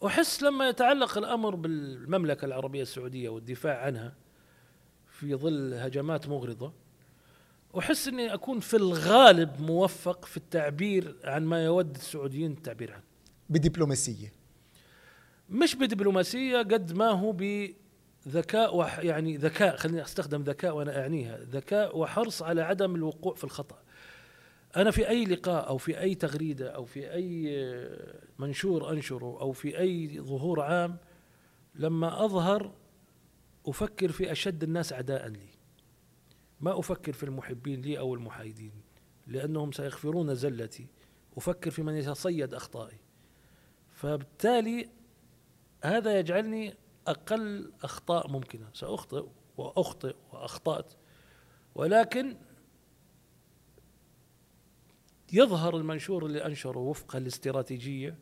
أحس 0.07 0.43
لما 0.43 0.69
يتعلق 0.69 1.19
الأمر 1.19 1.55
بالمملكة 1.55 2.45
العربية 2.45 2.83
السعودية 2.83 3.29
والدفاع 3.29 3.79
عنها 3.85 4.13
في 5.11 5.35
ظل 5.35 5.75
هجمات 5.75 6.29
مغرضة 6.29 6.73
أحس 7.79 8.09
إني 8.09 8.35
أكون 8.35 8.61
في 8.61 8.77
الغالب 8.77 9.61
موفق 9.61 10.25
في 10.25 10.37
التعبير 10.37 11.17
عن 11.25 11.45
ما 11.45 11.65
يود 11.65 11.97
السعوديين 11.97 12.53
التعبير 12.53 12.93
عنه. 12.93 13.03
بدبلوماسية. 13.49 14.33
مش 15.51 15.75
بدبلوماسية 15.75 16.59
قد 16.59 16.93
ما 16.93 17.11
هو 17.11 17.33
بذكاء 17.33 18.77
وح 18.77 18.99
يعني 18.99 19.37
ذكاء 19.37 19.77
خليني 19.77 20.03
أستخدم 20.03 20.43
ذكاء 20.43 20.77
وأنا 20.77 21.01
أعنيها. 21.01 21.39
ذكاء 21.39 21.99
وحرص 21.99 22.43
على 22.43 22.63
عدم 22.63 22.95
الوقوع 22.95 23.35
في 23.35 23.45
الخطأ. 23.45 23.79
أنا 24.77 24.91
في 24.91 25.09
أي 25.09 25.25
لقاء 25.25 25.69
أو 25.69 25.79
في 25.79 26.01
أي 26.01 26.15
تغريدة 26.15 26.71
أو 26.71 26.85
في 26.85 27.13
أي 27.13 27.65
منشور 28.39 28.93
أنشره 28.93 29.39
أو 29.41 29.53
في 29.53 29.79
أي 29.79 30.21
ظهور 30.21 30.61
عام 30.61 30.97
لما 31.75 32.25
أظهر 32.25 32.73
أفكر 33.67 34.13
في 34.13 34.33
أشد 34.33 34.63
الناس 34.63 34.93
عداء 34.93 35.29
لي. 35.29 35.58
ما 36.61 36.79
أفكر 36.79 37.13
في 37.13 37.23
المحبين 37.23 37.83
لي 37.83 37.99
أو 37.99 38.15
المحايدين 38.15 38.73
لأنهم 39.27 39.73
سيغفرون 39.73 40.35
زلتي. 40.35 40.87
أفكر 41.37 41.71
في 41.71 41.83
من 41.83 41.95
يتصيد 41.95 42.55
أخطائي. 42.55 42.99
فبالتالي 43.93 44.89
هذا 45.85 46.19
يجعلني 46.19 46.75
أقل 47.07 47.73
أخطاء 47.83 48.31
ممكنة. 48.31 48.71
سأخطئ 48.75 49.27
وأخطئ 49.57 50.15
وأخطأت. 50.33 50.93
ولكن 51.75 52.37
يظهر 55.33 55.77
المنشور 55.77 56.27
اللي 56.27 56.47
أنشره 56.47 56.79
وفق 56.79 57.17
الاستراتيجيه 57.17 58.19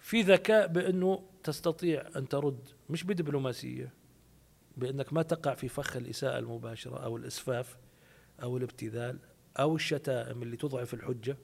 في 0.00 0.22
ذكاء 0.22 0.66
بأنه 0.66 1.24
تستطيع 1.42 2.08
أن 2.16 2.28
ترد 2.28 2.68
مش 2.90 3.04
بدبلوماسية. 3.04 3.97
بأنك 4.78 5.12
ما 5.12 5.22
تقع 5.22 5.54
في 5.54 5.68
فخ 5.68 5.96
الإساءة 5.96 6.38
المباشرة 6.38 7.04
أو 7.04 7.16
الإسفاف 7.16 7.76
أو 8.42 8.56
الابتذال 8.56 9.18
أو 9.58 9.76
الشتائم 9.76 10.42
اللي 10.42 10.56
تضعف 10.56 10.94
الحجة 10.94 11.36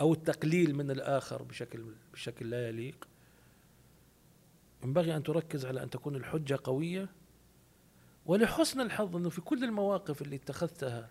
أو 0.00 0.12
التقليل 0.12 0.74
من 0.74 0.90
الآخر 0.90 1.42
بشكل 1.42 1.84
بشكل 2.12 2.50
لا 2.50 2.68
يليق. 2.68 3.08
ينبغي 4.84 5.16
أن 5.16 5.22
تركز 5.22 5.66
على 5.66 5.82
أن 5.82 5.90
تكون 5.90 6.16
الحجة 6.16 6.58
قوية 6.64 7.08
ولحسن 8.26 8.80
الحظ 8.80 9.16
أنه 9.16 9.28
في 9.28 9.40
كل 9.40 9.64
المواقف 9.64 10.22
اللي 10.22 10.36
اتخذتها 10.36 11.10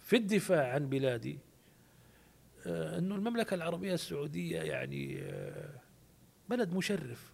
في 0.00 0.16
الدفاع 0.16 0.74
عن 0.74 0.88
بلادي 0.88 1.38
آه، 2.66 2.98
أنه 2.98 3.14
المملكة 3.14 3.54
العربية 3.54 3.94
السعودية 3.94 4.60
يعني 4.60 5.22
آه، 5.22 5.80
بلد 6.48 6.74
مشرف 6.74 7.32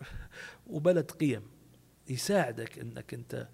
وبلد 0.66 1.10
قيم. 1.10 1.57
يساعدك 2.08 2.78
إنك 2.78 3.14
أنت 3.14 3.48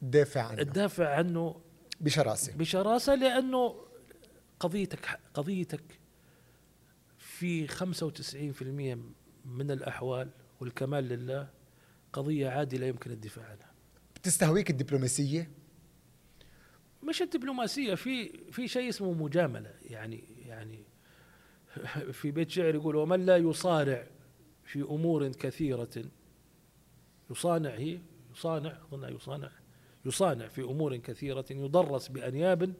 تدافع 0.00 0.42
عنها 0.42 0.64
تدافع 0.64 1.14
عنه 1.14 1.60
بشراسة. 2.00 2.56
بشراسة 2.56 3.14
لأنه 3.14 3.76
قضيتك 4.60 5.20
قضيتك 5.34 6.00
في 7.18 7.68
95% 7.68 7.82
من 9.44 9.70
الأحوال 9.70 10.30
والكمال 10.60 11.04
لله 11.04 11.50
قضية 12.12 12.48
عادله 12.48 12.86
يمكن 12.86 13.10
الدفاع 13.10 13.44
عنها. 13.44 13.70
بتستهويك 14.16 14.70
الدبلوماسية؟ 14.70 15.50
مش 17.02 17.22
الدبلوماسية 17.22 17.94
في 17.94 18.32
في 18.52 18.68
شيء 18.68 18.88
اسمه 18.88 19.12
مجاملة 19.12 19.74
يعني 19.82 20.24
يعني 20.46 20.84
في 22.20 22.30
بيت 22.30 22.50
شعر 22.50 22.74
يقول 22.74 22.96
ومن 22.96 23.26
لا 23.26 23.36
يصارع 23.36 24.06
في 24.64 24.82
أمور 24.82 25.28
كثيرة 25.28 26.04
يصانع 27.30 27.70
هي 27.70 28.00
يصانع 28.32 28.78
اظنها 28.88 29.10
يصانع 29.10 29.50
يصانع 30.04 30.48
في 30.48 30.62
أمور 30.62 30.96
كثيرة 30.96 31.44
يضرس 31.50 32.08
بأنياب 32.08 32.74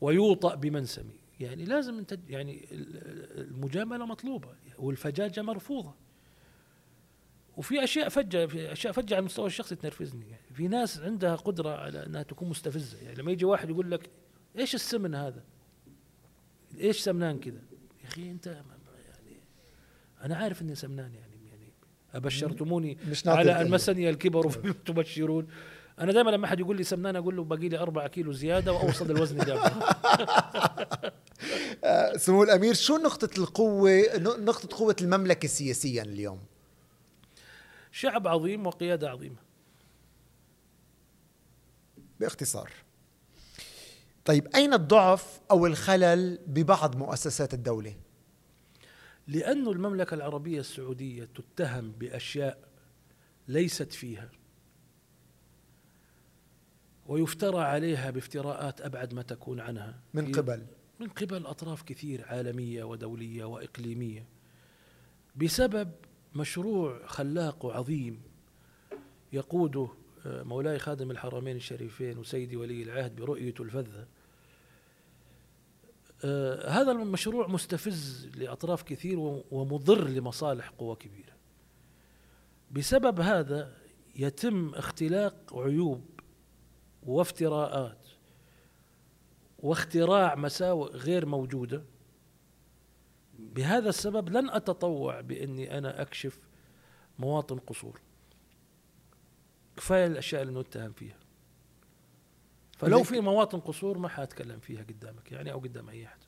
ويوطأ 0.00 0.54
بمنسم. 0.54 1.10
يعني 1.40 1.64
لازم 1.64 1.98
أنت 1.98 2.18
يعني 2.28 2.66
المجاملة 2.70 4.06
مطلوبة 4.06 4.48
والفجاجة 4.78 5.42
مرفوضة. 5.42 5.94
وفي 7.56 7.84
أشياء 7.84 8.08
فجة 8.08 8.46
في 8.46 8.72
أشياء 8.72 8.92
فجة 8.92 9.14
على 9.14 9.20
المستوى 9.20 9.46
الشخصي 9.46 9.76
تنرفزني. 9.76 10.30
يعني 10.30 10.54
في 10.54 10.68
ناس 10.68 11.00
عندها 11.00 11.36
قدرة 11.36 11.70
على 11.70 12.06
أنها 12.06 12.22
تكون 12.22 12.48
مستفزة. 12.48 12.98
يعني 12.98 13.14
لما 13.14 13.32
يجي 13.32 13.44
واحد 13.44 13.70
يقول 13.70 13.90
لك 13.90 14.10
إيش 14.58 14.74
السمن 14.74 15.14
هذا؟ 15.14 15.44
إيش 16.78 17.00
سمنان 17.00 17.40
كذا؟ 17.40 17.62
يا 18.02 18.08
أخي 18.08 18.30
أنت 18.30 18.46
يعني 18.46 18.66
أنا 20.22 20.36
عارف 20.36 20.62
إني 20.62 20.74
سمنان 20.74 21.14
يعني. 21.14 21.35
أبشرتموني 22.16 22.98
مش 23.10 23.28
على. 23.28 23.60
أن 23.60 23.70
مسني 23.70 24.10
الكبر 24.10 24.48
فبما 24.48 24.74
تبشرون. 24.86 25.46
أنا 26.00 26.12
دائما 26.12 26.30
لما 26.30 26.46
أحد 26.46 26.60
يقول 26.60 26.76
لي 26.76 26.84
سمنان 26.84 27.16
أقول 27.16 27.36
له 27.36 27.44
باقي 27.44 27.68
لي 27.68 27.78
4 27.78 28.08
كيلو 28.08 28.32
زيادة 28.32 28.72
وأوصل 28.72 29.10
الوزن 29.10 29.40
اللي 29.40 29.54
آه، 31.84 32.16
سمو 32.16 32.42
الأمير 32.42 32.74
شو 32.74 32.96
نقطة 32.96 33.28
القوة 33.38 34.02
نقطة 34.18 34.76
قوة 34.78 34.96
المملكة 35.00 35.48
سياسيا 35.48 36.02
اليوم؟ 36.02 36.40
شعب 37.92 38.28
عظيم 38.28 38.66
وقيادة 38.66 39.10
عظيمة. 39.10 39.36
باختصار. 42.20 42.70
طيب 44.24 44.48
أين 44.54 44.74
الضعف 44.74 45.40
أو 45.50 45.66
الخلل 45.66 46.38
ببعض 46.46 46.96
مؤسسات 46.96 47.54
الدولة؟ 47.54 47.94
لأن 49.28 49.68
المملكة 49.68 50.14
العربية 50.14 50.60
السعودية 50.60 51.24
تتهم 51.24 51.92
بأشياء 51.92 52.68
ليست 53.48 53.92
فيها. 53.92 54.30
ويفترى 57.06 57.58
عليها 57.58 58.10
بافتراءات 58.10 58.80
أبعد 58.80 59.14
ما 59.14 59.22
تكون 59.22 59.60
عنها. 59.60 60.00
من 60.14 60.32
قبل. 60.32 60.66
من 61.00 61.08
قبل 61.08 61.46
أطراف 61.46 61.82
كثير 61.82 62.24
عالمية 62.24 62.84
ودولية 62.84 63.44
وإقليمية. 63.44 64.26
بسبب 65.36 65.90
مشروع 66.34 67.06
خلاق 67.06 67.64
وعظيم 67.64 68.20
يقوده 69.32 69.88
آه، 70.26 70.42
مولاي 70.42 70.78
خادم 70.78 71.10
الحرمين 71.10 71.56
الشريفين 71.56 72.18
وسيدي 72.18 72.56
ولي 72.56 72.82
العهد 72.82 73.16
برؤيته 73.16 73.62
الفذة. 73.62 74.06
هذا 76.68 76.92
المشروع 76.92 77.46
مستفز 77.46 78.30
لأطراف 78.36 78.82
كثير 78.82 79.18
ومضر 79.50 80.08
لمصالح 80.08 80.68
قوى 80.68 80.96
كبيرة. 80.96 81.36
بسبب 82.70 83.20
هذا 83.20 83.76
يتم 84.16 84.74
اختلاق 84.74 85.56
عيوب 85.56 86.20
وافتراءات 87.02 88.08
واختراع 89.58 90.34
مساوئ 90.34 90.90
غير 90.90 91.26
موجودة. 91.26 91.84
بهذا 93.38 93.88
السبب 93.88 94.28
لن 94.28 94.50
أتطوع 94.50 95.20
بأني 95.20 95.78
أنا 95.78 96.02
أكشف 96.02 96.38
مواطن 97.18 97.58
قصور. 97.58 98.00
كفاية 99.76 100.06
الأشياء 100.06 100.42
اللي 100.42 100.60
نتهم 100.60 100.92
فيها. 100.92 101.18
فلو 102.76 103.02
في 103.02 103.20
مواطن 103.20 103.60
قصور 103.60 103.98
ما 103.98 104.08
حأتكلم 104.08 104.60
فيها 104.60 104.82
قدامك 104.82 105.32
يعني 105.32 105.52
أو 105.52 105.58
قدام 105.58 105.88
أي 105.88 106.06
أحد. 106.06 106.18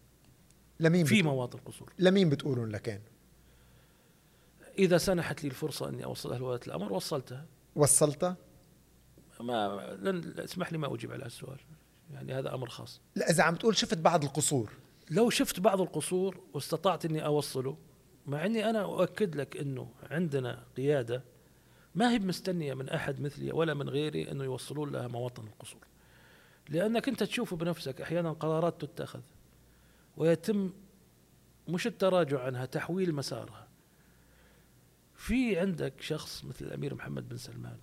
لمين 0.81 1.05
في 1.05 1.23
مواطن 1.23 1.59
قصور. 1.59 1.93
لمين 1.99 2.29
بتقولون 2.29 2.69
لكان 2.69 3.01
إذا 4.79 4.99
سنحت 4.99 5.43
لي 5.43 5.49
الفرصة 5.49 5.89
أني 5.89 6.05
اوصلها 6.05 6.39
لولاة 6.39 6.61
الأمر 6.67 6.93
وصلتها. 6.93 7.47
وصلتها؟ 7.77 8.37
ما 9.41 9.97
لن 10.03 10.35
اسمح 10.39 10.73
لي 10.73 10.79
ما 10.79 10.95
أجيب 10.95 11.13
على 11.13 11.27
السؤال. 11.27 11.59
يعني 12.11 12.35
هذا 12.35 12.55
أمر 12.55 12.69
خاص. 12.69 13.01
لا 13.15 13.31
إذا 13.31 13.43
عم 13.43 13.57
تقول 13.57 13.77
شفت 13.77 13.99
بعض 13.99 14.25
القصور. 14.25 14.73
لو 15.11 15.31
شفت 15.31 15.61
بعض 15.61 15.81
القصور 15.81 16.41
واستطعت 16.55 17.05
أني 17.05 17.25
أوصله 17.25 17.77
مع 18.27 18.47
أني 18.47 18.71
أنا 18.71 18.83
أؤكد 18.83 19.37
لك 19.37 19.57
أنه 19.57 19.91
عندنا 20.11 20.65
قيادة 20.77 21.23
ما 21.95 22.13
هي 22.13 22.19
مستنية 22.19 22.75
من 22.75 22.89
أحد 22.89 23.21
مثلي 23.21 23.53
ولا 23.53 23.75
من 23.75 23.89
غيري 23.89 24.31
أنه 24.31 24.45
يوصلون 24.45 24.93
لها 24.93 25.09
مواطن 25.09 25.47
القصور. 25.47 25.87
لأنك 26.69 27.09
أنت 27.09 27.23
تشوف 27.23 27.55
بنفسك 27.55 28.01
أحيانا 28.01 28.33
قرارات 28.33 28.85
تتخذ. 28.85 29.23
ويتم 30.17 30.73
مش 31.69 31.87
التراجع 31.87 32.43
عنها 32.45 32.67
تحويل 32.67 33.15
مسارها. 33.15 33.69
في 35.15 35.59
عندك 35.59 36.01
شخص 36.01 36.45
مثل 36.45 36.65
الأمير 36.65 36.95
محمد 36.95 37.29
بن 37.29 37.37
سلمان. 37.37 37.79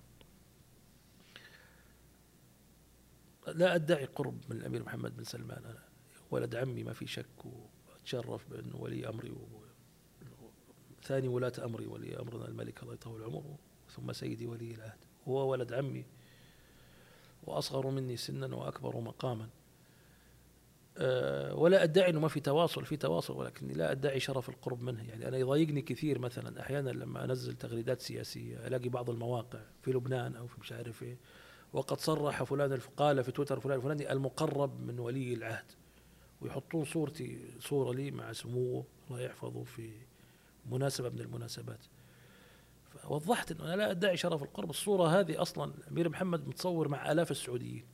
لا 3.46 3.74
أدعي 3.74 4.04
قرب 4.04 4.40
من 4.48 4.56
الأمير 4.56 4.82
محمد 4.82 5.16
بن 5.16 5.24
سلمان 5.24 5.64
أنا 5.64 5.82
ولد 6.30 6.54
عمي 6.54 6.84
ما 6.84 6.92
في 6.92 7.06
شك 7.06 7.44
وأتشرف 7.44 8.50
بأنه 8.50 8.76
ولي 8.76 9.08
أمري 9.08 9.30
و... 9.30 9.46
ثاني 11.02 11.28
ولاة 11.28 11.52
أمري 11.64 11.86
ولي 11.86 12.20
أمرنا 12.20 12.48
الملك 12.48 12.82
الله 12.82 12.94
يطول 12.94 13.22
عمره 13.22 13.58
ثم 13.90 14.12
سيدي 14.12 14.46
ولي 14.46 14.74
العهد. 14.74 15.04
هو 15.28 15.50
ولد 15.50 15.72
عمي 15.72 16.04
وأصغر 17.46 17.90
مني 17.90 18.16
سنا 18.16 18.56
وأكبر 18.56 19.00
مقاما. 19.00 19.48
أه 20.98 21.54
ولا 21.54 21.82
أدعي 21.82 22.10
أنه 22.10 22.20
ما 22.20 22.28
في 22.28 22.40
تواصل 22.40 22.84
في 22.84 22.96
تواصل 22.96 23.36
ولكني 23.36 23.72
لا 23.72 23.90
أدعي 23.92 24.20
شرف 24.20 24.48
القرب 24.48 24.82
منه. 24.82 25.08
يعني 25.08 25.28
أنا 25.28 25.36
يضايقني 25.36 25.82
كثير 25.82 26.18
مثلا 26.18 26.60
أحيانا 26.60 26.90
لما 26.90 27.24
أنزل 27.24 27.54
تغريدات 27.54 28.00
سياسية 28.00 28.66
ألاقي 28.66 28.88
بعض 28.88 29.10
المواقع 29.10 29.60
في 29.82 29.92
لبنان 29.92 30.36
أو 30.36 30.46
في 30.46 30.60
مش 30.60 30.72
عارف 30.72 31.02
إيه 31.02 31.16
وقد 31.72 32.00
صرح 32.00 32.42
فلان 32.42 32.78
قال 32.96 33.24
في 33.24 33.32
تويتر 33.32 33.60
فلان 33.60 33.76
الفلاني 33.76 34.12
المقرب 34.12 34.80
من 34.80 34.98
ولي 34.98 35.34
العهد 35.34 35.64
ويحطون 36.40 36.84
صورتي 36.84 37.38
صورة 37.60 37.92
لي 37.92 38.10
مع 38.10 38.32
سموه 38.32 38.84
الله 39.08 39.20
يحفظه 39.20 39.64
في 39.64 39.90
مناسبة 40.70 41.08
من 41.08 41.20
المناسبات. 41.20 41.78
وضحت 43.08 43.50
إنه 43.52 43.64
أنا 43.64 43.76
لا 43.76 43.90
أدعي 43.90 44.16
شرف 44.16 44.42
القرب 44.42 44.70
الصورة 44.70 45.20
هذه 45.20 45.42
أصلا 45.42 45.74
الامير 45.74 46.08
محمد 46.08 46.48
متصور 46.48 46.88
مع 46.88 47.12
آلاف 47.12 47.30
السعوديين 47.30 47.84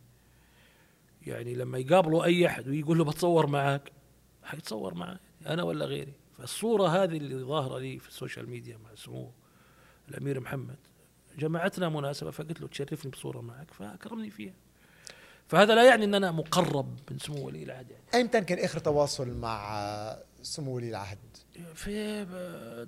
يعني 1.26 1.54
لما 1.54 1.78
يقابلوا 1.78 2.24
أي 2.24 2.46
أحد 2.46 2.68
ويقول 2.68 2.98
له 2.98 3.04
بتصور 3.04 3.46
معك 3.46 3.92
حيتصور 4.42 4.94
معي 4.94 5.18
أنا 5.46 5.62
ولا 5.62 5.84
غيري 5.84 6.12
فالصورة 6.38 6.88
هذه 6.88 7.16
اللي 7.16 7.44
ظاهرة 7.44 7.78
لي 7.78 7.98
في 7.98 8.08
ال 8.08 8.14
social 8.14 8.50
media 8.50 8.76
مع 8.76 8.94
سموه 8.94 9.32
الأمير 10.08 10.40
محمد 10.40 10.78
جمعتنا 11.38 11.88
مناسبة 11.88 12.30
فقلت 12.30 12.60
له 12.60 12.68
تشرفني 12.68 13.10
بصورة 13.10 13.40
معك 13.40 13.70
فأكرمني 13.70 14.30
فيها 14.30 14.54
فهذا 15.48 15.74
لا 15.74 15.88
يعني 15.88 16.04
إن 16.04 16.14
أنا 16.14 16.30
مقرب 16.30 16.98
من 17.10 17.18
سمو 17.18 17.46
ولي 17.46 17.62
العهد 17.62 17.90
يعني. 17.90 18.04
ايمتى 18.14 18.40
كان 18.40 18.58
آخر 18.58 18.78
تواصل 18.78 19.38
مع 19.38 20.16
سمو 20.42 20.76
ولي 20.76 20.88
العهد؟ 20.88 21.18
في 21.74 22.26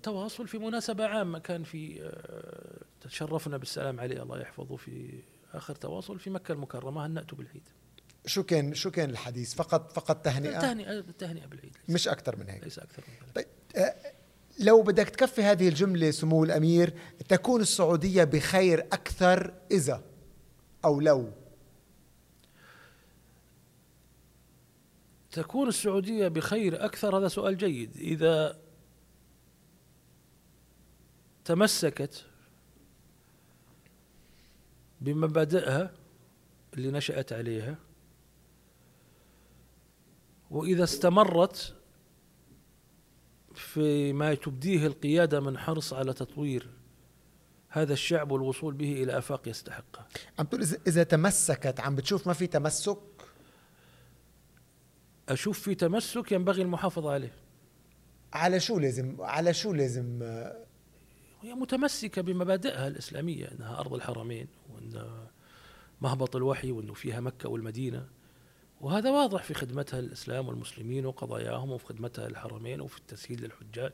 تواصل 0.03 0.49
في 0.49 0.59
مناسبة 0.59 1.07
عامة. 1.07 1.39
كان 1.39 1.65
في 1.65 2.03
آه، 2.03 3.09
تشرفنا 3.09 3.57
بالسلام 3.57 4.01
عليه. 4.01 4.23
الله 4.23 4.41
يحفظه 4.41 4.77
في 4.77 5.23
آخر 5.55 5.75
تواصل 5.75 6.19
في 6.19 6.31
مكة 6.31 6.53
المكرمة 6.53 7.07
هنأته 7.07 7.37
بالعيد؟ 7.37 7.69
شو 8.27 8.43
كان 8.43 8.75
شو 8.75 8.91
كان 8.91 9.11
الحديث؟ 9.11 9.55
فقط 9.55 9.93
فقط 9.93 10.25
تهنئة؟ 10.25 10.61
تهنئة 10.61 11.05
تهنئة 11.19 11.47
بالعيد. 11.47 11.77
مش 11.89 12.09
أكثر 12.09 12.37
من 12.37 12.49
هيك. 12.49 12.65
ليس 12.65 12.79
أكثر 12.79 13.03
من 13.09 13.15
ذلك 13.15 13.35
طيب 13.35 13.47
آه، 13.77 13.95
لو 14.59 14.83
بدك 14.83 15.09
تكفي 15.09 15.43
هذه 15.43 15.69
الجملة 15.69 16.11
سمو 16.11 16.45
الأمير 16.45 16.95
تكون 17.29 17.61
السعودية 17.61 18.25
بخير 18.25 18.81
أكثر 18.81 19.55
إذا 19.71 20.03
أو 20.85 21.01
لو؟ 21.01 21.31
تكون 25.35 25.69
السعودية 25.69 26.29
بخير 26.29 26.85
أكثر 26.85 27.19
هذا 27.19 27.29
سؤال 27.29 27.57
جيد. 27.57 27.97
إذا 27.97 28.61
تمسكت 31.45 32.27
بمبادئها 35.01 35.95
اللي 36.75 36.91
نشأت 36.91 37.33
عليها 37.33 37.79
وإذا 40.51 40.85
استمرت 40.85 41.75
في 43.55 44.13
ما 44.13 44.35
تبديه 44.35 44.87
القيادة 44.87 45.41
من 45.41 45.59
حرص 45.59 45.93
على 45.93 46.13
تطوير 46.13 46.69
هذا 47.69 47.93
الشعب 47.93 48.31
والوصول 48.31 48.75
به 48.75 49.03
إلى 49.03 49.19
آفاق 49.19 49.49
يستحقها. 49.49 50.09
عم 50.39 50.47
تقول 50.47 50.63
إذا 50.87 51.03
تمسكت 51.03 51.81
عم 51.81 51.95
بتشوف 51.95 52.27
ما 52.27 52.33
في 52.33 52.47
تمسك؟ 52.47 53.14
أشوف 55.29 55.59
في 55.59 55.75
تمسك 55.75 56.33
ينبغي 56.33 56.63
المحافظة 56.63 57.13
عليه. 57.13 57.33
على 58.33 58.61
شو 58.61 58.79
لازم 58.79 59.17
على 59.21 59.55
شو 59.55 59.73
لازم 59.73 60.23
هي 61.43 61.55
متمسكة 61.55 62.23
بمبادئها 62.23 62.89
الإسلامية 62.89 63.47
إنها 63.47 63.81
أرض 63.81 63.95
الحرمين 63.95 64.49
وإن 64.75 65.07
مهبط 66.01 66.37
الوحي 66.37 66.73
وإنه 66.73 66.95
فيها 66.95 67.21
مكة 67.21 67.49
والمدينة. 67.49 68.09
وهذا 68.81 69.11
واضح 69.11 69.43
في 69.43 69.55
خدمتها 69.55 70.01
للاسلام 70.01 70.49
والمسلمين 70.49 71.07
وقضاياهم 71.07 71.71
وفي 71.71 71.87
خدمتها 71.87 72.29
للحرمين 72.29 72.81
وفي 72.81 72.99
التسهيل 72.99 73.41
للحجاج. 73.43 73.93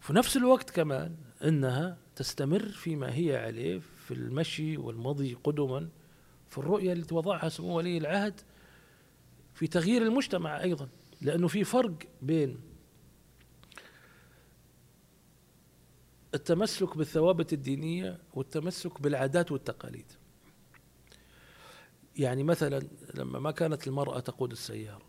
في 0.00 0.12
نفس 0.12 0.36
الوقت 0.36 0.70
كمان 0.70 1.16
إنها 1.44 1.98
تستمر 2.16 2.68
فيما 2.68 3.14
هي 3.14 3.36
عليه 3.36 3.78
في 3.78 4.14
المشي 4.14 4.76
والمضي 4.76 5.34
قدما 5.44 5.88
في 6.48 6.58
الرؤية 6.58 6.92
التي 6.92 7.14
وضعها 7.14 7.48
سمو 7.48 7.76
ولي 7.76 7.98
العهد 7.98 8.40
في 9.54 9.66
تغيير 9.66 10.02
المجتمع 10.02 10.62
أيضا 10.62 10.88
لأنه 11.20 11.48
في 11.48 11.64
فرق 11.64 11.94
بين 12.22 12.60
التمسك 16.34 16.96
بالثوابت 16.96 17.52
الدينية 17.52 18.18
والتمسك 18.34 19.00
بالعادات 19.00 19.52
والتقاليد. 19.52 20.12
يعني 22.16 22.42
مثلا 22.42 22.88
لما 23.14 23.38
ما 23.38 23.50
كانت 23.50 23.86
المرأة 23.86 24.20
تقود 24.20 24.52
السيارة 24.52 25.02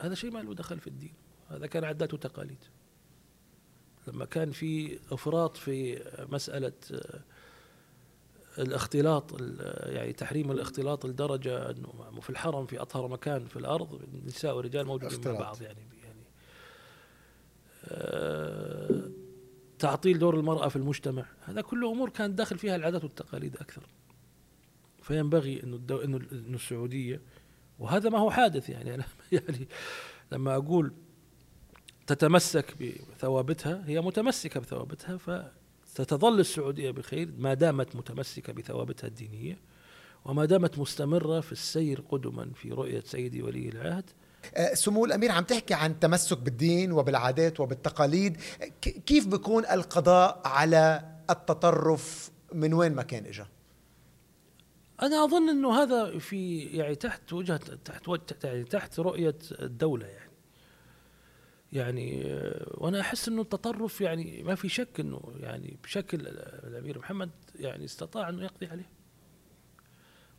هذا 0.00 0.14
شيء 0.14 0.30
ما 0.30 0.38
له 0.38 0.54
دخل 0.54 0.80
في 0.80 0.86
الدين 0.86 1.14
هذا 1.48 1.66
كان 1.66 1.84
عادات 1.84 2.14
وتقاليد. 2.14 2.64
لما 4.08 4.24
كان 4.24 4.50
في 4.50 4.98
إفراط 5.12 5.56
في 5.56 6.04
مسألة 6.32 6.72
الاختلاط 8.58 9.34
ال- 9.40 9.94
يعني 9.96 10.12
تحريم 10.12 10.50
الاختلاط 10.50 11.06
لدرجة 11.06 11.70
إنه 11.70 12.20
في 12.20 12.30
الحرم 12.30 12.66
في 12.66 12.82
أطهر 12.82 13.08
مكان 13.08 13.46
في 13.46 13.56
الأرض 13.56 14.02
النساء 14.14 14.56
والرجال 14.56 14.86
موجودين 14.86 15.32
مع. 15.32 15.40
بعض 15.40 15.62
يعني 15.62 15.80
يعني 16.04 16.24
آه، 17.84 19.10
تعطيل 19.78 20.18
دور 20.18 20.36
المرأة 20.36 20.68
في 20.68 20.76
المجتمع 20.76 21.24
هذا 21.44 21.60
كله 21.60 21.92
أمور 21.92 22.10
كانت 22.10 22.38
داخل 22.38 22.58
فيها 22.58 22.76
العادات 22.76 23.04
والتقاليد 23.04 23.56
أكثر 23.56 23.82
فينبغي 25.02 25.62
إنه 25.62 25.76
الدو... 25.76 25.98
إنه 25.98 26.20
السعودية 26.32 27.20
وهذا 27.78 28.10
ما 28.10 28.18
هو 28.18 28.30
حادث 28.30 28.68
يعني 28.68 28.94
أنا 28.94 29.04
يعني 29.32 29.68
لما 30.32 30.56
أقول 30.56 30.92
تتمسك 32.06 32.74
بثوابتها 32.82 33.84
هي 33.86 34.00
متمسكة 34.00 34.60
بثوابتها 34.60 35.16
فستظل 35.94 36.40
السعودية 36.40 36.90
بخير 36.90 37.28
ما 37.38 37.54
دامت 37.54 37.96
متمسكة 37.96 38.52
بثوابتها 38.52 39.08
الدينية 39.08 39.58
وما 40.24 40.44
دامت 40.44 40.78
مستمرة 40.78 41.40
في 41.40 41.52
السير 41.52 42.04
قدما 42.08 42.50
في 42.54 42.70
رؤية 42.70 43.00
سيدي 43.00 43.42
ولي 43.42 43.68
العهد. 43.68 44.10
آه، 44.54 44.74
سمو 44.74 45.04
الأمير 45.04 45.32
عم 45.32 45.44
تحكي 45.44 45.74
عن 45.74 46.00
تمسك 46.00 46.38
بالدين 46.38 46.92
وبالعادات 46.92 47.60
وبالتقاليد. 47.60 48.36
كيف 48.80 49.26
بيكون 49.26 49.64
القضاء 49.66 50.42
على 50.44 51.04
التطرف؟ 51.30 52.30
من 52.52 52.74
وين 52.74 52.94
ما 52.94 53.02
كان 53.02 53.26
اجى 53.26 53.44
أنا 55.02 55.24
أظن 55.24 55.48
إنه 55.48 55.82
هذا 55.82 56.18
في 56.18 56.60
يعني 56.60 56.94
تحت 56.94 57.32
وجهة 57.32 57.56
تحت 57.84 58.44
يعني 58.44 58.64
تحت 58.64 59.00
رؤية 59.00 59.38
الدولة 59.52 60.06
يعني. 60.06 60.31
يعني 61.72 62.22
وأنا 62.70 63.00
أحس 63.00 63.28
إنه 63.28 63.42
التطرف 63.42 64.00
يعني 64.00 64.42
ما 64.42 64.54
في 64.54 64.68
شك 64.68 65.00
إنه 65.00 65.20
يعني 65.40 65.76
بشكل 65.82 66.18
الأمير 66.66 66.98
محمد 66.98 67.30
يعني 67.56 67.84
استطاع 67.84 68.28
إنه 68.28 68.42
يقضي 68.42 68.66
عليه. 68.66 68.90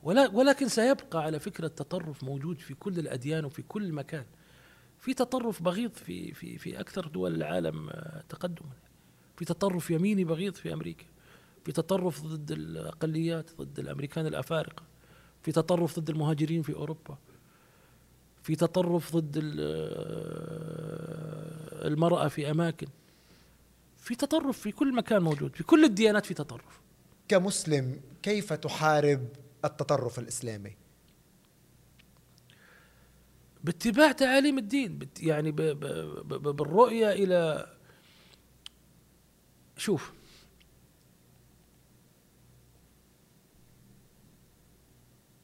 ولكن 0.03 0.67
سيبقى 0.67 1.23
على 1.23 1.39
فكرة 1.39 1.65
التطرف 1.65 2.23
موجود 2.23 2.59
في 2.59 2.73
كل 2.73 2.99
الأديان 2.99 3.45
وفي 3.45 3.61
كل 3.61 3.91
مكان. 3.93 4.25
في 4.99 5.13
تطرف 5.13 5.61
بغيض 5.63 5.93
في 5.93 6.33
في 6.33 6.57
في 6.57 6.79
أكثر 6.79 7.07
دول 7.07 7.35
العالم 7.35 7.89
تقدما. 8.29 8.71
في 9.37 9.45
تطرف 9.45 9.91
يميني 9.91 10.23
بغيض 10.23 10.55
في 10.55 10.73
أمريكا. 10.73 11.05
في 11.65 11.71
تطرف 11.71 12.21
ضد 12.21 12.51
الأقليات 12.51 13.51
ضد 13.61 13.79
الأمريكان 13.79 14.27
الأفارقة. 14.27 14.83
في 15.41 15.51
تطرف 15.51 15.99
ضد 15.99 16.09
المهاجرين 16.09 16.61
في 16.61 16.73
أوروبا. 16.73 17.17
في 18.43 18.55
تطرف 18.55 19.15
ضد 19.15 19.37
ال- 19.37 19.59
المرأة 21.93 22.27
في 22.27 22.51
أماكن. 22.51 22.87
في 23.97 24.15
تطرف 24.15 24.59
في 24.59 24.71
كل 24.71 24.95
مكان 24.95 25.21
موجود 25.21 25.55
في 25.55 25.63
كل 25.63 25.83
الديانات 25.85 26.25
في 26.25 26.33
تطرف. 26.33 26.81
كمسلم 27.27 28.01
كيف 28.23 28.53
تحارب 28.53 29.27
التطرف 29.65 30.19
الإسلامي؟ 30.19 30.75
باتباع 33.63 34.11
تعاليم 34.11 34.57
الدين 34.57 34.99
يعني 35.19 35.51
ب 35.51 35.55
ب 35.61 35.85
ب 36.27 36.55
بالرؤية 36.55 37.11
إلى 37.11 37.67
شوف. 39.77 40.13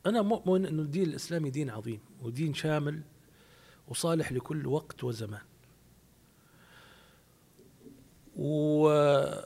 أنا 0.06 0.22
مؤمن 0.22 0.66
إنه 0.66 0.82
الدين 0.82 1.04
الإسلامي 1.10 1.50
دين 1.50 1.70
عظيم. 1.70 2.00
ودين 2.22 2.54
شامل 2.54 3.02
وصالح 3.88 4.32
لكل 4.32 4.68
وقت 4.68 5.04
وزمان. 5.04 5.42
وأرى 8.36 9.46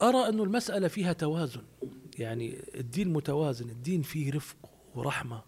أن 0.00 0.40
المسألة 0.40 0.88
فيها 0.88 1.12
توازن 1.12 1.62
يعني 2.18 2.62
الدين 2.74 3.12
متوازن 3.12 3.70
الدين 3.70 4.02
فيه 4.02 4.32
رفق 4.32 4.56
ورحمة 4.94 5.42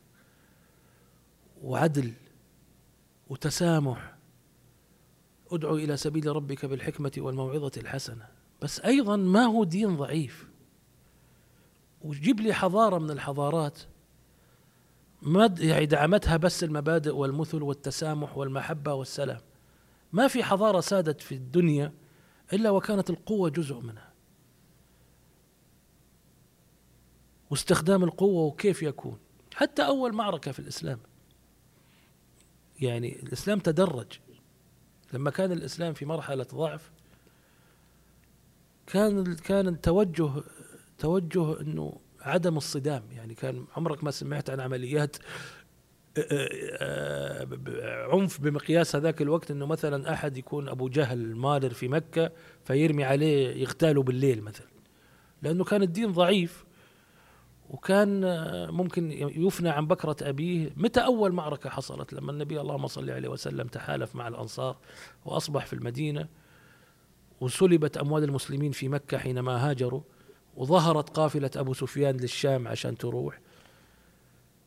وعدل 1.62 2.12
وتسامح. 3.28 4.14
ادعو 5.50 5.76
إلى 5.76 5.96
سبيل 5.96 6.26
ربك 6.26 6.64
بالحكمة 6.64 7.12
والموعظة 7.18 7.72
الحسنة. 7.76 8.28
بس 8.62 8.80
أيضا 8.80 9.16
ما 9.16 9.44
هو 9.44 9.64
دين 9.64 9.96
ضعيف. 9.96 10.48
وجيب 12.02 12.40
لي 12.40 12.52
حضارة 12.52 12.98
من 12.98 13.10
الحضارات 13.10 13.78
ما 15.22 15.46
د- 15.46 15.60
يعني 15.60 15.86
دعمتها 15.86 16.36
بس 16.36 16.64
المبادئ 16.64 17.10
والمثل 17.14 17.62
والتسامح 17.62 18.38
والمحبة 18.38 18.94
والسلام. 18.94 19.40
ما 20.12 20.28
في 20.28 20.42
حضارة 20.44 20.80
سادت 20.80 21.20
في 21.20 21.34
الدنيا 21.34 21.92
إلا 22.52 22.70
وكانت 22.70 23.10
القوة 23.10 23.50
جزء 23.50 23.80
منها. 23.80 24.12
واستخدام 27.50 28.04
القوة 28.04 28.42
وكيف 28.42 28.82
يكون. 28.82 29.18
حتى 29.54 29.86
أول 29.86 30.12
معركة 30.12 30.52
في 30.52 30.58
الإسلام. 30.58 30.98
يعني 32.80 33.22
الإسلام 33.22 33.58
تدرج. 33.58 34.06
لما 35.12 35.30
كان 35.30 35.52
الإسلام 35.52 35.94
في 35.94 36.04
مرحلة 36.04 36.46
ضعف 36.54 36.90
كان 38.86 39.34
كان 39.34 39.68
التوجه 39.68 40.30
توجه 40.98 41.60
إنه 41.60 41.92
عدم 42.28 42.56
الصدام. 42.56 43.02
يعني 43.16 43.34
كان 43.34 43.64
عمرك 43.76 44.04
ما 44.04 44.10
سمعت 44.10 44.50
عن 44.50 44.60
عمليات 44.60 45.16
آه، 46.18 46.48
آه، 46.80 48.08
عنف 48.12 48.40
بمقياس 48.40 48.96
هذاك 48.96 49.22
الوقت 49.22 49.50
إنه 49.50 49.66
مثلا 49.66 50.12
أحد 50.12 50.36
يكون 50.36 50.68
أبو 50.68 50.88
جهل 50.88 51.36
مارر 51.36 51.70
في 51.70 51.88
مكة 51.88 52.32
فيرمي 52.64 53.04
عليه 53.04 53.62
يغتاله 53.62 54.02
بالليل 54.02 54.42
مثلا. 54.42 54.66
لأنه 55.42 55.64
كان 55.64 55.82
الدين 55.82 56.12
ضعيف 56.12 56.64
وكان 57.70 58.24
آه، 58.24 58.70
ممكن 58.70 59.12
يفنى 59.12 59.68
عن 59.68 59.86
بكرة 59.86 60.16
أبيه. 60.22 60.70
متى 60.76 61.00
أول 61.00 61.32
معركة 61.32 61.70
حصلت؟ 61.70 62.12
لما 62.12 62.32
النبي 62.32 62.60
اللهم 62.60 62.86
صل 62.86 63.10
عليه 63.10 63.28
وسلم 63.28 63.66
تحالف 63.66 64.16
مع 64.16 64.28
الأنصار 64.28 64.76
وأصبح 65.24 65.66
في 65.66 65.72
المدينة 65.72 66.28
وسلبت 67.40 67.96
أموال 67.96 68.24
المسلمين 68.24 68.72
في 68.72 68.88
مكة 68.88 69.18
حينما 69.18 69.70
هاجروا. 69.70 70.00
وظهرت 70.56 71.10
قافلة 71.10 71.50
أبو 71.56 71.74
سفيان 71.74 72.16
للشام 72.16 72.68
عشان 72.68 72.98
تروح. 72.98 73.40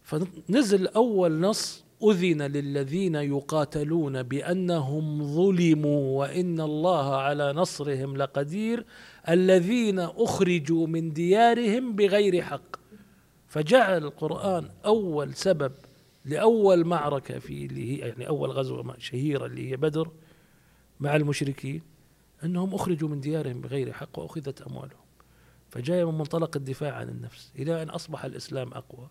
فنزل 0.04 0.88
أول 0.88 1.40
نص 1.40 1.84
أذن 2.04 2.42
للذين 2.42 3.16
يقاتلون 3.16 4.24
بأنهم 4.24 5.24
ظلموا 5.24 6.20
وإن 6.20 6.62
الله 6.62 7.16
على 7.16 7.54
نصرهم 7.54 8.18
لقدير 8.18 8.86
الذين 9.30 10.00
أخرجوا 10.00 10.88
من 10.88 11.14
ديارهم 11.14 11.96
بغير 11.96 12.42
حق. 12.42 12.76
فجعل 13.48 14.04
القرآن 14.04 14.70
أول 14.86 15.34
سبب 15.34 15.72
لأول 16.26 16.86
معركة 16.86 17.40
في 17.40 17.66
اللي 17.66 17.92
هي 17.92 18.08
يعني 18.08 18.28
أول 18.28 18.52
غزوة 18.52 18.96
شهيرة 18.98 19.46
اللي 19.46 19.72
هي 19.72 19.78
بدر 19.78 20.12
مع 21.00 21.16
المشركين 21.16 21.82
أنهم 22.44 22.74
أخرجوا 22.74 23.10
من 23.10 23.20
ديارهم 23.20 23.62
بغير 23.62 23.94
حق 23.94 24.20
وأخذت 24.20 24.62
أموالهم. 24.62 25.01
فجاء 25.72 26.06
من 26.06 26.18
منطلق 26.18 26.58
الدفاع 26.58 26.96
عن 26.96 27.10
النفس 27.10 27.52
إلى 27.56 27.84
أن 27.84 27.90
أصبح 27.90 28.26
الإسلام 28.26 28.74
أقوى 28.74 29.10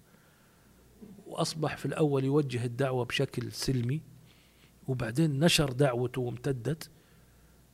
وأصبح 1.26 1.76
في 1.76 1.86
الأول 1.86 2.24
يوجه 2.24 2.64
الدعوة 2.64 3.04
بشكل 3.04 3.52
سلمي 3.52 4.00
وبعدين 4.88 5.44
نشر 5.44 5.72
دعوته 5.72 6.20
وامتدت 6.20 6.90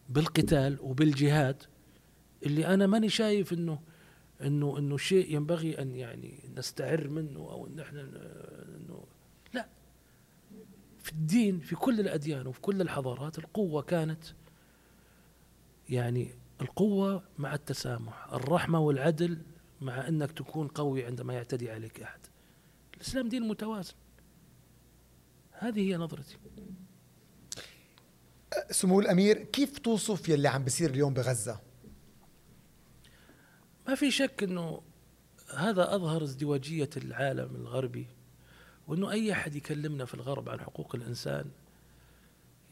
بالقتال 0.09 0.79
وبالجهاد 0.81 1.63
اللي 2.43 2.67
أنا 2.67 2.87
ماني 2.87 3.09
شايف 3.09 3.53
أنه 3.53 3.79
أنه 4.43 4.79
أنه 4.79 4.97
شيء 4.97 5.35
ينبغي 5.35 5.83
أن 5.83 5.97
يعني 5.97 6.39
نستعر 6.57 7.09
منه 7.09 7.41
أو 7.41 7.67
أن 7.67 7.81
إحنا 7.81 8.01
أنه 8.01 9.05
لا. 9.55 9.69
في 10.99 11.13
الدين 11.13 11.61
في 11.61 11.77
كل 11.77 12.01
الأديان 12.01 12.47
وفي 12.47 12.61
كل 12.61 12.81
الحضارات 12.81 13.39
القوة 13.39 13.83
كانت 13.83 14.25
يعني 15.89 16.35
القوة 16.61 17.23
مع 17.39 17.55
التسامح 17.55 18.33
الرحمة 18.33 18.81
والعدل 18.81 19.39
مع 19.81 20.09
أنك 20.09 20.33
تكون 20.33 20.69
قوي 20.69 21.05
عندما 21.05 21.35
يعتدي 21.35 21.71
عليك 21.71 22.01
أحد. 22.01 22.21
الإسلام 22.95 23.29
دين 23.29 23.49
متوازن. 23.49 23.95
هذه 25.53 25.81
هي 25.81 25.97
نظرتي. 25.97 26.37
سمو 28.71 29.01
الأمير 29.01 29.39
كيف 29.39 29.79
توصف 29.79 30.29
يلي 30.29 30.49
عم 30.49 30.65
بيصير 30.65 30.91
اليوم 30.91 31.15
بغزة؟ 31.15 31.61
ما 33.89 33.95
في 33.95 34.11
شك 34.11 34.43
أنه 34.43 34.83
هذا 35.55 35.95
أظهر 35.95 36.23
ازدواجية 36.23 36.91
العالم 36.97 37.55
الغربي 37.55 38.07
وأنه 38.87 39.11
أي 39.11 39.33
أحد 39.33 39.55
يكلمنا 39.55 40.05
في 40.05 40.15
الغرب 40.15 40.49
عن 40.49 40.61
حقوق 40.61 40.95
الإنسان 40.95 41.51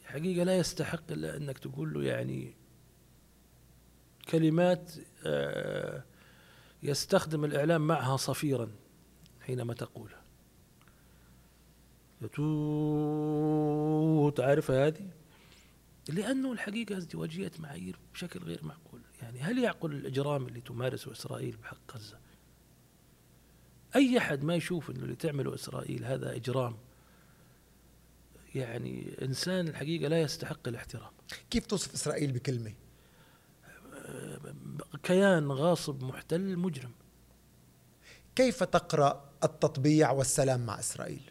حقيقة 0.05 0.45
لا 0.45 0.59
يستحق 0.59 1.13
إلا 1.13 1.37
أنك 1.37 1.59
تقول 1.59 1.95
له 1.95 2.03
يعني 2.03 2.55
كلمات 4.29 4.93
آه، 5.27 6.05
يستخدم 6.83 7.45
الإعلام 7.45 7.87
معها 7.87 8.17
صفيرا 8.17 8.71
حينما 9.41 9.75
تقولها 9.75 10.25
تو 12.33 14.31
تعرف 14.31 14.71
هذه؟ 14.71 15.11
لأنه 16.09 16.53
الحقيقة 16.53 16.97
ازدواجية 16.97 17.51
معايير 17.59 17.97
بشكل 18.15 18.41
غير 18.41 18.61
معقول. 18.65 19.01
يعني 19.23 19.41
هل 19.41 19.59
يعقل 19.59 19.93
الإجرام 19.93 20.47
اللي 20.47 20.61
تمارسه 20.61 21.13
إسرائيل 21.13 21.57
بحق 21.57 21.97
غزة؟ 21.97 22.19
أي 23.97 24.19
أحد 24.19 24.45
ما 24.45 24.55
يشوف 24.55 24.91
إنه 24.91 25.05
اللي 25.05 25.17
تعمله 25.17 25.55
إسرائيل 25.55 26.05
هذا 26.05 26.37
إجرام؟ 26.37 26.77
يعني 28.55 29.15
إنسان 29.23 29.69
الحقيقة 29.69 30.09
لا 30.09 30.21
يستحق 30.21 30.69
الاحترام. 30.69 31.13
كيف 31.51 31.67
توصف 31.67 31.95
إسرائيل 31.95 32.33
بكلمة؟ 32.33 32.73
كيان 35.03 35.53
غاصب 35.53 36.05
محتل 36.05 36.57
مجرم. 36.57 36.93
كيف 38.37 38.63
تقرأ 38.63 39.31
التطبيع 39.45 40.11
والسلام 40.11 40.67
مع 40.67 40.79
إسرائيل؟ 40.79 41.31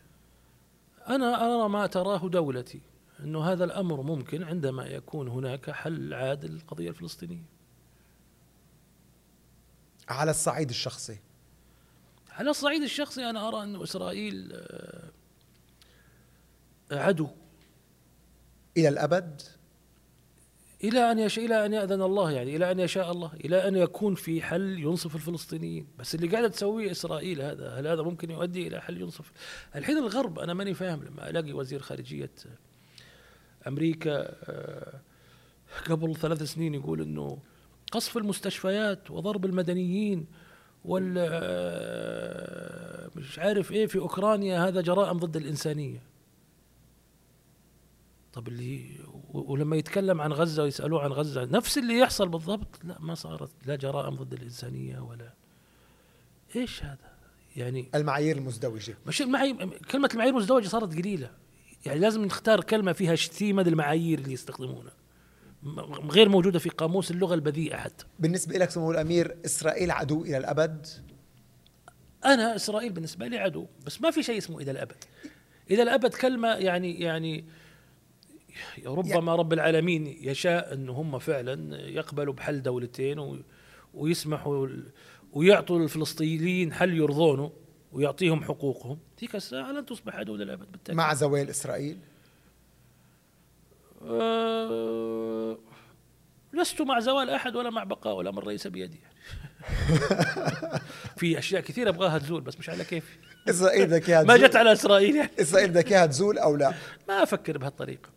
أنا 1.09 1.45
أرى 1.45 1.69
ما 1.69 1.87
تراه 1.87 2.29
دولتي 2.29 2.81
انه 3.19 3.43
هذا 3.43 3.63
الأمر 3.63 4.01
ممكن 4.01 4.43
عندما 4.43 4.85
يكون 4.85 5.27
هناك 5.27 5.71
حل 5.71 6.13
عادل 6.13 6.51
للقضية 6.51 6.89
الفلسطينية. 6.89 7.43
على 10.09 10.31
الصعيد 10.31 10.69
الشخصي. 10.69 11.19
على 12.31 12.49
الصعيد 12.49 12.81
الشخصي 12.81 13.29
أنا 13.29 13.47
أرى 13.47 13.63
انه 13.63 13.83
إسرائيل 13.83 14.51
آه، 14.53 15.11
عدو. 16.91 17.27
إلى 18.77 18.89
الأبد؟ 18.89 19.41
إلى 20.83 21.11
أن 21.11 21.19
يشاء 21.19 21.45
إلى 21.45 21.65
أن 21.65 21.73
يأذن 21.73 22.01
الله 22.01 22.31
يعني 22.31 22.55
إلى 22.55 22.71
أن 22.71 22.79
يشاء 22.79 23.11
الله 23.11 23.31
إلى 23.45 23.67
أن 23.67 23.75
يكون 23.75 24.15
في 24.15 24.41
حل 24.41 24.79
ينصف 24.79 25.15
الفلسطينيين. 25.15 25.87
بس 25.99 26.15
اللي 26.15 26.27
قاعدة 26.27 26.47
تسويه 26.47 26.91
إسرائيل 26.91 27.41
هذا 27.41 27.69
هل 27.79 27.87
هذا 27.87 28.01
ممكن 28.01 28.31
يؤدي 28.31 28.67
إلى 28.67 28.81
حل 28.81 29.01
ينصف؟ 29.01 29.31
الحين 29.75 29.97
الغرب 29.97 30.39
أنا 30.39 30.53
ماني 30.53 30.73
فاهم 30.73 31.03
لما 31.03 31.29
ألاقي 31.29 31.53
وزير 31.53 31.81
خارجية 31.81 32.31
أمريكا 33.67 34.11
آه، 34.43 34.99
قبل 35.89 36.15
ثلاث 36.15 36.43
سنين 36.43 36.73
يقول 36.73 37.01
إنه 37.01 37.37
قصف 37.91 38.17
المستشفيات 38.17 39.11
وضرب 39.11 39.45
المدنيين 39.45 40.25
وال 40.85 41.15
آه، 41.17 43.09
مش 43.15 43.39
عارف 43.39 43.71
إيه 43.71 43.87
في 43.87 43.99
أوكرانيا 43.99 44.67
هذا 44.67 44.81
جرائم 44.81 45.17
ضد 45.17 45.37
الإنسانية. 45.37 46.01
طب 48.33 48.47
اللي 48.47 48.99
ولما 49.33 49.75
يتكلم 49.75 50.21
عن 50.21 50.33
غزة 50.33 50.63
ويسألوه 50.63 51.03
عن 51.03 51.11
غزة 51.11 51.45
نفس 51.45 51.77
اللي 51.77 51.99
يحصل 51.99 52.29
بالضبط. 52.29 52.79
لا 52.83 52.97
ما 52.99 53.15
صارت 53.15 53.51
لا 53.65 53.75
جرائم 53.75 54.15
ضد 54.15 54.33
الإنسانية 54.33 54.99
ولا 54.99 55.33
إيش 56.55 56.83
هذا؟ 56.83 57.13
يعني 57.55 57.89
المعايير 57.95 58.37
المزدوجة. 58.37 58.97
مش 59.07 59.21
المعايير 59.21 59.77
كلمة 59.91 60.09
المعايير 60.11 60.33
المزدوجة 60.33 60.67
صارت 60.67 60.95
قليلة. 60.95 61.31
يعني 61.85 61.99
لازم 61.99 62.25
نختار 62.25 62.63
كلمة 62.63 62.91
فيها 62.93 63.15
شتيمة 63.15 63.63
للمعايير 63.63 64.19
اللي 64.19 64.33
يستخدمونها. 64.33 64.93
غير 66.09 66.29
موجودة 66.29 66.59
في 66.59 66.69
قاموس 66.69 67.11
اللغة 67.11 67.33
البذيئة 67.33 67.77
حتى. 67.77 68.05
بالنسبة 68.19 68.57
لك 68.57 68.69
سمو 68.69 68.91
الأمير 68.91 69.37
إسرائيل 69.45 69.91
عدو 69.91 70.23
إلى 70.23 70.37
الأبد؟ 70.37 70.87
أنا 72.25 72.55
إسرائيل 72.55 72.93
بالنسبة 72.93 73.27
لي 73.27 73.37
عدو 73.37 73.67
بس 73.85 74.01
ما 74.01 74.11
في 74.11 74.23
شيء 74.23 74.37
اسمه 74.37 74.59
إلى 74.59 74.71
الأبد. 74.71 75.03
إلى 75.71 75.83
الأبد 75.83 76.13
كلمة 76.13 76.47
يعني 76.47 76.99
يعني 76.99 77.45
ربما 78.85 79.35
رب 79.35 79.53
العالمين 79.53 80.07
يشاء 80.07 80.73
أن 80.73 80.89
هم 80.89 81.19
فعلا 81.19 81.81
يقبلوا 81.87 82.33
بحل 82.33 82.61
دولتين 82.61 83.43
ويسمحوا 83.93 84.67
ويعطوا 85.33 85.79
الفلسطينيين 85.79 86.73
حل 86.73 86.93
يرضونه 86.97 87.51
ويعطيهم 87.91 88.43
حقوقهم. 88.43 88.99
تلك 89.17 89.35
الساعة 89.35 89.71
لن 89.71 89.85
تصبح 89.85 90.15
عدو 90.15 90.35
للأبد 90.35 90.71
بالتأكيد. 90.71 90.95
مع 90.95 91.13
زوال 91.13 91.49
إسرائيل؟ 91.49 91.97
أه 94.07 95.57
لست 96.53 96.81
مع 96.81 96.99
زوال 96.99 97.29
أحد 97.29 97.55
ولا 97.55 97.69
مع 97.69 97.83
بقاء 97.83 98.21
الأمر 98.21 98.47
ليس 98.47 98.67
بيدي. 98.67 98.97
يعني. 98.99 99.13
في 101.17 101.37
أشياء 101.37 101.61
كثيرة 101.61 101.89
أبغاها 101.89 102.17
تزول 102.17 102.41
بس 102.41 102.59
مش 102.59 102.69
على 102.69 102.83
كيفي. 102.83 103.17
إسرائيل 103.49 103.87
بدك 103.87 104.09
ما 104.29 104.37
جت 104.37 104.55
على 104.55 104.71
إسرائيل 104.73 105.15
يعني. 105.15 105.29
إسرائيل 105.39 105.69
بدك 105.69 105.91
إياها 105.91 106.05
تزول 106.05 106.37
أو 106.37 106.55
لا؟ 106.55 106.73
ما 107.07 107.23
أفكر 107.23 107.57
بهالطريقة. 107.57 108.09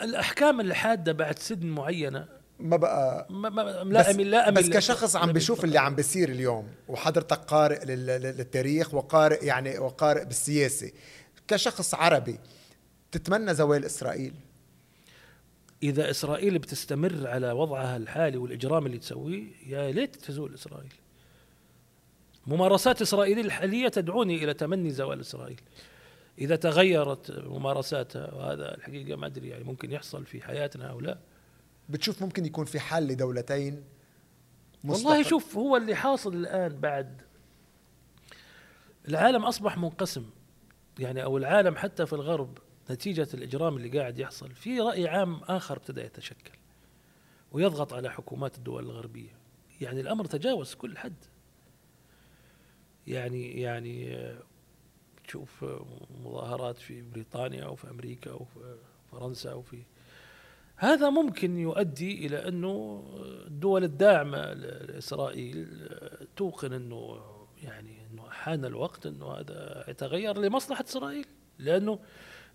الأحكام 0.00 0.60
الحادة 0.60 1.12
بعد 1.12 1.38
سن 1.38 1.66
معينة 1.66 2.28
ما 2.58 2.76
بقى 2.76 3.26
ما 3.30 3.48
ما 3.48 3.62
لا 3.92 4.10
أمل 4.10 4.30
لا 4.30 4.48
أمل 4.48 4.56
بس 4.56 4.68
كشخص 4.68 5.16
عم 5.16 5.32
بيشوف 5.32 5.64
اللي 5.64 5.78
عم 5.78 5.94
بيصير 5.94 6.28
اليوم 6.28 6.68
وحضرتك 6.88 7.38
قارئ 7.38 7.84
للتاريخ 7.84 8.94
وقارئ 8.94 9.44
يعني 9.44 9.78
وقارئ 9.78 10.24
بالسياسة. 10.24 10.90
كشخص 11.48 11.94
عربي 11.94 12.38
تتمنى 13.12 13.54
زوال 13.54 13.84
إسرائيل؟ 13.84 14.34
إذا 15.82 16.10
إسرائيل 16.10 16.58
بتستمر 16.58 17.26
على 17.26 17.52
وضعها 17.52 17.96
الحالي 17.96 18.36
والإجرام 18.36 18.86
اللي 18.86 18.98
تسويه 18.98 19.44
يا 19.66 19.90
ليت 19.90 20.16
تزول 20.16 20.54
إسرائيل. 20.54 20.92
ممارسات 22.46 23.02
اسرائيل 23.02 23.38
الحاليه 23.38 23.88
تدعوني 23.88 24.44
إلى 24.44 24.54
تمني 24.54 24.90
زوال 24.90 25.20
إسرائيل. 25.20 25.60
إذا 26.38 26.56
تغيرت 26.56 27.30
ممارساتها 27.30 28.34
وهذا 28.34 28.74
الحقيقة 28.74 29.16
ما 29.16 29.26
أدري 29.26 29.48
يعني 29.48 29.64
ممكن 29.64 29.92
يحصل 29.92 30.26
في 30.26 30.42
حياتنا 30.42 30.90
أو 30.90 31.00
لا. 31.00 31.18
بتشوف 31.88 32.22
ممكن 32.22 32.44
يكون 32.44 32.64
في 32.64 32.80
حل 32.80 33.06
لدولتين 33.06 33.84
والله 34.84 35.22
شوف 35.22 35.56
هو 35.56 35.76
اللي 35.76 35.94
حاصل 35.94 36.34
الآن 36.34 36.80
بعد. 36.80 37.22
العالم 39.08 39.44
أصبح 39.44 39.78
منقسم 39.78 40.30
يعني 40.98 41.24
أو 41.24 41.38
العالم 41.38 41.76
حتى 41.76 42.06
في 42.06 42.12
الغرب 42.12 42.58
نتيجة 42.90 43.28
الإجرام 43.34 43.76
اللي 43.76 43.98
قاعد 43.98 44.18
يحصل. 44.18 44.50
في 44.50 44.80
رأي 44.80 45.08
عام 45.08 45.34
آخر 45.34 45.76
ابتدأ 45.76 46.04
يتشكل 46.04 46.58
ويضغط 47.52 47.92
على 47.92 48.10
حكومات 48.10 48.56
الدول 48.58 48.84
الغربية. 48.84 49.38
يعني 49.80 50.00
الأمر 50.00 50.24
تجاوز 50.24 50.74
كل 50.74 50.98
حد. 50.98 51.24
يعني 53.06 53.60
يعني 53.60 54.28
تشوف 55.28 55.64
مظاهرات 56.24 56.78
في 56.78 57.02
بريطانيا 57.02 57.66
وفي 57.66 57.90
أمريكا 57.90 58.32
وفي 58.32 58.76
فرنسا 59.12 59.52
وفي 59.52 59.82
هذا 60.76 61.10
ممكن 61.10 61.58
يؤدي 61.58 62.26
إلى 62.26 62.48
أنه 62.48 63.04
الدول 63.46 63.84
الداعمة 63.84 64.52
لإسرائيل 64.52 65.88
توقن 66.36 66.72
أنه 66.72 67.20
يعني 67.62 67.96
أنه 68.10 68.30
حان 68.30 68.64
الوقت 68.64 69.06
أنه 69.06 69.26
هذا 69.26 69.84
يتغير 69.88 70.38
لمصلحة 70.38 70.84
إسرائيل 70.84 71.26
لأنه 71.58 71.98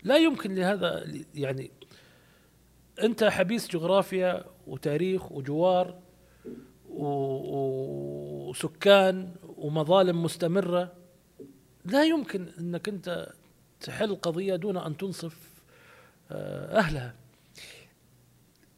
لا 0.02 0.16
يمكن 0.16 0.54
لهذا 0.54 1.04
يعني 1.34 1.70
أنت 3.02 3.24
حبيس 3.24 3.68
جغرافيا 3.68 4.44
وتاريخ 4.66 5.32
وجوار 5.32 5.98
وسكان 8.48 9.34
ومظالم 9.56 10.22
مستمرة 10.22 11.03
لا 11.84 12.04
يمكن 12.04 12.48
أنك 12.58 12.88
أنت 12.88 13.32
تحل 13.80 14.14
قضية 14.16 14.56
دون 14.56 14.76
أن 14.76 14.96
تنصف 14.96 15.36
آه، 16.30 16.78
أهلها. 16.78 17.14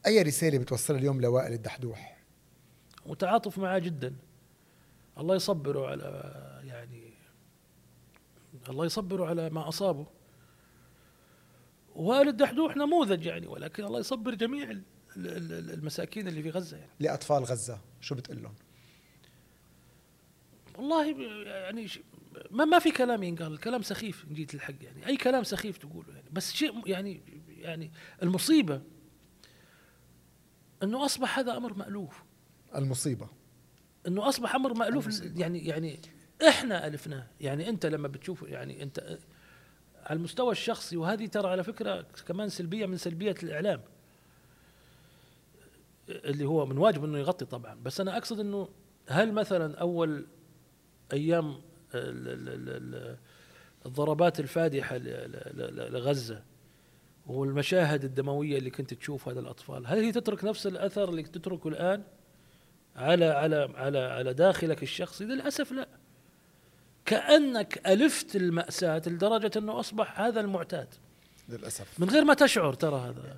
أي 0.07 0.21
رسالة 0.21 0.57
بتوصلها 0.57 0.99
اليوم 0.99 1.21
لوائل 1.21 1.53
الدحدوح؟ 1.53 2.17
متعاطف 3.05 3.57
معاه 3.57 3.79
جدا. 3.79 4.15
الله 5.17 5.35
يصبره 5.35 5.87
على 5.87 6.33
يعني 6.63 7.13
الله 8.69 8.85
يصبره 8.85 9.25
على 9.25 9.49
ما 9.49 9.67
أصابه. 9.67 10.05
وائل 11.95 12.27
الدحدوح 12.27 12.77
نموذج 12.77 13.25
يعني 13.25 13.47
ولكن 13.47 13.83
الله 13.83 13.99
يصبر 13.99 14.35
جميع 14.35 14.77
المساكين 15.17 16.27
اللي 16.27 16.43
في 16.43 16.49
غزة 16.49 16.77
يعني. 16.77 16.91
لأطفال 16.99 17.43
غزة 17.43 17.79
شو 18.01 18.15
بتقول 18.15 18.43
لهم؟ 18.43 18.55
والله 20.77 21.21
يعني 21.47 21.87
ما 22.51 22.65
ما 22.65 22.79
في 22.79 22.91
كلام 22.91 23.23
ينقال 23.23 23.53
الكلام 23.53 23.81
سخيف 23.81 24.25
إن 24.29 24.33
جيت 24.33 24.53
الحق 24.53 24.73
يعني. 24.81 25.07
أي 25.07 25.17
كلام 25.17 25.43
سخيف 25.43 25.77
تقوله 25.77 26.13
يعني. 26.15 26.29
بس 26.31 26.53
شيء 26.53 26.89
يعني 26.89 27.21
يعني 27.47 27.91
المصيبة 28.23 28.81
إنه 30.83 31.05
أصبح 31.05 31.39
هذا 31.39 31.57
أمر 31.57 31.73
مألوف. 31.73 32.23
المصيبة. 32.75 33.27
إنه 34.07 34.29
أصبح 34.29 34.55
أمر 34.55 34.73
مألوف 34.73 35.05
المصيبة. 35.05 35.41
يعني 35.41 35.67
يعني 35.67 35.99
إحنا 36.47 36.87
ألفناه. 36.87 37.27
يعني 37.41 37.69
أنت 37.69 37.85
لما 37.85 38.07
بتشوف 38.07 38.41
يعني 38.41 38.83
أنت 38.83 39.17
على 40.03 40.17
المستوى 40.17 40.51
الشخصي 40.51 40.97
وهذه 40.97 41.25
ترى 41.25 41.49
على 41.49 41.63
فكرة 41.63 42.01
كمان 42.01 42.49
سلبية 42.49 42.85
من 42.85 42.97
سلبيات 42.97 43.43
الإعلام. 43.43 43.81
اللي 46.09 46.45
هو 46.45 46.65
من 46.65 46.77
واجب 46.77 47.03
إنه 47.03 47.17
يغطي 47.17 47.45
طبعا. 47.45 47.75
بس 47.75 48.01
أنا 48.01 48.17
أقصد 48.17 48.39
إنه 48.39 48.69
هل 49.07 49.33
مثلا 49.33 49.77
أول 49.77 50.27
أيام 51.13 51.61
الضربات 53.85 54.39
الفادحة 54.39 54.97
لغزة 54.97 56.43
والمشاهد 57.27 58.03
الدموية 58.03 58.57
اللي 58.57 58.69
كنت 58.69 58.93
تشوفها 58.93 59.33
للاطفال 59.33 59.87
هل 59.87 59.97
هي 59.97 60.11
تترك 60.11 60.43
نفس 60.43 60.67
الأثر 60.67 61.09
اللي 61.09 61.23
تتركه 61.23 61.67
الآن 61.67 62.03
على 62.95 63.25
على 63.25 63.69
على 63.75 63.99
على 63.99 64.33
داخلك 64.33 64.83
الشخصي؟ 64.83 65.25
للأسف 65.25 65.71
لا. 65.71 65.87
كأنك 67.05 67.87
ألفت 67.87 68.35
المأساة 68.35 69.01
لدرجة 69.07 69.51
أنه 69.57 69.79
أصبح 69.79 70.21
هذا 70.21 70.39
المعتاد. 70.39 70.87
للأسف. 71.49 71.99
من 71.99 72.09
غير 72.09 72.25
ما 72.25 72.33
تشعر 72.33 72.73
ترى 72.73 72.99
هذا. 72.99 73.37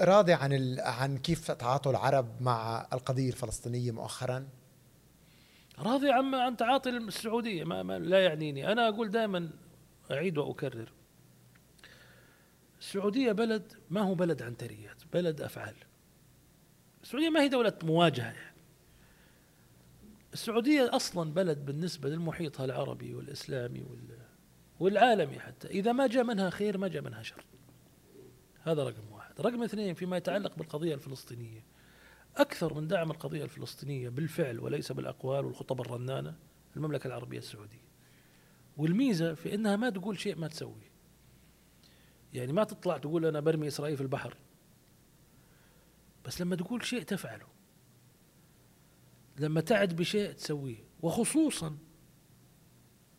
راضي 0.00 0.32
عن 0.32 0.52
ال... 0.52 0.80
عن 0.80 1.18
كيف 1.18 1.50
تعاطوا 1.50 1.92
العرب 1.92 2.42
مع 2.42 2.86
القضية 2.92 3.28
الفلسطينية 3.28 3.90
مؤخرا؟ 3.90 4.48
راضي 5.78 6.10
عن 6.10 6.34
عن 6.34 6.56
تعاطي 6.56 6.90
السعودية 6.90 7.64
ما, 7.64 7.82
ما 7.82 7.98
لا 7.98 8.24
يعنيني. 8.24 8.72
أنا 8.72 8.88
أقول 8.88 9.10
دائما 9.10 9.50
أعيد 10.10 10.38
وأكرر. 10.38 10.92
السعودية 12.80 13.32
بلد 13.32 13.72
ما 13.90 14.00
هو 14.00 14.14
بلد 14.14 14.42
عنتريات 14.42 15.02
بلد 15.12 15.40
أفعال. 15.40 15.74
السعودية 17.02 17.30
ما 17.30 17.40
هي 17.40 17.48
دولة 17.48 17.72
مواجهة 17.82 18.24
يعني. 18.24 18.54
السعودية 20.32 20.96
أصلا 20.96 21.34
بلد 21.34 21.64
بالنسبة 21.64 22.08
للمحيطها 22.08 22.64
العربي 22.64 23.14
والإسلامي 23.14 23.82
وال 23.82 24.18
والعالمي 24.80 25.40
حتى. 25.40 25.68
إذا 25.68 25.92
ما 25.92 26.06
جاء 26.06 26.24
منها 26.24 26.50
خير 26.50 26.78
ما 26.78 26.88
جاء 26.88 27.02
منها 27.02 27.22
شر. 27.22 27.44
هذا 28.62 28.84
رقم 28.84 29.12
واحد. 29.12 29.40
رقم 29.40 29.62
اثنين 29.62 29.94
فيما 29.94 30.16
يتعلق 30.16 30.56
بالقضية 30.56 30.94
الفلسطينية. 30.94 31.64
أكثر 32.36 32.74
من 32.74 32.88
دعم 32.88 33.10
القضية 33.10 33.44
الفلسطينية 33.44 34.08
بالفعل 34.08 34.60
وليس 34.60 34.92
بالأقوال 34.92 35.44
والخطب 35.44 35.80
الرنانة 35.80 36.36
المملكة 36.76 37.06
العربية 37.06 37.38
السعودية. 37.38 37.84
والميزة 38.76 39.34
في 39.34 39.54
أنها 39.54 39.76
ما 39.76 39.90
تقول 39.90 40.18
شيء 40.18 40.36
ما 40.36 40.48
تسوي. 40.48 40.90
يعني 42.32 42.52
ما 42.52 42.64
تطلع 42.64 42.98
تقول 42.98 43.26
أنا 43.26 43.40
برمي 43.40 43.68
إسرائيل 43.68 43.96
في 43.96 44.02
البحر. 44.02 44.36
بس 46.26 46.40
لما 46.40 46.56
تقول 46.56 46.84
شيء 46.84 47.02
تفعله. 47.02 47.46
لما 49.38 49.60
تعد 49.60 49.96
بشيء 49.96 50.32
تسويه. 50.32 50.84
وخصوصا 51.02 51.76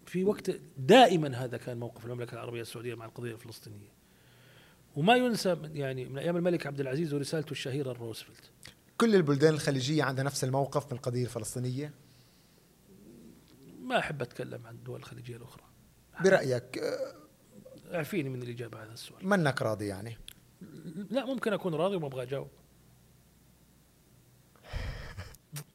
في 0.05 0.23
وقت 0.23 0.51
دائما 0.77 1.37
هذا 1.37 1.57
كان 1.57 1.77
موقف 1.77 2.05
المملكة 2.05 2.33
العربية 2.33 2.61
السعودية 2.61 2.95
مع 2.95 3.05
القضية 3.05 3.33
الفلسطينية. 3.33 3.95
وما 4.95 5.15
ينسى 5.15 5.57
يعني 5.73 6.05
من 6.05 6.17
أيام 6.17 6.37
الملك 6.37 6.67
عبد 6.67 6.79
العزيز 6.79 7.13
ورسالته 7.13 7.51
الشهيرة 7.51 7.93
لروزفلت 7.93 8.51
كل 8.97 9.15
البلدان 9.15 9.53
الخليجية 9.53 10.03
عندها 10.03 10.23
نفس 10.23 10.43
الموقف 10.43 10.85
من 10.85 10.97
القضية 10.97 11.23
الفلسطينية؟ 11.23 11.93
ما 13.81 13.99
أحب 13.99 14.21
أتكلم 14.21 14.67
عن 14.67 14.75
الدول 14.75 14.99
الخليجية 14.99 15.37
الأخرى. 15.37 15.63
برأيك 16.23 16.81
اعفيني 17.93 18.29
من 18.29 18.41
الإجابة 18.41 18.77
على 18.77 18.87
هذا 18.87 18.93
السؤال. 18.93 19.27
منك 19.27 19.61
راضي 19.61 19.87
يعني؟ 19.87 20.17
لا 21.11 21.25
ممكن 21.25 21.53
أكون 21.53 21.75
راضي 21.75 21.95
وما 21.95 22.07
أبغى 22.07 22.23
أجاوب. 22.23 22.49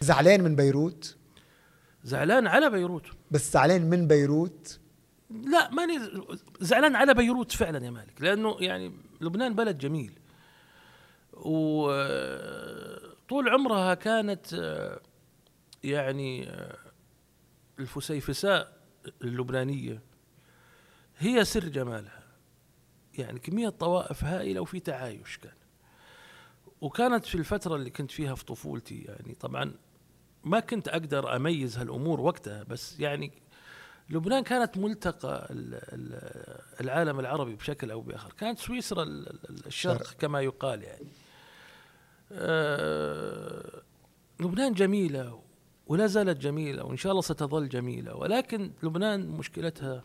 زعلان 0.00 0.42
من 0.42 0.56
بيروت؟ 0.56 1.16
زعلان 2.04 2.46
على 2.46 2.70
بيروت. 2.70 3.06
بس 3.30 3.52
زعلان 3.52 3.90
من 3.90 4.06
بيروت؟ 4.06 4.78
لا 5.30 5.70
ماني 5.70 5.98
زعلان 6.60 6.96
على 6.96 7.14
بيروت 7.14 7.52
فعلا 7.52 7.84
يا 7.84 7.90
مالك 7.90 8.22
لأنه 8.22 8.56
يعني 8.60 8.92
لبنان 9.20 9.54
بلد 9.54 9.78
جميل. 9.78 10.18
وطول 11.44 12.98
عمرها 13.48 13.94
كانت 13.94 14.52
يعني 15.84 16.50
الفسيفساء 17.78 18.78
اللبنانية. 19.22 20.02
هي 21.18 21.44
سر 21.44 21.68
جمالها. 21.68 22.22
يعني 23.18 23.38
كمية 23.38 23.68
طوائف 23.68 24.24
هائلة 24.24 24.60
وفي 24.60 24.80
تعايش 24.80 25.38
كان. 25.38 25.52
وكانت 26.80 27.26
في 27.26 27.34
الفترة 27.34 27.76
اللي 27.76 27.90
كنت 27.90 28.10
فيها 28.10 28.34
في 28.34 28.44
طفولتي 28.44 29.02
يعني 29.02 29.34
طبعا 29.34 29.74
ما 30.44 30.60
كنت 30.60 30.88
أقدر 30.88 31.36
أميز 31.36 31.78
هالأمور 31.78 32.20
وقتها 32.20 32.62
بس 32.62 33.00
يعني 33.00 33.32
لبنان 34.10 34.42
كانت 34.42 34.78
ملتقى 34.78 35.46
العالم 36.80 37.20
العربي 37.20 37.54
بشكل 37.54 37.90
أو 37.90 38.00
بآخر. 38.00 38.32
كانت 38.32 38.58
سويسرا 38.58 39.02
الشرق 39.66 40.12
كما 40.12 40.40
يقال 40.40 40.82
يعني. 40.82 41.06
آه، 41.06 41.17
لبنان 44.40 44.72
جميلة 44.72 45.42
ولا 45.86 46.06
زالت 46.06 46.38
جميلة 46.38 46.84
وإن 46.84 46.96
شاء 46.96 47.12
الله 47.12 47.22
ستظل 47.22 47.68
جميلة 47.68 48.16
ولكن 48.16 48.72
لبنان 48.82 49.28
مشكلتها 49.28 50.04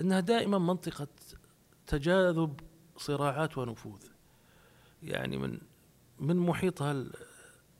أنها 0.00 0.20
دائما 0.20 0.58
منطقة 0.58 1.08
تجاذب 1.86 2.60
صراعات 2.96 3.58
ونفوذ. 3.58 4.02
يعني 5.02 5.36
من 5.36 5.58
من 6.18 6.36
محيطها 6.36 7.04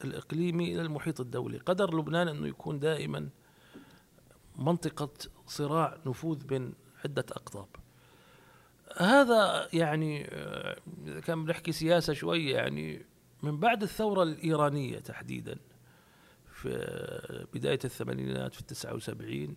الإقليمي 0.05 0.75
إلى 0.75 0.83
المحيط 0.83 1.21
الدولي. 1.21 1.59
قدر 1.59 1.99
لبنان 1.99 2.29
أنه 2.29 2.47
يكون 2.47 2.79
دائما 2.79 3.29
منطقة 4.59 5.11
صراع 5.47 5.99
نفوذ 6.07 6.47
بين 6.47 6.75
عدة 7.05 7.27
أقطاب. 7.31 7.69
هذا 8.97 9.69
يعني 9.73 10.27
آه، 10.31 10.77
كان 11.25 11.45
بنحكي 11.45 11.73
سياسة 11.73 12.13
شوية 12.13 12.57
يعني 12.57 13.07
من 13.43 13.61
بعد 13.61 13.83
الثورة 13.83 14.23
الإيرانية 14.23 14.99
تحديدا 14.99 15.59
في 16.53 17.47
بداية 17.55 17.79
الثمانينات 17.85 18.55
في 18.55 18.61
التسعة 18.61 18.95
وسبعين 18.95 19.57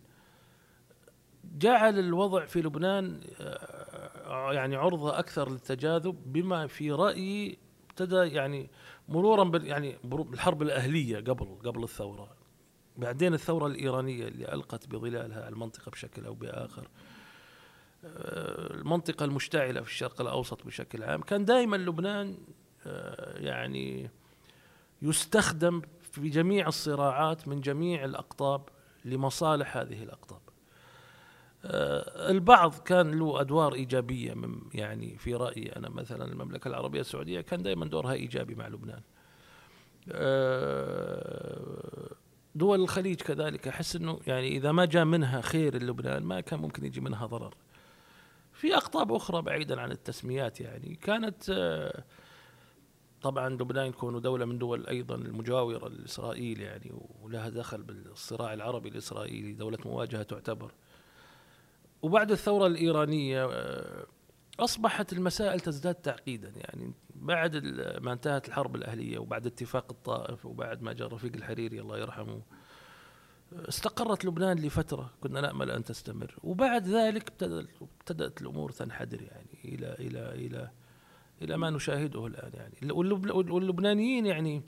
جعل 1.58 2.00
الوضع 2.00 2.46
في 2.46 2.62
لبنان 2.62 3.22
آه، 3.40 4.54
يعني 4.54 4.76
عرضة 4.76 5.20
أكثر 5.20 5.52
للتجاذب 5.52 6.16
بما 6.26 6.68
في 6.68 6.92
رأيي 6.92 7.58
ابتدى 7.90 8.16
يعني 8.16 8.70
مرورا 9.10 9.44
بال 9.44 9.68
يعني 9.68 9.98
بالحرب 10.04 10.62
الأهلية 10.62 11.18
قبل 11.18 11.58
قبل 11.66 11.84
الثورة. 11.84 12.36
بعدين 12.98 13.34
الثورة 13.34 13.68
الإيرانية 13.68 14.28
اللي 14.28 14.54
ألقت 14.54 14.88
بظلالها 14.88 15.50
المنطقة 15.50 15.90
بشكل 15.90 16.26
أو 16.26 16.34
بآخر 16.34 16.88
آه، 18.06 18.74
المنطقة 18.74 19.26
المشتعلة 19.26 19.82
في 19.82 19.88
الشرق 19.88 20.22
الأوسط 20.22 20.66
بشكل 20.66 21.04
عام. 21.04 21.22
كان 21.22 21.46
دائما 21.46 21.76
لبنان 21.76 22.38
يعني 23.36 24.10
يستخدم 25.02 25.82
في 26.02 26.30
جميع 26.30 26.68
الصراعات 26.68 27.48
من 27.48 27.62
جميع 27.62 28.06
الأقطاب 28.06 28.70
لمصالح 29.06 29.78
هذه 29.78 30.04
الأقطاب. 30.04 30.42
آه، 31.66 32.32
البعض 32.32 32.74
كان 32.74 33.12
له 33.12 33.42
أدوار 33.42 33.74
إيجابية 33.74 34.34
من 34.34 34.62
يعني 34.74 35.18
في 35.18 35.34
رأيي 35.34 35.76
أنا 35.76 35.90
مثلا 35.90 36.26
المملكة 36.26 36.68
العربية 36.68 37.02
السعودية 37.02 37.42
كان 37.42 37.64
دائما 37.64 37.86
دورها 37.86 38.14
إيجابي 38.14 38.56
مع 38.56 38.68
لبنان. 38.68 39.02
آه، 40.12 41.62
دول 42.56 42.82
الخليج 42.82 43.22
كذلك 43.22 43.68
أحس 43.68 43.96
أنه 43.96 44.20
يعني 44.28 44.48
إذا 44.48 44.72
ما 44.72 44.86
جاء 44.86 45.06
منها 45.06 45.42
خير 45.42 45.84
لبنان 45.84 46.24
ما 46.24 46.42
كان 46.42 46.60
ممكن 46.60 46.86
يجي 46.86 47.02
منها 47.02 47.26
ضرر. 47.26 47.56
في 48.54 48.76
أقطاب 48.76 49.12
أخرى 49.12 49.42
بعيدا 49.42 49.82
عن 49.82 49.92
التسميات 49.92 50.62
يعني 50.62 50.96
كانت 50.96 51.50
طبعا 53.24 53.50
لبنان 53.50 53.88
يكون 53.88 54.22
دولة 54.22 54.45
من 54.45 54.58
دول 54.58 54.88
أيضا 54.88 55.16
المجاورة 55.16 55.88
لإسرائيل 55.90 56.62
يعني 56.62 56.91
ولها 57.22 57.50
دخل 57.50 57.84
بالصراع 57.84 58.54
العربي 58.54 58.90
الإسرائيلي 58.90 59.54
دولة 59.54 59.78
مواجهة 59.86 60.24
تعتبر. 60.24 60.72
وبعد 62.02 62.32
الثورة 62.32 62.68
الإيرانية 62.68 63.45
آه، 63.45 64.06
أصبحت 64.60 65.14
المسائل 65.14 65.60
تزداد 65.60 65.95
تعقيدا 65.95 66.54
يعني. 66.56 66.94
بعد 67.16 67.56
ما 68.02 68.14
انتهت 68.14 68.48
الحرب 68.48 68.76
الأهلية 68.76 69.18
وبعد 69.18 69.45
اتفاق 69.45 69.91
الطائف 69.91 70.45
وبعد 70.45 70.82
ما 70.82 70.94
جاء 70.94 71.08
رفيق 71.08 71.36
الحريري 71.36 71.82
الله 71.82 71.98
يرحمه 71.98 72.41
استقرت 73.54 74.26
لبنان 74.26 74.58
لفترة 74.58 75.14
كنا 75.22 75.41
نأمل 75.41 75.72
أن 75.72 75.84
تستمر. 75.84 76.36
وبعد 76.44 76.88
ذلك 76.88 77.44
ابتدأت 77.82 78.41
الأمور 78.41 78.72
تنحدر 78.72 79.22
يعني 79.22 79.60
إلى 79.66 79.95
إلى 80.00 80.45
إلى 80.45 80.72
إلى 81.44 81.57
ما 81.57 81.70
نشاهده 81.70 82.28
الآن 82.28 82.52
يعني. 82.53 82.91
واللبنانيين 83.32 84.26
يعني 84.26 84.64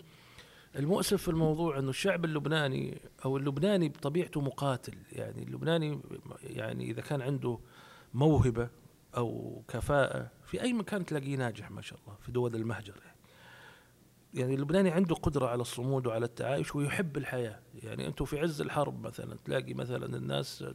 المؤسف 0.76 1.22
في 1.22 1.27
الموضوع 1.27 1.80
إنه 1.80 1.89
الشعب 1.89 2.26
اللبناني 2.26 3.02
أو 3.26 3.38
اللبناني 3.38 3.89
بطبيعته 3.89 4.41
مقاتل 4.41 4.97
يعني. 5.11 5.43
اللبناني 5.43 5.99
يعني 6.43 6.91
إذا 6.91 7.02
كان 7.02 7.22
عنده 7.22 7.60
موهبة 8.14 8.69
أو 9.18 9.61
كفاءة 9.68 10.31
في 10.45 10.61
أي 10.61 10.73
مكان 10.73 11.06
تلاقيه 11.06 11.35
ناجح 11.35 11.72
ما 11.72 11.81
شاء 11.81 11.99
الله 11.99 12.18
في 12.22 12.31
دول 12.31 12.56
المهجر 12.56 12.95
يعني. 13.06 13.15
يعني 14.34 14.56
اللبناني 14.56 14.91
عنده 14.91 15.15
قدرة 15.15 15.47
على 15.47 15.61
الصمود 15.61 16.07
وعلى 16.07 16.26
التعايش 16.26 16.76
ويحب 16.76 17.18
الحياة 17.18 17.60
يعني. 17.84 18.07
أنتم 18.07 18.26
في 18.26 18.39
عز 18.39 18.61
الحرب 18.61 19.07
مثلا 19.07 19.38
تلاقي 19.45 19.73
مثلا 19.73 20.18
الناس 20.18 20.65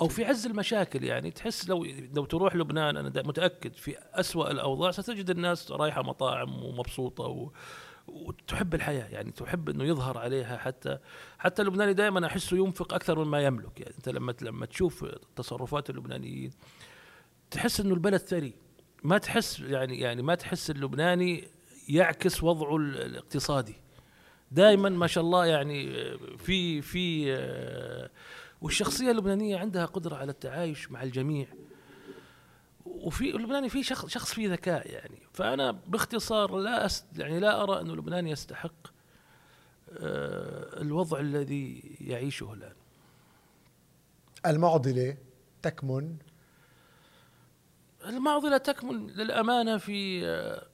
أو 0.00 0.08
في 0.08 0.24
عز 0.24 0.46
المشاكل 0.46 1.04
يعني 1.04 1.30
تحس 1.30 1.68
لو 1.68 1.86
لو 2.14 2.24
تروح 2.24 2.56
لبنان 2.56 2.96
أنا 2.96 3.22
متأكد 3.22 3.74
في 3.74 3.96
أسوأ 4.12 4.50
الأوضاع 4.50 4.90
ستجد 4.90 5.30
الناس 5.30 5.72
رايحة 5.72 6.02
مطاعم 6.02 6.64
ومبسوطة 6.64 7.24
و 7.24 7.50
وتحب 8.08 8.74
الحياة 8.74 9.08
يعني 9.08 9.30
تحب 9.30 9.68
إنه 9.68 9.84
يظهر 9.84 10.18
عليها 10.18 10.56
حتى 10.56 10.98
حتى 11.38 11.62
اللبناني 11.62 11.94
دائما 11.94 12.26
أحسه 12.26 12.56
ينفق 12.56 12.94
أكثر 12.94 13.24
مما 13.24 13.44
يملك 13.44 13.80
يعني 13.80 13.94
أنت 13.96 14.08
لما 14.08 14.34
لما 14.42 14.66
تشوف 14.66 15.04
تصرفات 15.36 15.90
اللبنانيين 15.90 16.50
تحس 17.50 17.80
إنه 17.80 17.94
البلد 17.94 18.20
ثري. 18.20 18.54
ما 19.02 19.18
تحس 19.18 19.60
يعني 19.60 20.00
يعني 20.00 20.22
ما 20.22 20.34
تحس 20.34 20.70
اللبناني 20.70 21.48
يعكس 21.88 22.42
وضعه 22.42 22.76
الاقتصادي. 22.76 23.74
دائما 24.50 24.88
ما 24.88 25.06
شاء 25.06 25.24
الله 25.24 25.46
يعني 25.46 25.92
في 26.38 26.82
في 26.82 27.32
والشخصية 28.60 29.10
اللبنانية 29.10 29.58
عندها 29.58 29.86
قدرة 29.86 30.16
على 30.16 30.30
التعايش 30.30 30.90
مع 30.90 31.02
الجميع. 31.02 31.46
وفي 32.86 33.36
اللبناني 33.36 33.68
في 33.68 33.82
شخص 33.82 34.06
شخص 34.06 34.34
فيه 34.34 34.52
ذكاء 34.52 34.90
يعني. 34.90 35.18
فأنا 35.32 35.70
باختصار 35.70 36.56
لا 36.56 36.86
أست 36.86 37.06
يعني 37.18 37.40
لا 37.40 37.62
أرى 37.62 37.80
انه 37.80 37.96
لبنان 37.96 38.26
يستحق 38.26 38.86
آه، 39.90 40.80
الوضع 40.80 41.20
الذي 41.20 41.96
يعيشه 42.00 42.52
الآن. 42.52 42.74
المعضلة 44.46 45.16
تكمن؟ 45.62 46.16
المعضلة 48.06 48.56
تكمن 48.56 49.06
للأمانة 49.06 49.76
في 49.76 50.26
آه، 50.26 50.66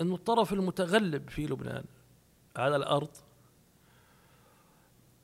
أن 0.00 0.12
الطرف 0.12 0.52
المتغلب 0.52 1.30
في 1.30 1.46
لبنان 1.46 1.84
على 2.56 2.76
الأرض 2.76 3.10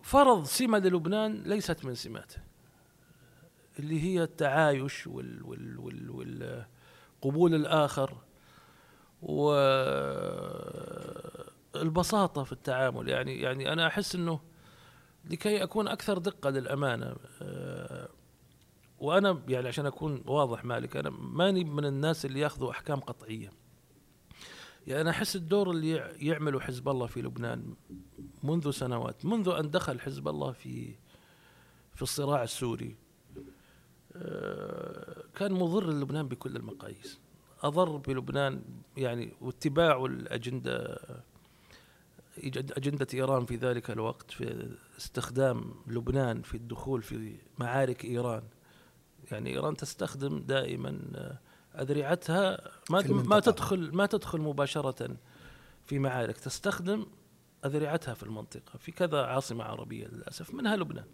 فرض 0.05 0.44
سمة 0.44 0.78
للبنان 0.78 1.43
ليست 1.43 1.85
من 1.85 1.94
سماته 1.94 2.36
اللي 3.78 4.02
هي 4.02 4.22
التعايش 4.22 5.06
وال 5.06 5.43
وال 5.43 5.78
وال 5.78 6.66
وال 7.22 7.55
الآخر 7.55 8.16
والبساطة 11.74 12.44
في 12.44 12.52
التعامل. 12.52 13.09
يعني 13.09 13.40
يعني 13.40 13.72
أنا 13.72 13.86
أحس 13.86 14.14
أنه 14.14 14.40
لكي 15.24 15.62
أكون 15.62 15.89
أكثر 15.89 16.18
دقة 16.18 16.51
للأمانة 16.51 17.16
آه، 17.43 18.09
وأنا 18.98 19.43
يعني 19.48 19.68
عشان 19.68 19.86
أكون 19.86 20.22
واضح 20.26 20.64
مالك 20.64 20.97
أنا 20.97 21.10
ماني 21.10 21.64
من 21.64 21.85
الناس 21.85 22.24
اللي 22.24 22.40
يأخذوا 22.40 22.70
أحكام 22.70 23.01
قطعية. 23.01 23.51
يعني 24.86 25.01
أنا 25.01 25.11
أحس 25.11 25.36
الدور 25.36 25.70
اللي 25.70 25.90
يعمله 26.16 26.61
حزب 26.61 26.89
الله 26.89 27.06
في 27.06 27.23
لبنان 27.23 27.74
منذ 28.43 28.70
سنوات 28.70 29.24
منذ 29.24 29.48
أن 29.48 29.70
دخل 29.70 30.01
حزب 30.01 30.28
الله 30.28 30.52
في 30.52 30.94
في 31.94 32.02
الصراع 32.02 32.43
السوري 32.43 32.97
آه، 34.16 35.24
كان 35.35 35.52
مضر 35.52 35.90
للبنان 35.90 36.28
بكل 36.28 36.56
المقاييس. 36.56 37.19
أضر 37.62 37.97
بلبنان 37.97 38.62
يعني 38.97 39.32
واتباع 39.40 40.05
الأجندة 40.05 40.98
أجندة 42.55 43.06
إيران 43.15 43.47
في 43.47 43.56
ذلك 43.56 43.90
الوقت 43.90 44.31
في 44.31 44.77
استخدام 44.98 45.74
لبنان 45.86 46.43
في 46.43 46.55
الدخول 46.55 47.02
في 47.02 47.36
معارك 47.59 48.05
إيران. 48.05 48.43
يعني 49.32 49.51
إيران 49.51 49.77
تستخدم 49.77 50.39
دائما 50.39 51.01
أذرعتها 51.80 52.70
ما 52.90 53.02
ما 53.09 53.40
تدخل 53.40 53.90
ما 53.94 54.06
تدخل 54.06 54.40
مباشرة 54.40 55.16
في 55.86 55.98
معارك 55.98 56.38
تستخدم 56.38 57.06
أذرعتها 57.64 58.14
في 58.14 58.22
المنطقة 58.22 58.78
في 58.78 58.92
كذا 58.92 59.22
عاصمة 59.22 59.64
عربية 59.64 60.06
للأسف 60.06 60.55
منها 60.55 60.76
لبنان. 60.76 61.06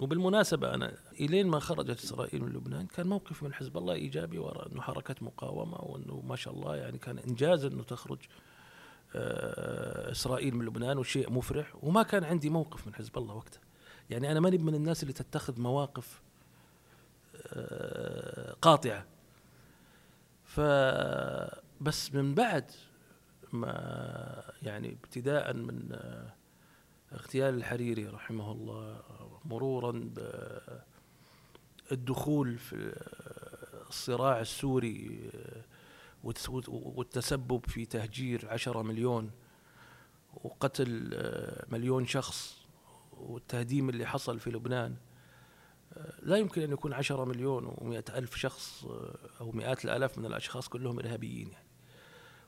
وبالمناسبة 0.00 0.74
أنا 0.74 0.96
إلين 1.20 1.46
ما 1.46 1.58
خرجت 1.58 2.04
إسرائيل 2.04 2.42
من 2.42 2.52
لبنان 2.52 2.86
كان 2.86 3.06
موقف 3.06 3.42
من 3.42 3.54
حزب 3.54 3.76
الله 3.76 3.94
إيجابي 3.94 4.38
وراء 4.38 4.72
أنه 4.72 4.80
حركة 4.80 5.14
مقاومة 5.20 5.78
وأنه 5.80 6.20
ما 6.20 6.36
شاء 6.36 6.54
الله 6.54 6.76
يعني 6.76 6.98
كان 6.98 7.18
إنجاز 7.18 7.64
أنه 7.64 7.82
تخرج 7.82 8.18
آه، 9.14 10.10
إسرائيل 10.10 10.56
من 10.56 10.64
لبنان 10.64 10.98
وشيء 10.98 11.32
مفرح. 11.32 11.72
وما 11.82 12.02
كان 12.02 12.24
عندي 12.24 12.50
موقف 12.50 12.86
من 12.86 12.94
حزب 12.94 13.18
الله 13.18 13.34
وقتها. 13.34 13.60
يعني 14.10 14.32
أنا 14.32 14.40
ماني 14.40 14.58
من 14.58 14.74
الناس 14.74 15.02
اللي 15.02 15.12
تتخذ 15.12 15.60
مواقف 15.60 16.22
آه، 17.46 18.56
قاطعة 20.56 21.62
فبس 21.80 22.14
من 22.14 22.34
بعد 22.34 22.70
ما 23.52 24.52
يعني 24.62 24.92
ابتداء 25.04 25.52
من 25.52 25.98
اغتيال 27.12 27.54
الحريري 27.54 28.06
رحمه 28.06 28.52
الله 28.52 29.02
مرورا 29.44 30.10
بالدخول 31.90 32.58
في 32.58 32.94
الصراع 33.88 34.40
السوري 34.40 35.30
والتسبب 36.68 37.66
في 37.66 37.86
تهجير 37.86 38.48
عشرة 38.50 38.82
مليون 38.82 39.30
وقتل 40.44 41.10
مليون 41.68 42.06
شخص 42.06 42.66
والتهديم 43.12 43.88
اللي 43.88 44.06
حصل 44.06 44.40
في 44.40 44.50
لبنان. 44.50 44.96
لا 46.22 46.36
يمكن 46.36 46.62
أن 46.62 46.72
يكون 46.72 46.92
عشرة 46.92 47.24
مليون 47.24 47.74
ومئة 47.78 48.04
ألف 48.14 48.36
شخص 48.36 48.84
أو 49.40 49.52
مئات 49.52 49.84
الآلاف 49.84 50.18
من 50.18 50.26
الأشخاص 50.26 50.68
كلهم 50.68 50.98
إرهابيين 50.98 51.48
يعني. 51.48 51.66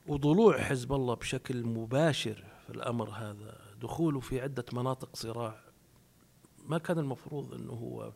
وضلوع 0.06 0.58
حزب 0.58 0.92
الله 0.92 1.14
بشكل 1.14 1.64
مباشر 1.64 2.44
في 2.66 2.70
الأمر 2.70 3.10
هذا 3.10 3.60
دخوله 3.80 4.20
في 4.20 4.40
عدة 4.40 4.64
مناطق 4.72 5.16
صراع 5.16 5.60
ما 6.66 6.78
كان 6.78 6.98
المفروض 6.98 7.54
أنه 7.54 7.72
هو 7.72 8.12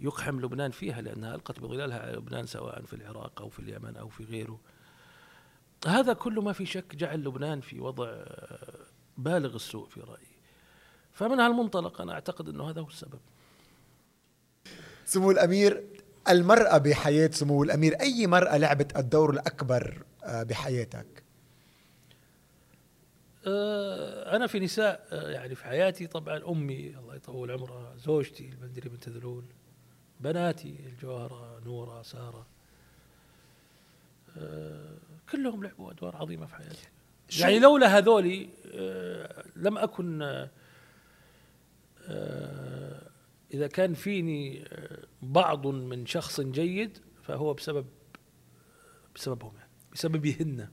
يقحم 0.00 0.40
لبنان 0.40 0.70
فيها 0.70 1.00
لأنها 1.00 1.34
ألقت 1.34 1.60
بظلالها 1.60 1.98
على 1.98 2.12
لبنان 2.12 2.46
سواء 2.46 2.82
في 2.82 2.92
العراق 2.92 3.40
أو 3.42 3.48
في 3.48 3.58
اليمن 3.58 3.96
أو 3.96 4.08
في 4.08 4.24
غيره. 4.24 4.60
هذا 5.86 6.12
كله 6.12 6.42
ما 6.42 6.52
في 6.52 6.66
شك 6.66 6.96
جعل 6.96 7.24
لبنان 7.24 7.60
في 7.60 7.80
وضع 7.80 8.24
بالغ 9.18 9.54
السوء 9.54 9.88
في 9.88 10.00
رأيي. 10.00 10.40
فمن 11.12 11.40
هالمنطلق 11.40 12.00
أنا 12.00 12.12
أعتقد 12.12 12.48
أنه 12.48 12.70
هذا 12.70 12.80
هو 12.80 12.86
السبب. 12.86 13.20
سمو 15.10 15.30
الأمير 15.30 15.84
المرأة 16.28 16.78
بحياة 16.78 17.30
سمو 17.32 17.62
الأمير. 17.62 18.00
أي 18.00 18.26
مرأة 18.26 18.56
لعبت 18.56 18.96
الدور 18.96 19.30
الأكبر 19.30 20.02
آه، 20.24 20.42
بحياتك؟ 20.42 21.06
آه، 23.46 24.36
أنا 24.36 24.46
في 24.46 24.60
نساء 24.60 25.06
آه، 25.12 25.30
يعني 25.30 25.54
في 25.54 25.64
حياتي 25.64 26.06
طبعا 26.06 26.42
أمي 26.48 26.96
الله 26.98 27.14
يطول 27.14 27.50
عمرها 27.50 27.96
زوجتي 27.96 28.48
البندري 28.48 28.88
بنت 28.88 29.08
ذلول 29.08 29.44
بناتي 30.20 30.76
الجوهرة 30.86 31.60
نورة 31.66 32.02
سارة 32.02 32.46
آه، 34.38 34.94
كلهم 35.32 35.64
لعبوا 35.64 35.90
أدوار 35.90 36.16
عظيمة 36.16 36.46
في 36.46 36.54
حياتي. 36.54 36.88
يعني 37.38 37.58
لولا 37.58 37.98
هذولي 37.98 38.48
لم 39.56 39.78
أكن 39.78 40.22
إذا 43.54 43.66
كان 43.66 43.94
فيني 43.94 44.64
بعض 45.22 45.66
من 45.66 46.06
شخص 46.06 46.40
جيد 46.40 46.98
فهو 47.22 47.54
بسبب 47.54 47.86
بسببهم 49.14 49.52
يعني 49.56 49.70
بسببهن. 49.92 50.68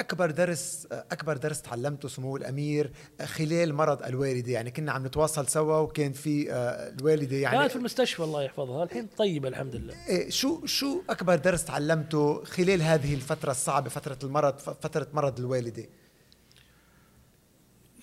أكبر 0.00 0.30
درس 0.30 0.88
أكبر 0.90 1.36
درس 1.36 1.62
تعلمته 1.62 2.08
سمو 2.08 2.36
الأمير 2.36 2.92
خلال 3.24 3.74
مرض 3.74 4.02
الوالدة. 4.02 4.52
يعني 4.52 4.70
كنا 4.70 4.92
عم 4.92 5.06
نتواصل 5.06 5.48
سوا 5.48 5.76
وكان 5.76 6.12
في 6.12 6.52
آه، 6.52 6.56
الوالدة 6.88 7.36
يعني 7.36 7.58
كانت 7.58 7.70
في 7.70 7.76
المستشفى 7.76 8.24
الله 8.24 8.42
يحفظها. 8.42 8.84
الحين 8.84 9.06
طيبة 9.06 9.48
الحمد 9.48 9.76
لله. 9.76 9.94
إيه 10.08 10.30
شو 10.30 10.66
شو 10.66 11.02
أكبر 11.10 11.36
درس 11.36 11.64
تعلمته 11.64 12.44
خلال 12.44 12.82
هذه 12.82 13.14
الفترة 13.14 13.50
الصعبة 13.50 13.88
فترة 13.88 14.18
المرض 14.24 14.58
فترة 14.58 15.08
مرض 15.12 15.38
الوالدة؟ 15.38 15.84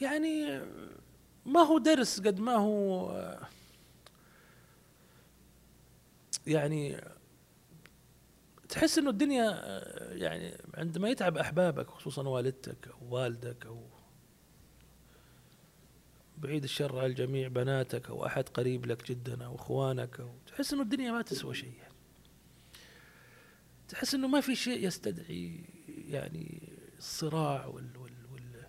يعني 0.01 0.61
ما 1.45 1.59
هو 1.59 1.77
درس 1.77 2.19
قد 2.19 2.39
ما 2.39 2.55
هو 2.55 3.09
آه، 3.11 3.47
يعني 6.47 7.01
تحس 8.69 8.97
إنه 8.97 9.09
الدنيا 9.09 9.61
يعني 10.13 10.57
عندما 10.73 11.09
يتعب 11.09 11.37
أحبابك 11.37 11.89
خصوصا 11.89 12.27
والدتك 12.27 12.87
أو 12.87 13.15
والدك 13.15 13.65
أو 13.65 13.83
بعيد 16.37 16.63
الشر 16.63 16.97
على 16.99 17.07
الجميع 17.07 17.47
بناتك 17.47 18.09
أو 18.09 18.25
أحد 18.25 18.49
قريب 18.49 18.85
لك 18.85 19.07
جدا 19.07 19.45
أو 19.45 19.55
إخوانك 19.55 20.19
أو 20.19 20.29
تحس 20.47 20.73
إنه 20.73 20.81
الدنيا 20.81 21.11
ما 21.11 21.21
تسوى 21.21 21.53
شيء 21.55 21.73
يعني. 21.73 21.93
تحس 23.87 24.15
إنه 24.15 24.27
ما 24.27 24.41
في 24.41 24.55
شيء 24.55 24.87
يستدعي 24.87 25.63
يعني 26.07 26.69
الصراع 26.97 27.65
وال, 27.65 27.97
وال, 27.97 28.13
وال 28.31 28.65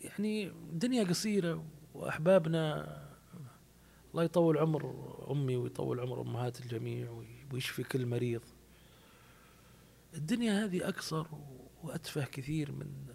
يعني 0.00 0.46
الدنيا 0.46 1.04
قصيرة 1.04 1.64
وأحبابنا 1.94 3.09
الله 4.10 4.24
يطول 4.24 4.58
عمر 4.58 5.16
أمي 5.30 5.56
ويطول 5.56 6.00
عمر 6.00 6.20
أمهات 6.20 6.60
الجميع 6.60 7.24
ويشفي 7.52 7.82
كل 7.82 8.06
مريض. 8.06 8.42
الدنيا 10.14 10.64
هذه 10.64 10.88
أقصر 10.88 11.26
وأتفه 11.82 12.24
كثير 12.24 12.72
من 12.72 13.14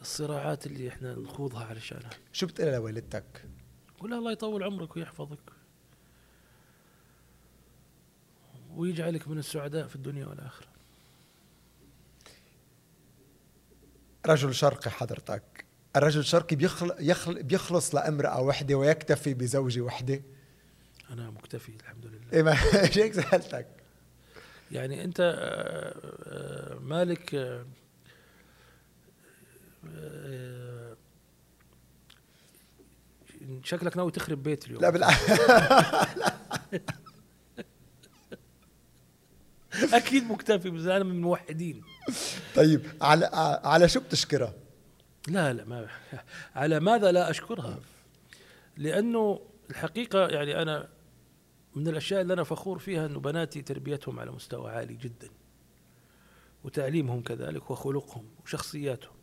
الصراعات 0.00 0.66
اللي 0.66 0.88
إحنا 0.88 1.14
نخوضها 1.14 1.64
علشانها. 1.64 2.10
شو 2.32 2.46
بتقول 2.46 2.72
لوالدتك؟ 2.72 3.48
قول 3.98 4.14
الله 4.14 4.32
يطول 4.32 4.62
عمرك 4.62 4.96
ويحفظك. 4.96 5.52
ويجعلك 8.70 9.28
من 9.28 9.38
السعداء 9.38 9.86
في 9.86 9.96
الدنيا 9.96 10.26
والآخرة. 10.26 10.68
رجل 14.26 14.54
شرقي 14.54 14.90
حضرتك. 14.90 15.55
الرجل 15.96 16.20
الشرقي 16.20 16.56
بيخل... 16.56 16.92
يخل... 17.00 17.42
بيخلص 17.42 17.94
لامرأة 17.94 18.40
وحدة 18.40 18.74
ويكتفي 18.74 19.34
بزوجة 19.34 19.80
وحدة. 19.80 20.22
أنا 21.10 21.30
مكتفي 21.30 21.72
الحمد 21.80 22.06
لله. 22.06 22.32
إيه 22.32 22.42
ما 22.42 22.52
هيك 22.96 23.12
سالتك 23.12 23.66
يعني 24.72 25.04
أنت 25.04 25.20
آه، 25.20 25.34
آه، 26.26 26.78
مالك 26.78 27.34
آه، 27.34 27.66
شكلك 33.64 33.96
ناوي 33.96 34.10
تخرب 34.10 34.42
بيت 34.42 34.66
اليوم. 34.66 34.82
لا 34.82 34.90
بالعكس 34.90 35.30
أكيد 39.92 40.24
مكتفي 40.24 40.70
بس 40.70 40.82
أنا 40.82 41.04
من 41.04 41.10
الموحدين 41.10 41.82
طيب 42.54 42.86
على 43.00 43.30
على 43.64 43.88
شو 43.88 44.00
بتشكرها؟ 44.00 44.65
لا 45.28 45.52
لا 45.52 45.64
ما 45.64 45.88
على 46.54 46.80
ماذا 46.80 47.12
لا 47.12 47.30
أشكرها؟ 47.30 47.80
لأنه 48.76 49.40
الحقيقة 49.70 50.26
يعني 50.28 50.62
أنا 50.62 50.88
من 51.74 51.88
الأشياء 51.88 52.20
اللي 52.20 52.32
أنا 52.32 52.44
فخور 52.44 52.78
فيها 52.78 53.06
أنه 53.06 53.20
بناتي 53.20 53.62
تربيتهم 53.62 54.20
على 54.20 54.30
مستوى 54.30 54.70
عالي 54.70 54.94
جدا 54.94 55.28
وتعليمهم 56.64 57.22
كذلك 57.22 57.70
وخلقهم 57.70 58.24
وشخصياتهم. 58.44 59.16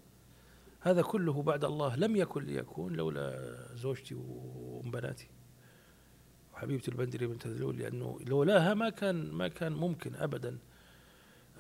هذا 0.82 1.02
كله 1.02 1.42
بعد 1.42 1.66
الله 1.66 1.96
لم 1.96 2.16
يكن 2.16 2.44
ليكون 2.44 2.94
لولا 2.94 3.56
زوجتي 3.76 4.16
وأم 4.16 4.92
بناتي 4.92 5.28
وحبيبتي 6.54 6.92
البندري 6.92 7.28
بنت 7.28 7.48
ذلول 7.48 7.78
لأنه 7.78 8.20
لولاها 8.28 8.74
ما 8.74 8.90
كان 8.90 9.32
ما 9.32 9.48
كان 9.48 9.72
ممكن 9.72 10.16
ابدا. 10.16 10.58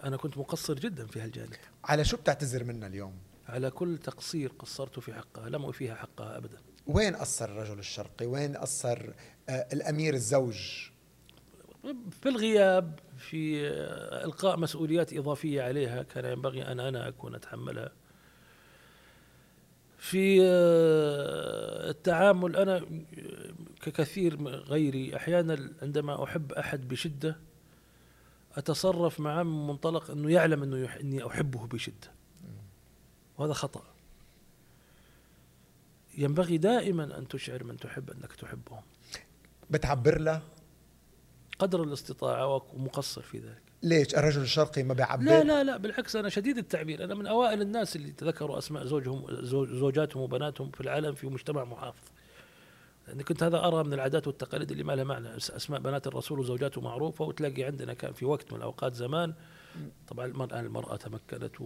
أنا 0.03 0.17
كنت 0.17 0.37
مقصر 0.37 0.73
جدا 0.73 1.05
في 1.05 1.21
هالجانب. 1.21 1.53
على 1.83 2.05
شو 2.05 2.17
بتعتذر 2.17 2.63
منا 2.63 2.87
اليوم؟ 2.87 3.13
على 3.47 3.71
كل 3.71 3.97
تقصير 3.97 4.51
قصرت 4.59 4.99
في 4.99 5.13
حقها 5.13 5.49
لم 5.49 5.65
أوفيها 5.65 5.95
حقها 5.95 6.37
أبدا. 6.37 6.57
وين 6.87 7.15
قصر 7.15 7.45
الرجل 7.45 7.79
الشرقي؟ 7.79 8.25
وين 8.25 8.57
قصر 8.57 9.09
آه، 9.49 9.67
الأمير 9.73 10.13
الزوج؟ 10.13 10.89
في 12.21 12.29
الغياب 12.29 12.99
في 13.17 13.67
آه، 13.67 14.25
إلقاء 14.25 14.59
مسؤوليات 14.59 15.13
إضافية 15.13 15.61
عليها 15.61 16.03
كان 16.03 16.25
ينبغي 16.25 16.63
أن 16.63 16.79
أنا 16.79 17.07
أكون 17.07 17.35
أتحملها. 17.35 17.91
في 19.97 20.39
آه، 20.41 21.89
التعامل 21.89 22.55
أنا 22.55 22.85
ككثير 23.81 24.47
غيري 24.47 25.15
أحيانا 25.15 25.69
عندما 25.81 26.23
أحب 26.23 26.51
أحد 26.53 26.87
بشدة 26.87 27.37
أتصرف 28.55 29.19
معه 29.19 29.43
من 29.43 29.67
منطلق 29.67 30.11
أنه 30.11 30.31
يعلم 30.31 30.63
أنه 30.63 30.95
أني 30.95 31.27
أحبه 31.27 31.67
بشدة. 31.67 32.12
وهذا 33.37 33.53
خطأ. 33.53 33.83
ينبغي 36.17 36.57
دائما 36.57 37.17
أن 37.17 37.27
تشعر 37.27 37.63
من 37.63 37.77
تحب 37.77 38.11
أنك 38.11 38.33
تحبهم. 38.33 38.81
بتعبر 39.69 40.19
له؟ 40.19 40.41
قدر 41.59 41.83
الاستطاعة 41.83 42.65
ومقصر 42.73 43.21
في 43.21 43.37
ذلك. 43.37 43.61
ليش؟ 43.83 44.15
الرجل 44.15 44.41
الشرقي 44.41 44.83
ما 44.83 44.93
بيعبر؟ 44.93 45.23
لا 45.23 45.43
لا 45.43 45.63
لا 45.63 45.77
بالعكس 45.77 46.15
أنا 46.15 46.29
شديد 46.29 46.57
التعبير. 46.57 47.03
أنا 47.03 47.15
من 47.15 47.27
أوائل 47.27 47.61
الناس 47.61 47.95
اللي 47.95 48.11
تذكروا 48.11 48.57
أسماء 48.57 48.85
زوجهم 48.85 49.25
زوجاتهم 49.65 50.23
وبناتهم 50.23 50.71
في 50.71 50.81
العالم 50.81 51.15
في 51.15 51.27
مجتمع 51.27 51.63
محافظ. 51.63 52.07
لأني 53.07 53.23
كنت 53.23 53.43
هذا 53.43 53.57
أرى 53.57 53.83
من 53.83 53.93
العادات 53.93 54.27
والتقاليد 54.27 54.71
اللي 54.71 54.83
ما 54.83 54.93
لها 54.93 55.03
معنى. 55.03 55.37
أسماء 55.37 55.79
بنات 55.79 56.07
الرسول 56.07 56.39
وزوجاته 56.39 56.81
معروفة 56.81 57.25
وتلاقي 57.25 57.63
عندنا 57.63 57.93
كان 57.93 58.13
في 58.13 58.25
وقت 58.25 58.51
من 58.51 58.57
الأوقات 58.57 58.95
زمان 58.95 59.33
طبعا 60.07 60.25
المرأة 60.25 60.59
المرأة 60.59 60.95
تمكنت 60.95 61.61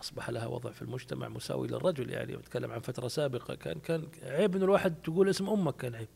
أصبح 0.00 0.30
لها 0.30 0.46
وضع 0.46 0.70
في 0.70 0.82
المجتمع 0.82 1.28
مساوي 1.28 1.68
للرجل 1.68 2.10
يعني 2.10 2.36
بتكلم 2.36 2.70
عن 2.70 2.80
فترة 2.80 3.08
سابقة. 3.08 3.54
كان 3.54 3.78
كان 3.78 4.06
عيب 4.22 4.56
إنه 4.56 4.64
الواحد 4.64 4.94
تقول 5.04 5.28
اسم 5.28 5.48
أمك 5.48 5.76
كان 5.76 5.94
عيب 5.94 6.08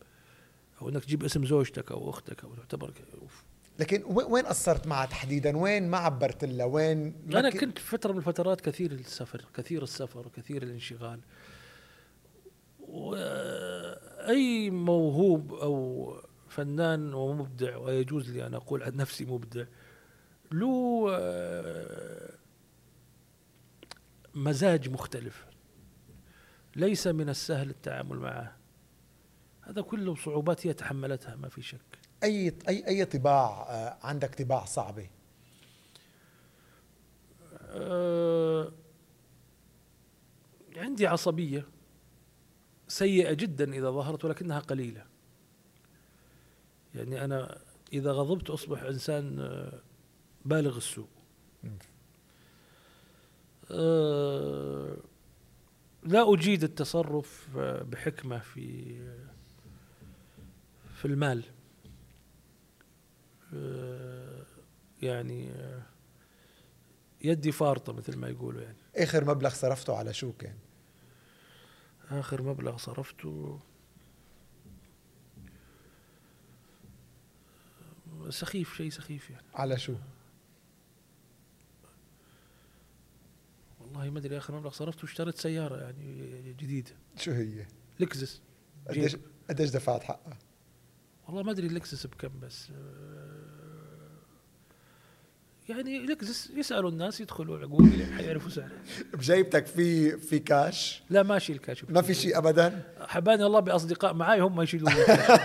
أو 0.82 0.88
إنك 0.88 1.04
تجيب 1.04 1.24
اسم 1.24 1.46
زوجتك 1.46 1.92
أو 1.92 2.10
أختك 2.10 2.44
أو 2.44 2.54
تعتبر 2.54 2.92
لكن 3.78 4.02
وين 4.06 4.46
قصرت 4.46 4.86
معها 4.86 5.06
تحديدا؟ 5.06 5.56
وين 5.56 5.88
ما 5.88 5.98
عبرت 5.98 6.44
لها 6.44 6.66
وين 6.66 7.14
أنا 7.34 7.50
كنت 7.50 7.78
فترة 7.78 8.12
من 8.12 8.18
الفترات 8.18 8.60
كثير 8.60 8.92
السفر 8.92 9.44
كثير 9.54 9.82
السفر 9.82 10.26
كثير 10.36 10.62
الانشغال. 10.62 11.20
وأي 12.80 14.70
موهوب 14.70 15.54
أو 15.54 16.16
فنان 16.48 17.14
ومبدع 17.14 17.76
ويجوز 17.76 18.30
لي 18.30 18.46
أن 18.46 18.54
أقول 18.54 18.82
عن 18.82 18.96
نفسي 18.96 19.24
مبدع 19.24 19.64
له 20.52 21.06
آه، 21.10 22.30
مزاج 24.34 24.88
مختلف. 24.88 25.46
ليس 26.76 27.06
من 27.06 27.28
السهل 27.28 27.70
التعامل 27.70 28.18
معه. 28.18 28.56
هذا 29.62 29.82
كله 29.82 30.14
صعوبات 30.14 30.66
هي 30.66 30.72
تحملتها 30.72 31.36
ما 31.36 31.48
في 31.48 31.62
شك. 31.62 31.98
أي 32.22 32.58
أي 32.68 32.86
أي 32.88 33.04
طباع 33.04 33.66
آه، 33.68 33.98
عندك 34.02 34.34
طباع 34.34 34.64
صعبة؟ 34.64 35.10
أه 37.60 38.72
عندي 40.76 41.06
عصبية 41.06 41.68
سيئة 42.88 43.32
جدا 43.32 43.74
إذا 43.74 43.90
ظهرت 43.90 44.24
ولكنها 44.24 44.58
قليلة. 44.58 45.06
يعني 46.94 47.24
أنا 47.24 47.58
إذا 47.92 48.12
غضبت 48.12 48.50
أصبح 48.50 48.82
إنسان 48.82 49.40
آه، 49.40 49.80
بالغ 50.44 50.76
السوء. 50.76 51.08
لا 56.02 56.34
أجيد 56.34 56.64
التصرف 56.64 57.48
بحكمة 57.58 58.38
في 58.38 58.96
في 60.94 61.04
المال 61.04 61.44
آه، 63.54 64.44
يعني 65.02 65.50
آه، 65.50 65.82
يدي 67.24 67.52
فارطة 67.52 67.92
مثل 67.92 68.16
ما 68.18 68.28
يقولوا 68.28 68.62
يعني 68.62 68.76
آخر 68.96 69.24
مبلغ 69.24 69.50
صرفته 69.50 69.96
على 69.96 70.14
شو 70.14 70.32
كان؟ 70.32 70.56
آخر 72.10 72.42
مبلغ 72.42 72.76
صرفته 72.76 73.60
سخيف 78.28 78.76
شيء 78.76 78.90
سخيف 78.90 79.30
يعني 79.30 79.46
على 79.54 79.78
شو؟ 79.78 79.94
والله 83.92 84.10
ما 84.10 84.18
أدري 84.18 84.38
اخر 84.38 84.56
مبلغ 84.56 84.70
صرفته 84.70 85.04
اشتريت 85.04 85.38
سيارة 85.38 85.76
يعني 85.76 86.52
جديدة 86.52 86.90
شو 87.16 87.30
هي؟ 87.30 87.66
لكزس 88.00 88.40
قديش 88.88 89.16
قديش 89.50 89.70
دفعت 89.70 90.02
حقها؟ 90.02 90.38
والله 91.26 91.42
ما 91.42 91.50
أدري 91.50 91.66
اللكزس 91.66 92.06
بكم 92.06 92.40
بس 92.40 92.72
يعني 95.68 96.16
يسألوا 96.56 96.90
الناس 96.90 97.20
يدخلوا 97.20 97.66
جوجل 97.66 98.12
حيعرفوا 98.16 98.50
سعره 98.50 98.70
بجيبتك 99.14 99.66
في 99.66 100.18
في 100.18 100.38
كاش؟ 100.38 101.02
لا 101.10 101.22
ماشي 101.22 101.52
الكاش 101.52 101.84
ما 101.88 102.02
في 102.02 102.14
شيء 102.14 102.38
ابدا؟ 102.38 102.82
حباني 103.00 103.46
الله 103.46 103.60
بأصدقاء 103.60 104.14
معي 104.14 104.40
هم 104.40 104.60
يشيلوا 104.62 104.90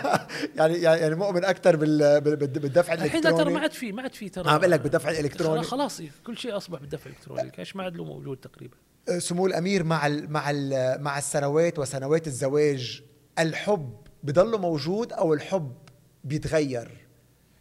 يعني 0.58 0.74
يعني 0.74 1.16
مؤمن 1.16 1.46
أكثر 1.46 1.76
بالدفع 1.76 2.94
الالكتروني 2.94 3.06
الحين 3.06 3.22
ترى 3.22 3.54
ما 3.54 3.60
عاد 3.60 3.72
في 3.72 3.92
ما 3.92 4.02
عاد 4.02 4.14
في 4.14 4.30
ترى. 4.30 4.50
عم 4.50 4.58
بقول 4.58 4.72
لك 4.72 4.82
بالدفع 4.82 5.10
الإلكتروني. 5.10 5.64
خلاص 5.64 6.02
كل 6.26 6.38
شيء 6.38 6.58
أصبح 6.58 6.80
بالدفع 6.80 7.10
الإلكتروني. 7.10 7.42
الكاش 7.42 7.76
ما 7.76 7.84
عاد 7.84 7.98
له 7.98 8.04
موجود 8.04 8.38
تقريبا. 8.38 8.78
أه، 9.10 9.20
سمو 9.20 9.48
الأمير 9.48 9.84
مع 9.84 10.08
ال 10.08 10.32
مع 10.32 10.50
ال 10.50 10.96
مع 11.04 11.18
السنوات 11.18 11.80
وسنوات 11.80 12.28
الزواج 12.28 13.04
الحب 13.40 13.98
بضله 14.24 14.58
موجود 14.58 15.14
أو 15.14 15.34
الحب 15.34 15.76
بيتغير 16.24 17.08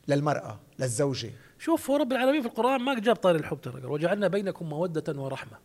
للمرأة 0.08 0.60
للزوجة؟ 0.78 1.30
شوف 1.58 1.90
هو 1.90 1.96
رب 1.96 2.12
العالمين 2.12 2.42
في 2.42 2.48
القرآن 2.48 2.80
ما 2.80 3.00
جاب 3.00 3.16
طاري 3.16 3.38
الحب 3.38 3.60
ترى 3.60 3.86
وجعلنا 3.86 4.28
بينكم 4.28 4.68
مودة 4.68 5.20
ورحمة. 5.20 5.58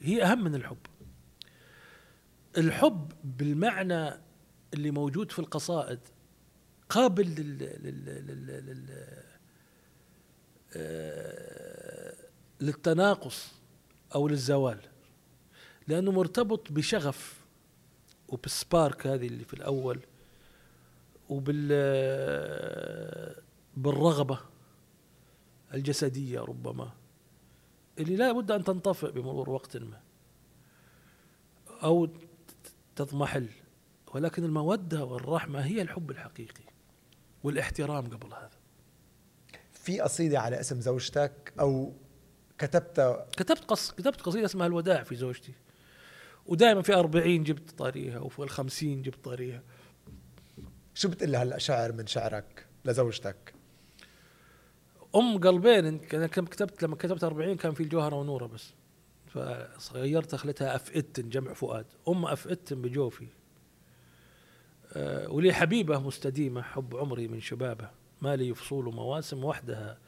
هي 0.00 0.22
أهم 0.22 0.44
من 0.44 0.54
الحب. 0.54 0.78
الحب 2.58 3.12
بالمعنى 3.24 4.10
اللي 4.74 4.90
موجود 4.90 5.32
في 5.32 5.38
القصائد 5.38 5.98
قابل 6.88 7.26
لل, 7.26 7.58
لل... 7.58 8.04
لل... 8.26 8.66
لل... 8.66 8.86
آه، 10.76 12.14
للتناقص 12.60 13.52
أو 14.14 14.28
للزوال. 14.28 14.80
لأنه 15.86 16.12
مرتبط 16.12 16.72
بشغف 16.72 17.40
وبالسبارك 18.28 19.06
هذه 19.06 19.26
اللي 19.26 19.44
في 19.44 19.54
الأول 19.54 20.00
وبال 21.28 21.68
بالرغبة. 23.76 24.38
الجسدية 25.74 26.40
ربما 26.40 26.92
اللي 27.98 28.16
لا 28.16 28.32
بد 28.32 28.50
أن 28.50 28.64
تنطفئ 28.64 29.10
بمرور 29.10 29.50
وقت 29.50 29.76
ما 29.76 30.00
أو 31.82 32.08
تضمحل 32.96 33.48
ولكن 34.14 34.44
المودة 34.44 35.04
والرحمة 35.04 35.60
هي 35.60 35.82
الحب 35.82 36.10
الحقيقي 36.10 36.64
والاحترام 37.42 38.06
قبل 38.06 38.34
هذا. 38.34 38.50
في 39.72 40.00
قصيدة 40.00 40.40
على 40.40 40.60
اسم 40.60 40.80
زوجتك 40.80 41.52
أو 41.60 41.92
كتبت 42.58 43.26
كتبت 43.36 43.64
قص 43.64 43.90
كتبت 43.90 44.20
قصيدة 44.20 44.46
اسمها 44.46 44.66
الوداع 44.66 45.02
في 45.02 45.16
زوجتي. 45.16 45.52
ودائما 46.46 46.82
في 46.82 46.94
أربعين 46.94 47.44
جبت 47.44 47.70
طاريها 47.70 48.18
وفي 48.18 48.38
الخمسين 48.38 49.02
جبت 49.02 49.24
طاريها 49.24 49.62
شو 50.94 51.08
بتقول 51.08 51.36
هلا 51.36 51.58
شعر 51.58 51.92
من 51.92 52.06
شعرك 52.06 52.66
لزوجتك؟ 52.84 53.54
أم 55.18 55.38
قلبين 55.38 55.86
أنا 56.14 56.26
كتبت 56.26 56.82
لما 56.82 56.96
كتبت 56.96 57.24
40 57.24 57.56
كان 57.56 57.72
في 57.74 57.82
الجوهرة 57.82 58.16
ونورة 58.16 58.46
بس. 58.46 58.74
فغيرت 59.78 60.34
خليتها 60.34 60.76
افئتن 60.76 61.28
جمع 61.28 61.52
فؤاد. 61.52 61.86
أم 62.08 62.24
افئتن 62.24 62.82
بجوفي. 62.82 63.26
أه 64.92 65.30
ولي 65.30 65.52
حبيبة 65.52 65.98
مستديمة 65.98 66.62
حب 66.62 66.96
عمري 66.96 67.28
من 67.28 67.40
شبابة. 67.40 67.90
ما 68.22 68.36
لي 68.36 68.54
فصول 68.54 68.94
مواسم 68.94 69.44
وحدها. 69.44 69.98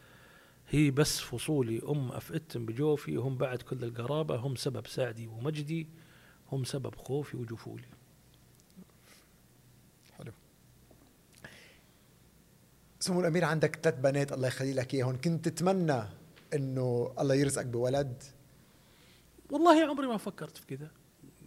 هي 0.69 0.91
بس 0.91 1.20
فصولي. 1.20 1.82
أم 1.89 2.12
أفئتم 2.12 2.66
بجوفي. 2.66 3.16
هم 3.16 3.37
بعد 3.37 3.62
كل 3.62 3.85
القرابة. 3.85 4.37
هم 4.37 4.57
سبب 4.57 4.87
سعدي 4.87 5.27
ومجدي. 5.27 5.89
هم 6.53 6.65
سبب 6.65 6.95
خوفي 6.95 7.37
وجفولي. 7.37 7.89
سمو 13.11 13.20
الأمير 13.20 13.45
عندك 13.45 13.78
ثلاث 13.82 14.01
بنات 14.01 14.32
الله 14.32 14.49
يخلي 14.49 14.73
لك 14.73 14.95
إياهم. 14.95 15.20
كنت 15.20 15.49
تتمنى 15.49 16.03
إنه 16.55 17.15
الله 17.20 17.35
يرزقك 17.35 17.66
بولد؟ 17.66 18.23
والله 19.51 19.85
عمري 19.85 20.07
ما 20.07 20.16
فكرت 20.16 20.57
في 20.57 20.77
كذا. 20.77 20.91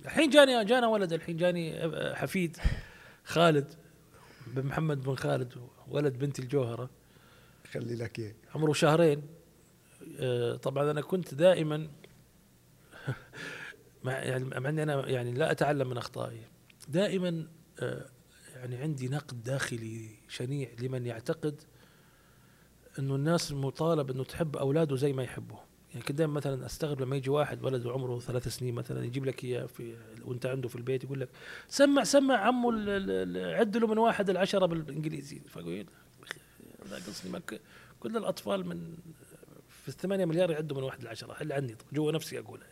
الحين 0.05 0.29
جاني 0.29 0.65
جانا 0.65 0.87
ولد 0.87 1.13
الحين 1.13 1.37
جاني 1.37 1.91
حفيد 2.15 2.57
خالد 3.23 3.73
بن 4.47 4.65
محمد 4.65 5.01
بن 5.01 5.15
خالد 5.15 5.53
ولد 5.87 6.19
بنتي 6.19 6.41
الجوهرة. 6.41 6.89
خلي 7.71 7.95
لك 7.95 8.19
إياه. 8.19 8.33
عمره 8.55 8.73
شهرين. 8.73 9.21
آه، 10.19 10.55
طبعا 10.55 10.91
أنا 10.91 11.01
كنت 11.01 11.33
دائما 11.33 11.87
مع 14.03 14.11
يعني 14.11 14.45
مع 14.45 14.69
إني 14.69 14.83
أنا 14.83 15.09
يعني 15.09 15.31
لا 15.31 15.51
أتعلم 15.51 15.89
من 15.89 15.97
أخطائي. 15.97 16.41
دائما 16.89 17.47
آه، 17.79 18.05
يعني 18.63 18.75
عندي 18.75 19.07
نقد 19.09 19.43
داخلي 19.43 20.09
شنيع 20.27 20.69
لمن 20.81 21.05
يعتقد 21.05 21.61
إنه 22.99 23.15
الناس 23.15 23.51
مطالب 23.51 24.11
إنه 24.11 24.23
تحب 24.23 24.57
أولاده 24.57 24.95
زي 24.95 25.13
ما 25.13 25.23
يحبهم 25.23 25.59
يعني 25.93 26.05
كنت 26.05 26.17
دائما 26.17 26.33
مثلا 26.33 26.65
أستغرب 26.65 27.01
لما 27.01 27.15
يجي 27.15 27.29
واحد 27.29 27.63
ولده 27.63 27.91
عمره 27.91 28.19
ثلاث 28.19 28.47
سنين 28.47 28.75
مثلا 28.75 29.05
يجيب 29.05 29.25
لك 29.25 29.43
إياه 29.43 29.65
في 29.65 29.95
وأنت 30.25 30.45
عنده 30.45 30.69
في 30.69 30.75
البيت 30.75 31.03
يقول 31.03 31.19
لك 31.19 31.29
سمع 31.67 32.03
سمع 32.03 32.35
ال- 32.89 33.55
عد 33.55 33.77
له 33.77 33.87
من 33.87 33.97
واحد 33.97 34.29
العشرة 34.29 34.65
بالإنجليزي. 34.65 35.39
فأقول 35.39 35.85
لا 36.89 36.95
قصدي 36.95 37.29
كل 37.99 38.17
الأطفال 38.17 38.65
من 38.67 38.95
في 39.69 39.87
الثمانية 39.89 40.25
مليار 40.25 40.51
يعدوا 40.51 40.77
من 40.77 40.83
واحد 40.83 41.03
لعشرة 41.03 41.33
حل 41.33 41.51
عني 41.51 41.75
جوا 41.93 42.11
نفسي 42.11 42.39
اقولها. 42.39 42.67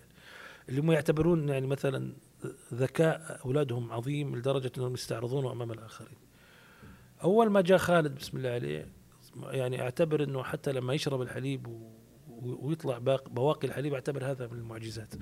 اللي 0.69 0.81
هم 0.81 0.91
يعتبرون 0.91 1.49
يعني 1.49 1.67
مثلا 1.67 2.13
ذكاء 2.73 3.39
أولادهم 3.45 3.91
عظيم 3.91 4.35
لدرجة 4.35 4.71
أنهم 4.77 4.93
يستعرضونه 4.93 5.51
أمام 5.51 5.71
الآخرين. 5.71 6.17
أول 7.23 7.49
ما 7.49 7.61
جاء 7.61 7.77
خالد 7.77 8.15
بسم 8.15 8.37
الله 8.37 8.49
عليه 8.49 8.87
يعني 9.43 9.81
أعتبر 9.81 10.23
إنه 10.23 10.43
حتى 10.43 10.71
لما 10.71 10.93
يشرب 10.93 11.21
الحليب 11.21 11.67
و- 11.67 11.91
ويطلع 12.67 12.97
باق 12.97 13.29
بواقي 13.29 13.67
الحليب 13.67 13.93
أعتبر 13.93 14.25
هذا 14.31 14.47
من 14.47 14.57
المعجزات. 14.57 15.13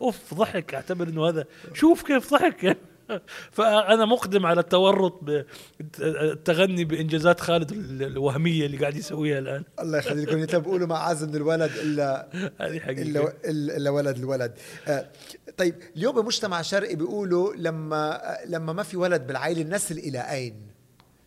أوف 0.00 0.34
ضحك. 0.34 0.74
أعتبر 0.74 1.08
إنه 1.08 1.28
هذا. 1.28 1.44
شوف 1.74 2.02
كيف 2.02 2.30
ضحك. 2.34 2.76
فانا 3.56 4.04
مقدم 4.04 4.46
على 4.46 4.60
التورط 4.60 5.24
بالتغني 5.24 6.84
بإنجازات 6.84 7.40
خالد 7.40 7.72
ال- 7.72 8.02
الوهمية 8.02 8.66
اللي 8.66 8.76
قاعد 8.76 8.96
يسويها 8.96 9.38
الآن. 9.38 9.64
الله 9.80 9.98
يخلي 9.98 10.22
لكم 10.24 10.36
انت 10.38 10.56
بقولوا 10.56 10.86
ما 10.86 10.96
عز 10.98 11.24
من 11.24 11.34
الولد 11.34 11.70
إلا 11.70 12.28
هذه 12.60 12.78
حقيقة. 12.80 13.02
إلا 13.02 13.76
الا 13.76 13.90
ولد 13.90 14.16
الولد. 14.18 14.54
آه، 14.88 15.08
طيب 15.56 15.74
اليوم 15.96 16.20
بمجتمع 16.20 16.62
شرقي 16.62 16.94
بيقولوا 16.96 17.54
لما 17.54 18.20
لما 18.46 18.72
ما 18.72 18.82
في 18.82 18.96
ولد 18.96 19.26
بالعائلة 19.26 19.62
النسل 19.62 19.98
إلى 19.98 20.18
أين؟ 20.18 20.66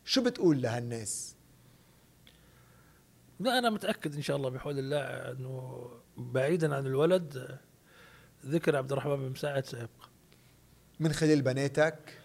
شو 0.06 0.24
بتقول 0.24 0.62
لهالناس؟ 0.62 1.36
لا 3.40 3.58
أنا 3.60 3.70
متأكد 3.70 4.16
إن 4.16 4.22
شاء 4.22 4.38
الله 4.38 4.50
بحول 4.50 4.80
الله 4.80 5.00
إنه 5.32 5.88
بعيدا 6.18 6.76
عن 6.76 6.86
الولد 6.86 7.58
ذكر 8.46 8.76
عبد 8.76 8.92
الرحمن 8.92 9.16
بن 9.16 9.30
مساعد 9.32 9.66
من 11.00 11.14
خلال 11.14 11.42
بناتك؟ 11.42 12.18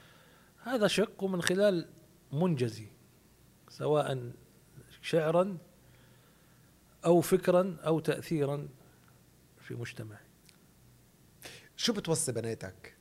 هذا 0.62 0.86
شق 0.86 1.22
ومن 1.22 1.42
خلال 1.42 1.88
منجزي 2.32 2.86
سواء 3.68 4.32
شعرا 5.02 5.58
أو 7.04 7.20
فكرا 7.20 7.76
أو 7.86 8.00
تاثيرا 8.00 8.68
في 9.60 9.74
مجتمعي. 9.74 10.18
شو 11.76 11.92
بتوصي 11.92 12.32
بناتك؟ 12.32 12.94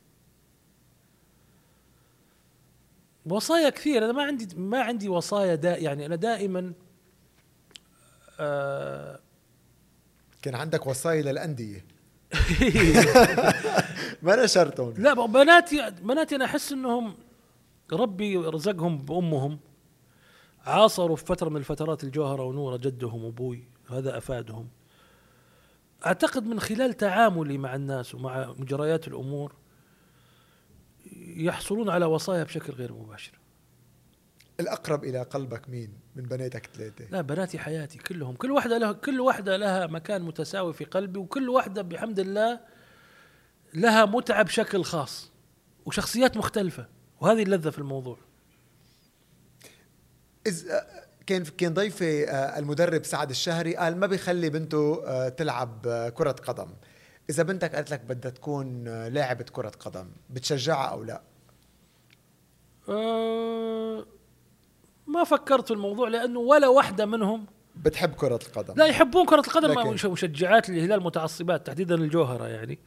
وصايا 3.26 3.70
كثير. 3.70 4.06
أنا 4.06 4.12
ما 4.12 4.24
عندي 4.24 4.56
ما 4.56 4.82
عندي 4.82 5.10
وصايا 5.10 5.56
دا 5.56 5.78
يعني 5.78 6.06
أنا 6.06 6.16
دائما 6.16 6.74
آه 8.40 9.20
كان 10.42 10.56
عندك 10.56 10.88
وصايا 10.88 11.22
للأندية. 11.22 11.86
ما 14.24 14.44
نشرتهم. 14.44 14.94
لا 14.98 15.14
بناتي 15.14 15.92
بناتي 16.02 16.36
أنا 16.36 16.46
أحس 16.46 16.72
إنهم 16.72 17.16
ربي 17.94 18.38
رزقهم 18.38 18.98
بأمهم. 18.98 19.60
عاصروا 20.66 21.16
في 21.16 21.26
فترة 21.26 21.50
من 21.50 21.58
الفترات 21.58 22.04
الجوهرة 22.04 22.44
ونوره 22.44 22.78
جدهم 22.78 23.24
وأبوي 23.24 23.68
هذا 23.90 24.18
أفادهم. 24.18 24.68
أعتقد 26.06 26.46
من 26.46 26.60
خلال 26.60 26.94
تعاملي 26.94 27.58
مع 27.58 27.76
الناس 27.76 28.16
ومع 28.16 28.54
مجريات 28.58 29.08
الأمور 29.08 29.54
يحصلون 31.18 31.90
على 31.90 32.06
وصايا 32.06 32.44
بشكل 32.44 32.74
غير 32.74 32.94
مباشر. 32.94 33.43
الأقرب 34.60 35.04
إلى 35.04 35.22
قلبك 35.22 35.70
مين 35.70 35.94
من 36.16 36.24
بناتك 36.24 36.70
ثلاثة؟ 36.74 37.06
لا 37.12 37.22
بناتي 37.22 37.60
حياتي 37.60 37.98
كلهم. 37.98 38.36
كل 38.36 38.52
واحدة 38.52 38.78
لها 38.78 38.92
كل 38.92 39.22
واحدة 39.22 39.58
لها 39.58 39.88
مكان 39.88 40.22
متساوي 40.22 40.74
في 40.74 40.86
قلبي 40.86 41.20
وكل 41.20 41.50
واحدة 41.50 41.82
بحمد 41.82 42.20
الله 42.20 42.60
لها 43.74 44.06
متعة 44.06 44.44
بشكل 44.44 44.84
خاص 44.84 45.32
وشخصيات 45.86 46.38
مختلفة 46.38 46.88
وهذه 47.22 47.44
اللذة 47.44 47.70
في 47.70 47.80
الموضوع. 47.80 48.18
إذ 50.48 50.70
آه، 50.70 50.86
كان 51.26 51.44
كان 51.44 51.74
ضيفي 51.74 52.30
آه، 52.30 52.60
المدرب 52.60 53.04
سعد 53.04 53.30
الشهري 53.30 53.76
قال 53.76 53.98
ما 53.98 54.08
بيخلي 54.08 54.50
بنته 54.50 55.08
آه، 55.08 55.30
تلعب 55.30 55.88
كرة 56.16 56.32
قدم. 56.32 56.70
إذا 57.30 57.44
بنتك 57.44 57.76
قالت 57.76 57.92
لك 57.92 58.02
بدها 58.02 58.32
تكون 58.32 58.84
لاعبة 59.08 59.46
كرة 59.52 59.70
قدم 59.70 60.12
بتشجعها 60.30 60.86
أو 60.86 61.04
لا؟ 61.04 61.22
أه 62.90 64.06
ما 65.08 65.24
فكرت 65.24 65.68
في 65.68 65.74
الموضوع 65.74 66.08
لأنه 66.10 66.40
ولا 66.40 66.68
واحدة 66.68 67.06
منهم 67.06 67.46
بتحب 67.76 68.14
كرة 68.14 68.40
القدم 68.48 68.74
لا 68.78 68.86
يحبون 68.86 69.26
كرة 69.26 69.40
القدم 69.40 69.72
لكن- 69.72 70.10
مشجعات 70.12 70.70
الهلال 70.70 71.04
متعصبات 71.04 71.68
تحديدا 71.68 71.96
الجوهرة 71.96 72.48
يعني 72.48 72.80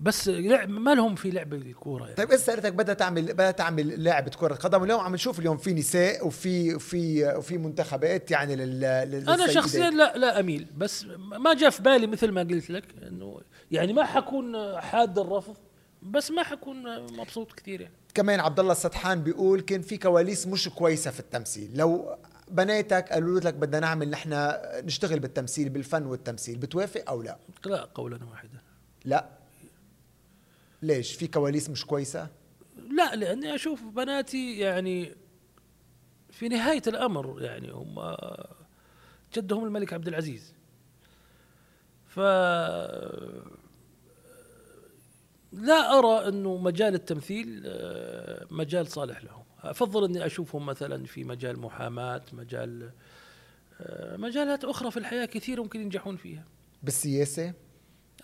بس 0.00 0.28
لعب 0.28 0.68
ما 0.68 0.94
لهم 0.94 1.14
في 1.14 1.30
لعب 1.30 1.54
الكورة 1.54 2.02
يعني. 2.02 2.14
طيب 2.14 2.28
إذا 2.28 2.36
سألتك 2.36 2.72
بدها 2.72 2.94
تعمل 2.94 3.22
بدها 3.32 3.50
تعمل 3.50 4.04
لاعبة 4.04 4.30
كرة 4.30 4.54
قدم 4.54 4.80
واليوم 4.80 5.00
عم 5.00 5.14
نشوف 5.14 5.38
اليوم 5.38 5.56
في 5.56 5.74
نساء 5.74 6.26
وفي 6.26 6.74
وفي 6.74 7.34
وفي 7.36 7.58
منتخبات 7.58 8.30
يعني 8.30 8.56
لل 8.56 8.80
لل- 8.80 9.30
أنا. 9.30 9.46
شخصيا 9.46 9.90
لا 9.90 10.16
لا 10.16 10.40
أميل 10.40 10.66
بس 10.76 11.04
ما 11.38 11.54
جاء 11.54 11.70
في 11.70 11.82
بالي 11.82 12.06
مثل 12.06 12.30
ما 12.30 12.40
قلت 12.40 12.70
لك 12.70 12.84
إنه 13.08 13.40
يعني 13.70 13.92
ما 13.92 14.04
حكون 14.04 14.78
حاد 14.80 15.18
الرفض 15.18 15.56
بس 16.02 16.30
ما 16.30 16.42
حكون 16.42 17.02
مبسوط 17.18 17.52
كثير 17.52 17.80
يعني 17.80 17.94
كمان 18.16 18.40
عبد 18.40 18.60
الله 18.60 18.72
السطحان 18.72 19.22
بيقول 19.22 19.60
كان 19.60 19.82
في 19.82 19.98
كواليس 19.98 20.46
مش 20.46 20.68
كويسة 20.68 21.10
في 21.10 21.20
التمثيل. 21.20 21.70
لو 21.74 22.16
بناتك 22.48 23.12
قالوا 23.12 23.40
لك 23.40 23.54
بدنا 23.54 23.80
نعمل 23.80 24.10
نحن 24.10 24.52
نشتغل 24.84 25.20
بالتمثيل 25.20 25.68
بالفن 25.68 26.06
والتمثيل 26.06 26.58
بتوافق 26.58 27.04
أو 27.08 27.22
لا؟ 27.22 27.38
لا 27.66 27.84
قولا 27.94 28.24
واحدا. 28.30 28.60
لا. 29.04 29.28
ليش؟ 30.82 31.14
في 31.14 31.26
كواليس 31.26 31.70
مش 31.70 31.86
كويسة؟ 31.86 32.28
لا 32.76 33.14
لأني 33.14 33.54
أشوف 33.54 33.82
بناتي 33.82 34.58
يعني 34.58 35.14
في 36.30 36.48
نهاية 36.48 36.82
الأمر 36.86 37.42
يعني 37.42 37.70
هم 37.72 38.16
جدهم 39.34 39.64
الملك 39.64 39.92
عبد 39.92 40.08
العزيز. 40.08 40.52
ف 42.06 42.20
لا 45.56 45.98
أرى 45.98 46.28
أنه 46.28 46.56
مجال 46.56 46.94
التمثيل 46.94 47.62
آه، 47.66 48.46
مجال 48.50 48.86
صالح 48.86 49.24
لهم. 49.24 49.42
أفضل 49.62 50.04
أني 50.04 50.26
أشوفهم 50.26 50.66
مثلا 50.66 51.04
في 51.04 51.24
مجال 51.24 51.60
محاماة 51.60 52.22
مجال 52.32 52.90
آه، 53.80 54.16
مجالات 54.16 54.64
أخرى 54.64 54.90
في 54.90 54.96
الحياة 54.96 55.24
كثير 55.24 55.62
ممكن 55.62 55.80
ينجحون 55.80 56.16
فيها. 56.16 56.44
بالسياسة؟ 56.82 57.52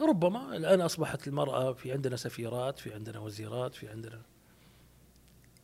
ربما. 0.00 0.56
الآن 0.56 0.80
أصبحت 0.80 1.28
المرأة 1.28 1.72
في 1.72 1.92
عندنا 1.92 2.16
سفيرات 2.16 2.78
في 2.78 2.94
عندنا 2.94 3.18
وزيرات 3.18 3.74
في 3.74 3.88
عندنا. 3.88 4.22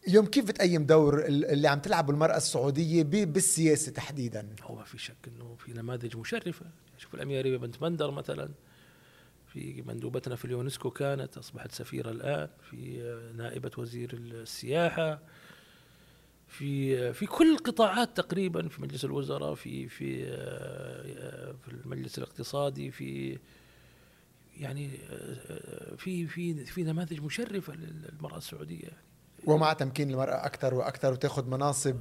اليوم 0.09 0.27
كيف 0.27 0.45
بتقيم 0.45 0.86
دور 0.86 1.27
ال- 1.27 1.45
اللي 1.45 1.69
عم 1.69 1.78
تلعبه 1.81 2.12
المرأة 2.12 2.36
السعودية 2.36 3.03
ب- 3.03 3.32
بالسياسة 3.32 3.93
تحديدا؟ 3.93 4.49
هو 4.62 4.74
ما 4.74 4.85
في 4.85 4.99
شك 4.99 5.16
إنه 5.28 5.57
في 5.59 5.73
نماذج 5.73 6.16
مشرفة. 6.16 6.66
شوف 6.99 7.15
الأميرة 7.15 7.43
ريبه 7.43 7.57
بنت 7.66 7.82
مندر 7.82 8.11
مثلا. 8.11 8.49
في 9.53 9.83
مندوبتنا 9.87 10.37
في 10.37 10.45
اليونسكو 10.45 10.91
كانت 10.91 11.39
أصبحت 11.39 11.73
سفيرة 11.73 12.11
الآن 12.11 12.49
في 12.70 13.03
نائبة 13.37 13.70
وزير 13.79 14.11
السياحة 14.12 15.20
في 16.49 17.12
في 17.12 17.27
كل 17.27 17.55
القطاعات 17.55 18.16
تقريبا 18.16 18.69
في 18.69 18.83
مجلس 18.83 19.05
الوزراء 19.05 19.55
في 19.55 19.89
في 19.89 20.25
في 21.65 21.69
المجلس 21.69 22.19
الاقتصادي 22.19 22.91
في 22.91 23.39
يعني 24.57 24.91
في 25.97 26.27
في 26.27 26.65
في 26.65 26.83
نماذج 26.83 27.20
مشرفة 27.20 27.75
للمرأة 27.75 28.39
السعودية. 28.39 28.91
ومع 29.47 29.73
تمكين 29.73 30.11
المرأة 30.11 30.47
أكثر 30.47 30.75
وأكثر 30.75 31.12
وتأخذ 31.12 31.47
مناصب 31.47 31.97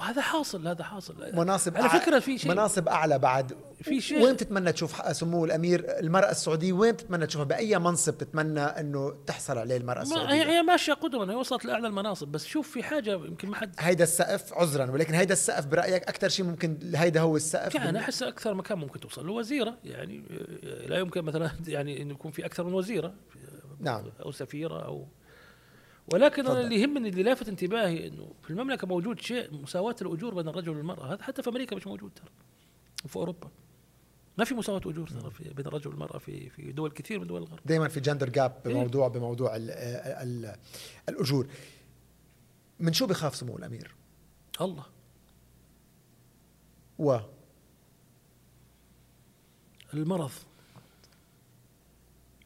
هذا 0.00 0.20
حاصل 0.22 0.68
هذا 0.68 0.84
حاصل. 0.84 1.30
مناصب 1.34 1.76
على 1.76 1.88
فكرة 1.88 2.18
في 2.18 2.38
شيء. 2.38 2.50
مناصب 2.50 2.88
أعلى 2.88 3.18
بعد. 3.18 3.52
في 3.82 4.00
شيء. 4.00 4.22
وين 4.24 4.36
تتمنى 4.36 4.72
تشوف 4.72 5.12
سمو 5.16 5.44
الأمير 5.44 5.84
المرأة 6.00 6.30
السعودية؟ 6.30 6.72
وين 6.72 6.96
تتمنى 6.96 7.26
تشوفها؟ 7.26 7.44
بأي 7.44 7.78
منصب 7.78 8.18
تتمنى 8.18 8.60
إنه 8.60 9.14
تحصل 9.26 9.58
عليه 9.58 9.76
المرأة 9.76 10.02
السعودية؟ 10.02 10.32
هي 10.34 10.58
هي 10.58 10.62
ماشية 10.62 10.92
قدما 10.92 11.32
هي 11.32 11.36
وصلت 11.36 11.64
لأعلى 11.64 11.86
المناصب 11.88 12.28
بس 12.28 12.44
شوف 12.46 12.70
في 12.70 12.82
حاجة 12.82 13.10
يمكن 13.10 13.48
ما 13.48 13.56
حد 13.56 13.74
هيدا 13.78 14.04
السقف 14.04 14.52
عذرا 14.54 14.90
ولكن 14.90 15.14
هيدا 15.14 15.32
السقف 15.32 15.66
برأيك 15.66 16.02
أكثر 16.08 16.28
شيء 16.28 16.46
ممكن 16.46 16.78
هيدا 16.94 17.20
هو 17.20 17.36
السقف؟ 17.36 17.72
كان 17.72 17.86
بال- 17.86 17.96
أحس 17.96 18.22
أكثر 18.22 18.54
مكان 18.54 18.78
ممكن 18.78 19.00
توصل 19.00 19.26
له 19.26 19.32
وزيره 19.32 19.74
يعني 19.84 20.22
لا 20.86 20.98
يمكن 20.98 21.22
مثلا 21.22 21.50
يعني 21.66 22.02
إنه 22.02 22.12
يكون 22.14 22.30
في 22.30 22.46
أكثر 22.46 22.64
من 22.64 22.74
وزيرة 22.74 23.14
نعم. 23.80 24.04
أو 24.24 24.32
سفيرة 24.32 24.84
أو 24.84 25.06
ولكن 26.12 26.42
أنا 26.42 26.54
تفضل. 26.54 26.64
اللي 26.64 26.80
يهمني 26.80 27.08
اللي 27.08 27.22
لافت 27.22 27.48
انتباهي 27.48 28.08
إنه 28.08 28.32
في 28.42 28.50
المملكة 28.50 28.86
موجود 28.86 29.20
شيء 29.20 29.54
مساواة 29.54 29.96
الأجور 30.02 30.34
بين 30.34 30.48
الرجل 30.48 30.70
والمرأة. 30.70 31.14
هذا 31.14 31.22
حتى 31.22 31.42
في 31.42 31.50
أمريكا 31.50 31.76
مش 31.76 31.86
موجود 31.86 32.12
ترى. 32.14 32.30
وفي 33.04 33.16
أوروبا. 33.16 33.50
ما 34.38 34.44
في 34.44 34.54
مساواة 34.54 34.80
أجور 34.86 35.08
ترى 35.08 35.52
بين 35.54 35.66
الرجل 35.66 35.88
والمرأة 35.90 36.18
في 36.18 36.50
في 36.50 36.72
دول 36.72 36.90
كثير 36.90 37.20
من 37.20 37.26
دول 37.26 37.42
الغرب. 37.42 37.60
دائما 37.64 37.88
في 37.88 38.00
جندر 38.00 38.28
جاب 38.28 38.52
إيه. 38.66 38.72
بموضوع 38.72 39.08
بموضوع 39.08 39.56
ال 39.56 39.70
ال 39.70 40.56
الأجور. 41.08 41.46
من 42.80 42.92
شو 42.92 43.06
بخاف 43.06 43.36
سمو 43.36 43.56
الأمير؟ 43.56 43.94
الله. 44.60 44.84
و؟ 46.98 47.18
المرض. 49.94 50.30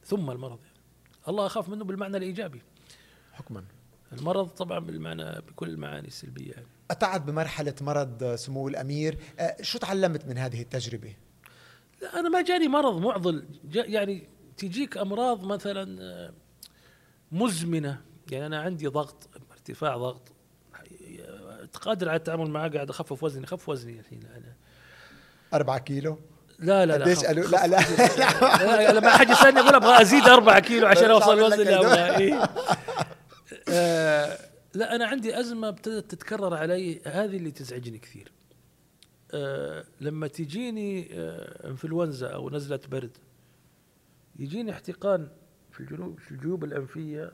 ثم 0.04 0.30
المرض. 0.30 0.58
يعني. 0.64 0.78
الله 1.28 1.46
أخاف 1.46 1.68
منه 1.68 1.84
بالمعنى 1.84 2.16
الإيجابي. 2.16 2.62
حكما. 3.38 3.64
المرض 4.12 4.48
طبعا 4.48 4.78
بالمعنى 4.78 5.40
بكل 5.40 5.68
المعاني 5.68 6.08
السلبية 6.08 6.50
يعني. 6.52 6.66
قطعت 6.90 7.20
بمرحلة 7.20 7.74
مرض 7.80 8.34
سمو 8.34 8.68
الأمير. 8.68 9.18
آه، 9.38 9.56
شو 9.62 9.78
تعلمت 9.78 10.26
من 10.26 10.38
هذه 10.38 10.62
التجربة؟ 10.62 11.14
لا 12.02 12.20
أنا 12.20 12.28
ما 12.28 12.42
جاني 12.42 12.68
مرض 12.68 13.00
معضل. 13.00 13.44
جا 13.64 13.84
يعني 13.84 14.28
تجيك 14.56 14.96
أمراض 14.98 15.44
مثلا 15.44 16.02
آه، 16.02 16.32
مزمنة. 17.32 18.00
يعني 18.30 18.46
أنا 18.46 18.60
عندي 18.60 18.86
ضغط 18.86 19.28
ارتفاع 19.52 19.96
ضغط. 19.96 20.32
قادر 21.82 22.08
على 22.08 22.16
التعامل 22.16 22.50
معاه 22.50 22.68
قاعد 22.68 22.90
أخفف 22.90 23.22
وزني 23.22 23.44
اخف 23.44 23.68
وزني 23.68 24.00
الحين. 24.00 24.20
أنا 24.36 24.52
أربعة 25.54 25.78
كيلو؟ 25.78 26.18
لا 26.58 26.86
لا 26.86 26.98
لا 26.98 27.04
قديش 27.04 27.18
خف- 27.18 27.26
قالوا 27.26 27.44
خف- 27.44 27.52
لا 27.52 27.66
لا. 27.66 28.92
لا 28.92 28.92
لما 28.92 29.10
حد 29.10 29.30
يسألني 29.30 29.60
أقول 29.60 29.74
أبغى 29.74 30.00
أزيد 30.00 30.22
أربعة 30.28 30.60
كيلو 30.60 30.86
عشان 30.86 31.10
أوصل 31.10 31.32
اللي 31.52 31.56
هيدا. 31.64 31.78
ابغاه 31.80 32.18
إيه. 32.18 32.50
آه، 33.70 34.38
لا 34.74 34.94
أنا 34.94 35.06
عندي 35.06 35.40
أزمة 35.40 35.68
ابتدت 35.68 36.10
تتكرر 36.10 36.54
علي 36.54 37.00
هذه 37.06 37.36
اللي 37.36 37.50
تزعجني 37.50 37.98
كثير. 37.98 38.32
آه، 39.30 39.84
لما 40.00 40.26
تجيني 40.26 41.08
آه، 41.12 41.68
إنفلونزا 41.70 42.28
أو 42.28 42.50
نزله 42.50 42.80
برد 42.90 43.18
يجيني 44.36 44.70
احتقان 44.70 45.28
في 45.70 45.80
الجنوب 45.80 46.18
في 46.20 46.30
الجيوب 46.30 46.64
الأنفية 46.64 47.32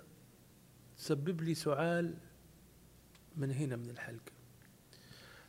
تسبب 0.96 1.40
لي 1.40 1.54
سعال 1.54 2.14
من 3.36 3.50
هنا 3.50 3.76
من 3.76 3.90
الحلق. 3.90 4.22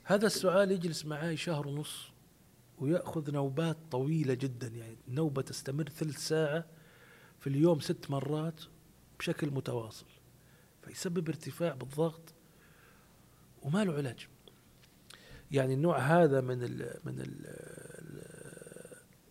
هذا 0.03 0.25
السعال 0.25 0.71
يجلس 0.71 1.05
معي 1.05 1.37
شهر 1.37 1.67
ونص 1.67 2.09
ويأخذ 2.77 3.31
نوبات 3.31 3.77
طويلة 3.91 4.33
جدا. 4.33 4.67
يعني 4.67 4.97
نوبة 5.07 5.41
تستمر 5.41 5.89
ثلث 5.89 6.27
ساعة 6.27 6.65
في 7.39 7.47
اليوم 7.47 7.79
ست 7.79 8.11
مرات 8.11 8.61
بشكل 9.19 9.51
متواصل. 9.51 10.14
فيسبب 10.85 11.29
ارتفاع 11.29 11.73
بالضغط 11.73 12.33
وما 13.61 13.83
له 13.83 13.93
علاج. 13.93 14.27
يعني 15.51 15.73
النوع 15.73 15.99
هذا 15.99 16.41
من 16.41 16.63
ال 16.63 16.99
من 17.05 17.19
ال 17.19 17.45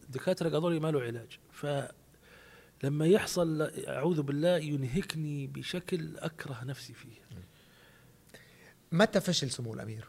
الدكاترة 0.04 0.48
قالوا 0.48 0.70
لي 0.70 0.80
ما 0.80 0.90
له 0.90 1.02
علاج. 1.02 1.38
فلما 1.52 3.06
يحصل 3.06 3.62
أعوذ 3.88 4.22
بالله 4.22 4.56
ينهكني 4.56 5.46
بشكل 5.46 6.18
أكره 6.18 6.64
نفسي 6.64 6.94
فيه. 6.94 7.24
متى 8.92 9.20
فشل 9.20 9.50
سمو 9.50 9.74
الأمير؟ 9.74 10.08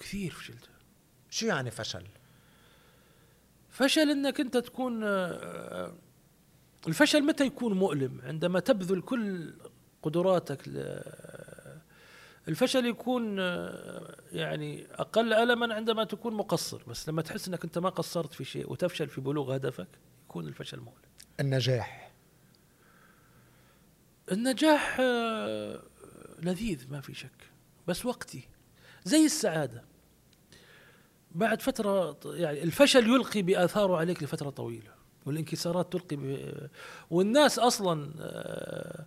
كثير 0.00 0.30
فشلت. 0.30 0.68
شو 1.30 1.46
يعني 1.46 1.70
فشل؟ 1.70 2.06
فشل 3.70 4.10
إنك 4.10 4.40
أنت 4.40 4.56
تكون 4.56 5.04
الفشل 6.88 7.22
متى 7.22 7.46
يكون 7.46 7.72
مؤلم؟ 7.72 8.20
عندما 8.20 8.60
تبذل 8.60 9.02
كل 9.02 9.54
قدراتك 10.02 10.58
الفشل 12.48 12.86
يكون 12.86 13.38
يعني 14.32 14.86
أقل 14.90 15.32
ألما 15.32 15.74
عندما 15.74 16.04
تكون 16.04 16.34
مقصر 16.34 16.82
بس 16.88 17.08
لما 17.08 17.22
تحس 17.22 17.48
إنك 17.48 17.64
أنت 17.64 17.78
ما 17.78 17.88
قصرت 17.88 18.32
في 18.32 18.44
شيء 18.44 18.72
وتفشل 18.72 19.08
في 19.08 19.20
بلوغ 19.20 19.56
هدفك 19.56 19.88
يكون 20.24 20.46
الفشل 20.48 20.80
مؤلم 20.80 21.02
النجاح. 21.40 22.12
النجاح 24.32 25.00
لذيذ 26.42 26.90
ما 26.90 27.00
في 27.00 27.14
شك 27.14 27.50
بس 27.88 28.06
وقتي. 28.06 28.48
زي 29.04 29.24
السعادة. 29.24 29.84
بعد 31.34 31.62
فترة 31.62 32.12
ط- 32.12 32.26
يعني 32.26 32.62
الفشل 32.62 33.06
يلقي 33.06 33.42
بآثاره 33.42 33.96
عليك 33.96 34.22
لفترة 34.22 34.50
طويلة 34.50 34.90
والانكسارات 35.26 35.92
تلقي 35.92 36.16
ب... 36.16 36.52
والناس 37.10 37.58
أصلا 37.58 38.12
آه، 38.20 39.06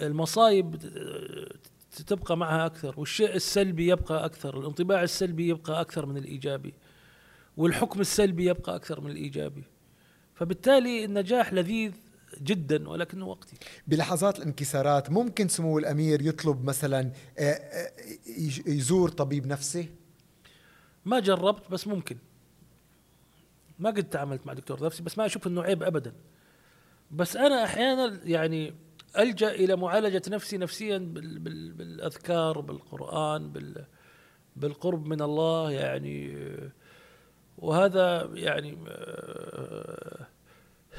المصايب 0.00 0.74
آه، 0.96 2.02
تبقى 2.06 2.36
معها 2.36 2.66
أكثر 2.66 2.94
والشيء 3.00 3.34
السلبي 3.34 3.88
يبقى 3.88 4.24
أكثر 4.24 4.58
الانطباع 4.58 5.02
السلبي 5.02 5.48
يبقى 5.48 5.80
أكثر 5.80 6.06
من 6.06 6.16
الإيجابي 6.16 6.74
والحكم 7.56 8.00
السلبي 8.00 8.44
يبقى 8.44 8.76
أكثر 8.76 9.00
من 9.00 9.10
الإيجابي. 9.10 9.64
فبالتالي 10.34 11.04
النجاح 11.04 11.52
لذيذ 11.52 11.92
جدا 12.42 12.88
ولكنه 12.88 13.26
وقتي. 13.26 13.56
بلحظات 13.86 14.38
الانكسارات 14.38 15.10
ممكن 15.10 15.48
سمو 15.48 15.78
الأمير 15.78 16.22
يطلب 16.22 16.64
مثلا 16.64 17.12
آه، 17.38 17.42
آه، 17.42 17.90
يزور 18.66 19.08
طبيب 19.08 19.46
نفسي؟ 19.46 19.88
ما 21.04 21.20
جربت 21.20 21.70
بس 21.70 21.86
ممكن. 21.86 22.16
ما 23.78 23.90
قد 23.90 24.08
تعاملت 24.08 24.46
مع 24.46 24.52
دكتور 24.52 24.84
نفسي 24.84 25.02
بس 25.02 25.18
ما 25.18 25.26
أشوف 25.26 25.46
إنه 25.46 25.62
عيب 25.62 25.82
ابدا. 25.82 26.12
بس 27.10 27.36
أنا 27.36 27.64
أحيانا 27.64 28.20
يعني 28.24 28.74
ألجأ 29.18 29.50
إلى 29.50 29.76
معالجة 29.76 30.22
نفسي 30.28 30.58
نفسيا 30.58 30.98
بال 30.98 31.38
بال 31.38 31.72
بالأذكار 31.72 32.60
بالقران 32.60 33.52
بال 33.52 33.84
بالقرب 34.56 35.06
من 35.06 35.22
الله 35.22 35.70
يعني. 35.72 36.36
وهذا 37.58 38.30
يعني 38.34 38.78
آه، 38.88 40.26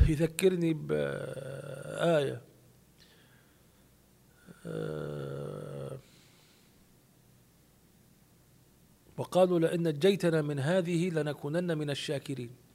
يذكرني 0.09 0.73
بآية 0.73 2.41
آه، 4.65 5.97
وقالوا 9.17 9.59
لئن 9.59 9.87
نجيتنا 9.87 10.41
من 10.41 10.59
هذه 10.59 11.09
لنكونن 11.09 11.77
من 11.77 11.89
الشاكرين. 11.89 12.66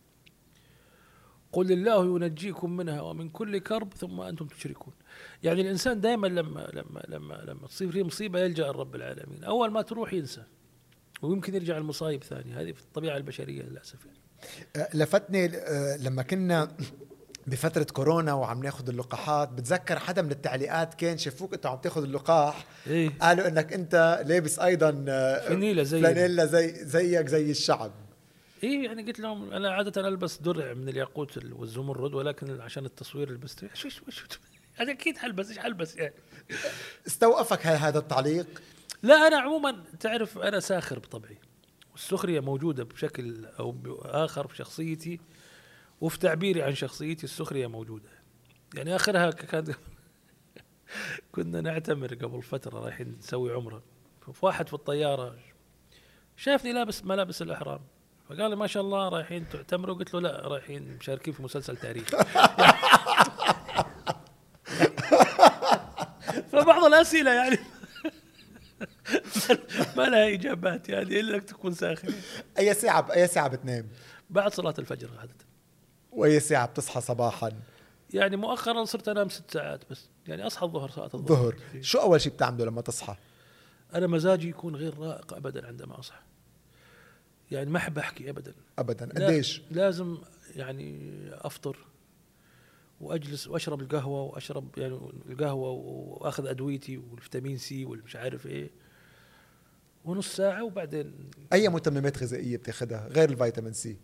قل 1.53 1.73
الله 1.73 2.05
ينجيكم 2.05 2.77
منها 2.77 3.01
ومن 3.01 3.29
كل 3.29 3.59
كرب 3.59 3.95
ثم 3.95 4.21
أنتم 4.21 4.47
تشركون. 4.47 4.95
يعني 5.43 5.61
الإنسان 5.61 6.01
دائما 6.01 6.27
لما 6.27 6.71
لما 6.73 7.03
لما 7.09 7.35
لما 7.35 7.67
تصير 7.67 7.93
فيه 7.93 8.03
مصيبة 8.03 8.41
يلجأ 8.41 8.67
لرب 8.67 8.95
العالمين. 8.95 9.45
أول 9.45 9.71
ما 9.71 9.83
تروح 9.83 10.13
ينسى 10.13 10.43
ويمكن 11.23 11.55
يرجع 11.55 11.79
المصايب 11.79 12.25
ثانية 12.25 12.61
هذه 12.61 12.73
في 12.73 12.81
الطبيعة 12.81 13.17
البشرية 13.17 13.63
للأسف 13.63 13.99
يعني. 14.07 14.19
آه، 14.77 14.97
لفتني 14.97 15.57
آه، 15.57 15.97
لما 15.97 16.23
كنا 16.23 16.77
بفترة 17.47 17.87
كورونا 17.93 18.35
وعم 18.35 18.63
ناخذ 18.63 18.89
اللقاحات 18.89 19.49
بتذكر 19.49 19.99
حدا 19.99 20.23
من 20.23 20.31
التعليقات 20.31 20.95
كان 20.95 21.19
شافوك 21.19 21.55
أنت 21.55 21.67
عم 21.67 21.79
تاخذ 21.79 22.03
اللقاح؟ 22.03 22.67
إيه. 22.87 23.11
قالوا 23.21 23.49
إنك 23.49 23.73
أنت 23.73 24.25
لابس 24.27 24.59
أيضا 24.59 25.05
آه، 25.09 25.49
فانيلا 25.49 25.83
زي 25.83 26.01
فلانيلا 26.01 26.47
زي 26.47 26.69
زيك 26.85 27.27
زي 27.27 27.51
الشعب. 27.51 27.93
إيه 28.63 28.85
يعني 28.85 29.03
قلت 29.03 29.21
لهم 29.21 29.53
أنا 29.53 29.71
عادة 29.71 30.09
ألبس 30.09 30.39
درع 30.39 30.75
من 30.75 30.89
الياقوت 30.89 31.45
والزمرد 31.53 32.15
ولكن 32.15 32.61
عشان 32.61 32.85
التصوير 32.85 33.31
لبست. 33.31 33.69
شو 33.75 33.89
شو 33.89 34.11
شو 34.11 34.27
أنا 34.81 34.93
أكيد 34.93 35.19
حلبس 35.19 35.49
إيش 35.49 35.59
حلبس 35.59 35.97
يعني؟ 35.97 36.15
استوقفك 37.07 37.67
هذا 37.67 37.99
التعليق؟ 37.99 38.63
لا 39.03 39.27
أنا 39.27 39.37
عموما 39.37 39.85
تعرف 40.01 40.39
أنا 40.39 40.61
ساخر 40.61 40.99
بطبعي. 40.99 41.39
والسخريه 41.93 42.41
موجودة 42.41 42.85
بشكل 42.85 43.47
أو 43.47 43.71
بآخر 43.71 44.49
في 44.49 44.57
شخصيتي 44.57 45.21
وفي 46.01 46.19
تعبيري 46.19 46.63
عن 46.63 46.75
شخصيتي 46.75 47.25
السخرية 47.25 47.67
موجودة. 47.67 48.11
يعني 48.75 48.97
آخرها 48.97 49.31
كان 49.31 49.75
كنا 51.33 51.61
نعتمر 51.61 52.15
قبل 52.15 52.43
فترة 52.43 52.79
رايحين 52.79 53.17
نسوي 53.19 53.53
عمرة. 53.53 53.83
ففي 54.21 54.47
واحد 54.47 54.69
في 54.69 54.75
الطيارة 54.75 55.39
شافني 56.37 56.73
لابس 56.73 57.05
ملابس 57.05 57.43
الإحرام. 57.43 57.81
فقال 58.33 58.51
لي 58.51 58.57
ما 58.57 58.67
شاء 58.67 58.83
الله 58.83 59.09
رايحين 59.09 59.49
تعتمروا؟ 59.49 59.95
قلت 59.95 60.15
له 60.15 60.21
لا 60.21 60.49
رايحين 60.49 60.97
مشاركين 61.01 61.35
في 61.35 61.43
مسلسل 61.43 61.77
تاريخ. 61.77 62.09
فبعض 66.53 66.85
الأسئلة 66.85 67.31
يعني. 67.31 67.59
ما 69.97 70.03
لها 70.03 70.35
إجابات 70.35 70.89
يعني 70.89 71.21
إلا 71.21 71.35
إنك 71.35 71.45
تكون 71.45 71.75
ساخن. 71.75 72.15
أي 72.59 72.75
ساعة 72.75 73.13
أي 73.13 73.27
ساعة 73.27 73.49
بتنام؟ 73.49 73.89
بعد 74.31 74.55
صلاة 74.55 74.75
الفجر 74.79 75.09
عادة. 75.19 75.35
وأي 76.13 76.41
ساعة 76.41 76.67
بتصحى 76.67 77.01
صباحا؟ 77.01 77.53
يعني 78.11 78.37
مؤخرا 78.37 78.85
صرت 78.85 79.09
أنام 79.09 79.29
ست 79.29 79.51
ساعات 79.51 79.81
بس. 79.91 80.09
يعني 80.27 80.47
أصحى 80.47 80.67
الظهر 80.67 80.91
صلاه 80.91 81.11
الظهر. 81.15 81.39
ظهر. 81.43 81.57
شو 81.81 81.99
أول 81.99 82.21
شيء 82.21 82.33
بتعمله 82.33 82.65
لما 82.65 82.81
تصحى؟ 82.81 83.17
أنا 83.95 84.07
مزاجي 84.07 84.49
يكون 84.49 84.77
غير 84.77 84.99
رائق 84.99 85.35
ابدا 85.35 85.67
عندما 85.67 85.99
أصحى. 85.99 86.19
يعني 87.53 87.71
ما 87.71 87.79
أحب 87.79 87.99
أحكي 87.99 88.31
ابدا. 88.31 88.55
ابدا. 88.79 89.07
لا- 89.07 89.27
قديش؟ 89.27 89.63
لازم 89.71 90.19
يعني 90.57 90.99
أفطر 91.33 91.77
وأجلس 93.01 93.49
وأشرب 93.49 93.81
القهوة 93.81 94.23
وأشرب 94.23 94.79
يعني 94.79 95.01
القهوة 95.29 95.71
وأخذ 95.71 96.47
أدويتي 96.47 96.97
والفيتامين 96.97 97.59
C 97.59 97.85
والمش 97.85 98.17
عارف 98.17 98.47
إيه. 98.47 98.71
ونص 100.05 100.37
ساعة 100.37 100.65
وبعدين 100.65 101.15
أي 101.53 101.69
متممات 101.69 102.19
غذائية 102.19 102.57
بتاخذها 102.57 103.09
غير 103.09 103.31
الفيتامين 103.31 103.73
C؟ 103.73 103.97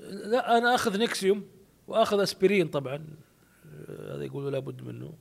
لا 0.00 0.58
أنا 0.58 0.74
أخذ 0.74 0.98
نكسيوم 0.98 1.44
وأخذ 1.88 2.20
أسبرين 2.22 2.68
طبعا 2.68 3.04
هذا 3.88 4.24
يقولوا 4.24 4.50
لابد 4.50 4.82
منه 4.82 5.12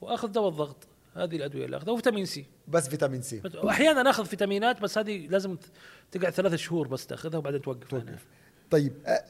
وأخذ 0.00 0.28
دواء 0.28 0.48
الضغط. 0.48 0.86
هذه 1.16 1.36
الأدوية 1.36 1.64
اللي 1.64 1.76
أخذها 1.76 1.92
وفيتامين 1.92 2.26
C. 2.26 2.46
بس 2.68 2.88
فيتامين 2.88 3.22
C. 3.22 3.42
واحيانا 3.54 4.10
أخذ 4.10 4.24
فيتامينات 4.24 4.80
بس 4.80 4.98
هذه 4.98 5.26
لازم 5.26 5.56
تقعد 6.10 6.32
ثلاث 6.32 6.54
شهور 6.54 6.88
بس 6.88 7.06
تأخذها 7.06 7.38
وبعدين 7.38 7.62
توقف. 7.62 7.94
عنها. 7.94 8.18
طيب 8.70 8.92
أه 9.06 9.24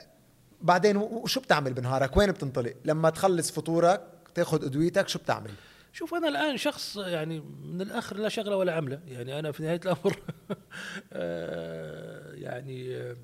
بعدين 0.62 0.96
وشو 0.96 1.40
بتعمل 1.40 1.72
بنهارك؟ 1.74 2.16
وين 2.16 2.30
بتنطلق؟ 2.32 2.74
لما 2.84 3.10
تخلص 3.10 3.50
فطورك 3.50 4.02
تاخذ 4.34 4.64
أدويتك 4.64 5.08
شو 5.08 5.18
بتعمل؟ 5.18 5.50
شوف 5.92 6.14
أنا 6.14 6.28
الآن 6.28 6.56
شخص 6.56 6.96
يعني 6.96 7.40
من 7.64 7.80
الآخر 7.80 8.16
لا 8.16 8.28
شغلة 8.28 8.56
ولا 8.56 8.72
عملة. 8.72 9.00
يعني 9.06 9.38
أنا 9.38 9.52
في 9.52 9.62
نهاية 9.62 9.80
الأمر 9.84 10.16
آه، 11.12 12.32
يعني 12.32 12.96
آه، 12.96 13.16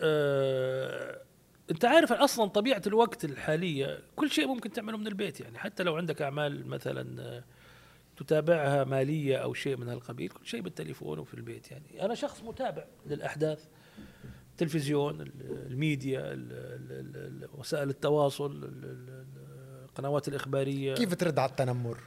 آه، 0.00 1.20
انت 1.70 1.84
عارف 1.84 2.12
أصلا 2.12 2.46
طبيعة 2.48 2.82
الوقت 2.86 3.24
الحالية 3.24 3.98
كل 4.16 4.30
شيء 4.30 4.46
ممكن 4.46 4.72
تعمله 4.72 4.96
من 4.98 5.06
البيت 5.06 5.40
يعني 5.40 5.58
حتى 5.58 5.82
لو 5.82 5.96
عندك 5.96 6.22
أعمال 6.22 6.66
مثلا 6.66 7.22
آه، 7.22 7.44
تتابعها 8.16 8.84
مالية 8.84 9.36
أو 9.36 9.54
شيء 9.54 9.76
من 9.76 9.88
هالقبيل 9.88 10.28
كل 10.28 10.46
شيء 10.46 10.60
بالتليفون 10.60 11.18
وفي 11.18 11.34
البيت 11.34 11.70
يعني. 11.70 12.04
أنا 12.04 12.14
شخص 12.14 12.42
متابع 12.42 12.84
للأحداث 13.06 13.64
التلفزيون 14.50 15.20
ال- 15.20 15.32
الميديا 15.70 16.20
ال- 16.20 16.52
ال- 16.52 17.44
ال- 17.44 17.48
وسائل 17.58 17.88
التواصل 17.90 18.52
ال- 18.52 18.64
ال- 18.64 19.24
القنوات 19.84 20.28
الإخبارية. 20.28 20.94
كيف 20.94 21.14
ترد 21.14 21.38
على 21.38 21.50
التنمر؟ 21.50 21.98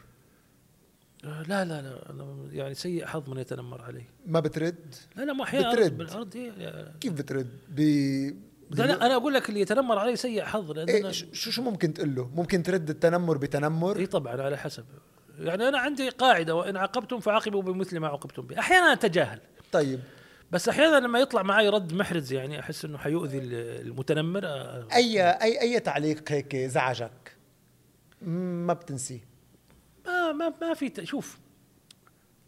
آه، 1.26 1.42
لا 1.44 1.66
لا 1.66 1.82
لا 1.82 2.10
أنا 2.10 2.48
يعني 2.52 2.74
سيء 2.74 3.06
حظ 3.06 3.30
من 3.30 3.38
يتنمر 3.38 3.82
علي 3.82 4.04
ما 4.26 4.40
بترد؟ 4.40 4.96
لا 5.16 5.24
لا 5.24 5.34
ما 5.34 5.44
أحيانا 5.44 5.74
بترد. 5.74 5.98
بالأرض 5.98 6.36
إيه 6.36 6.94
كيف 7.00 7.14
بترد؟ 7.14 7.50
ب 7.70 7.82
لا 8.70 8.84
لا 8.84 9.06
أنا 9.06 9.16
أقول 9.16 9.34
لك 9.34 9.50
اللي 9.50 9.62
يتنمر 9.62 10.00
علي 10.00 10.16
سيء 10.16 10.44
حظ 10.44 10.72
لأن 10.72 10.90
إيه 10.90 11.12
شو 11.12 11.52
شو 11.52 11.62
ممكن 11.62 11.94
تقول 11.94 12.16
له؟ 12.16 12.32
ممكن 12.36 12.64
ترد 12.64 12.90
التنمر 12.90 13.38
بتنمر؟ 13.38 13.98
إي 13.98 14.06
طبعا 14.06 14.42
على 14.42 14.58
حسب. 14.58 14.86
يعني 15.40 15.68
أنا 15.68 15.80
عندي 15.80 16.10
قاعدة 16.10 16.56
وإن 16.56 16.78
عاقبتم 16.78 17.20
فعاقبوا 17.20 17.62
بمثل 17.62 18.00
ما 18.00 18.08
عوقبتم 18.08 18.42
به. 18.42 18.60
أحيانا 18.60 18.94
أتجاهل. 18.94 19.40
طيب. 19.72 20.00
بس 20.52 20.70
أحيانا 20.70 21.00
لما 21.00 21.20
يطلع 21.20 21.44
معي 21.44 21.70
رد 21.70 21.94
محرز 21.94 22.34
يعني 22.34 22.60
أحس 22.60 22.86
إنه 22.86 22.98
حيؤذي 22.98 23.40
المتنمر. 23.40 24.46
اي 24.94 25.22
اي 25.22 25.62
أي 25.62 25.80
تعليق 25.80 26.32
هيك 26.32 26.56
زعجك؟ 26.56 27.38
ما 28.22 28.74
بتنسيه. 28.74 29.28
ما 30.06 30.32
ما 30.32 30.54
ما 30.62 30.74
في 30.74 31.06
شوف 31.06 31.38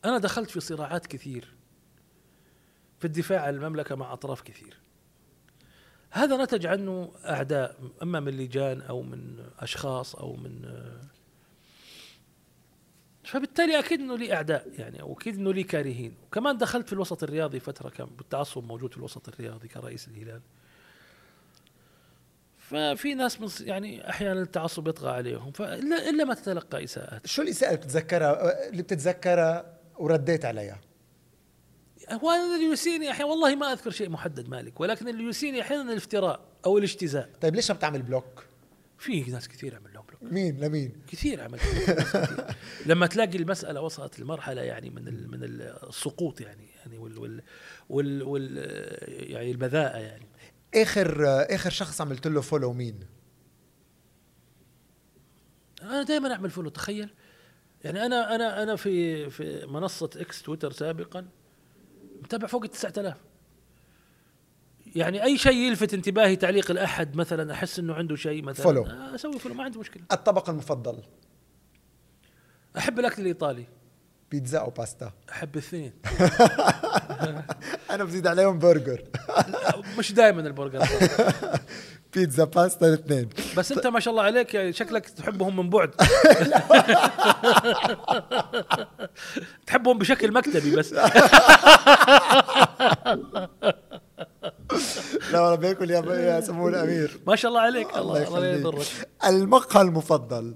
أنا 0.06 0.18
دخلت 0.18 0.50
في 0.50 0.60
صراعات 0.60 1.08
كثير 1.08 1.54
في 3.00 3.06
الدفاع 3.06 3.42
عن 3.42 3.56
المملكة 3.56 3.96
مع 3.96 4.14
أطراف 4.14 4.42
كثير. 4.42 4.80
هذا 6.12 6.44
نتج 6.44 6.66
عنه 6.66 7.12
أعداء 7.26 7.76
أما 8.04 8.20
من 8.20 8.38
لجان 8.38 8.82
أو 8.82 9.02
من 9.02 9.46
أشخاص 9.60 10.16
أو 10.16 10.36
من 10.36 10.62
فبالتالي 13.24 13.80
أكيد 13.80 14.00
إنه 14.00 14.18
لي 14.18 14.34
أعداء 14.34 14.68
يعني 14.78 15.02
وأكيد 15.02 15.36
إنه 15.36 15.54
لي 15.54 15.64
كارهين. 15.64 16.14
وكمان 16.24 16.58
دخلت 16.58 16.88
في 16.88 16.94
الوسط 16.94 17.24
الرياضي 17.24 17.60
فترة 17.60 17.90
كان 17.90 18.08
بالتعصب 18.18 18.64
موجود 18.64 18.92
في 18.92 18.98
الوسط 18.98 19.30
الرياضي 19.30 19.68
كرئيس 19.68 20.08
الهلال. 20.08 20.42
ففي 22.58 23.14
ناس 23.14 23.42
من 23.42 23.50
يعني 23.68 24.10
أحيانا 24.10 24.42
التعصب 24.42 24.88
يطغى 24.88 25.12
عليهم 25.12 25.52
فالا 25.52 26.10
إلا 26.10 26.24
ما 26.24 26.34
تتلقى 26.34 26.84
إساءات. 26.84 27.28
شو 27.28 27.42
الإساءة 27.42 27.70
اللي 27.70 27.82
بتتذكرها 27.82 28.70
اللي 28.70 28.82
بتتذكرها 28.82 29.78
ورديت 29.98 30.46
عليها؟ 30.46 30.82
هو 32.12 32.32
اللي 32.32 32.66
يسيئني 32.66 33.12
أحيانا 33.12 33.32
والله 33.32 33.56
ما 33.56 33.74
أذكر 33.74 33.92
شيء 33.92 34.10
محدد 34.10 34.50
مالك 34.50 34.80
ولكن 34.80 35.08
اللي 35.08 35.24
يسيئني 35.24 35.62
أحيانا 35.62 35.92
الافتراء 35.92 36.40
أو 36.66 36.78
الاجتزاء. 36.78 37.30
طيب 37.42 37.56
ليش 37.56 37.72
ما 37.72 37.78
بتعمل 37.78 38.02
block؟ 38.02 38.46
في 38.98 39.22
ناس 39.32 39.48
كثير 39.48 39.76
عمل 39.76 39.94
لهم 39.94 40.04
block. 40.06 40.34
مين؟ 40.34 40.60
لمين؟ 40.60 40.94
كثير 41.08 41.42
عمل 41.42 41.60
كثير. 41.60 42.06
لما 42.92 43.08
تلاقي 43.08 43.38
المسألة 43.38 43.82
وصلت 43.82 44.20
لمرحلة 44.20 44.62
يعني 44.62 44.90
من 44.90 45.08
ال- 45.08 45.32
من 45.32 45.40
السقوط 45.44 46.42
يعني 46.42 46.68
يعني 46.80 46.98
وال 46.98 47.18
وال 47.20 47.42
وال, 47.90 48.24
وال 48.24 48.58
يعني 49.32 49.52
البذاءة 49.52 49.98
يعني. 49.98 50.26
آخر 50.76 51.26
آخر 51.56 51.70
شخص 51.70 52.02
عملت 52.02 52.28
له 52.28 52.42
follow 52.42 52.74
مين؟ 52.74 53.00
أنا 55.82 56.04
دائما 56.04 56.34
أعمل 56.34 56.50
follow 56.50 56.70
تخيل. 56.70 57.10
يعني 57.84 58.06
أنا 58.06 58.36
أنا 58.36 58.64
أنا 58.64 58.76
في 58.76 59.30
في 59.30 59.66
منصة 59.66 60.10
إكس 60.16 60.42
تويتر 60.42 60.72
سابقا 60.72 61.28
متابع 62.24 62.48
فوق 62.48 62.64
ال 62.64 62.72
9000 62.72 63.18
يعني 64.96 65.24
أي 65.24 65.38
شيء 65.38 65.54
يلفت 65.54 65.94
انتباهي 65.94 66.36
تعليق 66.36 66.72
لأحد 66.72 67.16
مثلا 67.16 67.54
أحس 67.54 67.80
إنه 67.80 67.94
عنده 67.94 68.16
شيء 68.16 68.44
مثلا 68.44 68.64
follow. 68.64 68.86
آه، 68.86 69.16
أسوي 69.16 69.40
follow 69.40 69.56
ما 69.56 69.64
عندي 69.64 69.80
مشكلة. 69.80 70.04
الطبق 70.12 70.50
المفضل. 70.50 71.04
أحب 72.78 73.00
الأكل 73.00 73.22
الإيطالي. 73.22 73.66
بيتزا 74.32 74.60
أو 74.60 74.70
باستا. 74.70 75.12
أحب 75.32 75.54
الاثنين. 75.54 75.94
أنا 77.92 78.04
بزيد 78.04 78.28
عليهم 78.28 78.60
برجر. 78.60 79.04
مش 79.98 80.12
دائما 80.12 80.42
البرجر. 80.42 80.88
بيتزا 82.14 82.44
باستا 82.44 82.88
الاثنين. 82.88 83.30
بس 83.58 83.72
انت 83.72 83.88
ما 83.88 84.00
شاء 84.00 84.12
الله 84.12 84.24
عليك 84.24 84.54
يعني 84.54 84.74
شكلك 84.74 85.10
تحبهم 85.10 85.56
من 85.58 85.70
بعد. 85.70 85.92
تحبهم 89.68 89.98
بشكل 89.98 90.34
مكتبي 90.34 90.76
بس. 90.76 90.94
لا 90.94 91.10
والله 95.42 95.56
بياكل 95.56 95.92
يا 95.92 96.00
يا 96.16 96.42
سمو 96.42 96.68
الأمير. 96.68 97.20
ما 97.28 97.36
شاء 97.36 97.50
الله 97.50 97.62
عليك. 97.62 97.98
الله 97.98 98.28
الله 98.28 98.40
لا. 98.40 98.54
يضرك. 98.54 98.86
المقهى 99.28 99.82
المفضل. 99.82 100.56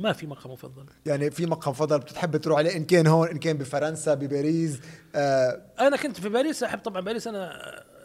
ما 0.00 0.12
في 0.12 0.26
مقهى 0.26 0.52
مفضل. 0.52 0.86
يعني 1.06 1.30
في 1.30 1.46
مقهى 1.46 1.70
مفضل 1.70 1.98
بتحب 1.98 2.36
تروح 2.36 2.58
عليه؟ 2.58 2.76
إن 2.76 2.84
كان 2.84 3.06
هون 3.06 3.28
إن 3.28 3.38
كان 3.38 3.58
بفرنسا 3.58 4.14
بباريس 4.14 4.78
آه. 5.14 5.62
أنا 5.80 5.96
كنت 5.96 6.20
في 6.20 6.28
باريس 6.28 6.62
أحب 6.62 6.78
طبعا 6.78 7.00
باريس 7.00 7.26
أنا 7.26 7.60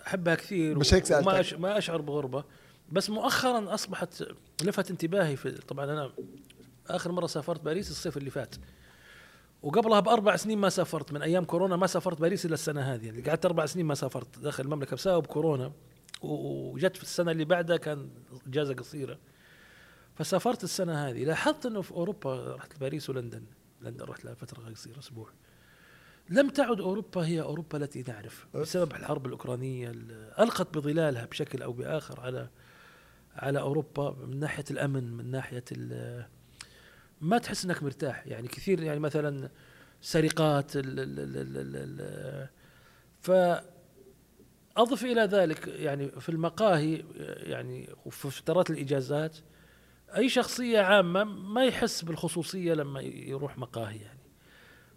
أحبها 0.08 0.36
كثير 0.36 0.78
مش 0.78 0.94
هيك 0.94 1.06
سألتك. 1.06 1.28
وما 1.28 1.40
أش... 1.40 1.54
ما 1.54 1.78
أشعر 1.78 2.02
بغربة. 2.02 2.44
بس 2.92 3.10
مؤخرا 3.10 3.74
أصبحت 3.74 4.24
لفت 4.64 4.92
انتباهي 4.92 5.36
في 5.36 5.52
طبعا 5.52 5.86
أنا 5.86 6.12
آخر 6.88 7.12
مرة 7.12 7.28
سافرت 7.28 7.62
باريس 7.62 7.92
الصيف 7.92 8.18
اللي 8.18 8.30
فات 8.30 8.56
وقبلها 9.64 10.00
بأربع 10.00 10.36
سنين 10.36 10.58
ما 10.58 10.70
سافرت 10.70 11.14
من 11.14 11.22
أيام 11.22 11.46
كورونا 11.46 11.76
ما 11.76 11.88
سافرت 11.88 12.22
باريس 12.22 12.46
إلا 12.46 12.54
السنة 12.54 12.82
هذه 12.82 13.06
يعني 13.06 13.22
قعدت 13.22 13.46
أربع 13.46 13.66
سنين 13.66 13.86
ما 13.86 13.96
سافرت 13.96 14.40
داخل 14.40 14.64
المملكة 14.64 14.96
بسبب 14.96 15.26
كورونا 15.26 15.72
وجت 16.22 16.98
في 16.98 17.04
السنة 17.04 17.32
اللي 17.32 17.46
بعدها 17.46 17.78
كان 17.78 18.10
إجازة 18.48 18.74
قصيرة. 18.74 19.18
فسافرت 20.16 20.64
السنة 20.64 21.08
هذه 21.10 21.24
لاحظت 21.26 21.66
إنه 21.66 21.82
في 21.82 21.92
أوروبا 21.92 22.56
رحت 22.56 22.80
باريس 22.80 23.10
ولندن 23.10 23.44
لندن 23.82 24.06
رحت 24.06 24.26
لها 24.26 24.34
فترة 24.34 24.70
قصيرة 24.70 25.00
أسبوع. 25.00 25.30
لم 26.30 26.50
تعد 26.50 26.82
أوروبا 26.82 27.26
هي 27.26 27.42
أوروبا 27.42 27.78
التي 27.78 28.04
نعرف 28.08 28.48
بسبب 28.54 28.92
الحرب 28.96 29.26
الأوكرانية 29.26 29.90
ال- 29.90 30.32
ألقت 30.40 30.78
بظلالها 30.78 31.26
بشكل 31.26 31.62
أو 31.62 31.72
بآخر 31.74 32.20
على 32.20 32.50
على 33.40 33.60
أوروبا 33.60 34.26
من 34.28 34.40
ناحية 34.40 34.64
الأمن 34.72 35.14
من 35.14 35.32
ناحية 35.32 35.64
ما 37.22 37.38
تحس 37.38 37.66
إنك 37.66 37.84
مرتاح. 37.84 38.28
يعني 38.28 38.48
كثير 38.48 38.84
يعني 38.84 39.00
مثلا 39.00 39.50
سرقات 40.02 40.76
ال 40.76 41.00
ال 41.00 41.20
ال 41.20 41.38
ال 41.38 41.58
ال 41.58 42.02
ال 42.02 42.48
ف 43.22 43.32
أضف 44.78 45.04
إلى 45.04 45.22
ذلك 45.22 45.68
يعني 45.68 46.12
في 46.12 46.30
المقاهي 46.30 47.04
يعني 47.38 47.90
وفي 48.06 48.32
فترات 48.32 48.70
الإجازات 48.70 49.38
أي 50.16 50.30
شخصية 50.30 50.80
عامة 50.80 51.24
ما 51.24 51.66
يحس 51.66 52.02
بالخصوصية 52.02 52.74
لما 52.74 53.02
يروح 53.02 53.58
مقاهي 53.58 53.98
يعني. 53.98 54.20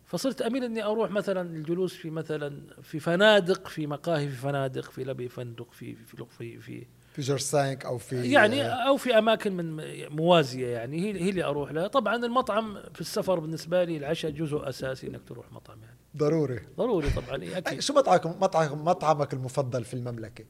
فصرت 0.05 0.43
أميل 0.43 0.65
إني 0.65 0.85
أروح 0.85 1.11
مثلا 1.11 1.57
الجلوس 1.57 1.95
في 1.95 2.11
مثلا 2.11 2.83
في 2.83 3.01
فنادق 3.01 3.69
في 3.69 3.87
مقاهي 3.87 4.29
في 4.29 4.37
فنادق 4.37 4.91
في 4.91 5.05
لبي 5.05 5.29
فندق 5.29 5.73
في 5.73 5.95
في 5.95 6.17
في, 6.17 6.59
في 6.59 6.59
في 6.61 6.87
جورج 7.21 7.41
سانك 7.41 7.85
أو 7.85 7.99
في 7.99 8.31
يعني 8.31 8.63
أو 8.63 8.97
في 8.97 9.19
أماكن 9.19 9.53
من 9.53 9.83
موازية 10.17 10.69
يعني 10.69 11.01
هي 11.01 11.23
هي 11.25 11.31
اللي 11.31 11.45
أروح 11.45 11.73
لها. 11.73 11.87
طبعا 11.87 12.17
المطعم 12.17 12.79
في 12.95 13.01
السفر 13.01 13.39
بالنسبة 13.39 13.85
لي 13.85 13.97
العشاء 13.97 14.31
جزء 14.31 14.69
أساسي 14.69 15.07
إنك 15.07 15.21
تروح 15.29 15.53
مطعم 15.53 15.79
يعني. 15.83 15.97
ضروري. 16.17 16.61
ضروري 16.79 17.11
طبعا 17.11 17.59
أكيد. 17.59 17.81
شو 17.81 17.95
مطعمك 17.95 18.27
مطعم 18.27 18.85
مطعمك 18.85 19.33
المفضل 19.33 19.85
في 19.85 19.95
المملكة؟ 19.95 20.45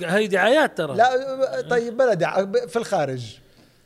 هي 0.00 0.26
دعايات 0.26 0.78
ترى. 0.78 0.96
لا 0.96 1.60
طيب 1.60 1.96
بلا 1.96 2.14
داعي 2.14 2.68
في 2.68 2.76
الخارج. 2.76 3.38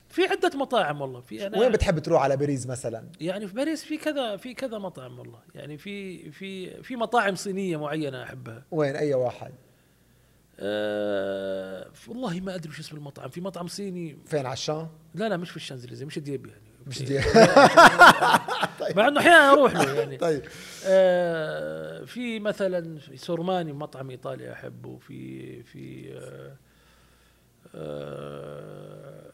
في 0.09 0.23
عدة 0.23 0.59
مطاعم 0.59 1.01
والله. 1.01 1.21
في 1.21 1.47
أنا 1.47 1.59
وين 1.59 1.73
بتحب 1.73 1.99
تروح؟ 1.99 2.23
على 2.23 2.37
باريس 2.37 2.67
مثلا. 2.67 3.05
يعني 3.21 3.49
في 3.49 3.55
باريس 3.55 3.85
في 3.85 3.97
كذا 3.97 4.37
في 4.37 4.55
كذا 4.55 4.79
مطعم 4.79 5.19
والله. 5.19 5.39
يعني 5.55 5.79
في 5.79 6.31
في 6.31 6.83
في 6.83 6.97
مطاعم 6.97 7.35
صينية 7.35 7.77
معينة 7.77 8.23
أحبها. 8.23 8.65
وين؟ 8.71 8.97
أي 8.97 9.15
واحد؟ 9.15 9.53
أه 10.62 11.91
والله 12.09 12.41
ما 12.41 12.55
أدري 12.55 12.70
وش 12.70 12.81
اسم 12.81 12.97
المطعم. 12.97 13.28
في 13.28 13.41
مطعم 13.41 13.66
صيني. 13.66 14.19
فين 14.27 14.47
عشان 14.47 14.89
لا 15.15 15.28
لا 15.28 15.37
مش 15.37 15.51
في 15.51 15.57
الشانزليزيه 15.57 16.07
مش 16.07 16.19
deep 16.19 16.47
يعني. 16.47 16.61
مش 16.87 17.03
دي 17.03 17.19
مع 18.97 19.09
إنه 19.09 19.20
أحيانا 19.20 19.53
أروح 19.53 19.73
له 19.74 19.95
يعني. 19.95 20.16
طيب. 20.16 20.43
آه 20.87 22.05
في 22.05 22.41
مثلا 22.41 22.99
في 22.99 23.16
سان 23.17 23.31
جيرماني 23.31 23.73
مطعم 23.73 24.11
إيطالي 24.11 24.53
أحبه. 24.53 24.99
في 24.99 25.62
في 25.62 26.12
آه 26.15 26.57
آه 27.74 29.31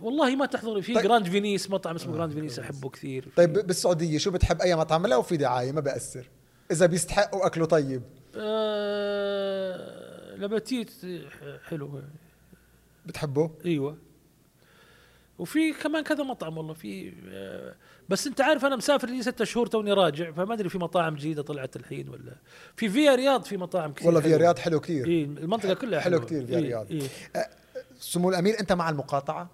والله 0.00 0.36
ما 0.36 0.46
تحضر 0.46 0.82
في 0.82 0.94
طيب. 0.94 1.04
Grand 1.04 1.28
Venise 1.28 1.70
مطعم 1.70 1.94
اسمه 1.94 2.12
جراند 2.12 2.32
فينيس 2.32 2.58
أحبه 2.58 2.88
كثير. 2.88 3.28
طيب 3.36 3.52
بالسعودية 3.52 4.18
شو 4.18 4.30
بتحب 4.30 4.60
أي 4.60 4.76
مطعم؟ 4.76 5.06
لو 5.06 5.22
في 5.22 5.36
دعاية 5.36 5.72
ما 5.72 5.80
بأثر. 5.80 6.30
إذا 6.70 6.86
بيستحقوا 6.86 7.46
أكله 7.46 7.64
طيب. 7.66 8.02
آه 8.36 10.13
لا 10.36 10.47
بتيت 10.47 10.90
حلو 11.68 12.02
بتحبه 13.06 13.50
أيوه 13.64 13.98
وفي 15.38 15.72
كمان 15.72 16.04
كذا 16.04 16.24
مطعم 16.24 16.58
والله 16.58 16.74
في 16.74 17.12
بس 18.08 18.26
أنت 18.26 18.40
عارف 18.40 18.64
أنا 18.64 18.76
مسافر 18.76 19.08
لي 19.08 19.22
ستة 19.22 19.44
شهور 19.44 19.66
توني 19.66 19.92
راجع 19.92 20.30
فما 20.32 20.54
أدري 20.54 20.68
في 20.68 20.78
مطاعم 20.78 21.14
جديدة 21.14 21.42
طلعت 21.42 21.76
الحين 21.76 22.08
ولا 22.08 22.36
في 22.76 22.88
فيا 22.88 23.14
رياض 23.14 23.44
في 23.44 23.56
مطاعم 23.56 23.92
كثير 23.92 24.06
والله 24.06 24.20
في 24.20 24.26
حلوة. 24.26 24.38
رياض 24.38 24.58
حلو 24.58 24.80
كثير 24.80 25.06
إيه 25.06 25.24
المنطقة 25.24 25.74
كلها 25.74 26.00
حلو 26.00 26.16
حلوة. 26.16 26.26
كتير 26.26 26.46
فيا 26.46 26.58
إيه، 26.58 26.62
رياض. 26.64 26.90
إيه. 26.90 27.08
سمو 27.98 28.30
الأمير 28.30 28.60
أنت 28.60 28.72
مع 28.72 28.90
المقاطعة 28.90 29.50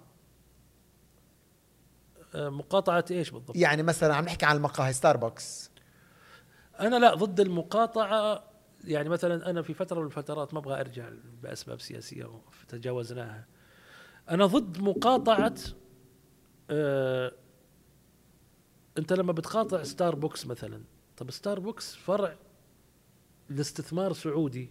آه، 2.35 2.49
مقاطعة 2.49 3.05
إيش 3.11 3.29
بالضبط؟ 3.29 3.57
يعني 3.57 3.83
مثلا 3.83 4.15
عم 4.15 4.25
نحكي 4.25 4.45
عن 4.45 4.55
المقاهي 4.55 4.93
ستاربكس 4.93 5.71
أنا 6.79 6.95
لا 6.95 7.15
ضد 7.15 7.39
المقاطعة 7.39 8.43
يعني 8.83 9.09
مثلا 9.09 9.49
أنا 9.49 9.61
في 9.61 9.73
فترة 9.73 9.99
من 9.99 10.05
الفترات 10.05 10.53
ما 10.53 10.59
أبغى 10.59 10.79
أرجع 10.79 11.09
بأسباب 11.43 11.81
سياسية 11.81 12.41
تجاوزناها 12.67 13.45
أنا 14.29 14.45
ضد 14.45 14.81
مقاطعة 14.81 15.55
آه 16.69 17.31
أنت 18.97 19.13
لما 19.13 19.31
بتقاطع 19.31 19.83
ستاربكس 19.83 20.47
مثلا 20.47 20.81
طب 21.17 21.31
ستاربكس 21.31 21.95
فرع 21.95 22.35
لاستثمار 23.49 24.13
سعودي 24.13 24.69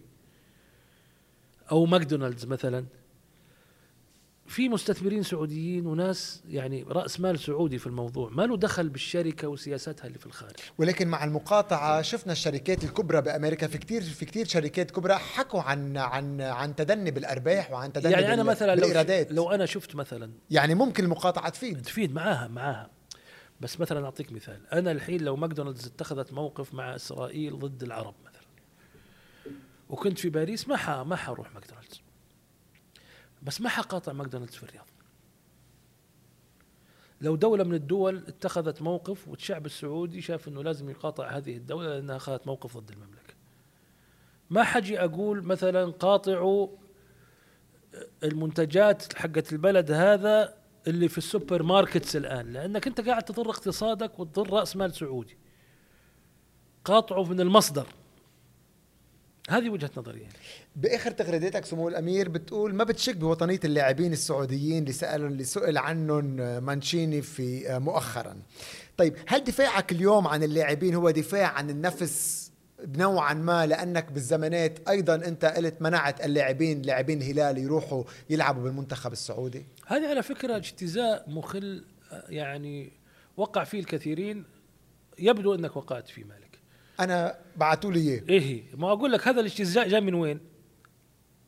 أو 1.71 1.85
ماكدونالدز 1.85 2.45
مثلا. 2.45 2.85
في 4.51 4.69
مستثمرين 4.69 5.23
سعوديين 5.23 5.87
وناس 5.87 6.43
يعني 6.49 6.83
رأس 6.83 7.19
مال 7.19 7.39
سعودي 7.39 7.77
في 7.77 7.87
الموضوع. 7.87 8.29
ما 8.29 8.43
له 8.43 8.57
دخل 8.57 8.89
بالشركة 8.89 9.47
وسياساتها 9.47 10.07
اللي 10.07 10.19
في 10.19 10.25
الخارج. 10.25 10.55
ولكن 10.77 11.07
مع 11.07 11.23
المقاطعة 11.23 12.01
شفنا 12.01 12.31
الشركات 12.33 12.83
الكبرى 12.83 13.21
بأمريكا 13.21 13.67
في 13.67 13.77
كثير 13.77 14.01
في 14.01 14.25
كثير 14.25 14.47
شركات 14.47 14.91
كبرى 14.91 15.15
حكوا 15.15 15.61
عن 15.61 15.97
عن 15.97 16.41
عن 16.41 16.75
تدني 16.75 17.11
بالأرباح 17.11 17.71
وعن 17.71 17.93
تدني 17.93 18.13
يعني 18.13 18.33
أنا 18.33 18.43
مثلا 18.43 18.75
لو 18.75 19.25
لو 19.29 19.51
أنا 19.51 19.65
شفت 19.65 19.95
مثلا 19.95 20.31
يعني 20.49 20.75
ممكن 20.75 21.03
المقاطعة 21.03 21.49
تفيد. 21.49 21.81
تفيد 21.81 22.13
معاها 22.13 22.47
معاها. 22.47 22.89
بس 23.61 23.79
مثلا 23.79 24.05
أعطيك 24.05 24.31
مثال. 24.31 24.67
أنا 24.73 24.91
الحين 24.91 25.21
لو 25.21 25.35
ماكدونالدز 25.35 25.85
اتخذت 25.85 26.33
موقف 26.33 26.73
مع 26.73 26.95
إسرائيل 26.95 27.59
ضد 27.59 27.83
العرب 27.83 28.15
مثلا 28.25 28.41
وكنت 29.89 30.19
في 30.19 30.29
باريس 30.29 30.67
ما. 30.67 31.03
ما 31.03 31.15
حروح 31.15 31.53
ماكدونالدز. 31.53 32.01
بس 33.41 33.61
ما 33.61 33.69
حقاطع 33.69 34.13
ماكدونالدز 34.13 34.55
في 34.55 34.63
الرياض. 34.63 34.87
لو 37.21 37.35
دولة 37.35 37.63
من 37.63 37.73
الدول 37.73 38.17
اتخذت 38.27 38.81
موقف 38.81 39.27
والشعب 39.27 39.65
السعودي 39.65 40.21
شاف 40.21 40.47
إنه 40.47 40.63
لازم 40.63 40.89
يقاطع 40.89 41.37
هذه 41.37 41.57
الدولة 41.57 41.87
لأنها 41.87 42.15
أخذت 42.15 42.47
موقف 42.47 42.77
ضد 42.77 42.91
المملكة. 42.91 43.33
ما 44.49 44.63
حجي 44.63 44.99
أقول 44.99 45.43
مثلا 45.43 45.91
قاطعوا 45.91 46.67
المنتجات 48.23 49.13
حقت 49.17 49.53
البلد 49.53 49.91
هذا 49.91 50.53
اللي 50.87 51.07
في 51.07 51.17
السوبر 51.17 51.63
ماركتس 51.63 52.15
الآن 52.15 52.53
لأنك 52.53 52.87
أنت 52.87 53.01
قاعد 53.01 53.23
تضر 53.23 53.49
اقتصادك 53.49 54.19
وتضر 54.19 54.53
رأس 54.53 54.75
مال 54.75 54.95
سعودي. 54.95 55.37
قاطعه 56.85 57.23
من 57.23 57.41
المصدر. 57.41 57.87
هذه 59.51 59.69
وجهة 59.69 59.91
نظري 59.97 60.19
يعني. 60.19 60.33
بآخر 60.75 61.11
تغريداتك 61.11 61.65
سمو 61.65 61.87
الأمير 61.87 62.29
بتقول 62.29 62.75
ما 62.75 62.83
بتشك 62.83 63.15
بوطنية 63.15 63.59
اللاعبين 63.65 64.13
السعوديين 64.13 64.77
اللي 64.77 64.93
سالوا 64.93 65.27
اللي 65.27 65.43
سئل 65.43 65.77
عنهم 65.77 66.25
مانشيني 66.63 67.21
في 67.21 67.79
مؤخرا. 67.79 68.37
طيب 68.97 69.15
هل 69.27 69.43
دفاعك 69.43 69.91
اليوم 69.91 70.27
عن 70.27 70.43
اللاعبين 70.43 70.95
هو 70.95 71.09
دفاع 71.09 71.47
عن 71.47 71.69
النفس 71.69 72.51
نوعا 72.97 73.33
ما؟ 73.33 73.65
لأنك 73.65 74.11
بالزمانات 74.11 74.89
أيضا 74.89 75.15
أنت 75.15 75.45
قلت 75.45 75.81
منعت 75.81 76.25
اللاعبين 76.25 76.81
لاعبين 76.81 77.21
الهلال 77.21 77.57
يروحوا 77.57 78.03
يلعبوا 78.29 78.63
بالمنتخب 78.63 79.11
السعودي. 79.11 79.65
هذه 79.87 80.07
على 80.07 80.23
فكرة 80.23 80.55
اجتزاء 80.55 81.29
مخل 81.29 81.83
آه، 82.11 82.23
يعني 82.29 82.91
وقع 83.37 83.63
فيه 83.63 83.79
الكثيرين. 83.79 84.43
يبدو 85.19 85.55
أنك 85.55 85.75
وقعت 85.75 86.07
فيه 86.07 86.23
مالك. 86.23 86.50
أنا 87.03 87.39
بعثوا 87.55 87.91
لي 87.91 87.99
إياه. 87.99 88.23
إيه 88.29 88.63
ما 88.75 88.91
أقول 88.91 89.11
لك 89.11 89.27
هذا 89.27 89.39
الاجتزاء 89.39 89.87
جاء 89.87 90.01
من 90.01 90.13
وين؟ 90.13 90.39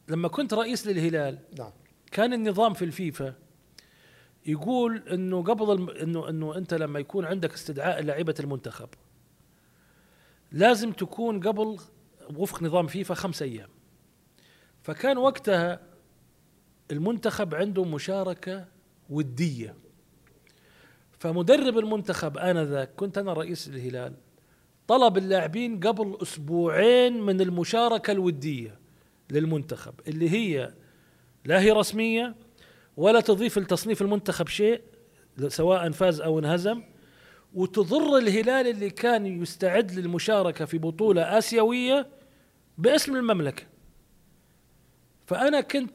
لما 0.07 0.27
كنت 0.27 0.53
رئيس 0.53 0.87
للهلال 0.87 1.39
نعم. 1.59 1.71
كان 2.11 2.33
النظام 2.33 2.73
في 2.73 2.85
الفيفا 2.85 3.33
يقول 4.45 5.03
إنه 5.11 5.43
قبل 5.43 5.71
الم... 5.71 5.89
إنه 5.89 6.29
إنه 6.29 6.57
أنت 6.57 6.73
لما 6.73 6.99
يكون 6.99 7.25
عندك 7.25 7.53
استدعاء 7.53 8.03
لعيبه 8.03 8.35
المنتخب 8.39 8.89
لازم 10.51 10.91
تكون 10.91 11.39
قبل 11.39 11.77
وفق 12.35 12.63
نظام 12.63 12.87
فيفا 12.87 13.13
خمس 13.13 13.41
أيام. 13.41 13.69
فكان 14.83 15.17
وقتها 15.17 15.79
المنتخب 16.91 17.55
عنده 17.55 17.83
مشاركة 17.83 18.65
ودية. 19.09 19.75
فمدرب 21.19 21.77
المنتخب 21.77 22.37
آنذاك 22.37 22.95
كنت 22.95 23.17
أنا 23.17 23.33
رئيس 23.33 23.67
الهلال 23.67 24.13
طلب 24.87 25.17
اللاعبين 25.17 25.79
قبل 25.79 26.17
أسبوعين 26.21 27.21
من 27.21 27.41
المشاركة 27.41 28.11
الودية 28.11 28.79
للمنتخب 29.31 29.93
اللي 30.07 30.29
هي 30.29 30.73
لا 31.45 31.61
هي 31.61 31.71
رسمية 31.71 32.35
ولا 32.97 33.19
تضيف 33.19 33.57
لتصنيف 33.57 34.01
المنتخب 34.01 34.47
شيء 34.47 34.81
سواء 35.47 35.91
فاز 35.91 36.21
أو 36.21 36.39
انهزم. 36.39 36.81
وتضر 37.53 38.17
الهلال 38.17 38.67
اللي 38.67 38.89
كان 38.89 39.41
يستعد 39.41 39.91
للمشاركة 39.91 40.65
في 40.65 40.77
بطولة 40.77 41.37
آسيوية 41.37 42.07
باسم 42.77 43.15
المملكة. 43.15 43.63
فأنا 45.27 45.61
كنت 45.61 45.93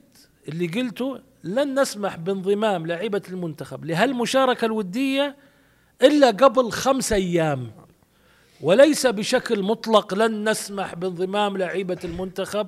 اللي 0.49 0.67
قلته 0.67 1.21
لن 1.45 1.81
نسمح 1.81 2.17
بانضمام 2.17 2.87
لاعيبه 2.87 3.23
المنتخب 3.29 3.85
لهالمشاركة 3.85 4.65
الودية 4.65 5.37
إلا 6.03 6.31
قبل 6.31 6.71
خمس 6.71 7.13
أيام. 7.13 7.71
وليس 8.61 9.07
بشكل 9.07 9.63
مطلق 9.63 10.15
لن 10.15 10.49
نسمح 10.49 10.95
بانضمام 10.95 11.57
لاعيبه 11.57 11.99
المنتخب 12.05 12.67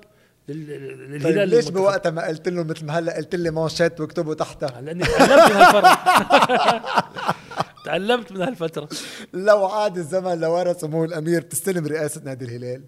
لل- 0.48 0.66
للهلال 0.66 1.22
طيب 1.22 1.48
ليش. 1.48 1.68
بوقتها 1.68 2.10
ما 2.10 2.26
قلت 2.26 2.48
لهم 2.48 2.66
مثل 2.66 2.84
ما 2.86 2.98
هلا 2.98 3.16
قلت 3.16 3.34
لي 3.34 3.50
مانشيت 3.50 4.00
واكتبوا 4.00 4.34
تحتها؟ 4.34 4.80
لأني 4.80 5.04
تعلمت 5.04 5.50
من 5.50 5.56
هالفترة. 5.56 5.98
تعلمت 7.84 8.32
من 8.32 8.42
هالفترة. 8.42 8.88
لو 9.32 9.66
عاد 9.66 9.96
الزمن 9.98 10.40
لورا 10.40 10.72
سمو 10.72 11.04
الأمير 11.04 11.42
تستلم 11.42 11.86
رئاسة 11.86 12.20
نادي 12.24 12.44
الهلال. 12.44 12.82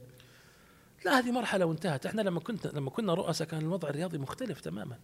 لا 1.05 1.19
هذه 1.19 1.31
مرحلة 1.31 1.65
وانتهت. 1.67 2.07
إحنا 2.07 2.23
لما 2.23 2.41
كنت 2.41 2.67
لما 2.67 2.91
كنا 2.91 3.15
رؤساء 3.15 3.49
كان 3.49 3.61
الوضع 3.61 3.89
الرياضي 3.89 4.19
مختلف 4.19 4.61
تماما. 4.61 4.97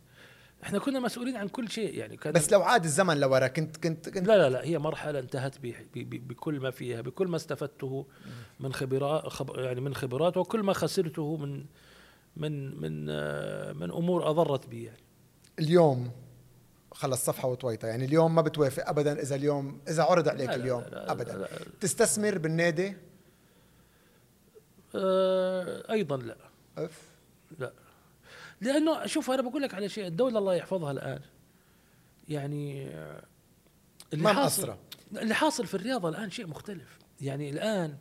إحنا 0.63 0.79
كنا 0.79 1.01
مسؤولين 1.01 1.37
عن 1.37 1.49
كل 1.49 1.69
شيء 1.71 1.95
يعني 1.99 2.17
كان 2.17 2.33
بس 2.33 2.53
لو 2.53 2.63
عاد 2.63 2.85
الزمن 2.85 3.21
لورا 3.21 3.47
كنت 3.47 3.77
كنت 3.77 4.09
كنت 4.09 4.27
لا 4.29 4.39
لا 4.39 4.51
لا 4.51 4.65
هي 4.65 4.79
مرحلة 4.79 5.19
انتهت 5.19 5.59
ب- 5.59 5.67
ب- 5.67 5.75
ب- 6.11 6.29
بكل 6.29 6.61
ما 6.61 6.71
فيها 6.71 7.01
بكل 7.01 7.29
ما 7.29 7.37
استفدته 7.37 8.07
من 8.61 8.73
خبرات 8.73 9.27
خب 9.29 9.51
يعني 9.59 9.81
من 9.81 9.95
خبرات 9.95 10.37
وكل 10.37 10.63
ما 10.63 10.73
خسرته 10.73 11.37
من 11.37 11.65
من 12.37 12.81
من 12.81 13.07
آه، 13.11 13.73
من 13.73 13.91
أمور 13.91 14.31
أضرت 14.31 14.67
بي 14.67 14.85
يعني. 14.85 14.99
اليوم 15.59 16.11
خلص 16.93 17.25
صفحة 17.25 17.49
وطويطه 17.49 17.89
يعني 17.89 18.05
اليوم 18.05 18.35
ما 18.35 18.43
بتوافق 18.43 18.89
ابدا 18.89 19.23
إذا 19.23 19.35
اليوم 19.35 19.81
إذا 19.89 20.03
عرض 20.03 20.29
عليك 20.29 20.49
لا 20.49 20.57
لا 20.57 20.63
اليوم 20.63 20.81
لا 20.83 20.89
لا 20.89 21.13
ابدا. 21.13 21.33
لا 21.33 21.39
لا. 21.39 21.49
تستثمر 21.81 22.39
بالنادي؟ 22.39 22.97
آه، 24.95 25.93
أيضا 25.93 26.17
لا. 26.17 26.37
أف. 26.79 27.03
لا. 27.59 27.73
لأنه 28.61 29.07
شوف 29.07 29.31
أنا 29.31 29.43
بقول 29.43 29.63
لك 29.63 29.75
على 29.75 29.89
شيء 29.89 30.07
الدولة 30.07 30.39
الله 30.39 30.55
يحفظها 30.55 30.91
الآن 30.91 31.21
يعني 32.29 32.89
آه، 32.89 33.25
اللي 34.13 34.25
ما 34.25 34.33
حاصل. 34.33 34.77
اللي 35.17 35.35
حاصل 35.35 35.67
في 35.67 35.75
الرياضه 35.75 36.09
الآن 36.09 36.31
شيء 36.31 36.47
مختلف 36.47 36.99
يعني 37.21 37.51
الآن 37.51 37.97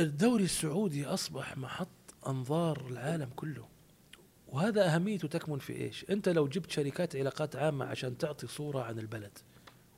الدوري 0.00 0.44
السعودي 0.44 1.06
أصبح 1.06 1.56
محط 1.56 1.88
أنظار 2.26 2.86
العالم 2.90 3.30
كله 3.36 3.68
وهذا 4.48 4.94
أهميته 4.94 5.28
تكمن 5.28 5.58
في 5.58 5.72
إيش؟ 5.72 6.04
أنت 6.10 6.28
لو 6.28 6.48
جبت 6.48 6.70
شركات 6.70 7.16
علاقات 7.16 7.56
عامة 7.56 7.84
عشان 7.84 8.18
تعطي 8.18 8.46
صورة 8.46 8.82
عن 8.82 8.98
البلد 8.98 9.38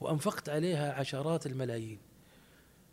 وأنفقت 0.00 0.48
عليها 0.48 0.92
عشرات 0.92 1.46
الملايين 1.46 1.98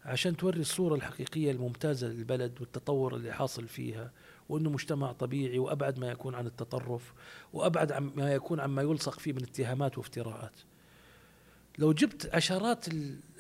عشان 0.06 0.38
توري 0.38 0.60
الصورة 0.60 0.96
الحقيقية 0.96 1.52
الممتازة 1.52 2.08
للبلد 2.08 2.62
والتطور 2.62 3.16
اللي 3.16 3.34
حاصل 3.34 3.68
فيها 3.68 4.12
وإنه 4.50 4.70
مجتمع 4.70 5.12
طبيعي 5.12 5.60
وأبعد 5.60 6.00
ما 6.00 6.12
يكون 6.12 6.36
عن 6.36 6.48
التطرف 6.48 7.14
وأبعد 7.54 7.92
عن 7.92 8.12
ما 8.16 8.34
يكون 8.34 8.60
عما 8.60 8.82
يلصق 8.82 9.20
فيه 9.20 9.34
من 9.34 9.44
اتهامات 9.44 9.98
وافتراءات. 9.98 10.60
لو 11.78 11.94
جبت 11.94 12.30
عشرات 12.34 12.86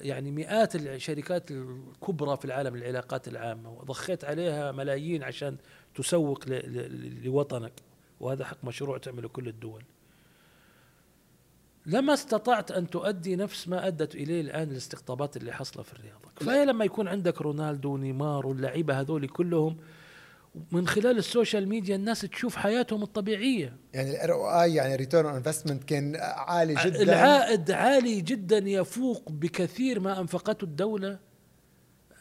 يعني 0.01 0.31
مئات 0.31 0.75
الشركات 0.75 1.51
الكبرى 1.51 2.37
في 2.37 2.45
العالم 2.45 2.75
العلاقات 2.75 3.27
العامة 3.27 3.71
وضخيت 3.71 4.25
عليها 4.25 4.71
ملايين 4.71 5.23
عشان 5.23 5.57
تسوق 5.95 6.43
لوطنك 7.23 7.73
وهذا 8.19 8.45
حق 8.45 8.57
مشروع 8.63 8.97
تعمله 8.97 9.27
كل 9.27 9.47
الدول. 9.47 9.83
لما 11.85 12.13
استطعت 12.13 12.71
أن 12.71 12.89
تؤدي 12.89 13.35
نفس 13.35 13.67
ما 13.67 13.87
أدت 13.87 14.15
إليه 14.15 14.41
الآن 14.41 14.71
الاستقطابات 14.71 15.37
اللي 15.37 15.53
حصله 15.53 15.83
في 15.83 15.93
الرياضه، 15.93 16.29
كفاية 16.35 16.63
لما 16.63 16.85
يكون 16.85 17.07
عندك 17.07 17.41
رونالدو 17.41 17.93
ونيمار 17.93 18.47
واللعيبة 18.47 18.99
هذول 18.99 19.27
كلهم 19.27 19.77
من 20.71 20.87
خلال 20.87 21.17
ال 21.17 21.25
social 21.25 21.69
media 21.69 21.95
الناس 21.95 22.21
تشوف 22.21 22.55
حياتهم 22.55 23.03
الطبيعية. 23.03 23.77
يعني 23.93 24.11
ال 24.11 24.33
ROI 24.33 24.73
يعني 24.73 24.95
return 24.95 25.35
investment 25.35 25.83
كان 25.83 26.15
عالي 26.21 26.73
جدا. 26.73 27.03
العائد 27.03 27.71
عالي 27.71 28.21
جدا 28.21 28.57
يفوق 28.57 29.31
بكثير 29.31 29.99
ما 29.99 30.19
أنفقته 30.19 30.65
الدولة 30.65 31.19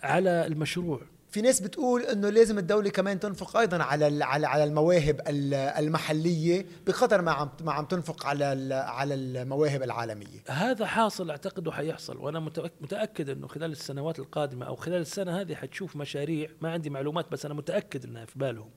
على 0.02 0.46
المشروع. 0.46 1.11
في 1.32 1.40
ناس 1.40 1.60
بتقول 1.60 2.02
إنه 2.02 2.30
لازم 2.30 2.58
الدولة 2.58 2.90
كمان 2.90 3.20
تنفق 3.20 3.56
أيضا 3.56 3.82
على 3.82 4.24
على 4.24 4.64
المواهب 4.64 5.20
ال- 5.28 5.54
المحلية 5.54 6.66
بقدر 6.86 7.22
ما 7.22 7.30
عم 7.32 7.50
ما 7.60 7.72
عم 7.72 7.84
تنفق 7.84 8.26
على 8.26 8.74
على 8.74 9.14
المواهب 9.14 9.82
العالمية. 9.82 10.42
هذا 10.48 10.86
حاصل 10.86 11.30
أعتقد 11.30 11.66
وحيحصل 11.68 12.16
وأنا 12.16 12.40
متأكد 12.80 13.28
إنه 13.30 13.46
خلال 13.46 13.72
السنوات 13.72 14.18
القادمة 14.18 14.66
أو 14.66 14.76
خلال 14.76 15.00
السنة 15.00 15.40
هذه 15.40 15.54
حتشوف 15.54 15.96
مشاريع 15.96 16.50
ما 16.60 16.70
عندي 16.72 16.90
معلومات 16.90 17.32
بس 17.32 17.44
أنا 17.44 17.54
متأكد 17.54 18.04
إنها 18.04 18.24
في 18.24 18.38
بالهم 18.38 18.70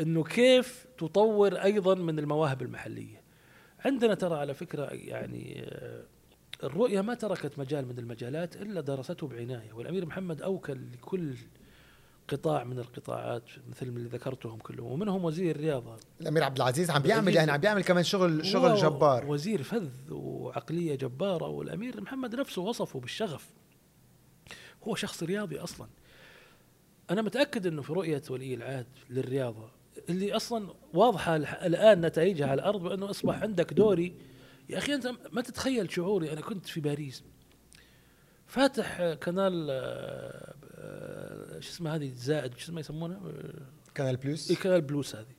إنه 0.00 0.24
كيف 0.24 0.86
تطور 0.98 1.54
أيضا 1.54 1.94
من 1.94 2.18
المواهب 2.18 2.62
المحلية. 2.62 3.22
عندنا 3.84 4.14
ترى 4.14 4.34
على 4.38 4.54
فكرة 4.54 4.84
يعني 4.92 5.70
الرؤيه 6.64 7.00
ما 7.00 7.14
تركت 7.14 7.58
مجال 7.58 7.86
من 7.88 7.98
المجالات 7.98 8.56
إلا 8.56 8.80
درسته 8.80 9.26
بعناية 9.26 9.72
والأمير 9.72 10.06
محمد 10.06 10.42
أوكل 10.42 10.78
لكل 10.92 11.34
قطاع 12.28 12.64
من 12.64 12.78
القطاعات 12.78 13.42
مثل 13.70 13.86
اللي 13.86 14.08
ذكرتهم 14.08 14.58
كلهم 14.58 14.92
ومنهم 14.92 15.24
وزير 15.24 15.56
الرياضه 15.56 15.96
الأمير 16.20 16.42
عبد 16.42 16.56
العزيز 16.56 16.90
عم 16.90 17.02
بيعمل. 17.02 17.34
يعني 17.34 17.50
عم 17.50 17.60
بيعمل 17.60 17.84
كمان 17.84 18.04
شغل 18.04 18.46
شغل 18.46 18.74
جبار. 18.74 19.26
وزير 19.26 19.62
فذ 19.62 19.88
وعقلية 20.10 20.94
جبارة 20.94 21.48
والأمير 21.48 22.00
محمد 22.00 22.34
نفسه 22.34 22.62
وصفه 22.62 23.00
بالشغف. 23.00 23.46
هو 24.84 24.94
شخص 24.94 25.22
رياضي 25.22 25.58
أصلا. 25.58 25.86
أنا 27.10 27.22
متأكد 27.22 27.66
إنه 27.66 27.82
في 27.82 27.92
رؤية 27.92 28.22
ولي 28.30 28.54
العهد 28.54 28.86
للرياضة 29.10 29.68
اللي 30.08 30.36
أصلا 30.36 30.68
واضحة 30.94 31.36
الح- 31.36 31.62
الآن 31.62 32.00
نتائجها 32.00 32.46
على 32.46 32.54
الأرض 32.60 32.82
بأنه 32.82 33.10
أصبح 33.10 33.42
عندك 33.42 33.72
دوري 33.72 34.12
يا 34.68 34.78
أخي 34.78 34.94
أنت 34.94 35.06
ما 35.32 35.42
تتخيل 35.42 35.92
شعوري 35.92 36.32
أنا 36.32 36.40
كنت 36.40 36.66
في 36.66 36.80
باريس. 36.80 37.24
فاتح 38.46 39.00
قناه 39.00 39.50
آه، 39.70 40.54
آه، 40.74 41.60
شو 41.60 41.70
اسمه 41.70 41.94
هذه؟ 41.94 42.12
زائد 42.14 42.58
شو 42.58 42.64
اسمه 42.64 42.80
يسمونها 42.80 43.16
آه، 43.16 43.66
Canal 43.94 44.16
Plus. 44.16 44.50
اي 44.50 44.56
Canal 44.56 44.80
Plus 44.80 45.16
هذه. 45.16 45.34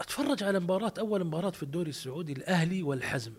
أتفرج 0.00 0.42
على 0.42 0.60
مباراة 0.60 0.94
أول 0.98 1.24
مباراة 1.24 1.50
في 1.50 1.62
الدوري 1.62 1.90
السعودي 1.90 2.32
الأهلي 2.32 2.82
والحزم 2.82 3.34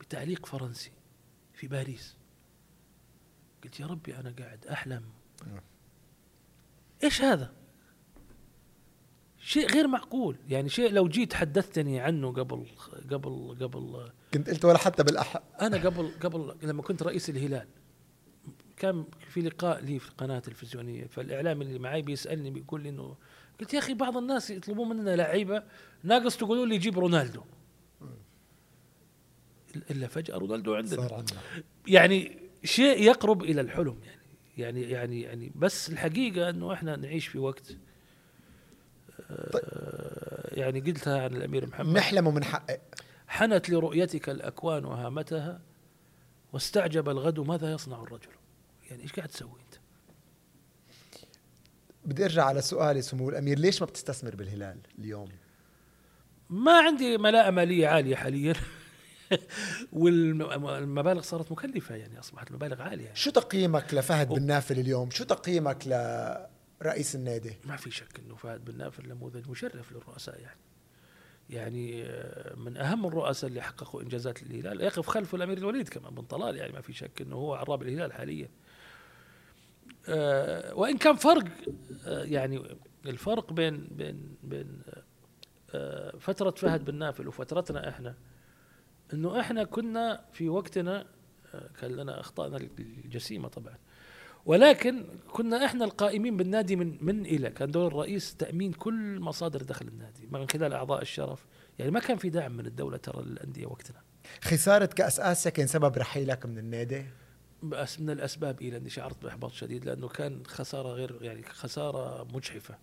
بتعليق 0.00 0.46
فرنسي 0.46 0.90
في 1.54 1.66
باريس. 1.66 2.16
قلت 3.64 3.80
يا 3.80 3.86
ربي 3.86 4.16
أنا 4.16 4.34
قاعد 4.38 4.66
أحلم. 4.66 5.04
نعم. 5.46 5.60
إيش 7.04 7.22
هذا؟ 7.22 7.59
شيء 9.40 9.72
غير 9.72 9.88
معقول. 9.88 10.36
يعني 10.48 10.68
شيء 10.68 10.92
لو 10.92 11.08
جيت 11.08 11.34
حدثتني 11.34 12.00
عنه 12.00 12.32
قبل 12.32 12.66
قبل 13.10 13.56
قبل 13.60 14.10
كنت 14.34 14.50
قلت 14.50 14.64
ولا 14.64 14.78
حتى 14.78 15.02
بالاحق 15.02 15.62
أنا 15.62 15.76
قبل 15.76 16.10
قبل 16.22 16.54
لما 16.62 16.82
كنت 16.82 17.02
رئيس 17.02 17.30
الهلال. 17.30 17.66
كان 18.76 19.04
في 19.28 19.40
لقاء 19.40 19.80
لي 19.84 19.98
في 19.98 20.08
القناة 20.08 20.36
التلفزيونية 20.36 21.06
فالاعلامي 21.06 21.64
اللي 21.64 21.78
معي 21.78 22.02
بيسألني 22.02 22.50
بيقول 22.50 22.82
لي 22.82 22.88
إنه 22.88 23.16
قلت 23.60 23.74
يا 23.74 23.78
أخي 23.78 23.94
بعض 23.94 24.16
الناس 24.16 24.50
يطلبون 24.50 24.88
مننا 24.88 25.16
لعيبة 25.16 25.62
ناقص 26.04 26.36
تقولوا 26.36 26.66
لي 26.66 26.78
جيب 26.78 26.98
رونالدو. 26.98 27.42
إلا 29.90 30.06
فجأة 30.06 30.36
رونالدو 30.36 30.74
عندنا. 30.74 31.00
صار 31.02 31.14
عندنا. 31.14 31.40
يعني 31.86 32.38
شيء 32.64 33.02
يقرب 33.02 33.42
إلى 33.42 33.60
الحلم 33.60 33.98
يعني 34.02 34.20
يعني 34.56 34.82
يعني 34.82 35.20
يعني. 35.20 35.52
بس 35.54 35.90
الحقيقة 35.90 36.50
إنه 36.50 36.72
إحنا 36.72 36.96
نعيش 36.96 37.26
في 37.26 37.38
وقت 37.38 37.76
آه، 39.30 40.54
يعني 40.54 40.80
قلتها 40.80 41.22
عن 41.22 41.34
الأمير 41.36 41.66
محمد. 41.66 41.96
نحلم 41.96 42.26
ومنحقق 42.26 42.80
حنت 43.28 43.70
لرؤيتك 43.70 44.28
الأكوان 44.28 44.84
وهامتها 44.84 45.60
واستعجب 46.52 47.08
الغد 47.08 47.40
ماذا 47.40 47.72
يصنع 47.72 48.02
الرجل. 48.02 48.30
يعني 48.90 49.02
إيش 49.02 49.12
قاعد 49.12 49.28
تسوي 49.28 49.50
أنت؟ 49.50 49.80
بدي 52.04 52.24
أرجع 52.24 52.44
على 52.44 52.60
سؤالي 52.60 53.02
سمو 53.02 53.30
الأمير 53.30 53.58
ليش 53.58 53.82
ما 53.82 53.86
بتستثمر 53.86 54.36
بالهلال 54.36 54.78
اليوم؟ 54.98 55.28
ما 56.50 56.80
عندي 56.80 57.18
ملاءة 57.18 57.50
مالية 57.50 57.88
عالية 57.88 58.16
حاليا. 58.16 58.54
والمبالغ 59.92 61.20
صارت 61.20 61.52
مكلفة 61.52 61.94
يعني 61.94 62.18
أصبحت 62.18 62.50
المبالغ 62.50 62.82
عالية. 62.82 63.04
يعني. 63.04 63.16
شو 63.16 63.30
تقييمك 63.30 63.94
لفهد 63.94 64.28
بن 64.28 64.46
نافل 64.46 64.78
اليوم؟ 64.78 65.10
شو 65.10 65.24
تقييمك 65.24 65.86
لرئيس 66.82 67.14
النادي. 67.14 67.56
ما 67.64 67.76
في 67.76 67.90
شك 67.90 68.20
أنه 68.20 68.36
فهد 68.36 68.64
بن 68.64 68.78
نافل 68.78 69.08
نموذج 69.08 69.48
مشرف 69.48 69.92
للرؤساء 69.92 70.40
يعني. 70.40 70.60
يعني 71.50 72.04
آه، 72.04 72.54
من 72.54 72.76
أهم 72.76 73.06
الرؤساء 73.06 73.50
اللي 73.50 73.60
حققوا 73.60 74.02
إنجازات 74.02 74.42
للهلال 74.42 74.80
يقف 74.80 75.06
خلفه 75.06 75.36
الأمير 75.36 75.58
الوليد 75.58 75.88
كمان 75.88 76.14
بن 76.14 76.22
طلال 76.22 76.56
يعني 76.56 76.72
ما 76.72 76.80
في 76.80 76.92
شك 76.92 77.20
أنه 77.20 77.36
هو 77.36 77.54
عراب 77.54 77.82
الهلال 77.82 78.12
حاليا. 78.12 78.48
آه، 80.08 80.74
وإن 80.74 80.98
كان 80.98 81.16
فرق 81.16 81.44
آه، 82.06 82.24
يعني 82.24 82.62
الفرق 83.06 83.52
بين 83.52 83.88
بين 83.90 84.36
بين 84.42 84.82
فترة 86.18 86.50
فهد 86.50 86.84
بن 86.84 86.94
نافل 86.94 87.28
وفترتنا 87.28 87.88
إحنا 87.88 88.14
إنه 89.12 89.40
إحنا 89.40 89.64
كنا 89.64 90.24
في 90.32 90.48
وقتنا 90.48 91.06
كان 91.80 91.90
لنا 91.90 92.20
أخطائنا 92.20 92.56
الجسيمة 92.56 93.48
طبعا. 93.48 93.78
ولكن 94.50 95.06
كنا 95.32 95.64
إحنا 95.64 95.84
القائمين 95.84 96.36
بالنادي 96.36 96.76
من 96.76 97.04
من 97.04 97.26
إلى. 97.26 97.50
كان 97.50 97.70
دور 97.70 97.86
الرئيس 97.86 98.34
تأمين 98.34 98.72
كل 98.72 99.20
مصادر 99.20 99.62
دخل 99.62 99.88
النادي 99.88 100.26
من 100.26 100.48
خلال 100.48 100.72
أعضاء 100.72 101.02
الشرف. 101.02 101.46
يعني 101.78 101.90
ما 101.90 102.00
كان 102.00 102.16
في 102.16 102.30
دعم 102.30 102.52
من 102.52 102.66
الدولة 102.66 102.96
ترى 102.96 103.22
للأندية 103.22 103.66
وقتنا. 103.66 104.02
خسارة 104.42 104.86
كأس 104.86 105.20
آسيا 105.20 105.50
كان 105.50 105.66
سبب 105.66 105.96
رحيلك 105.98 106.46
من 106.46 106.58
النادي؟ 106.58 107.04
بس 107.62 108.00
من 108.00 108.10
الأسباب 108.10 108.62
إلى 108.62 108.76
أني 108.76 108.90
شعرت 108.90 109.22
بإحباط 109.22 109.52
شديد 109.52 109.84
لأنه 109.84 110.08
كان 110.08 110.46
خسارة 110.46 110.88
غير 110.88 111.18
يعني 111.22 111.42
خسارة 111.42 112.24
مجحفة 112.34 112.78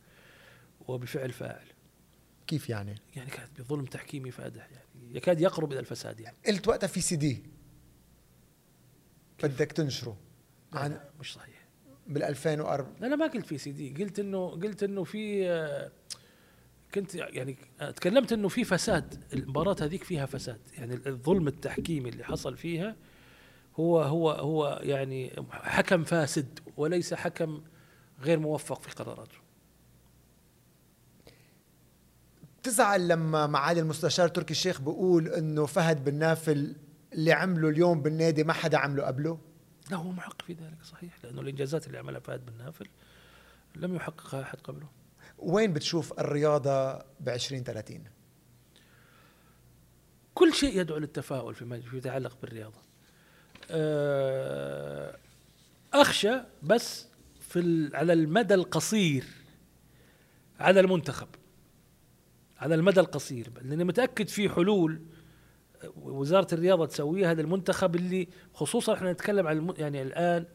وبفعل 0.88 1.32
فاعل. 1.32 1.66
كيف 2.48 2.70
يعني؟ 2.70 2.96
يعني 3.16 3.30
كانت 3.30 3.62
بظلم 3.62 3.86
تحكيمي 3.86 4.32
فادح 4.32 4.70
يعني 4.72 5.18
يكاد 5.18 5.42
يقرب 5.42 5.72
إلى 5.72 5.80
الفساد 5.80 6.20
يعني. 6.20 6.38
قلت 6.48 6.68
وقتها 6.68 6.88
في 6.88 7.02
سي 7.02 7.16
دي. 7.16 7.44
بدك 9.44 9.72
تنشره. 9.72 10.18
عن 10.74 11.00
مش 11.20 11.34
صحيح. 11.34 11.57
بال 12.08 12.24
2004 12.24 12.88
لا 13.02 13.08
لا 13.08 13.16
ما 13.16 13.28
قلت 13.28 13.46
في 13.46 13.58
سي 13.58 13.72
دي. 13.72 14.04
قلت 14.04 14.20
انه 14.20 14.50
قلت 14.50 14.84
إنه 14.84 15.04
في 15.04 15.50
آه، 15.50 15.92
كنت 16.94 17.16
يعني 17.16 17.58
تكلمت 17.96 18.34
إنه 18.34 18.48
في 18.48 18.64
فساد. 18.64 19.24
المباراة 19.34 19.76
هذيك 19.82 20.04
فيها 20.04 20.26
فساد. 20.26 20.60
يعني 20.78 20.94
الظلم 21.08 21.48
التحكيمي 21.48 22.10
اللي 22.10 22.24
حصل 22.24 22.58
فيها 22.58 22.96
هو 23.80 24.02
هو 24.02 24.32
هو 24.32 24.80
يعني 24.84 25.32
حكم 25.52 26.04
فاسد 26.04 26.60
وليس 26.78 27.14
حكم 27.14 27.62
غير 28.22 28.40
موفق 28.40 28.82
في 28.82 28.90
قراراته. 29.04 29.38
بتزعل 32.62 33.08
لما 33.08 33.48
معالي 33.48 33.80
المستشار 33.80 34.28
تركي 34.28 34.52
الشيخ 34.52 34.82
بيقول 34.82 35.28
إنه 35.28 35.66
فهد 35.66 36.04
بن 36.04 36.16
نافل 36.16 36.76
اللي 37.14 37.32
عمله 37.32 37.70
اليوم 37.70 38.02
بالنادي 38.02 38.44
ما 38.44 38.54
حدا 38.54 38.78
عمله 38.78 39.04
قبله. 39.04 39.40
لا 39.92 39.98
هو 39.98 40.12
محق 40.12 40.42
في 40.42 40.54
ذلك 40.54 40.84
صحيح 40.84 41.18
لأنه 41.24 41.42
الإنجازات 41.42 41.88
اللي 41.88 41.98
عملها 41.98 42.20
فهد 42.20 42.46
بن 42.46 42.58
نافل 42.58 42.88
لم 43.76 43.96
يحققها 43.96 44.42
أحد 44.42 44.62
قبله. 44.62 44.90
وين 45.38 45.74
بتشوف 45.74 46.20
الرياضة 46.20 46.94
ب 47.20 47.30
2030 47.30 48.04
كل 50.34 50.54
شيء 50.54 50.80
يدعو 50.80 50.98
للتفاؤل 50.98 51.56
فيما 51.56 51.82
يتعلق 51.94 52.38
بالرياضة. 52.42 52.82
آه، 53.72 55.18
أخشى 55.94 56.42
بس 56.64 57.08
في 57.40 57.90
على 57.94 58.14
المدى 58.14 58.54
القصير 58.54 59.24
على 60.60 60.80
المنتخب 60.80 61.28
على 62.60 62.76
المدى 62.76 63.00
القصير 63.00 63.50
لاني 63.62 63.84
متأكد 63.84 64.28
في 64.28 64.50
حلول 64.50 65.02
وزارة 66.02 66.48
الرياضة 66.54 66.86
تسويها 66.86 67.32
هذا 67.32 67.42
المنتخب 67.42 67.96
اللي 67.96 68.28
خصوصا 68.54 68.94
إحنا 68.94 69.12
نتكلم 69.12 69.48
عن 69.48 69.58
الم... 69.58 69.74
يعني 69.78 70.02
الآن 70.02 70.46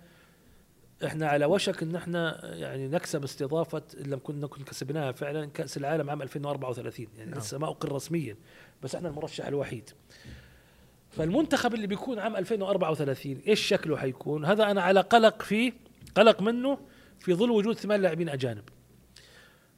إحنا 1.05 1.29
على 1.29 1.45
وشك 1.45 1.83
إن 1.83 1.97
إحنا 1.97 2.55
يعني 2.55 2.89
نكسب 2.89 3.25
استضافة 3.25 3.83
ان 4.01 4.11
لم 4.11 4.21
كنا 4.23 4.45
نكون 4.45 4.65
كسبناها 4.65 5.13
فعلا 5.13 5.47
كأس 5.47 5.77
العالم 5.77 6.11
عام 6.11 6.23
2034 6.23 7.07
يعني. 7.19 7.31
نعم. 7.31 7.41
لسه 7.41 7.59
ما 7.59 7.69
أقر 7.69 7.93
رسميا 7.93 8.37
بس 8.83 8.95
إحنا 8.95 9.09
المرشح 9.09 9.47
الوحيد 9.47 9.91
فالمنتخب 11.11 11.75
اللي 11.75 11.87
بيكون 11.87 12.19
عام 12.19 12.37
2034 12.37 13.41
إيش 13.49 13.61
شكله 13.61 13.97
حيكون 13.97 14.45
هذا 14.45 14.71
أنا 14.71 14.83
على 14.83 15.01
قلق 15.01 15.43
فيه 15.43 15.73
قلق 16.15 16.43
منه 16.43 16.79
في 17.21 17.35
ظل 17.35 17.51
وجود 17.51 17.77
ثمان 17.77 18.01
لاعبين 18.01 18.29
أجانب 18.29 18.65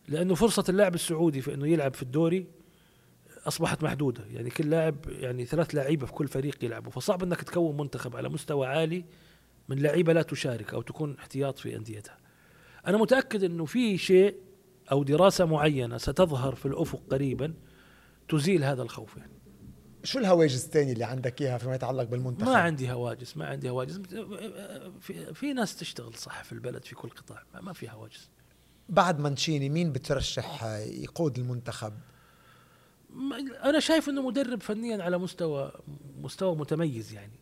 لأنه 0.08 0.34
فرصة 0.34 0.64
اللاعب 0.68 0.94
السعودي 0.94 1.40
في 1.40 1.54
إنه 1.54 1.68
يلعب 1.68 1.94
في 1.94 2.02
الدوري 2.02 2.46
أصبحت 3.46 3.82
محدودة. 3.82 4.24
يعني 4.26 4.50
كل 4.50 4.70
لاعب 4.70 4.96
يعني 5.08 5.44
ثلاث 5.44 5.74
لعيبة 5.74 6.06
في 6.06 6.12
كل 6.12 6.28
فريق 6.28 6.64
يلعبوا. 6.64 6.90
فصعب 6.90 7.22
إنك 7.22 7.42
تكون 7.42 7.76
منتخب 7.76 8.16
على 8.16 8.28
مستوى 8.28 8.66
عالي 8.66 9.04
من 9.68 9.78
لعيبة 9.78 10.12
لا 10.12 10.22
تشارك 10.22 10.74
أو 10.74 10.82
تكون 10.82 11.16
احتياط 11.18 11.58
في 11.58 11.76
أنديتها. 11.76 12.18
أنا 12.86 12.98
متأكد 12.98 13.44
إنه 13.44 13.64
في 13.64 13.98
شيء 13.98 14.36
أو 14.92 15.02
دراسة 15.02 15.44
معينة 15.44 15.98
ستظهر 15.98 16.54
في 16.54 16.66
الأفق 16.66 17.02
قريبا 17.10 17.54
تزيل 18.28 18.64
هذا 18.64 18.82
الخوف 18.82 19.16
يعني. 19.16 19.32
شو 20.04 20.18
الهواجس 20.18 20.64
الثانية 20.64 20.92
اللي 20.92 21.04
عندك 21.04 21.42
إياها 21.42 21.58
فيما 21.58 21.74
يتعلق 21.74 22.02
بالمنتخب؟ 22.02 22.48
ما 22.48 22.56
عندي 22.56 22.92
هواجس 22.92 23.36
ما 23.36 23.46
عندي 23.46 23.70
هواجس. 23.70 24.00
في, 25.00 25.34
في 25.34 25.52
ناس 25.52 25.76
تشتغل 25.76 26.14
صح 26.14 26.44
في 26.44 26.52
البلد 26.52 26.84
في 26.84 26.94
كل 26.94 27.08
قطاع 27.08 27.42
ما, 27.54 27.60
ما 27.60 27.72
في 27.72 27.90
هواجس. 27.90 28.30
بعد 28.88 29.20
مانشيني 29.20 29.68
مين 29.68 29.92
بترشح 29.92 30.64
يقود 30.86 31.38
المنتخب؟ 31.38 31.92
أنا 33.64 33.80
شايف 33.80 34.08
إنه 34.08 34.22
مدرب 34.22 34.62
فنيا 34.62 35.02
على 35.02 35.18
مستوى 35.18 35.72
مستوى 36.22 36.56
متميز 36.56 37.12
يعني. 37.12 37.32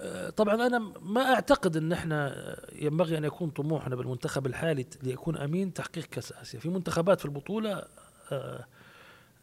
آه، 0.00 0.30
طبعا 0.30 0.54
أنا 0.66 0.78
ما 1.00 1.34
أعتقد 1.34 1.76
إن 1.76 1.92
إحنا 1.92 2.28
آه، 2.28 2.66
ينبغي 2.72 3.18
أن 3.18 3.24
يكون 3.24 3.50
طموحنا 3.50 3.96
بالمنتخب 3.96 4.46
الحالي 4.46 4.86
ليكون 5.02 5.36
أمين 5.36 5.72
تحقيق 5.72 6.04
كأس 6.04 6.32
آسيا. 6.32 6.60
في 6.60 6.68
منتخبات 6.68 7.18
في 7.18 7.24
البطولة 7.24 7.84
آه، 8.32 8.66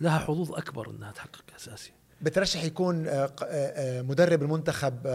لها 0.01 0.19
حظوظ 0.19 0.51
أكبر 0.51 0.89
إنها 0.89 1.11
تحقق 1.11 1.41
كأس 1.47 1.69
آسيا. 1.69 1.93
بترشح 2.21 2.63
يكون 2.63 3.03
مدرب 4.07 4.43
المنتخب 4.43 5.07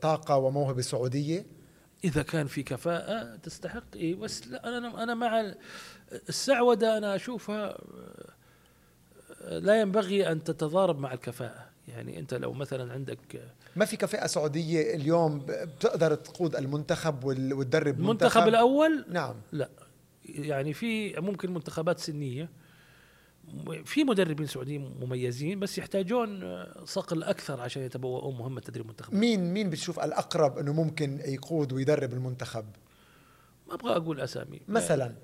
طاقة 0.00 0.36
وموهبة 0.36 0.82
سعودية؟ 0.82 1.46
إذا 2.04 2.22
كان 2.22 2.46
في 2.46 2.62
كفاءة 2.62 3.36
تستحق. 3.36 3.84
إيه 3.96 4.14
بس 4.14 4.46
لا 4.48 4.78
أنا 4.78 5.02
أنا 5.02 5.14
مع 5.14 5.40
ال- 5.40 5.54
السعودة 6.28 6.98
أنا 6.98 7.14
أشوفها 7.16 7.78
لا 9.50 9.80
ينبغي 9.80 10.32
أن 10.32 10.44
تتضارب 10.44 10.98
مع 10.98 11.12
الكفاءة. 11.12 11.66
يعني 11.88 12.18
أنت 12.18 12.34
لو 12.34 12.52
مثلا 12.52 12.92
عندك 12.92 13.18
ما 13.76 13.84
في 13.84 13.96
كفاءة 13.96 14.26
سعودية 14.26 14.94
اليوم 14.94 15.46
بتقدر 15.48 16.14
تقود 16.14 16.56
المنتخب 16.56 17.24
وتدرب 17.24 17.94
المنتخب 18.00 18.24
منتخب؟ 18.26 18.48
الأول؟ 18.48 19.04
نعم. 19.10 19.34
لا. 19.52 19.68
يعني 20.24 20.72
في 20.74 21.20
ممكن 21.20 21.54
منتخبات 21.54 21.98
سنية 21.98 22.48
في 23.84 24.04
مدربين 24.04 24.46
سعوديين 24.46 24.94
مميزين 25.00 25.60
بس 25.60 25.78
يحتاجون 25.78 26.42
آه، 26.42 26.82
صقل 26.84 27.22
أكثر 27.22 27.60
عشان 27.60 27.82
يتبوؤون 27.82 28.34
مهمه 28.38 28.60
تدريب 28.60 28.86
منتخب. 28.86 29.14
مين 29.14 29.52
مين 29.54 29.70
بتشوف 29.70 30.00
الأقرب 30.00 30.58
إنه 30.58 30.72
ممكن 30.72 31.20
يقود 31.24 31.72
ويدرب 31.72 32.12
المنتخب؟ 32.12 32.64
ما 33.68 33.74
أبغى 33.74 33.96
أقول 33.96 34.20
أسامي. 34.20 34.60
مثلا. 34.68 35.14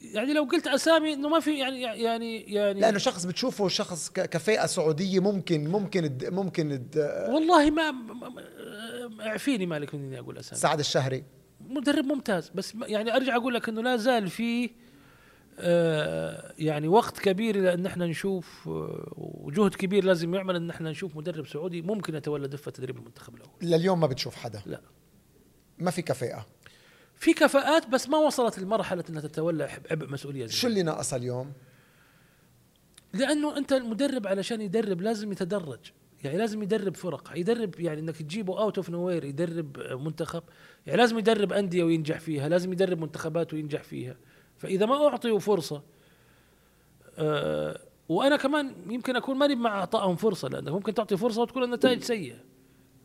يعني 0.00 0.32
لو 0.34 0.44
قلت 0.44 0.66
أسامي 0.66 1.12
إنه 1.12 1.28
ما 1.28 1.40
في 1.40 1.58
يعني 1.58 1.82
يعني 1.82 2.40
يعني 2.54 2.80
لأنه 2.80 2.98
شخص 2.98 3.24
بتشوفه 3.24 3.68
شخص 3.68 4.10
ك- 4.10 4.28
كفاءه 4.28 4.66
سعودية 4.66 5.20
ممكن 5.20 5.68
ممكن 5.68 6.04
الد- 6.04 6.32
ممكن 6.32 6.72
الد- 6.72 7.26
والله 7.30 7.70
ما 7.70 7.92
اعفيني 9.20 9.66
مالك 9.66 9.94
إني 9.94 10.18
أقول 10.18 10.38
أسامي. 10.38 10.60
سعد 10.60 10.78
الشهري. 10.78 11.24
مدرب 11.68 12.04
ممتاز 12.04 12.48
بس 12.54 12.74
يعني 12.82 13.16
أرجع 13.16 13.36
أقول 13.36 13.54
لك 13.54 13.68
إنه 13.68 13.82
لا 13.82 13.96
زال 13.96 14.28
في 14.30 14.64
آه، 14.64 14.68
يعني 16.58 16.88
وقت 16.88 17.18
كبير 17.18 17.58
إلى 17.58 17.74
أن 17.74 17.86
إحنا 17.86 18.06
نشوف 18.06 18.68
آه، 18.68 19.12
وجهد 19.16 19.74
كبير 19.74 20.04
لازم 20.04 20.34
يعمل 20.34 20.56
أن 20.56 20.70
إحنا 20.70 20.90
نشوف 20.90 21.16
مدرب 21.16 21.46
سعودي 21.46 21.82
ممكن 21.82 22.14
يتولى 22.14 22.48
دفة 22.48 22.70
تدريب 22.70 22.96
المنتخب 22.96 23.34
الأول. 23.34 23.50
لليوم 23.62 24.00
ما 24.00 24.06
بتشوف 24.06 24.34
حدا؟ 24.34 24.62
لا. 24.66 24.80
ما 25.78 25.90
في 25.90 26.02
كفاءة؟ 26.02 26.46
في 27.16 27.32
كفاءات 27.32 27.88
بس 27.88 28.08
ما 28.08 28.18
وصلت 28.18 28.58
لمرحله 28.58 29.04
أنها 29.10 29.20
تتولى 29.20 29.70
عبء 29.90 30.08
مسؤولية 30.12 30.46
زي 30.46 30.52
شو 30.52 30.66
اللي 30.66 30.82
ناقص 30.82 31.14
اليوم؟ 31.14 31.52
لأنه 33.12 33.56
أنت 33.56 33.72
المدرب 33.72 34.26
علشان 34.26 34.60
يدرب 34.60 35.00
لازم 35.00 35.32
يتدرج. 35.32 35.78
يعني 36.24 36.38
لازم 36.38 36.62
يدرب 36.62 36.96
فرق 36.96 37.32
يدرب 37.36 37.80
يعني 37.80 38.00
إنك 38.00 38.16
تجيبه 38.16 38.58
out 38.58 38.76
of 38.76 38.90
nowhere 38.90 39.24
يدرب 39.24 39.78
منتخب. 39.78 40.42
يعني 40.86 40.98
لازم 40.98 41.18
يدرب 41.18 41.52
أندية 41.52 41.84
وينجح 41.84 42.20
فيها 42.20 42.48
لازم 42.48 42.72
يدرب 42.72 43.00
منتخبات 43.00 43.54
وينجح 43.54 43.82
فيها. 43.82 44.16
فإذا 44.60 44.86
ما 44.86 45.08
اعطيوا 45.08 45.38
فرصة 45.38 45.82
آه 47.18 47.80
وأنا 48.08 48.36
كمان 48.36 48.72
يمكن 48.88 49.16
أكون 49.16 49.36
ماني 49.36 49.54
مع 49.54 49.78
أعطائهم 49.78 50.16
فرصة 50.16 50.48
لانك 50.48 50.72
ممكن 50.72 50.94
تعطي 50.94 51.16
فرصة 51.16 51.42
وتكون 51.42 51.62
النتائج 51.62 52.02
سيئة. 52.02 52.36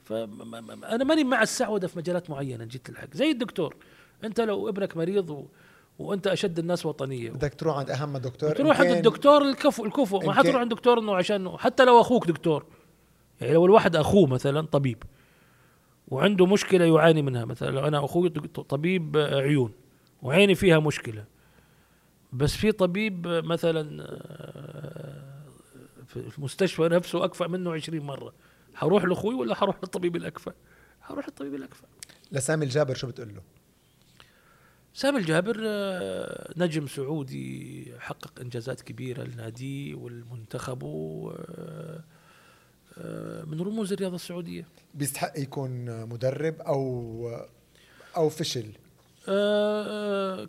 فانا 0.04 1.04
ماني 1.04 1.24
مع 1.24 1.42
السعودة 1.42 1.88
في 1.88 1.98
مجالات 1.98 2.30
معينة 2.30 2.66
جيت 2.66 2.90
الحق 2.90 3.14
زي 3.14 3.32
الدكتور. 3.32 3.76
أنت 4.24 4.42
لو 4.42 4.70
ابنك 4.70 4.98
مريض 4.98 5.30
و... 5.30 5.46
وأنت 6.00 6.28
أشد 6.28 6.60
الناس 6.60 6.86
وطنية. 6.86 7.32
بدك 7.32 7.54
تروح 7.54 7.78
عند 7.78 7.92
أهم 7.92 8.18
دكتور. 8.18 8.52
تروح 8.52 8.80
عند 8.80 8.92
الدكتور 8.92 9.42
الكفو 9.42 9.86
الكفو. 9.86 10.20
ما 10.20 10.34
حتروح 10.34 10.56
عند 10.56 10.72
دكتور 10.72 11.00
إنه 11.00 11.16
عشان 11.16 11.58
حتى 11.58 11.86
لو 11.86 12.02
أخوك 12.02 12.28
دكتور. 12.28 12.66
يعني 13.42 13.54
لو 13.54 13.66
الواحد 13.66 13.96
أخوه 13.96 14.28
مثلا 14.28 14.62
طبيب 14.62 15.04
وعنده 16.08 16.46
مشكلة 16.46 16.86
يعاني 16.86 17.22
منها. 17.22 17.46
مثلا 17.46 17.70
لو 17.70 17.88
أنا 17.88 18.06
أخوي 18.06 18.30
طبيب 18.70 19.18
عيون 19.18 19.72
وعيني 20.22 20.56
فيها 20.56 20.80
مشكلة. 20.80 21.35
بس 22.36 22.56
في 22.56 22.72
طبيب 22.72 23.28
مثلا 23.28 24.04
آه، 24.04 25.44
في 26.08 26.38
المستشفى 26.38 26.82
نفسه 26.82 27.26
أكفأ 27.26 27.48
منه 27.48 27.74
20 27.74 28.00
مرة. 28.02 28.34
حروح 28.76 29.04
لأخوي 29.06 29.36
ولا 29.36 29.56
حروح 29.56 29.76
للطبيب 29.84 30.16
الأكفأ؟ 30.16 30.54
حروح 31.02 31.28
للطبيب 31.28 31.56
الأكفأ. 31.56 31.88
لسامي 32.32 32.66
الجابر 32.66 32.94
شو 32.96 33.08
بتقول 33.08 33.36
له؟ 33.36 33.42
سامي 34.94 35.18
الجابر 35.20 35.58
آه، 35.66 36.54
نجم 36.58 36.88
سعودي 36.88 37.86
حقق 38.00 38.40
إنجازات 38.42 38.82
كبيرة 38.82 39.24
لناديه 39.24 39.96
والمنتخب 39.96 40.84
و- 40.84 41.32
آه، 42.98 43.44
من 43.44 43.62
رموز 43.62 43.94
الرياضة 43.94 44.16
السعودية. 44.16 44.68
بيستحق 44.94 45.40
يكون 45.40 46.02
مدرب 46.10 46.62
أو 46.62 47.46
أو 48.18 48.30
فشل. 48.30 48.66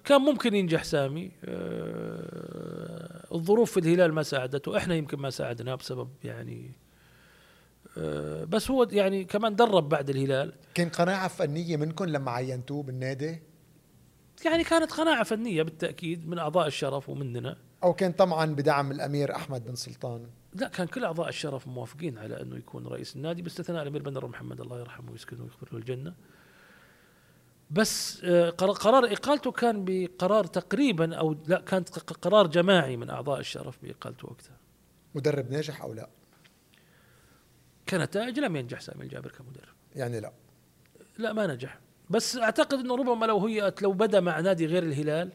كان 0.05 0.21
ممكن 0.21 0.55
ينجح 0.55 0.85
سامي. 0.85 1.33
آه، 1.45 3.35
الظروف 3.35 3.71
في 3.71 3.81
الهلال 3.81 4.13
ما 4.13 4.23
ساعدته. 4.23 4.77
إحنا 4.77 4.95
يمكن 4.95 5.19
ما 5.19 5.31
ساعدناه 5.31 5.75
بسبب 5.75 6.09
يعني 6.25 6.73
آه، 7.99 8.45
بس 8.45 8.71
هو 8.71 8.89
يعني 8.91 9.25
كمان 9.25 9.57
درب 9.57 9.89
بعد 9.89 10.11
الهلال. 10.11 10.53
كان 10.75 10.89
قناعة 10.89 11.29
فنية 11.29 11.77
منكم 11.77 12.05
لما 12.05 12.31
عينتوه 12.31 12.83
بالنادي؟ 12.83 13.43
يعني 14.45 14.65
كانت 14.65 14.93
قناعة 14.93 15.25
فنية 15.25 15.63
بالتأكيد 15.63 16.29
من 16.29 16.39
أعضاء 16.39 16.67
الشرف 16.67 17.09
ومننا. 17.09 17.57
أو 17.83 17.95
كان 17.95 18.13
طبعا 18.13 18.55
بدعم 18.55 18.91
الأمير 18.91 19.37
أحمد 19.37 19.65
بن 19.65 19.75
سلطان؟ 19.75 20.27
لا 20.55 20.69
كان 20.69 20.87
كل 20.87 21.05
أعضاء 21.05 21.29
الشرف 21.29 21.67
موافقين 21.67 22.19
على 22.19 22.43
أنه 22.43 22.57
يكون 22.57 22.87
رئيس 22.87 23.17
النادي 23.17 23.43
باستثناء 23.43 23.83
الأمير 23.83 24.03
بندر 24.03 24.27
محمد. 24.27 24.61
الله 24.61 24.81
يرحمه 24.81 25.13
ويسكنه 25.13 25.43
ويغفر 25.43 25.69
له 25.73 25.79
الجنة. 25.79 26.15
بس 27.71 28.21
آه، 28.25 28.51
قرار- 28.51 29.13
اقالته 29.13 29.53
كان 29.53 29.85
بقرار 29.85 30.45
تقريبا 30.45 31.15
أو 31.17 31.37
لا 31.47 31.61
كانت 31.61 31.89
ق- 31.99 32.13
قرار 32.13 32.47
جماعي 32.47 32.97
من 32.97 33.11
أعضاء 33.11 33.41
الشرف 33.41 33.79
باقالته 33.83 34.29
وقتها. 34.29 34.57
مدرب 35.15 35.51
ناجح 35.51 35.83
أو 35.83 35.93
لا 35.95 36.09
كنتائج 37.89 38.39
لم 38.39 38.57
ينجح 38.57 38.81
سامي 38.81 39.05
الجابر 39.05 39.31
كمدرب. 39.31 39.75
يعني 39.97 40.21
لا 40.21 40.33
لا 41.19 41.33
ما 41.33 41.47
نجح 41.47 41.79
بس 42.11 42.37
أعتقد 42.37 42.79
إنه 42.79 42.97
ربما 42.97 43.27
لو 43.27 43.47
هي 43.47 43.75
لو 43.83 43.93
بدا 43.93 44.21
مع 44.21 44.41
نادي 44.41 44.67
غير 44.67 44.83
الهلال 44.83 45.33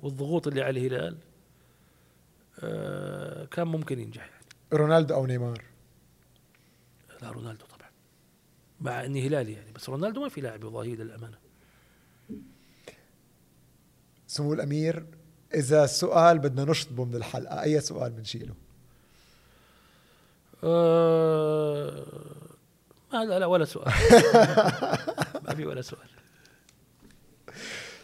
والضغوط 0.00 0.46
اللي 0.46 0.62
على 0.62 0.80
الهلال 0.86 1.16
آه، 2.60 3.44
كان 3.44 3.66
ممكن 3.68 3.98
ينجح 4.00 4.22
يعني. 4.30 4.44
رونالدو 4.72 5.14
أو 5.14 5.26
نيمار 5.26 5.62
لا 7.22 7.30
رونالدو 7.30 7.66
طبعا 7.66 7.77
مع 8.80 9.04
إني 9.04 9.26
هلالي 9.26 9.52
يعني 9.52 9.72
بس 9.72 9.88
رونالدو 9.88 10.20
ما 10.20 10.28
في 10.28 10.40
لاعب 10.40 10.64
يضاهيه 10.64 10.94
للامانه 10.94 11.38
سمو 14.26 14.52
الأمير 14.54 15.06
إذا 15.54 15.84
السؤال 15.84 16.38
بدنا 16.38 16.64
نشطبه 16.70 17.04
من 17.04 17.14
الحلقة 17.14 17.62
أي 17.62 17.80
سؤال 17.80 18.12
بنشيله؟ 18.12 18.54
أه... 20.64 22.04
ما 23.12 23.24
لا, 23.24 23.38
لا 23.38 23.46
ولا 23.46 23.64
سؤال. 23.64 23.86
ما 25.44 25.54
في 25.54 25.66
ولا 25.66 25.82
سؤال. 25.82 26.08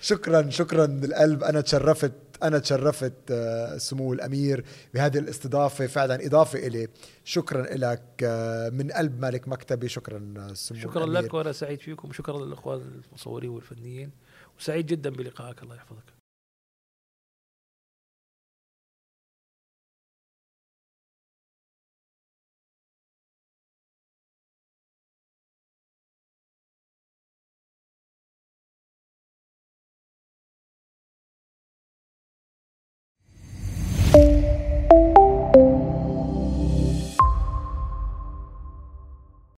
شكرا 0.01 0.51
شكرا 0.51 0.87
من 0.87 1.05
القلب 1.05 1.45
أنا 1.45 1.61
تشرفت 1.61 2.13
أنا 2.45 2.59
تشرفت 2.59 3.13
آه، 3.31 3.77
سمو 3.79 4.13
الأمير 4.13 4.65
بهذه 4.95 5.19
الاستضافة. 5.19 5.87
فعلا 5.87 6.27
إضافة 6.27 6.67
إلي. 6.67 6.89
شكرا 7.25 7.63
لك 7.63 8.03
آه، 8.23 8.71
من 8.71 8.93
قلب 8.93 9.21
مالك 9.21 9.49
مكتبي. 9.49 9.89
شكرا 9.89 10.35
آه، 10.37 10.55
سمو 10.55 10.79
شكرا 10.79 11.05
الأمير. 11.05 11.23
لك 11.23 11.35
وأنا 11.35 11.53
سعيد 11.53 11.81
فيكم. 11.81 12.13
شكرا 12.13 12.45
للأخوان 12.45 13.03
المصورين 13.09 13.51
والفنيين. 13.51 14.11
وسعيد 14.59 14.87
جدا 14.87 15.11
بلقائك. 15.11 15.63
الله 15.63 15.75
يحفظك. 15.77 16.14